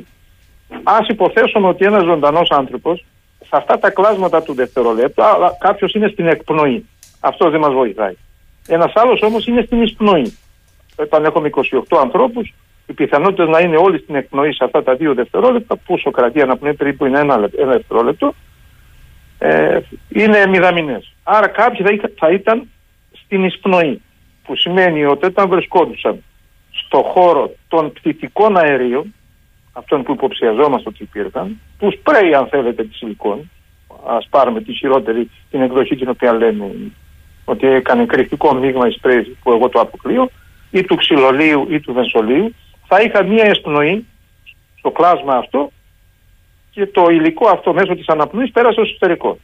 Ας 0.82 1.08
υποθέσουμε 1.08 1.68
ότι 1.68 1.84
ένας 1.84 2.04
ζωντανός 2.04 2.50
άνθρωπος 2.50 3.04
σε 3.40 3.50
αυτά 3.50 3.78
τα 3.78 3.90
κλάσματα 3.90 4.42
του 4.42 4.54
δευτερολέπτου, 4.54 5.24
αλλά 5.24 5.56
κάποιος 5.60 5.92
είναι 5.92 6.08
στην 6.08 6.26
εκπνοή. 6.26 6.86
Αυτός 7.20 7.50
δεν 7.50 7.60
μας 7.60 7.72
βοηθάει. 7.72 8.14
Ένας 8.68 8.92
άλλος 8.94 9.22
όμως 9.22 9.46
είναι 9.46 9.62
στην 9.62 9.82
εισπνοή. 9.82 10.36
Όταν 10.96 11.24
έχουμε 11.24 11.46
28 11.48 11.98
ανθρώπους, 12.00 12.54
οι 12.86 12.92
πιθανότητες 12.92 13.48
να 13.48 13.60
είναι 13.60 13.76
όλοι 13.76 13.98
στην 13.98 14.14
εκπνοή 14.14 14.52
σε 14.52 14.64
αυτά 14.64 14.82
τα 14.82 14.94
δύο 14.94 15.14
δευτερόλεπτα, 15.14 15.76
που 15.76 15.98
σοκρατεί 15.98 16.40
αναπνοή 16.40 16.74
περίπου 16.74 17.04
είναι 17.06 17.18
ένα, 17.18 17.36
λεπ- 17.38 17.58
ένα 17.58 17.72
δευτερόλεπτο, 17.72 18.34
ε, 19.42 19.78
είναι 20.08 20.46
μηδαμινές. 20.46 21.12
Άρα 21.22 21.46
κάποιοι 21.46 21.86
θα, 21.86 21.90
είχα- 21.92 22.10
θα 22.16 22.30
ήταν 22.30 22.68
στην 23.24 23.44
εισπνοή. 23.44 24.00
Που 24.44 24.56
σημαίνει 24.56 25.04
ότι 25.04 25.26
όταν 25.26 25.48
βρισκόντουσαν 25.48 26.22
στο 26.70 27.02
χώρο 27.02 27.54
των 27.68 27.92
πτυτικών 27.92 28.56
αερίων, 28.56 29.14
αυτών 29.72 30.02
που 30.02 30.12
υποψιαζόμαστε 30.12 30.88
ότι 30.88 31.02
υπήρχαν, 31.02 31.60
του 31.78 31.92
σπρέι 31.98 32.34
αν 32.34 32.46
θέλετε 32.46 32.84
τη 32.84 32.94
σιλικόνη, 32.94 33.50
ας 34.06 34.26
πάρουμε 34.30 34.60
τη 34.60 34.72
χειρότερη 34.72 35.30
την 35.50 35.60
εκδοχή 35.60 35.96
την 35.96 36.08
οποία 36.08 36.32
λέμε 36.32 36.70
ότι 37.44 37.66
έκανε 37.66 38.04
κρυφτικό 38.06 38.54
μείγμα 38.54 38.88
η 38.88 38.90
σπρέι 38.90 39.36
που 39.42 39.52
εγώ 39.52 39.68
το 39.68 39.80
αποκλείω, 39.80 40.30
ή 40.70 40.82
του 40.82 40.96
ξυλολίου 40.96 41.66
ή 41.70 41.80
του 41.80 41.92
βενσολίου, 41.92 42.54
θα 42.86 43.00
είχα 43.02 43.22
μία 43.24 43.44
εσπνοή 43.44 44.06
στο 44.78 44.90
κλάσμα 44.90 45.34
αυτό 45.36 45.70
και 46.70 46.86
το 46.86 47.06
υλικό 47.10 47.48
αυτό 47.48 47.72
μέσω 47.72 47.94
της 47.94 48.08
αναπνοής 48.08 48.50
πέρασε 48.50 48.72
στο 48.72 48.82
εσωτερικό. 48.82 49.38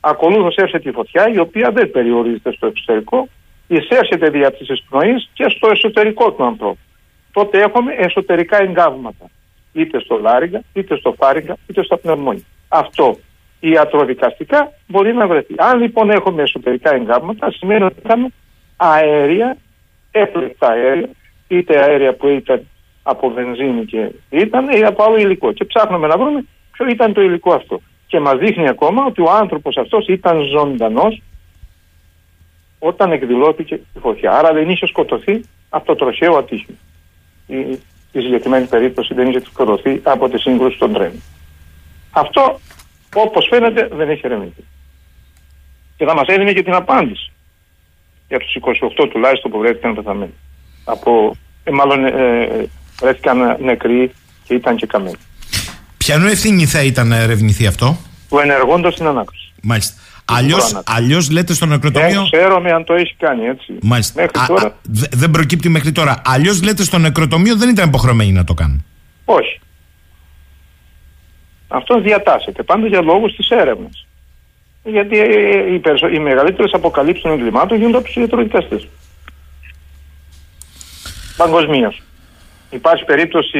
Ακολούθως 0.00 0.54
έρχεται 0.56 0.88
η 0.88 0.92
φωτιά 0.92 1.28
η 1.28 1.38
οποία 1.38 1.70
δεν 1.70 1.90
περιορίζεται 1.90 2.52
στο 2.52 2.66
εξωτερικό, 2.66 3.28
εισέρχεται 3.66 4.30
δια 4.30 4.52
της 4.52 4.68
εισπνοής 4.68 5.30
και 5.32 5.44
στο 5.48 5.68
εσωτερικό 5.70 6.32
του 6.32 6.44
ανθρώπου. 6.44 6.78
Τότε 7.32 7.58
έχουμε 7.58 7.92
εσωτερικά 7.92 8.62
εγκάβματα 8.62 9.30
είτε 9.72 10.00
στο 10.00 10.18
λάριγκα, 10.18 10.62
είτε 10.72 10.96
στο 10.96 11.14
φάριγκα, 11.18 11.56
είτε 11.66 11.84
στα 11.84 11.98
πνευμόνια. 11.98 12.42
Αυτό 12.68 13.18
ιατροδικαστικά 13.60 14.72
μπορεί 14.86 15.14
να 15.14 15.26
βρεθεί. 15.26 15.54
Αν 15.56 15.80
λοιπόν 15.80 16.10
έχουμε 16.10 16.42
εσωτερικά 16.42 16.94
εγκάβματα, 16.94 17.50
σημαίνει 17.50 17.84
ότι 17.84 17.96
είχαμε 18.04 18.28
αέρια, 18.76 19.56
έπλεκτα 20.10 20.66
αέρια, 20.68 21.08
είτε 21.48 21.78
αέρια 21.78 22.14
που 22.14 22.28
ήταν 22.28 22.66
από 23.02 23.30
βενζίνη 23.30 23.84
και 23.84 24.10
ήταν 24.30 24.68
ή 24.68 24.84
από 24.84 25.02
άλλο 25.04 25.16
υλικό. 25.16 25.52
Και 25.52 25.64
ψάχνουμε 25.64 26.06
να 26.06 26.16
βρούμε 26.16 26.44
ποιο 26.72 26.86
ήταν 26.88 27.12
το 27.12 27.20
υλικό 27.20 27.54
αυτό. 27.54 27.80
και 28.06 28.20
μας 28.20 28.38
δείχνει 28.38 28.68
ακόμα 28.68 29.04
ότι 29.04 29.20
ο 29.20 29.30
άνθρωπος 29.30 29.76
αυτός 29.76 30.06
ήταν 30.06 30.40
ζωντανός 30.42 31.22
όταν 32.78 33.12
εκδηλώθηκε 33.12 33.74
η 33.74 33.98
φωτιά. 34.00 34.32
Άρα 34.32 34.52
δεν 34.52 34.70
είχε 34.70 34.86
σκοτωθεί 34.86 35.44
από 35.68 35.86
το 35.86 35.94
τροχαίο 35.94 36.36
ατύχημα. 36.36 36.76
Η, 37.46 37.56
η 38.12 38.20
συγκεκριμένη 38.20 38.66
περίπτωση 38.66 39.14
δεν 39.14 39.28
είχε 39.28 39.40
σκοτωθεί 39.40 40.00
από 40.02 40.28
τη 40.28 40.38
σύγκρουση 40.38 40.78
των 40.78 40.92
τρένων. 40.92 41.22
Αυτό 42.10 42.60
όπως 43.14 43.46
φαίνεται 43.50 43.88
δεν 43.92 44.10
έχει 44.10 44.20
ερευνηθεί. 44.24 44.64
Και 45.96 46.04
θα 46.04 46.14
μας 46.14 46.26
έδινε 46.26 46.52
και 46.52 46.62
την 46.62 46.74
απάντηση 46.74 47.32
για 48.28 48.38
τους 48.38 48.56
28 48.98 49.08
τουλάχιστον 49.10 49.50
που 49.50 49.58
βρέθηκαν 49.58 49.94
πεθαμένοι. 49.94 50.34
Από, 50.84 51.36
ε, 51.64 51.70
μάλλον 51.70 52.04
ε, 52.04 52.68
βρέθηκαν 53.00 53.56
νεκροί 53.60 54.12
και 54.44 54.54
ήταν 54.54 54.76
και 54.76 54.86
καμένοι. 54.86 55.16
Ποιανού 56.04 56.26
ευθύνη 56.26 56.66
θα 56.66 56.82
ήταν 56.82 57.08
να 57.08 57.16
ερευνηθεί 57.16 57.66
αυτό, 57.66 57.96
Του 58.28 58.38
ενεργώντας 58.38 58.92
στην 58.94 59.06
ανάκριση. 59.06 59.52
Μάλιστα. 59.62 60.00
Αλλιώς, 60.24 60.80
αλλιώς 60.84 61.30
λέτε 61.30 61.54
στο 61.54 61.66
νεκροτομείο; 61.66 62.20
Δεν 62.20 62.30
ξέρω 62.30 62.60
με 62.60 62.70
αν 62.72 62.84
το 62.84 62.94
έχει 62.94 63.14
κάνει 63.18 63.44
έτσι. 63.46 63.72
Μάλιστα. 63.82 64.20
Μέχρι 64.20 64.38
Α, 64.40 64.46
τώρα 64.46 64.66
α, 64.66 64.72
δε- 64.82 65.06
δεν 65.12 65.30
προκύπτει 65.30 65.68
μέχρι 65.68 65.92
τώρα. 65.92 66.22
Αλλιώς 66.24 66.62
λέτε 66.62 66.82
στο 66.82 66.98
νεκροτομείο 66.98 67.56
δεν 67.56 67.68
ήταν 67.68 67.88
υποχρεωμένοι 67.88 68.32
να 68.32 68.44
το 68.44 68.54
κάνουν; 68.54 68.84
όχι. 69.24 69.60
Αυτό 71.68 72.00
διατάσσεται 72.00 72.62
πάντα 72.62 72.86
για 72.86 73.00
λόγους 73.02 73.34
της 73.36 73.48
έρευνας. 73.48 74.06
Γιατί 74.84 75.18
ε, 75.18 75.74
οι, 75.74 75.78
περισσο... 75.78 76.08
οι 76.08 76.18
μεγαλύτερες 76.18 76.72
αποκαλύψεις 76.72 77.22
των 77.22 77.32
εγκλημάτων 77.32 77.76
γίνονται 77.78 77.96
από 77.96 78.06
τους 78.06 78.14
ιατροδικαστές. 78.14 78.88
Παγκοσμίως. 81.36 82.02
Υπάρχει 82.70 83.04
περίπτωση 83.04 83.58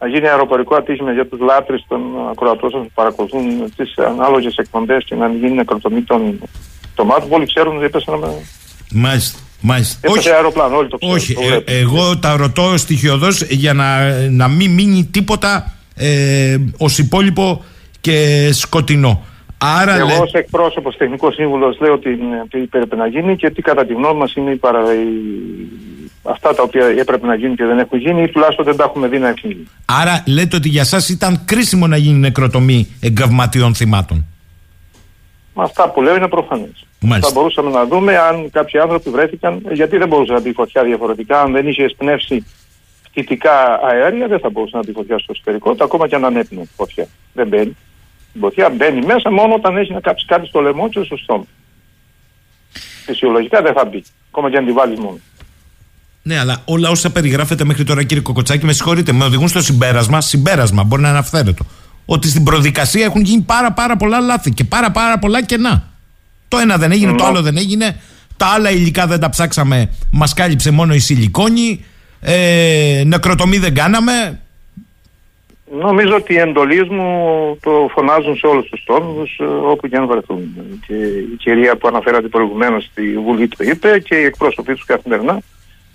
να 0.00 0.06
γίνει 0.08 0.28
αεροπορικό 0.28 0.74
ατύχημα 0.74 1.12
για 1.12 1.26
τους 1.26 1.38
λάτρεις 1.40 1.84
των 1.88 2.00
ακροατών 2.30 2.70
που 2.70 2.90
παρακολουθούν 2.94 3.72
τις 3.76 3.98
ανάλογες 3.98 4.54
εκπομπές 4.56 5.04
και 5.04 5.14
να 5.14 5.28
μην 5.28 5.38
γίνει 5.38 5.54
νεκροτομή 5.54 6.02
των 6.02 6.40
τομάτων. 6.94 7.32
Όλοι 7.32 7.46
ξέρουν 7.46 7.76
ότι 7.76 7.84
έπεσαν 7.84 8.18
με... 8.18 8.28
Μάλιστα. 8.94 9.38
Μάλιστα. 9.62 9.98
Έπεσε 10.10 10.30
αεροπλάνο, 10.34 10.76
όλοι 10.76 10.88
το 10.88 10.96
ξέρουν. 10.96 11.14
Όχι, 11.16 11.34
το 11.34 11.40
ε, 11.42 11.46
βλέπουν. 11.46 11.64
εγώ 11.68 12.18
τα 12.18 12.36
ρωτώ 12.36 12.74
στοιχειοδός 12.76 13.42
για 13.42 13.72
να, 13.72 13.86
να 14.30 14.48
μην 14.48 14.70
μείνει 14.70 15.08
τίποτα 15.12 15.72
ε, 15.96 16.56
ως 16.78 16.98
υπόλοιπο 16.98 17.64
και 18.00 18.48
σκοτεινό. 18.52 19.24
Άρα 19.58 19.96
Εγώ 19.96 20.06
λέ- 20.06 20.20
ως 20.20 20.32
εκπρόσωπος 20.32 20.96
τεχνικός 20.96 21.34
σύμβουλος 21.34 21.78
λέω 21.80 21.92
ότι, 21.92 22.08
είναι- 22.10 22.46
τι 22.50 22.58
πρέπει 22.58 22.96
να 22.96 23.06
γίνει 23.06 23.36
και 23.36 23.50
τι 23.50 23.62
κατά 23.62 23.86
τη 23.86 23.92
γνώμη 23.94 24.18
μας 24.18 24.34
είναι 24.34 24.50
οι 24.50 24.56
παρα... 24.56 24.80
οι- 24.94 25.68
αυτά 26.22 26.54
τα 26.54 26.62
οποία 26.62 26.86
έπρεπε 26.86 27.26
να 27.26 27.34
γίνουν 27.34 27.56
και 27.56 27.64
δεν 27.64 27.78
έχουν 27.78 27.98
γίνει 27.98 28.22
ή 28.22 28.28
τουλάχιστον 28.28 28.64
δεν 28.64 28.76
τα 28.76 28.84
έχουμε 28.84 29.08
δει 29.08 29.18
να 29.18 29.28
έχουν 29.28 29.50
γίνει. 29.50 29.68
άρα 29.84 30.22
λέτε 30.26 30.56
ότι 30.56 30.68
για 30.68 30.84
σας 30.84 31.08
ήταν 31.08 31.44
κρίσιμο 31.44 31.86
να 31.86 31.96
γίνει 31.96 32.18
νεκροτομή 32.18 32.88
εγκαυματιών 33.00 33.74
θυμάτων. 33.74 34.24
Μα 35.54 35.64
αυτά 35.64 35.90
που 35.90 36.02
λέω 36.02 36.16
είναι 36.16 36.28
προφανές. 36.28 36.86
Μάλιστα. 37.00 37.28
Θα 37.28 37.40
μπορούσαμε 37.40 37.70
να 37.70 37.86
δούμε 37.86 38.18
αν 38.18 38.50
κάποιοι 38.50 38.80
άνθρωποι 38.80 39.10
βρέθηκαν, 39.10 39.62
γιατί 39.72 39.96
δεν 39.96 40.08
μπορούσε 40.08 40.32
να 40.32 40.40
μπει 40.40 40.52
φωτιά 40.52 40.82
διαφορετικά, 40.84 41.40
αν 41.40 41.52
δεν 41.52 41.68
είχε 41.68 41.84
εισπνεύσει 41.84 42.46
φυτικά 43.12 43.80
αέρια, 43.82 44.26
δεν 44.26 44.40
θα 44.40 44.50
μπορούσε 44.50 44.76
να 44.76 44.82
μπει 44.84 44.92
φωτιά 44.92 45.18
στο 45.18 45.32
εσωτερικό, 45.34 45.74
του, 45.74 45.84
ακόμα 45.84 46.08
και 46.08 46.14
αν 46.14 46.24
ανέπνε 46.24 46.62
φωτιά. 46.76 47.06
Δεν 47.32 47.48
μπαίνει. 47.48 47.76
Η 48.32 48.38
φωτιά 48.38 48.70
μπαίνει 48.70 49.06
μέσα 49.06 49.30
μόνο 49.30 49.54
όταν 49.54 49.76
έχει 49.76 49.92
να 49.92 50.00
κάψει 50.00 50.26
κάτι 50.26 50.46
στο 50.46 50.60
λαιμό 50.60 50.88
και 50.88 51.02
στο 51.02 51.16
στόμα. 51.16 51.46
Φυσιολογικά 53.04 53.62
δεν 53.62 53.72
θα 53.72 53.84
μπει, 53.84 54.04
ακόμα 54.28 54.50
και 54.50 54.56
αν 54.56 54.66
τη 54.66 54.72
βάλεις 54.72 54.98
μόνο. 54.98 55.18
Ναι, 56.22 56.38
αλλά 56.38 56.62
όλα 56.64 56.90
όσα 56.90 57.10
περιγράφετε 57.10 57.64
μέχρι 57.64 57.84
τώρα, 57.84 58.02
κύριε 58.02 58.22
Κοκοτσάκη, 58.22 58.64
με 58.64 58.72
συγχωρείτε, 58.72 59.12
με 59.12 59.24
οδηγούν 59.24 59.48
στο 59.48 59.60
συμπέρασμα, 59.62 60.20
συμπέρασμα, 60.20 60.82
μπορεί 60.84 61.02
να 61.02 61.08
είναι 61.08 61.18
αυθαίρετο, 61.18 61.64
ότι 62.04 62.28
στην 62.28 62.44
προδικασία 62.44 63.04
έχουν 63.04 63.20
γίνει 63.22 63.42
πάρα 63.42 63.72
πάρα 63.72 63.96
πολλά 63.96 64.20
λάθη 64.20 64.50
και 64.50 64.64
πάρα 64.64 64.90
πάρα 64.90 65.18
πολλά 65.18 65.42
κενά. 65.44 65.88
Το 66.48 66.58
ένα 66.58 66.76
δεν 66.76 66.92
έγινε, 66.92 67.12
το 67.12 67.22
Ναι. 67.22 67.28
άλλο 67.28 67.42
δεν 67.42 67.56
έγινε, 67.56 68.00
τα 68.36 68.46
άλλα 68.46 68.70
υλικά 68.70 69.06
δεν 69.06 69.20
τα 69.20 69.28
ψάξαμε, 69.28 69.90
μας 70.12 70.34
κάλυψε 70.34 70.70
μόνο 70.70 70.94
η 70.94 70.98
σιλικόνη, 70.98 71.84
ε, 72.20 73.02
νεκροτομή 73.06 73.58
δεν 73.58 73.74
κάναμε. 73.74 74.40
Νομίζω 75.80 76.14
ότι 76.14 76.32
οι 76.34 76.38
εντολείς 76.38 76.88
μου 76.88 77.08
το 77.62 77.70
φωνάζουν 77.94 78.36
σε 78.36 78.46
όλους 78.46 78.68
τους 78.68 78.84
τόμους 78.84 79.38
ε, 79.38 79.44
όπου 79.44 79.88
και 79.88 79.96
αν 79.96 80.06
βρεθούν. 80.06 80.40
Και 80.86 80.94
η 81.32 81.36
κυρία 81.38 81.76
που 81.76 81.88
αναφέρατε 81.88 82.28
προηγουμένως 82.28 82.84
στη 82.84 83.18
Βουλή 83.18 83.48
το 83.48 83.56
είπε 83.64 83.98
και 83.98 84.14
οι 84.14 84.24
εκπρόσωποι 84.24 84.74
τους 84.74 84.84
καθημερινά 84.84 85.38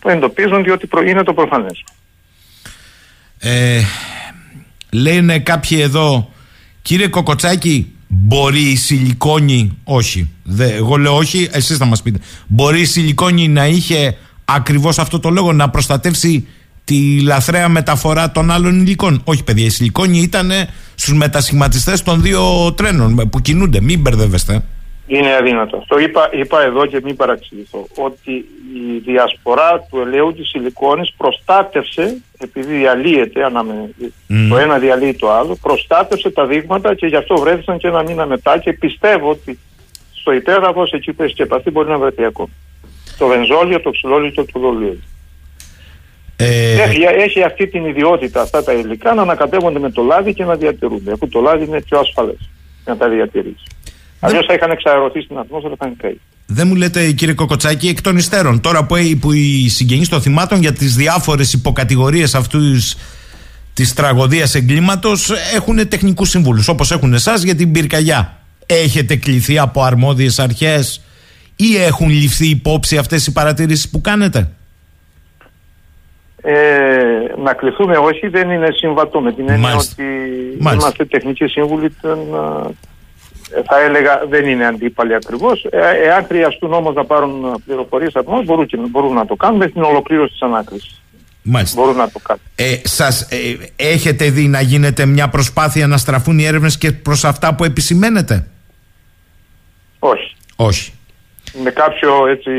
το 0.06 0.12
εντοπίζουν 0.12 0.64
διότι 0.64 0.88
προ- 0.88 1.08
είναι 1.08 1.24
το 1.24 1.34
προφανές. 1.34 1.84
Ε, 3.40 3.82
λένε 4.90 5.40
κάποιοι 5.40 5.78
εδώ, 5.82 6.32
κύριε 6.82 7.08
Κοκοτσάκη, 7.08 7.92
μπορεί 8.08 8.62
η 8.62 8.76
σιλικόνη, 8.76 9.78
όχι, 9.84 10.30
δε, 10.44 10.74
εγώ 10.74 10.96
λέω 10.98 11.16
όχι, 11.16 11.50
εσείς 11.52 11.78
θα 11.78 11.86
μας 11.86 12.02
πείτε, 12.02 12.20
μπορεί 12.48 12.80
η 12.80 12.86
σιλικόνη 12.86 13.48
να 13.48 13.68
είχε 13.68 14.18
ακριβώς 14.46 15.00
αυτό 15.00 15.20
το 15.20 15.30
λόγο, 15.30 15.54
να 15.54 15.70
προστατεύσει 15.70 16.48
τη 16.84 17.22
λαθρέα 17.22 17.70
μεταφορά 17.70 18.32
των 18.32 18.52
άλλων 18.52 18.82
υλικών. 18.82 19.22
Όχι 19.24 19.44
παιδιά, 19.44 19.66
η 19.66 19.70
σιλικόνη 19.70 20.20
ήταν 20.20 20.52
στους 20.96 21.14
μετασχηματιστές 21.14 22.04
των 22.04 22.22
δύο 22.22 22.74
τρένων 22.74 23.16
που 23.30 23.42
κινούνται, 23.42 23.82
μην 23.82 24.00
μπερδεύεστε. 24.00 24.64
Είναι 25.08 25.36
αδύνατο. 25.36 25.84
Το 25.88 25.98
είπα, 25.98 26.30
είπα 26.34 26.62
εδώ 26.62 26.86
και 26.86 27.00
μην 27.04 27.16
παραξηγηθώ 27.16 27.88
ότι 27.96 28.32
η 28.74 28.98
διασπορά 29.06 29.86
του 29.90 30.00
ελαίου 30.00 30.34
της 30.34 30.50
σιλικόνης 30.50 31.14
προστάτευσε, 31.18 32.18
επειδή 32.38 32.74
διαλύεται, 32.74 33.44
αναμε... 33.44 33.90
Μμμ. 34.28 34.50
το 34.50 34.58
ένα 34.58 34.78
διαλύει 34.78 35.14
το 35.14 35.32
άλλο, 35.32 35.58
προστάτευσε 35.62 36.30
τα 36.30 36.46
δείγματα 36.46 36.96
και 36.96 37.08
γι' 37.08 37.16
αυτό 37.16 37.36
βρέθηκαν 37.36 37.78
και 37.78 37.88
ένα 37.88 38.04
μήνα 38.04 38.26
μετά 38.26 38.58
και 38.58 38.74
πιστεύω 38.74 39.30
ότι 39.30 39.60
στο 40.14 40.32
υπέδαφος 40.34 40.92
εκεί 40.92 41.14
που 41.14 41.24
έχει 41.24 41.32
σκεπαστεί 41.32 41.72
μπορεί 41.72 41.90
να 41.90 41.98
βρεθεί 41.98 42.26
ακόμα. 42.26 42.50
Το 43.18 43.28
βενζόλιο, 43.28 43.82
το 43.82 43.92
ξυλόλιο 43.92 44.30
και 44.30 44.44
το 44.52 44.60
δολίο. 44.60 44.98
Ε, 46.38 46.82
Έχει, 46.82 47.02
έχει 47.02 47.44
αυτή 47.44 47.68
την 47.68 47.86
ιδιότητα 47.86 48.42
αυτά 48.42 48.64
τα 48.64 48.74
υλικά 48.74 49.14
να 49.14 49.22
ανακατεύονται 49.22 49.80
με 49.80 49.92
το 49.92 50.04
λάδι 50.04 50.34
και 50.34 50.44
να 50.44 50.56
διατηρούνται. 50.56 51.12
Αφού 51.12 51.28
το 51.28 51.42
λάδι 51.42 51.66
είναι 51.66 51.82
πιο 51.82 52.00
ασφαλές 52.00 52.50
να 52.86 52.98
τα 52.98 53.10
διατηρήσει. 53.10 53.66
Αλλιώς 54.20 54.46
θα 54.46 54.54
είχαν 54.54 54.72
εξαερωθεί 54.72 55.22
στην 55.22 55.38
ατμόσφαιρα, 55.38 55.74
θα 55.78 55.86
είχαν 55.86 55.98
καεί. 56.02 56.18
Δεν 56.48 56.68
μου 56.68 56.76
λέτε 56.76 57.12
κύριε 57.12 57.34
Κοκοτσάκη 57.34 57.88
εκ 57.88 58.02
των 58.02 58.18
υστέρων 58.18 58.62
τώρα 58.62 58.86
που, 58.86 58.96
που 59.20 59.32
οι 59.32 59.70
συγγενείς 59.70 60.10
των 60.10 60.22
θυμάτων 60.22 60.60
για 60.60 60.74
τις 60.74 60.96
διάφορες 60.96 61.54
υποκατηγορίες 61.54 62.36
αυτούς 62.36 62.96
της 63.74 63.94
τραγωδίας 63.94 64.56
εγκλήματος 64.56 65.32
έχουν 65.56 65.88
τεχνικούς 65.88 66.30
συμβούλους 66.30 66.68
όπως 66.68 66.92
έχουν 66.92 67.14
εσάς 67.14 67.44
για 67.44 67.56
την 67.56 67.72
πυρκαγιά. 67.72 68.38
Έχετε 68.66 69.16
κληθεί 69.16 69.60
από 69.60 69.84
αρμόδιες 69.84 70.40
αρχές 70.40 71.02
ή 71.56 71.78
έχουν 71.78 72.10
ληφθεί 72.10 72.48
υπόψη 72.50 72.98
αυτές 72.98 73.28
οι 73.28 73.32
παρατηρήσεις 73.32 73.90
που 73.90 74.02
κάνετε; 74.02 74.50
Ε, 76.42 76.54
να 77.44 77.54
κληθούμε 77.54 77.98
όχι 77.98 78.28
δεν 78.28 78.50
είναι 78.50 78.68
συμβατό 78.72 79.20
με 79.22 79.34
την 79.34 79.50
έννοια 79.50 79.68
Μάλιστα. 79.70 79.94
ότι 80.04 80.04
Μάλιστα. 80.60 80.88
είμαστε 80.88 81.06
τεχνικοί 81.06 81.46
σύμβουλοι 81.48 81.90
των, 82.02 82.20
ε, 82.20 82.70
θα 83.66 83.80
έλεγα 83.82 84.22
δεν 84.30 84.46
είναι 84.48 84.66
αντίπαλοι 84.66 85.16
ακριβώς 85.16 85.64
ε, 85.70 85.80
εάν 86.06 86.26
χρειαστούν 86.26 86.74
όμως 86.74 86.94
να 86.96 87.06
πάρουν 87.06 87.62
πληροφορίες 87.66 88.16
από 88.16 88.32
εμάς 88.32 88.46
μπορούν, 88.46 88.66
και- 88.66 88.78
μπορούν 88.78 89.14
να 89.14 89.26
το 89.26 89.36
κάνουν 89.36 89.58
με 89.58 89.68
την 89.68 89.84
ολοκλήρωση 89.84 90.32
της 90.32 90.42
ανάκρισης 90.42 91.02
Μάλιστα. 91.42 91.82
μπορούν 91.82 91.96
να 91.98 92.10
το 92.10 92.20
κάνουν 92.24 92.42
Ε, 92.56 92.80
σας 92.84 93.22
ε, 93.22 93.38
έχετε 93.76 94.30
δει 94.30 94.48
να 94.48 94.62
γίνεται 94.62 95.06
μια 95.06 95.30
προσπάθεια 95.30 95.88
να 95.88 95.98
στραφούν 95.98 96.40
οι 96.40 96.46
έρευνες 96.46 96.78
και 96.78 96.92
προς 96.92 97.24
αυτά 97.26 97.56
που 97.56 97.64
επισημαίνετε; 97.64 98.48
όχι 100.00 100.36
Όχι. 100.56 100.94
με 101.64 101.72
κάποιο 101.72 102.28
έτσι 102.28 102.52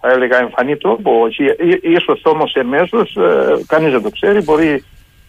θα 0.00 0.08
έλεγα 0.10 0.38
εμφανή 0.38 0.76
τρόπο 0.76 1.20
όχι. 1.20 1.44
Ί- 1.44 1.80
ίσως 1.96 2.20
όμως 2.24 2.54
εμέσως 2.54 3.16
ε, 3.16 3.62
κανείς 3.66 3.92
δεν 3.92 4.02
το 4.02 4.10
ξέρει 4.10 4.40
μπορεί 4.42 4.84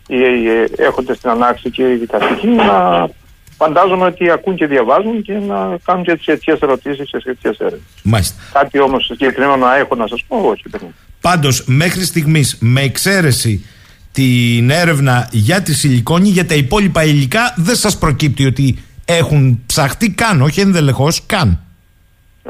οι, 0.08 0.18
οι 0.18 0.48
έχοντες 0.78 1.20
την 1.20 1.30
ανάξη 1.30 1.70
και 1.70 1.92
οι 1.92 1.96
δικαστικοί 1.96 2.48
να 2.48 3.10
φαντάζομαι 3.58 4.06
ότι 4.06 4.30
ακούν 4.30 4.56
και 4.56 4.66
διαβάζουν 4.68 5.22
και 5.22 5.34
να 5.34 5.78
κάνουν 5.86 6.04
και 6.04 6.16
τις 6.16 6.28
αιτίες 6.28 6.60
ερωτήσεις 6.60 7.10
και 7.10 7.20
σχετικές 7.20 7.58
έρευνες. 7.60 7.82
Μάλιστα. 8.04 8.42
Κάτι 8.54 8.80
όμως 8.80 9.06
συγκεκριμένο 9.06 9.56
να 9.56 9.78
έχω 9.78 9.96
να 9.96 10.08
σας 10.08 10.24
πω, 10.28 10.38
όχι. 10.38 10.64
δεν 10.66 10.82
είναι. 10.84 10.94
Πάντως 11.22 11.64
μέχρι 11.68 12.06
στιγμής 12.06 12.58
με 12.60 12.82
εξαίρεση 12.82 13.66
την 14.12 14.70
έρευνα 14.70 15.28
για 15.32 15.62
τη 15.62 15.74
σιλικόνη 15.74 16.30
για 16.30 16.46
τα 16.46 16.56
υπόλοιπα 16.56 17.04
υλικά 17.04 17.54
δεν 17.58 17.76
σας 17.76 17.98
προκύπτει 17.98 18.46
ότι 18.46 18.78
έχουν 19.06 19.62
ψαχτεί 19.66 20.10
καν, 20.12 20.42
όχι 20.42 20.60
ενδελεχώς 20.62 21.26
καν. 21.26 21.58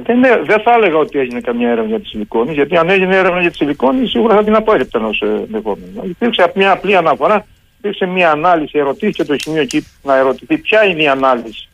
Δεν, 0.06 0.18
είναι- 0.18 0.42
δεν 0.46 0.62
θα 0.62 0.72
έλεγα 0.78 0.98
ότι 0.98 1.20
έγινε 1.20 1.40
καμία 1.40 1.70
έρευνα 1.70 1.90
για 1.90 2.00
τη 2.00 2.08
σιλικόνη, 2.08 2.54
γιατί 2.54 2.78
αν 2.78 2.90
έγινε 2.90 3.16
έρευνα 3.16 3.42
για 3.42 3.50
τη 3.50 3.56
σιλικόνη 3.56 4.08
σίγουρα 4.08 4.36
θα 4.36 4.44
την 4.44 4.56
απόρριπταν 4.56 5.06
ως 5.06 5.22
ε, 5.22 5.28
δεδομένο. 5.52 6.02
Υπήρξε 6.04 6.52
μια 6.56 6.72
απλή 6.72 6.96
αναφορά, 6.96 7.46
υπήρξε 7.84 8.06
μια 8.06 8.32
ανάλυση, 8.32 8.78
ερωτήθηκε 8.78 9.24
το 9.24 9.36
σημείο 9.38 9.62
εκεί 9.62 9.86
να 10.04 10.16
ερωτηθεί 10.18 10.58
ποια 10.58 10.86
είναι 10.86 11.02
η 11.02 11.08
ανάλυση. 11.08 11.70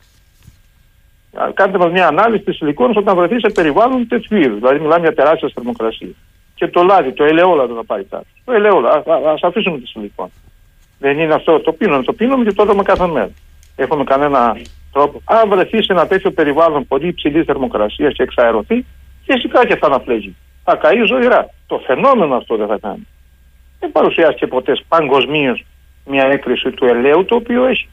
Α, 1.34 1.52
Κάντε 1.54 1.78
μας 1.78 1.92
μια 1.92 2.08
ανάλυση 2.08 2.44
της 2.44 2.56
σιλικόνης 2.56 2.98
όταν 2.98 3.16
βρεθεί 3.16 3.40
σε 3.40 3.50
περιβάλλον 3.50 4.08
τέτοιου 4.08 4.38
είδους. 4.38 4.60
Δηλαδή 4.60 4.80
μιλάμε 4.80 5.00
για 5.00 5.14
τεράστια 5.14 5.50
θερμοκρασία. 5.54 6.08
Και 6.56 6.68
το 6.68 6.84
λάδι, 6.84 7.12
το 7.12 7.24
ελαιόλαδο 7.24 7.74
να 7.74 7.84
πάρει 7.84 8.04
κάποιο. 8.04 8.28
Το 8.46 8.52
ελαιόλαδο, 8.52 9.12
α, 9.12 9.16
α, 9.16 9.32
ας 9.34 9.44
αφήσουμε 9.44 9.78
τη 9.78 9.88
σιλικόνη. 9.88 10.32
Δεν 11.00 11.20
είναι 11.20 11.34
αυτό 11.34 11.60
το 11.60 11.72
πίνουμε, 11.72 12.04
το 12.04 12.14
πίνουμε 12.14 12.44
και 12.44 12.54
το 12.54 12.66
τρώμε 12.66 12.84
κάθε 12.84 13.08
μέρα. 13.08 13.32
έχουμε 13.76 14.04
κανένα 14.04 14.58
τρόπο. 14.92 15.22
Αν 15.26 15.50
βρεθεί 15.50 15.84
σε 15.84 15.94
ένα 15.94 16.08
τέτοιο 16.08 16.32
περιβάλλον 16.32 16.88
πολύ 16.88 17.08
υψηλής 17.08 17.46
θερμοκρασίας 17.46 18.14
και 18.14 18.24
εξαερωθεί, 18.24 18.86
φυσικά 19.26 19.66
και 19.66 19.76
θα 19.76 19.86
αναπλέγει. 19.86 20.36
Θα 20.64 20.76
καεί 20.76 21.04
ζωηρά. 21.06 21.50
Το 21.68 21.82
φαινόμενο 21.86 22.36
αυτό 22.36 22.56
δεν 22.56 22.68
θα 22.68 22.78
κάνει. 22.82 23.08
Δεν 23.80 23.92
παρουσιάστηκε 23.92 24.48
ποτέ 24.48 24.78
παγκοσμίως 24.88 25.64
μια 26.10 26.26
έκρηση 26.26 26.72
του 26.72 26.86
ελαίου 26.86 27.26
το 27.26 27.36
οποίο 27.36 27.66
έχει 27.66 27.88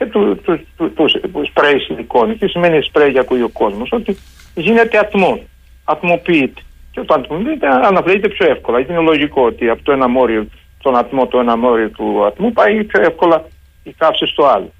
και 0.00 0.06
του, 0.06 0.40
του, 0.44 0.60
του, 0.76 0.92
τους, 0.92 1.12
τους 1.32 1.48
σπρέι 1.48 1.78
σιλικόνη. 1.78 2.36
Τι 2.36 2.48
σημαίνει 2.48 2.82
σπρέι 2.82 3.10
για 3.10 3.20
ακούει 3.20 3.42
ο 3.42 3.48
κόσμος, 3.48 3.92
Ότι 3.92 4.16
γίνεται 4.54 4.98
ατμό. 4.98 5.40
Ατμοποιείται. 5.84 6.60
Και 6.92 7.00
όταν 7.00 7.20
ατμοποιείται 7.20 7.66
αναπλέγεται 7.66 8.28
πιο 8.28 8.50
εύκολα. 8.50 8.78
Γιατί 8.78 8.92
είναι 8.92 9.02
λογικό 9.02 9.42
ότι 9.42 9.68
από 9.68 9.82
το 9.82 9.92
ένα 9.92 10.08
μόριο, 10.08 10.46
τον 10.82 10.96
ατμό, 10.96 11.26
το 11.26 11.38
ένα 11.38 11.56
μόριο 11.56 11.88
του 11.90 12.24
ατμού 12.24 12.52
πάει 12.52 12.84
πιο 12.84 13.00
εύκολα 13.00 13.44
η 13.82 13.92
καύση 13.92 14.26
στο 14.26 14.46
άλλο. 14.46 14.72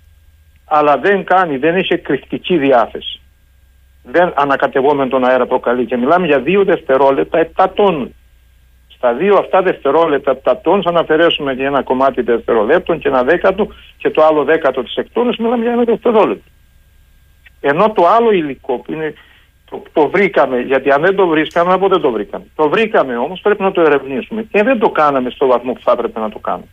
Αλλά 0.65 0.99
δεν 0.99 1.25
κάνει, 1.25 1.57
δεν 1.57 1.75
έχει 1.75 1.93
εκρηκτική 1.93 2.59
διάθεση. 2.59 3.21
Δεν 4.03 4.33
ανακατευόμενο 4.37 5.09
τον 5.09 5.25
αέρα 5.25 5.47
προκαλεί. 5.47 5.87
Και 5.87 5.97
μιλάμε 5.97 6.27
για 6.27 6.41
δύο 6.41 6.65
δευτερόλεπτα 6.65 7.49
7 7.57 7.67
τόνου. 7.75 8.15
Στα 9.01 9.15
δύο 9.15 9.37
αυτά 9.37 9.63
δευτερόλεπτα 9.63 10.39
τα 10.39 10.61
τόνου, 10.61 10.83
αν 10.85 10.97
αφαιρέσουμε 10.97 11.55
και 11.55 11.65
ένα 11.65 11.83
κομμάτι 11.83 12.23
δευτερολέπτων 12.23 12.99
και 12.99 13.09
ένα 13.09 13.23
δέκατο 13.23 13.69
και 13.97 14.11
το 14.11 14.25
άλλο 14.25 14.45
δέκατο 14.45 14.83
της 14.83 14.95
εκτόνωση, 14.95 15.43
μιλάμε 15.43 15.63
για 15.63 15.73
ένα 15.73 15.85
δευτερόλεπτο. 15.85 16.51
Ενώ 17.61 17.93
το 17.93 18.07
άλλο 18.07 18.31
υλικό 18.31 18.79
που 18.79 18.93
είναι 18.93 19.15
το, 19.71 19.83
το 19.93 20.09
βρήκαμε, 20.09 20.59
γιατί 20.61 20.91
αν 20.91 21.01
δεν 21.01 21.15
το 21.15 21.27
βρίσκαμε, 21.27 21.73
από 21.73 21.89
δεν 21.89 22.01
το 22.01 22.11
βρήκαμε. 22.11 22.45
Το 22.55 22.69
βρήκαμε 22.69 23.17
όμως, 23.17 23.41
πρέπει 23.41 23.63
να 23.63 23.73
το 23.73 23.81
ερευνήσουμε. 23.81 24.43
Και 24.43 24.63
δεν 24.63 24.79
το 24.79 24.89
κάναμε 24.91 25.31
στο 25.31 25.47
βαθμό 25.47 25.73
που 25.73 25.81
θα 25.85 25.93
έπρεπε 25.93 26.21
να 26.21 26.31
το 26.31 26.39
κάνουμε. 26.39 26.69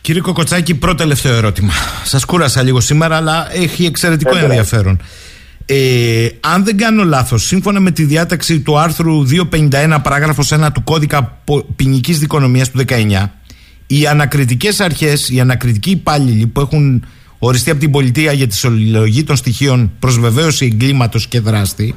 Κύριε 0.00 0.20
Κοκοτσάκη, 0.20 0.78
πρώτο 0.78 0.96
τελευταίο 0.96 1.34
ερώτημα. 1.36 1.72
Σας 2.04 2.24
κούρασα 2.24 2.62
λίγο 2.62 2.80
σήμερα, 2.80 3.16
αλλά 3.16 3.48
έχει 3.52 3.84
εξαιρετικό 3.84 4.36
Ε, 4.36 4.40
ενδιαφέρον. 4.40 5.00
Ε, 5.68 6.28
αν 6.40 6.64
δεν 6.64 6.76
κάνω 6.76 7.04
λάθος, 7.04 7.46
σύμφωνα 7.46 7.80
με 7.80 7.90
τη 7.90 8.04
διάταξη 8.04 8.60
του 8.60 8.78
άρθρου 8.78 9.26
251 9.50 9.98
παράγραφος 10.02 10.52
1 10.52 10.68
του 10.74 10.84
κώδικα 10.84 11.42
ποινικής 11.76 12.18
δικονομίας 12.18 12.70
του 12.70 12.78
19, 12.78 13.32
οι 13.86 14.06
ανακριτικές 14.06 14.80
αρχές, 14.80 15.28
οι 15.28 15.40
ανακριτικοί 15.40 15.90
υπάλληλοι 15.90 16.46
που 16.46 16.60
έχουν 16.60 17.04
οριστεί 17.38 17.70
από 17.70 17.80
την 17.80 17.90
πολιτεία 17.90 18.32
για 18.32 18.46
τη 18.46 18.54
συλλογή 18.54 19.24
των 19.24 19.36
στοιχείων 19.36 19.92
προς 19.98 20.18
βεβαίωση 20.18 20.66
εγκλήματος 20.66 21.26
και 21.26 21.40
δράστη, 21.40 21.94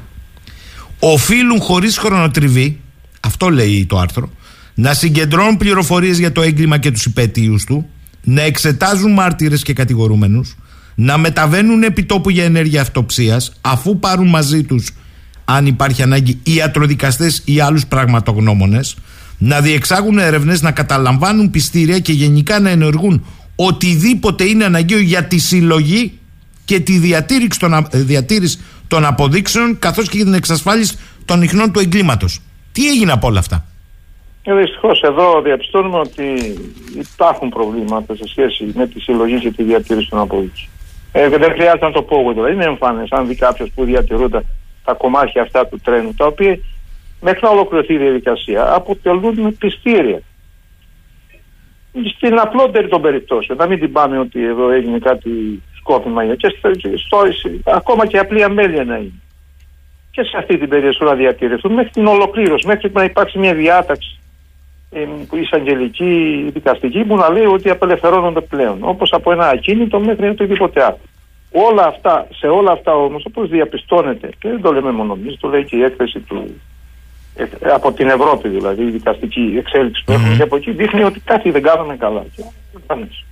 οφείλουν 0.98 1.60
χωρίς 1.60 1.98
χρονοτριβή, 1.98 2.80
αυτό 3.20 3.48
λέει 3.48 3.86
το 3.86 3.98
άρθρο, 3.98 4.30
να 4.74 4.94
συγκεντρώνουν 4.94 5.56
πληροφορίες 5.56 6.18
για 6.18 6.32
το 6.32 6.42
έγκλημα 6.42 6.78
και 6.78 6.90
τους 6.90 7.04
υπέτειους 7.04 7.64
του, 7.64 7.88
να 8.22 8.42
εξετάζουν 8.42 9.12
μάρτυρες 9.12 9.62
και 9.62 9.72
κατηγορούμενους, 9.72 10.56
να 10.94 11.18
μεταβαίνουν 11.18 11.82
επί 11.82 12.04
τόπου 12.04 12.30
για 12.30 12.44
ενέργεια 12.44 12.80
αυτοψίας 12.80 13.52
αφού 13.60 13.98
πάρουν 13.98 14.28
μαζί 14.28 14.62
τους 14.62 14.90
αν 15.44 15.66
υπάρχει 15.66 16.02
ανάγκη 16.02 16.40
ιατροδικαστές 16.42 17.42
ή 17.44 17.60
άλλους 17.60 17.86
πραγματογνώμονες 17.86 18.96
να 19.38 19.60
διεξάγουν 19.60 20.18
έρευνες, 20.18 20.62
να 20.62 20.72
καταλαμβάνουν 20.72 21.50
πιστήρια 21.50 21.98
και 21.98 22.12
γενικά 22.12 22.60
να 22.60 22.70
ενεργούν 22.70 23.26
οτιδήποτε 23.56 24.44
είναι 24.44 24.64
αναγκαίο 24.64 24.98
για 24.98 25.24
τη 25.24 25.38
συλλογή 25.38 26.18
και 26.64 26.80
τη 26.80 26.98
διατήρηση 26.98 27.58
των, 27.58 27.74
α- 27.74 27.88
ε, 27.90 27.98
διατήρηση 27.98 28.58
των 28.88 29.04
αποδείξεων 29.04 29.78
καθώς 29.78 30.08
και 30.08 30.16
για 30.16 30.24
την 30.24 30.34
εξασφάλιση 30.34 30.98
των 31.24 31.42
ιχνών 31.42 31.72
του 31.72 31.80
εγκλήματος. 31.80 32.40
Τι 32.72 32.88
έγινε 32.88 33.12
από 33.12 33.26
όλα 33.26 33.38
αυτά; 33.38 33.64
Ε, 34.42 34.54
Δυστυχώς 34.54 35.02
εδώ 35.02 35.40
διαπιστώνουμε 35.42 35.98
ότι 35.98 36.54
υπάρχουν 37.14 37.48
προβλήματα 37.48 38.14
σε 38.14 38.28
σχέση 38.28 38.72
με 38.74 38.86
τη 38.86 39.00
συλλογή 39.00 39.38
και 39.38 39.50
τη 39.50 39.62
διατήρηση 39.62 40.08
των 40.08 40.18
αποδείξεων. 40.18 40.68
Ε, 41.12 41.28
δεν 41.28 41.52
χρειάζεται 41.52 41.84
να 41.84 41.92
το 41.92 42.02
πω 42.02 42.20
εγώ 42.20 42.32
δηλαδή. 42.32 42.52
Είναι 42.52 42.64
εμφανέ. 42.64 43.04
Αν 43.10 43.26
δει 43.26 43.34
κάποιος 43.34 43.70
που 43.74 43.84
διατηρούνται 43.84 44.40
τα 44.84 44.94
κομμάτια 44.94 45.42
αυτά 45.42 45.66
του 45.66 45.80
τρένου, 45.84 46.14
τα 46.14 46.26
οποία 46.26 46.58
μέχρι 47.20 47.40
να 47.42 47.48
ολοκληρωθεί 47.48 47.94
η 47.94 47.98
διαδικασία 47.98 48.74
αποτελούν 48.74 49.56
πιστήρια. 49.58 50.22
Στην 52.16 52.38
απλότερη 52.38 52.88
των 52.88 53.02
περιπτώσεων, 53.02 53.58
να 53.58 53.66
μην 53.66 53.78
την 53.80 53.92
πάμε 53.92 54.18
ότι 54.18 54.44
εδώ 54.44 54.70
έγινε 54.70 54.98
κάτι 54.98 55.62
σκόπιμα 55.76 56.34
και 56.34 56.54
στο, 56.58 56.70
και 56.70 56.96
στο, 56.96 57.18
ακόμα 57.64 58.06
και 58.06 58.18
απλή 58.18 58.42
αμέλεια 58.42 58.84
να 58.84 58.96
είναι. 58.96 59.20
Και 60.10 60.22
σε 60.22 60.36
αυτή 60.36 60.58
την 60.58 60.68
περίοδο 60.68 61.04
να 61.04 61.14
διατηρηθούν 61.14 61.72
μέχρι 61.72 61.90
την 61.90 62.06
ολοκλήρωση, 62.06 62.66
μέχρι 62.66 62.90
να 62.92 63.04
υπάρξει 63.04 63.38
μια 63.38 63.54
διάταξη 63.54 64.19
ε, 64.90 65.06
εισαγγελική, 65.40 66.46
δικαστική 66.52 67.04
που 67.04 67.16
να 67.16 67.30
λέει 67.30 67.44
ότι 67.44 67.70
απελευθερώνονται 67.70 68.40
πλέον. 68.40 68.78
Όπως 68.80 69.12
από 69.12 69.32
ένα 69.32 69.48
ακίνητο 69.48 70.00
μέχρι 70.00 70.28
οτιδήποτε 70.28 70.82
άλλο. 70.82 70.98
Όλα 71.52 71.86
αυτά, 71.86 72.26
σε 72.30 72.46
όλα 72.46 72.72
αυτά 72.72 72.94
όμως, 72.94 73.24
όπως 73.24 73.48
διαπιστώνεται, 73.48 74.28
και 74.38 74.48
δεν 74.48 74.60
το 74.60 74.72
λέμε 74.72 74.90
μόνο 74.90 75.18
εμείς, 75.20 75.38
το 75.40 75.48
λέει 75.48 75.64
και 75.64 75.76
η 75.76 75.82
έκθεση 75.82 76.20
του, 76.20 76.60
ε, 77.36 77.44
από 77.72 77.92
την 77.92 78.08
Ευρώπη 78.08 78.48
δηλαδή, 78.48 78.82
η 78.82 78.90
δικαστική 78.90 79.54
εξέλιξη 79.58 80.04
που 80.04 80.12
έχουμε 80.12 80.36
και 80.36 80.42
από 80.42 80.56
εκεί, 80.56 80.70
δείχνει 80.70 81.02
ότι 81.02 81.20
κάτι 81.20 81.50
δεν 81.50 81.62
κάνουμε 81.62 81.96
καλά. 81.96 82.24
Και, 82.36 82.42
εμφανές. 82.74 83.24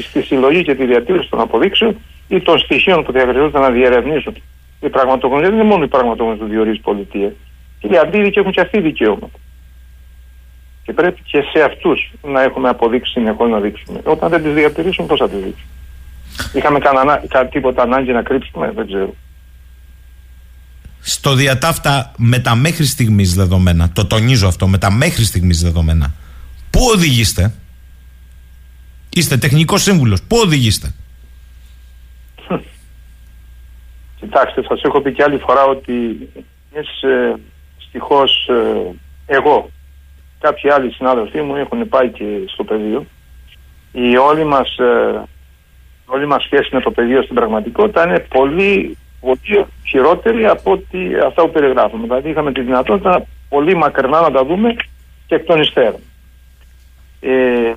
στη 0.00 0.22
συλλογή 0.22 0.62
και 0.62 0.74
τη 0.74 0.86
διατήρηση 0.86 1.30
των 1.30 1.40
αποδείξεων 1.40 1.96
ή 2.28 2.40
των 2.40 2.58
στοιχείων 2.58 3.04
που 3.04 3.12
διαβριζόνται 3.12 3.58
να 3.58 3.70
διερευνήσουν. 3.70 4.34
Οι 4.80 4.88
πραγματογνωμίε 4.88 5.48
δεν 5.48 5.58
είναι 5.58 5.68
μόνο 5.68 5.84
οι 5.84 5.88
πραγματογνωμίε 5.88 6.42
που 6.42 6.48
διορίζει 6.48 6.76
η 6.76 6.80
πολιτεία. 6.80 7.32
Και 7.78 7.86
οι 7.86 7.96
αντίδικοι 7.96 8.38
έχουν 8.38 8.52
και 8.52 8.60
αυτοί 8.60 8.80
δικαιώματα. 8.80 9.38
Και 10.88 10.94
πρέπει 10.94 11.20
και 11.22 11.42
σε 11.52 11.64
αυτούς 11.64 12.12
να 12.22 12.42
έχουμε 12.42 12.68
αποδείξει 12.68 13.12
συνεχώ 13.12 13.46
να 13.46 13.60
δείξουμε. 13.60 14.00
Όταν 14.04 14.30
δεν 14.30 14.42
τις 14.42 14.52
διατηρήσουν, 14.52 15.06
πώς 15.06 15.18
θα 15.18 15.28
τις 15.28 15.38
δείξουν. 15.38 15.66
Είχαμε 16.52 16.78
κανένα, 16.78 17.22
κα, 17.28 17.46
τίποτα 17.46 17.82
ανάγκη 17.82 18.12
να 18.12 18.22
κρύψουμε, 18.22 18.72
δεν 18.74 18.86
ξέρω. 18.86 19.14
Στο 21.00 21.34
διατάφτα 21.34 22.12
με 22.16 22.38
τα 22.38 22.54
μέχρι 22.54 22.84
στιγμής 22.84 23.34
δεδομένα, 23.34 23.90
το 23.92 24.06
τονίζω 24.06 24.48
αυτό, 24.48 24.68
με 24.68 24.78
τα 24.78 24.90
μέχρι 24.90 25.24
στιγμής 25.24 25.62
δεδομένα, 25.62 26.14
πού 26.70 26.80
οδηγείστε, 26.94 27.54
είστε 29.08 29.36
τεχνικός 29.36 29.82
σύμβουλος, 29.82 30.22
πού 30.22 30.36
οδηγείστε; 30.44 30.94
Κοιτάξτε, 34.20 34.62
σας 34.68 34.82
έχω 34.82 35.00
πει 35.00 35.12
και 35.12 35.22
άλλη 35.22 35.38
φορά 35.38 35.64
ότι 35.64 35.92
εμείς 36.72 37.02
ε, 37.02 37.34
στοιχώς 37.78 38.48
ε, 38.48 39.34
εγώ, 39.34 39.70
κάποιοι 40.40 40.70
άλλοι 40.70 40.92
συνάδελφοί 40.92 41.42
μου 41.42 41.56
έχουν 41.56 41.88
πάει 41.88 42.08
και 42.08 42.24
στο 42.46 42.64
πεδίο. 42.64 43.06
Η 43.92 44.16
όλη 44.16 44.44
μας, 44.44 44.78
ε, 44.78 45.22
όλη 46.06 46.26
μας 46.26 46.42
σχέση 46.42 46.68
με 46.72 46.80
το 46.80 46.90
πεδίο 46.90 47.22
στην 47.22 47.34
πραγματικότητα 47.34 48.06
είναι 48.06 48.18
πολύ, 48.18 48.96
πολύ 49.20 49.66
χειρότερη 49.88 50.46
από 50.46 50.70
ότι 50.72 51.18
αυτά 51.26 51.42
που 51.42 51.50
περιγράφουμε. 51.50 52.02
Δηλαδή 52.02 52.30
είχαμε 52.30 52.52
τη 52.52 52.60
δυνατότητα 52.60 53.26
πολύ 53.48 53.74
μακρινά 53.74 54.20
να 54.20 54.30
τα 54.30 54.44
δούμε 54.44 54.76
και 55.26 55.34
εκ 55.34 55.44
των 55.44 55.60
υστέρων. 55.60 56.00
Ε, 57.20 57.72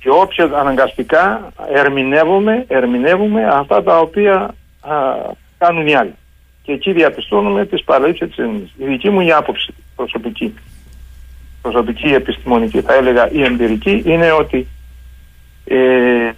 και 0.00 0.08
όποια 0.10 0.44
αναγκαστικά 0.44 1.52
ερμηνεύουμε, 1.74 2.64
ερμηνεύουμε 2.68 3.46
αυτά 3.46 3.82
τα 3.82 3.98
οποία 3.98 4.54
α, 4.80 4.94
κάνουν 5.58 5.86
οι 5.86 5.94
άλλοι. 5.94 6.14
Και 6.62 6.72
εκεί 6.72 6.92
διαπιστώνουμε 6.92 7.66
τις 7.66 7.84
παραλήψεις 7.84 8.28
της 8.28 8.38
ενής. 8.38 8.74
Η 8.78 8.84
δική 8.84 9.10
μου 9.10 9.20
η 9.20 9.32
άποψη 9.32 9.74
προσωπική, 9.96 10.54
προσωπική 11.62 12.06
επιστημονική 12.06 12.80
θα 12.80 12.94
έλεγα 12.94 13.30
ή 13.30 13.42
εμπειρική 13.42 14.02
είναι 14.06 14.32
ότι 14.32 14.66
ε, 15.64 16.30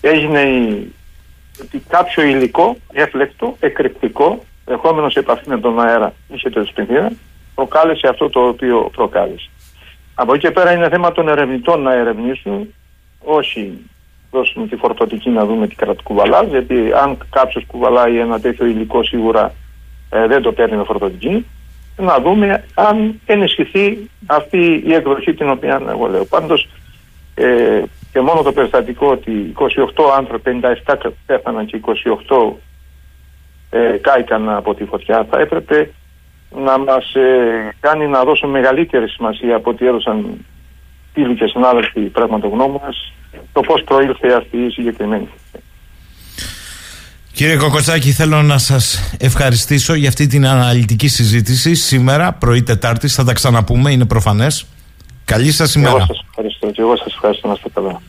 έγινε 0.00 0.40
η, 0.40 0.92
ότι 1.62 1.82
κάποιο 1.88 2.22
υλικό, 2.22 2.76
έφλεκτο, 2.92 3.56
εκρηκτικό, 3.60 4.44
ερχόμενος 4.66 5.12
σε 5.12 5.18
επαφή 5.18 5.48
με 5.48 5.60
τον 5.60 5.80
αέρα, 5.80 6.12
είχε 6.28 6.50
το 6.50 6.64
σπινθήρα, 6.64 7.12
προκάλεσε 7.54 8.08
αυτό 8.08 8.28
το 8.28 8.40
οποίο 8.40 8.90
προκάλεσε. 8.92 9.50
Από 10.14 10.34
εκεί 10.34 10.46
και 10.46 10.50
πέρα 10.50 10.72
είναι 10.72 10.88
θέμα 10.88 11.12
των 11.12 11.28
ερευνητών 11.28 11.82
να 11.82 11.94
ερευνήσουν, 11.94 12.74
όχι 13.18 13.72
δώσουμε 14.30 14.66
τη 14.66 14.76
φορτωτική 14.76 15.30
να 15.30 15.44
δούμε 15.44 15.66
τι 15.66 15.74
κρατικουβαλά, 15.74 16.42
γιατί 16.42 16.92
αν 17.02 17.18
κάποιος 17.30 17.64
κουβαλάει 17.66 18.18
ένα 18.18 18.40
τέτοιο 18.40 18.66
υλικό 18.66 19.04
σίγουρα 19.04 19.54
ε, 20.10 20.26
δεν 20.26 20.42
το 20.42 20.52
παίρνει 20.52 20.76
με 20.76 20.84
φορτωτική, 20.84 21.46
να 22.00 22.20
δούμε 22.20 22.64
αν 22.74 23.20
ενισχυθεί 23.26 24.10
αυτή 24.26 24.82
η 24.86 24.94
εκδοχή 24.94 25.34
την 25.34 25.50
οποία 25.50 25.82
εγώ 25.88 26.06
λέω. 26.06 26.24
Πάντως 26.24 26.68
ε, 27.34 27.82
και 28.12 28.20
μόνο 28.20 28.42
το 28.42 28.52
περιστατικό 28.52 29.06
ότι 29.06 29.52
28 29.58 29.64
άνθρωποι, 30.16 30.60
57 30.86 30.94
πέθαναν 31.26 31.66
και 31.66 31.80
28 32.28 32.52
ε, 33.70 33.96
κάηκαν 34.00 34.48
από 34.48 34.74
τη 34.74 34.84
φωτιά 34.84 35.26
θα 35.30 35.40
έπρεπε 35.40 35.90
να 36.56 36.78
μας 36.78 37.14
ε, 37.14 37.74
κάνει 37.80 38.06
να 38.06 38.24
δώσουμε 38.24 38.52
μεγαλύτερη 38.52 39.08
σημασία 39.08 39.56
από 39.56 39.70
ό,τι 39.70 39.86
έδωσαν 39.86 40.44
φίλοι 41.12 41.34
και 41.34 41.46
συνάδελφοι 41.46 42.00
πραγματογνώμονες 42.00 43.12
το 43.52 43.60
πώς 43.60 43.82
προήλθε 43.82 44.32
αυτή 44.32 44.56
η 44.56 44.70
συγκεκριμένη 44.70 45.28
φωτιά. 45.30 45.60
Κύριε 47.32 47.56
Κοκοτσάκη, 47.56 48.12
θέλω 48.12 48.42
να 48.42 48.58
σας 48.58 49.14
ευχαριστήσω 49.18 49.94
για 49.94 50.08
αυτή 50.08 50.26
την 50.26 50.46
αναλυτική 50.46 51.08
συζήτηση 51.08 51.74
σήμερα, 51.74 52.32
πρωί 52.32 52.62
Τετάρτη. 52.62 53.08
Θα 53.08 53.24
τα 53.24 53.32
ξαναπούμε, 53.32 53.90
είναι 53.90 54.04
προφανές. 54.04 54.66
Καλή 55.24 55.52
σας 55.52 55.74
ημέρα. 55.74 55.90
Εγώ 55.90 56.04
σας 56.06 56.24
ευχαριστώ 56.28 56.70
και 56.70 56.80
εγώ 56.80 56.96
σας 56.96 57.14
ευχαριστώ 57.14 57.46
να 57.48 57.54
είστε 57.56 57.68
καλά. 57.74 58.00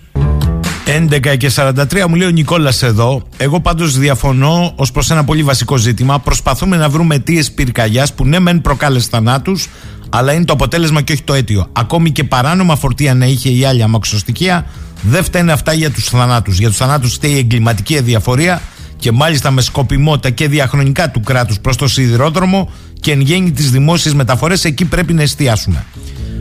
11 0.86 1.38
και 1.38 1.52
43 1.56 2.08
μου 2.08 2.16
λέει 2.16 2.28
ο 2.28 2.32
Νικόλας 2.32 2.84
εδώ. 2.84 3.22
Εγώ 3.38 3.60
πάντως 3.60 3.98
διαφωνώ 3.98 4.74
ως 4.76 4.92
προς 4.92 5.10
ένα 5.10 5.24
πολύ 5.24 5.44
βασικό 5.44 5.78
ζήτημα. 5.78 6.20
Προσπαθούμε 6.20 6.78
να 6.78 6.90
βρούμε 6.90 7.16
αιτίες 7.16 7.52
πυρκαγιάς 7.52 8.14
που 8.14 8.26
ναι, 8.26 8.40
μεν 8.40 8.62
προκάλεσε 8.62 9.08
θανάτους, 9.12 9.70
αλλά 10.10 10.34
είναι 10.34 10.46
το 10.46 10.54
αποτέλεσμα 10.54 11.02
και 11.02 11.12
όχι 11.12 11.24
το 11.24 11.34
αίτιο. 11.34 11.68
Ακόμη 11.72 12.12
και 12.12 12.24
παράνομα 12.24 12.76
φορτία 12.76 13.14
να 13.14 13.26
είχε 13.26 13.50
η 13.50 13.66
άλλη 13.66 13.84
αμαξοστοιχεία, 13.84 14.66
δεν 15.02 15.24
φταίνε 15.24 15.52
αυτά 15.52 15.74
για 15.74 15.92
τους 15.92 16.06
θανάτους. 16.10 16.58
Για 16.60 16.68
τους 16.68 16.78
θανάτους 16.78 17.14
φταίει 17.14 17.32
η 17.32 17.38
εγκληματική 17.38 17.98
αδιαφορία 17.98 18.62
και 19.02 19.12
μάλιστα 19.12 19.52
με 19.52 19.62
σκοπιμότητα 19.62 20.30
και 20.30 20.48
διαχρονικά 20.48 21.12
του 21.12 21.20
κράτους 21.20 21.60
προς 21.60 21.76
το 21.76 21.88
σιδηρόδρομο 21.88 22.72
και 23.00 23.12
εν 23.12 23.22
γέννη 23.22 23.52
τις 23.52 23.72
δημόσιες 23.72 24.14
μεταφορές, 24.14 24.66
εκεί 24.66 24.86
πρέπει 24.86 25.14
να 25.14 25.22
εστιάσουμε. 25.22 25.86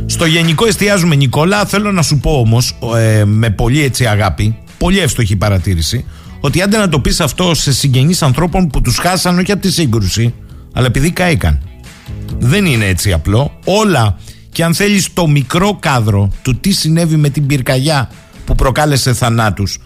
Στο 0.07 0.25
γενικό 0.25 0.67
εστιάζουμε, 0.67 1.15
Νικόλα. 1.15 1.65
Θέλω 1.65 1.93
να 1.93 2.03
σου 2.03 2.19
πω 2.19 2.31
όμως, 2.31 2.79
ε, 2.97 3.25
με 3.25 3.51
πολύ 3.51 3.83
έτσι 3.83 4.07
αγάπη, 4.07 4.59
πολύ 4.79 4.99
εύστοχη 4.99 5.37
παρατήρηση, 5.37 6.05
ότι 6.41 6.63
άντε 6.63 6.77
να 6.77 6.89
το 6.89 7.01
πεις 7.01 7.21
αυτό 7.21 7.55
σε 7.55 7.73
συγγενείς 7.73 8.23
ανθρώπων 8.23 8.67
που 8.67 8.81
τους 8.81 8.99
χάσαν 8.99 9.39
όχι 9.39 9.53
από 9.53 9.63
τη 9.63 9.73
σύγκρουση, 9.73 10.35
αλλά 10.73 10.87
επειδή 10.87 11.11
καήκαν. 11.11 11.61
Δεν 12.39 12.65
είναι 12.65 12.87
έτσι 12.87 13.13
απλό. 13.13 13.59
Όλα 13.65 14.19
και 14.53 14.65
αν 14.65 14.75
θέλεις 14.75 15.13
το 15.13 15.27
μικρό 15.27 15.77
κάδρο 15.81 16.33
του 16.43 16.61
τι 16.61 16.73
συνέβη 16.73 17.17
με 17.17 17.29
την 17.29 17.47
πυρκαγιά 17.47 18.11
που 18.45 18.55
προκάλεσε 18.55 19.13
θανάτους 19.13 19.79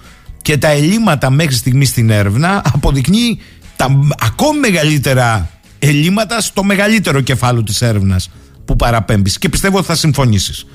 και 0.45 0.59
τα 0.59 0.69
ελλείμματα 0.69 1.31
μέχρι 1.31 1.55
στιγμής 1.55 1.89
στην 1.89 2.11
έρευνα 2.11 2.63
αποδεικνύει 2.73 3.41
τα 3.77 3.89
ακόμη 4.19 4.59
μεγαλύτερα 4.59 5.51
ελλείμματα 5.79 6.41
στο 6.41 6.63
μεγαλύτερο 6.65 7.21
κεφάλαιο 7.21 7.63
της 7.63 7.83
έρευνας 7.83 8.31
που 8.65 8.77
παραπέμπεις 8.77 9.39
και 9.39 9.49
πιστεύω 9.49 9.77
ότι 9.79 9.87
θα 9.87 9.95
συμφωνήσεις. 9.95 10.67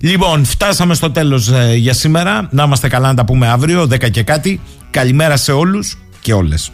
Λοιπόν, 0.00 0.44
φτάσαμε 0.44 0.94
στο 0.94 1.10
τέλος 1.10 1.48
ε, 1.48 1.74
για 1.74 1.92
σήμερα. 1.92 2.48
Να 2.50 2.64
είμαστε 2.64 2.88
καλά 2.88 3.08
να 3.08 3.14
τα 3.14 3.24
πούμε 3.24 3.48
αύριο, 3.48 3.82
10 3.82 4.10
και 4.10 4.22
κάτι. 4.22 4.60
Καλημέρα 4.90 5.36
σε 5.36 5.52
όλους 5.52 5.98
και 6.20 6.32
όλες. 6.32 6.70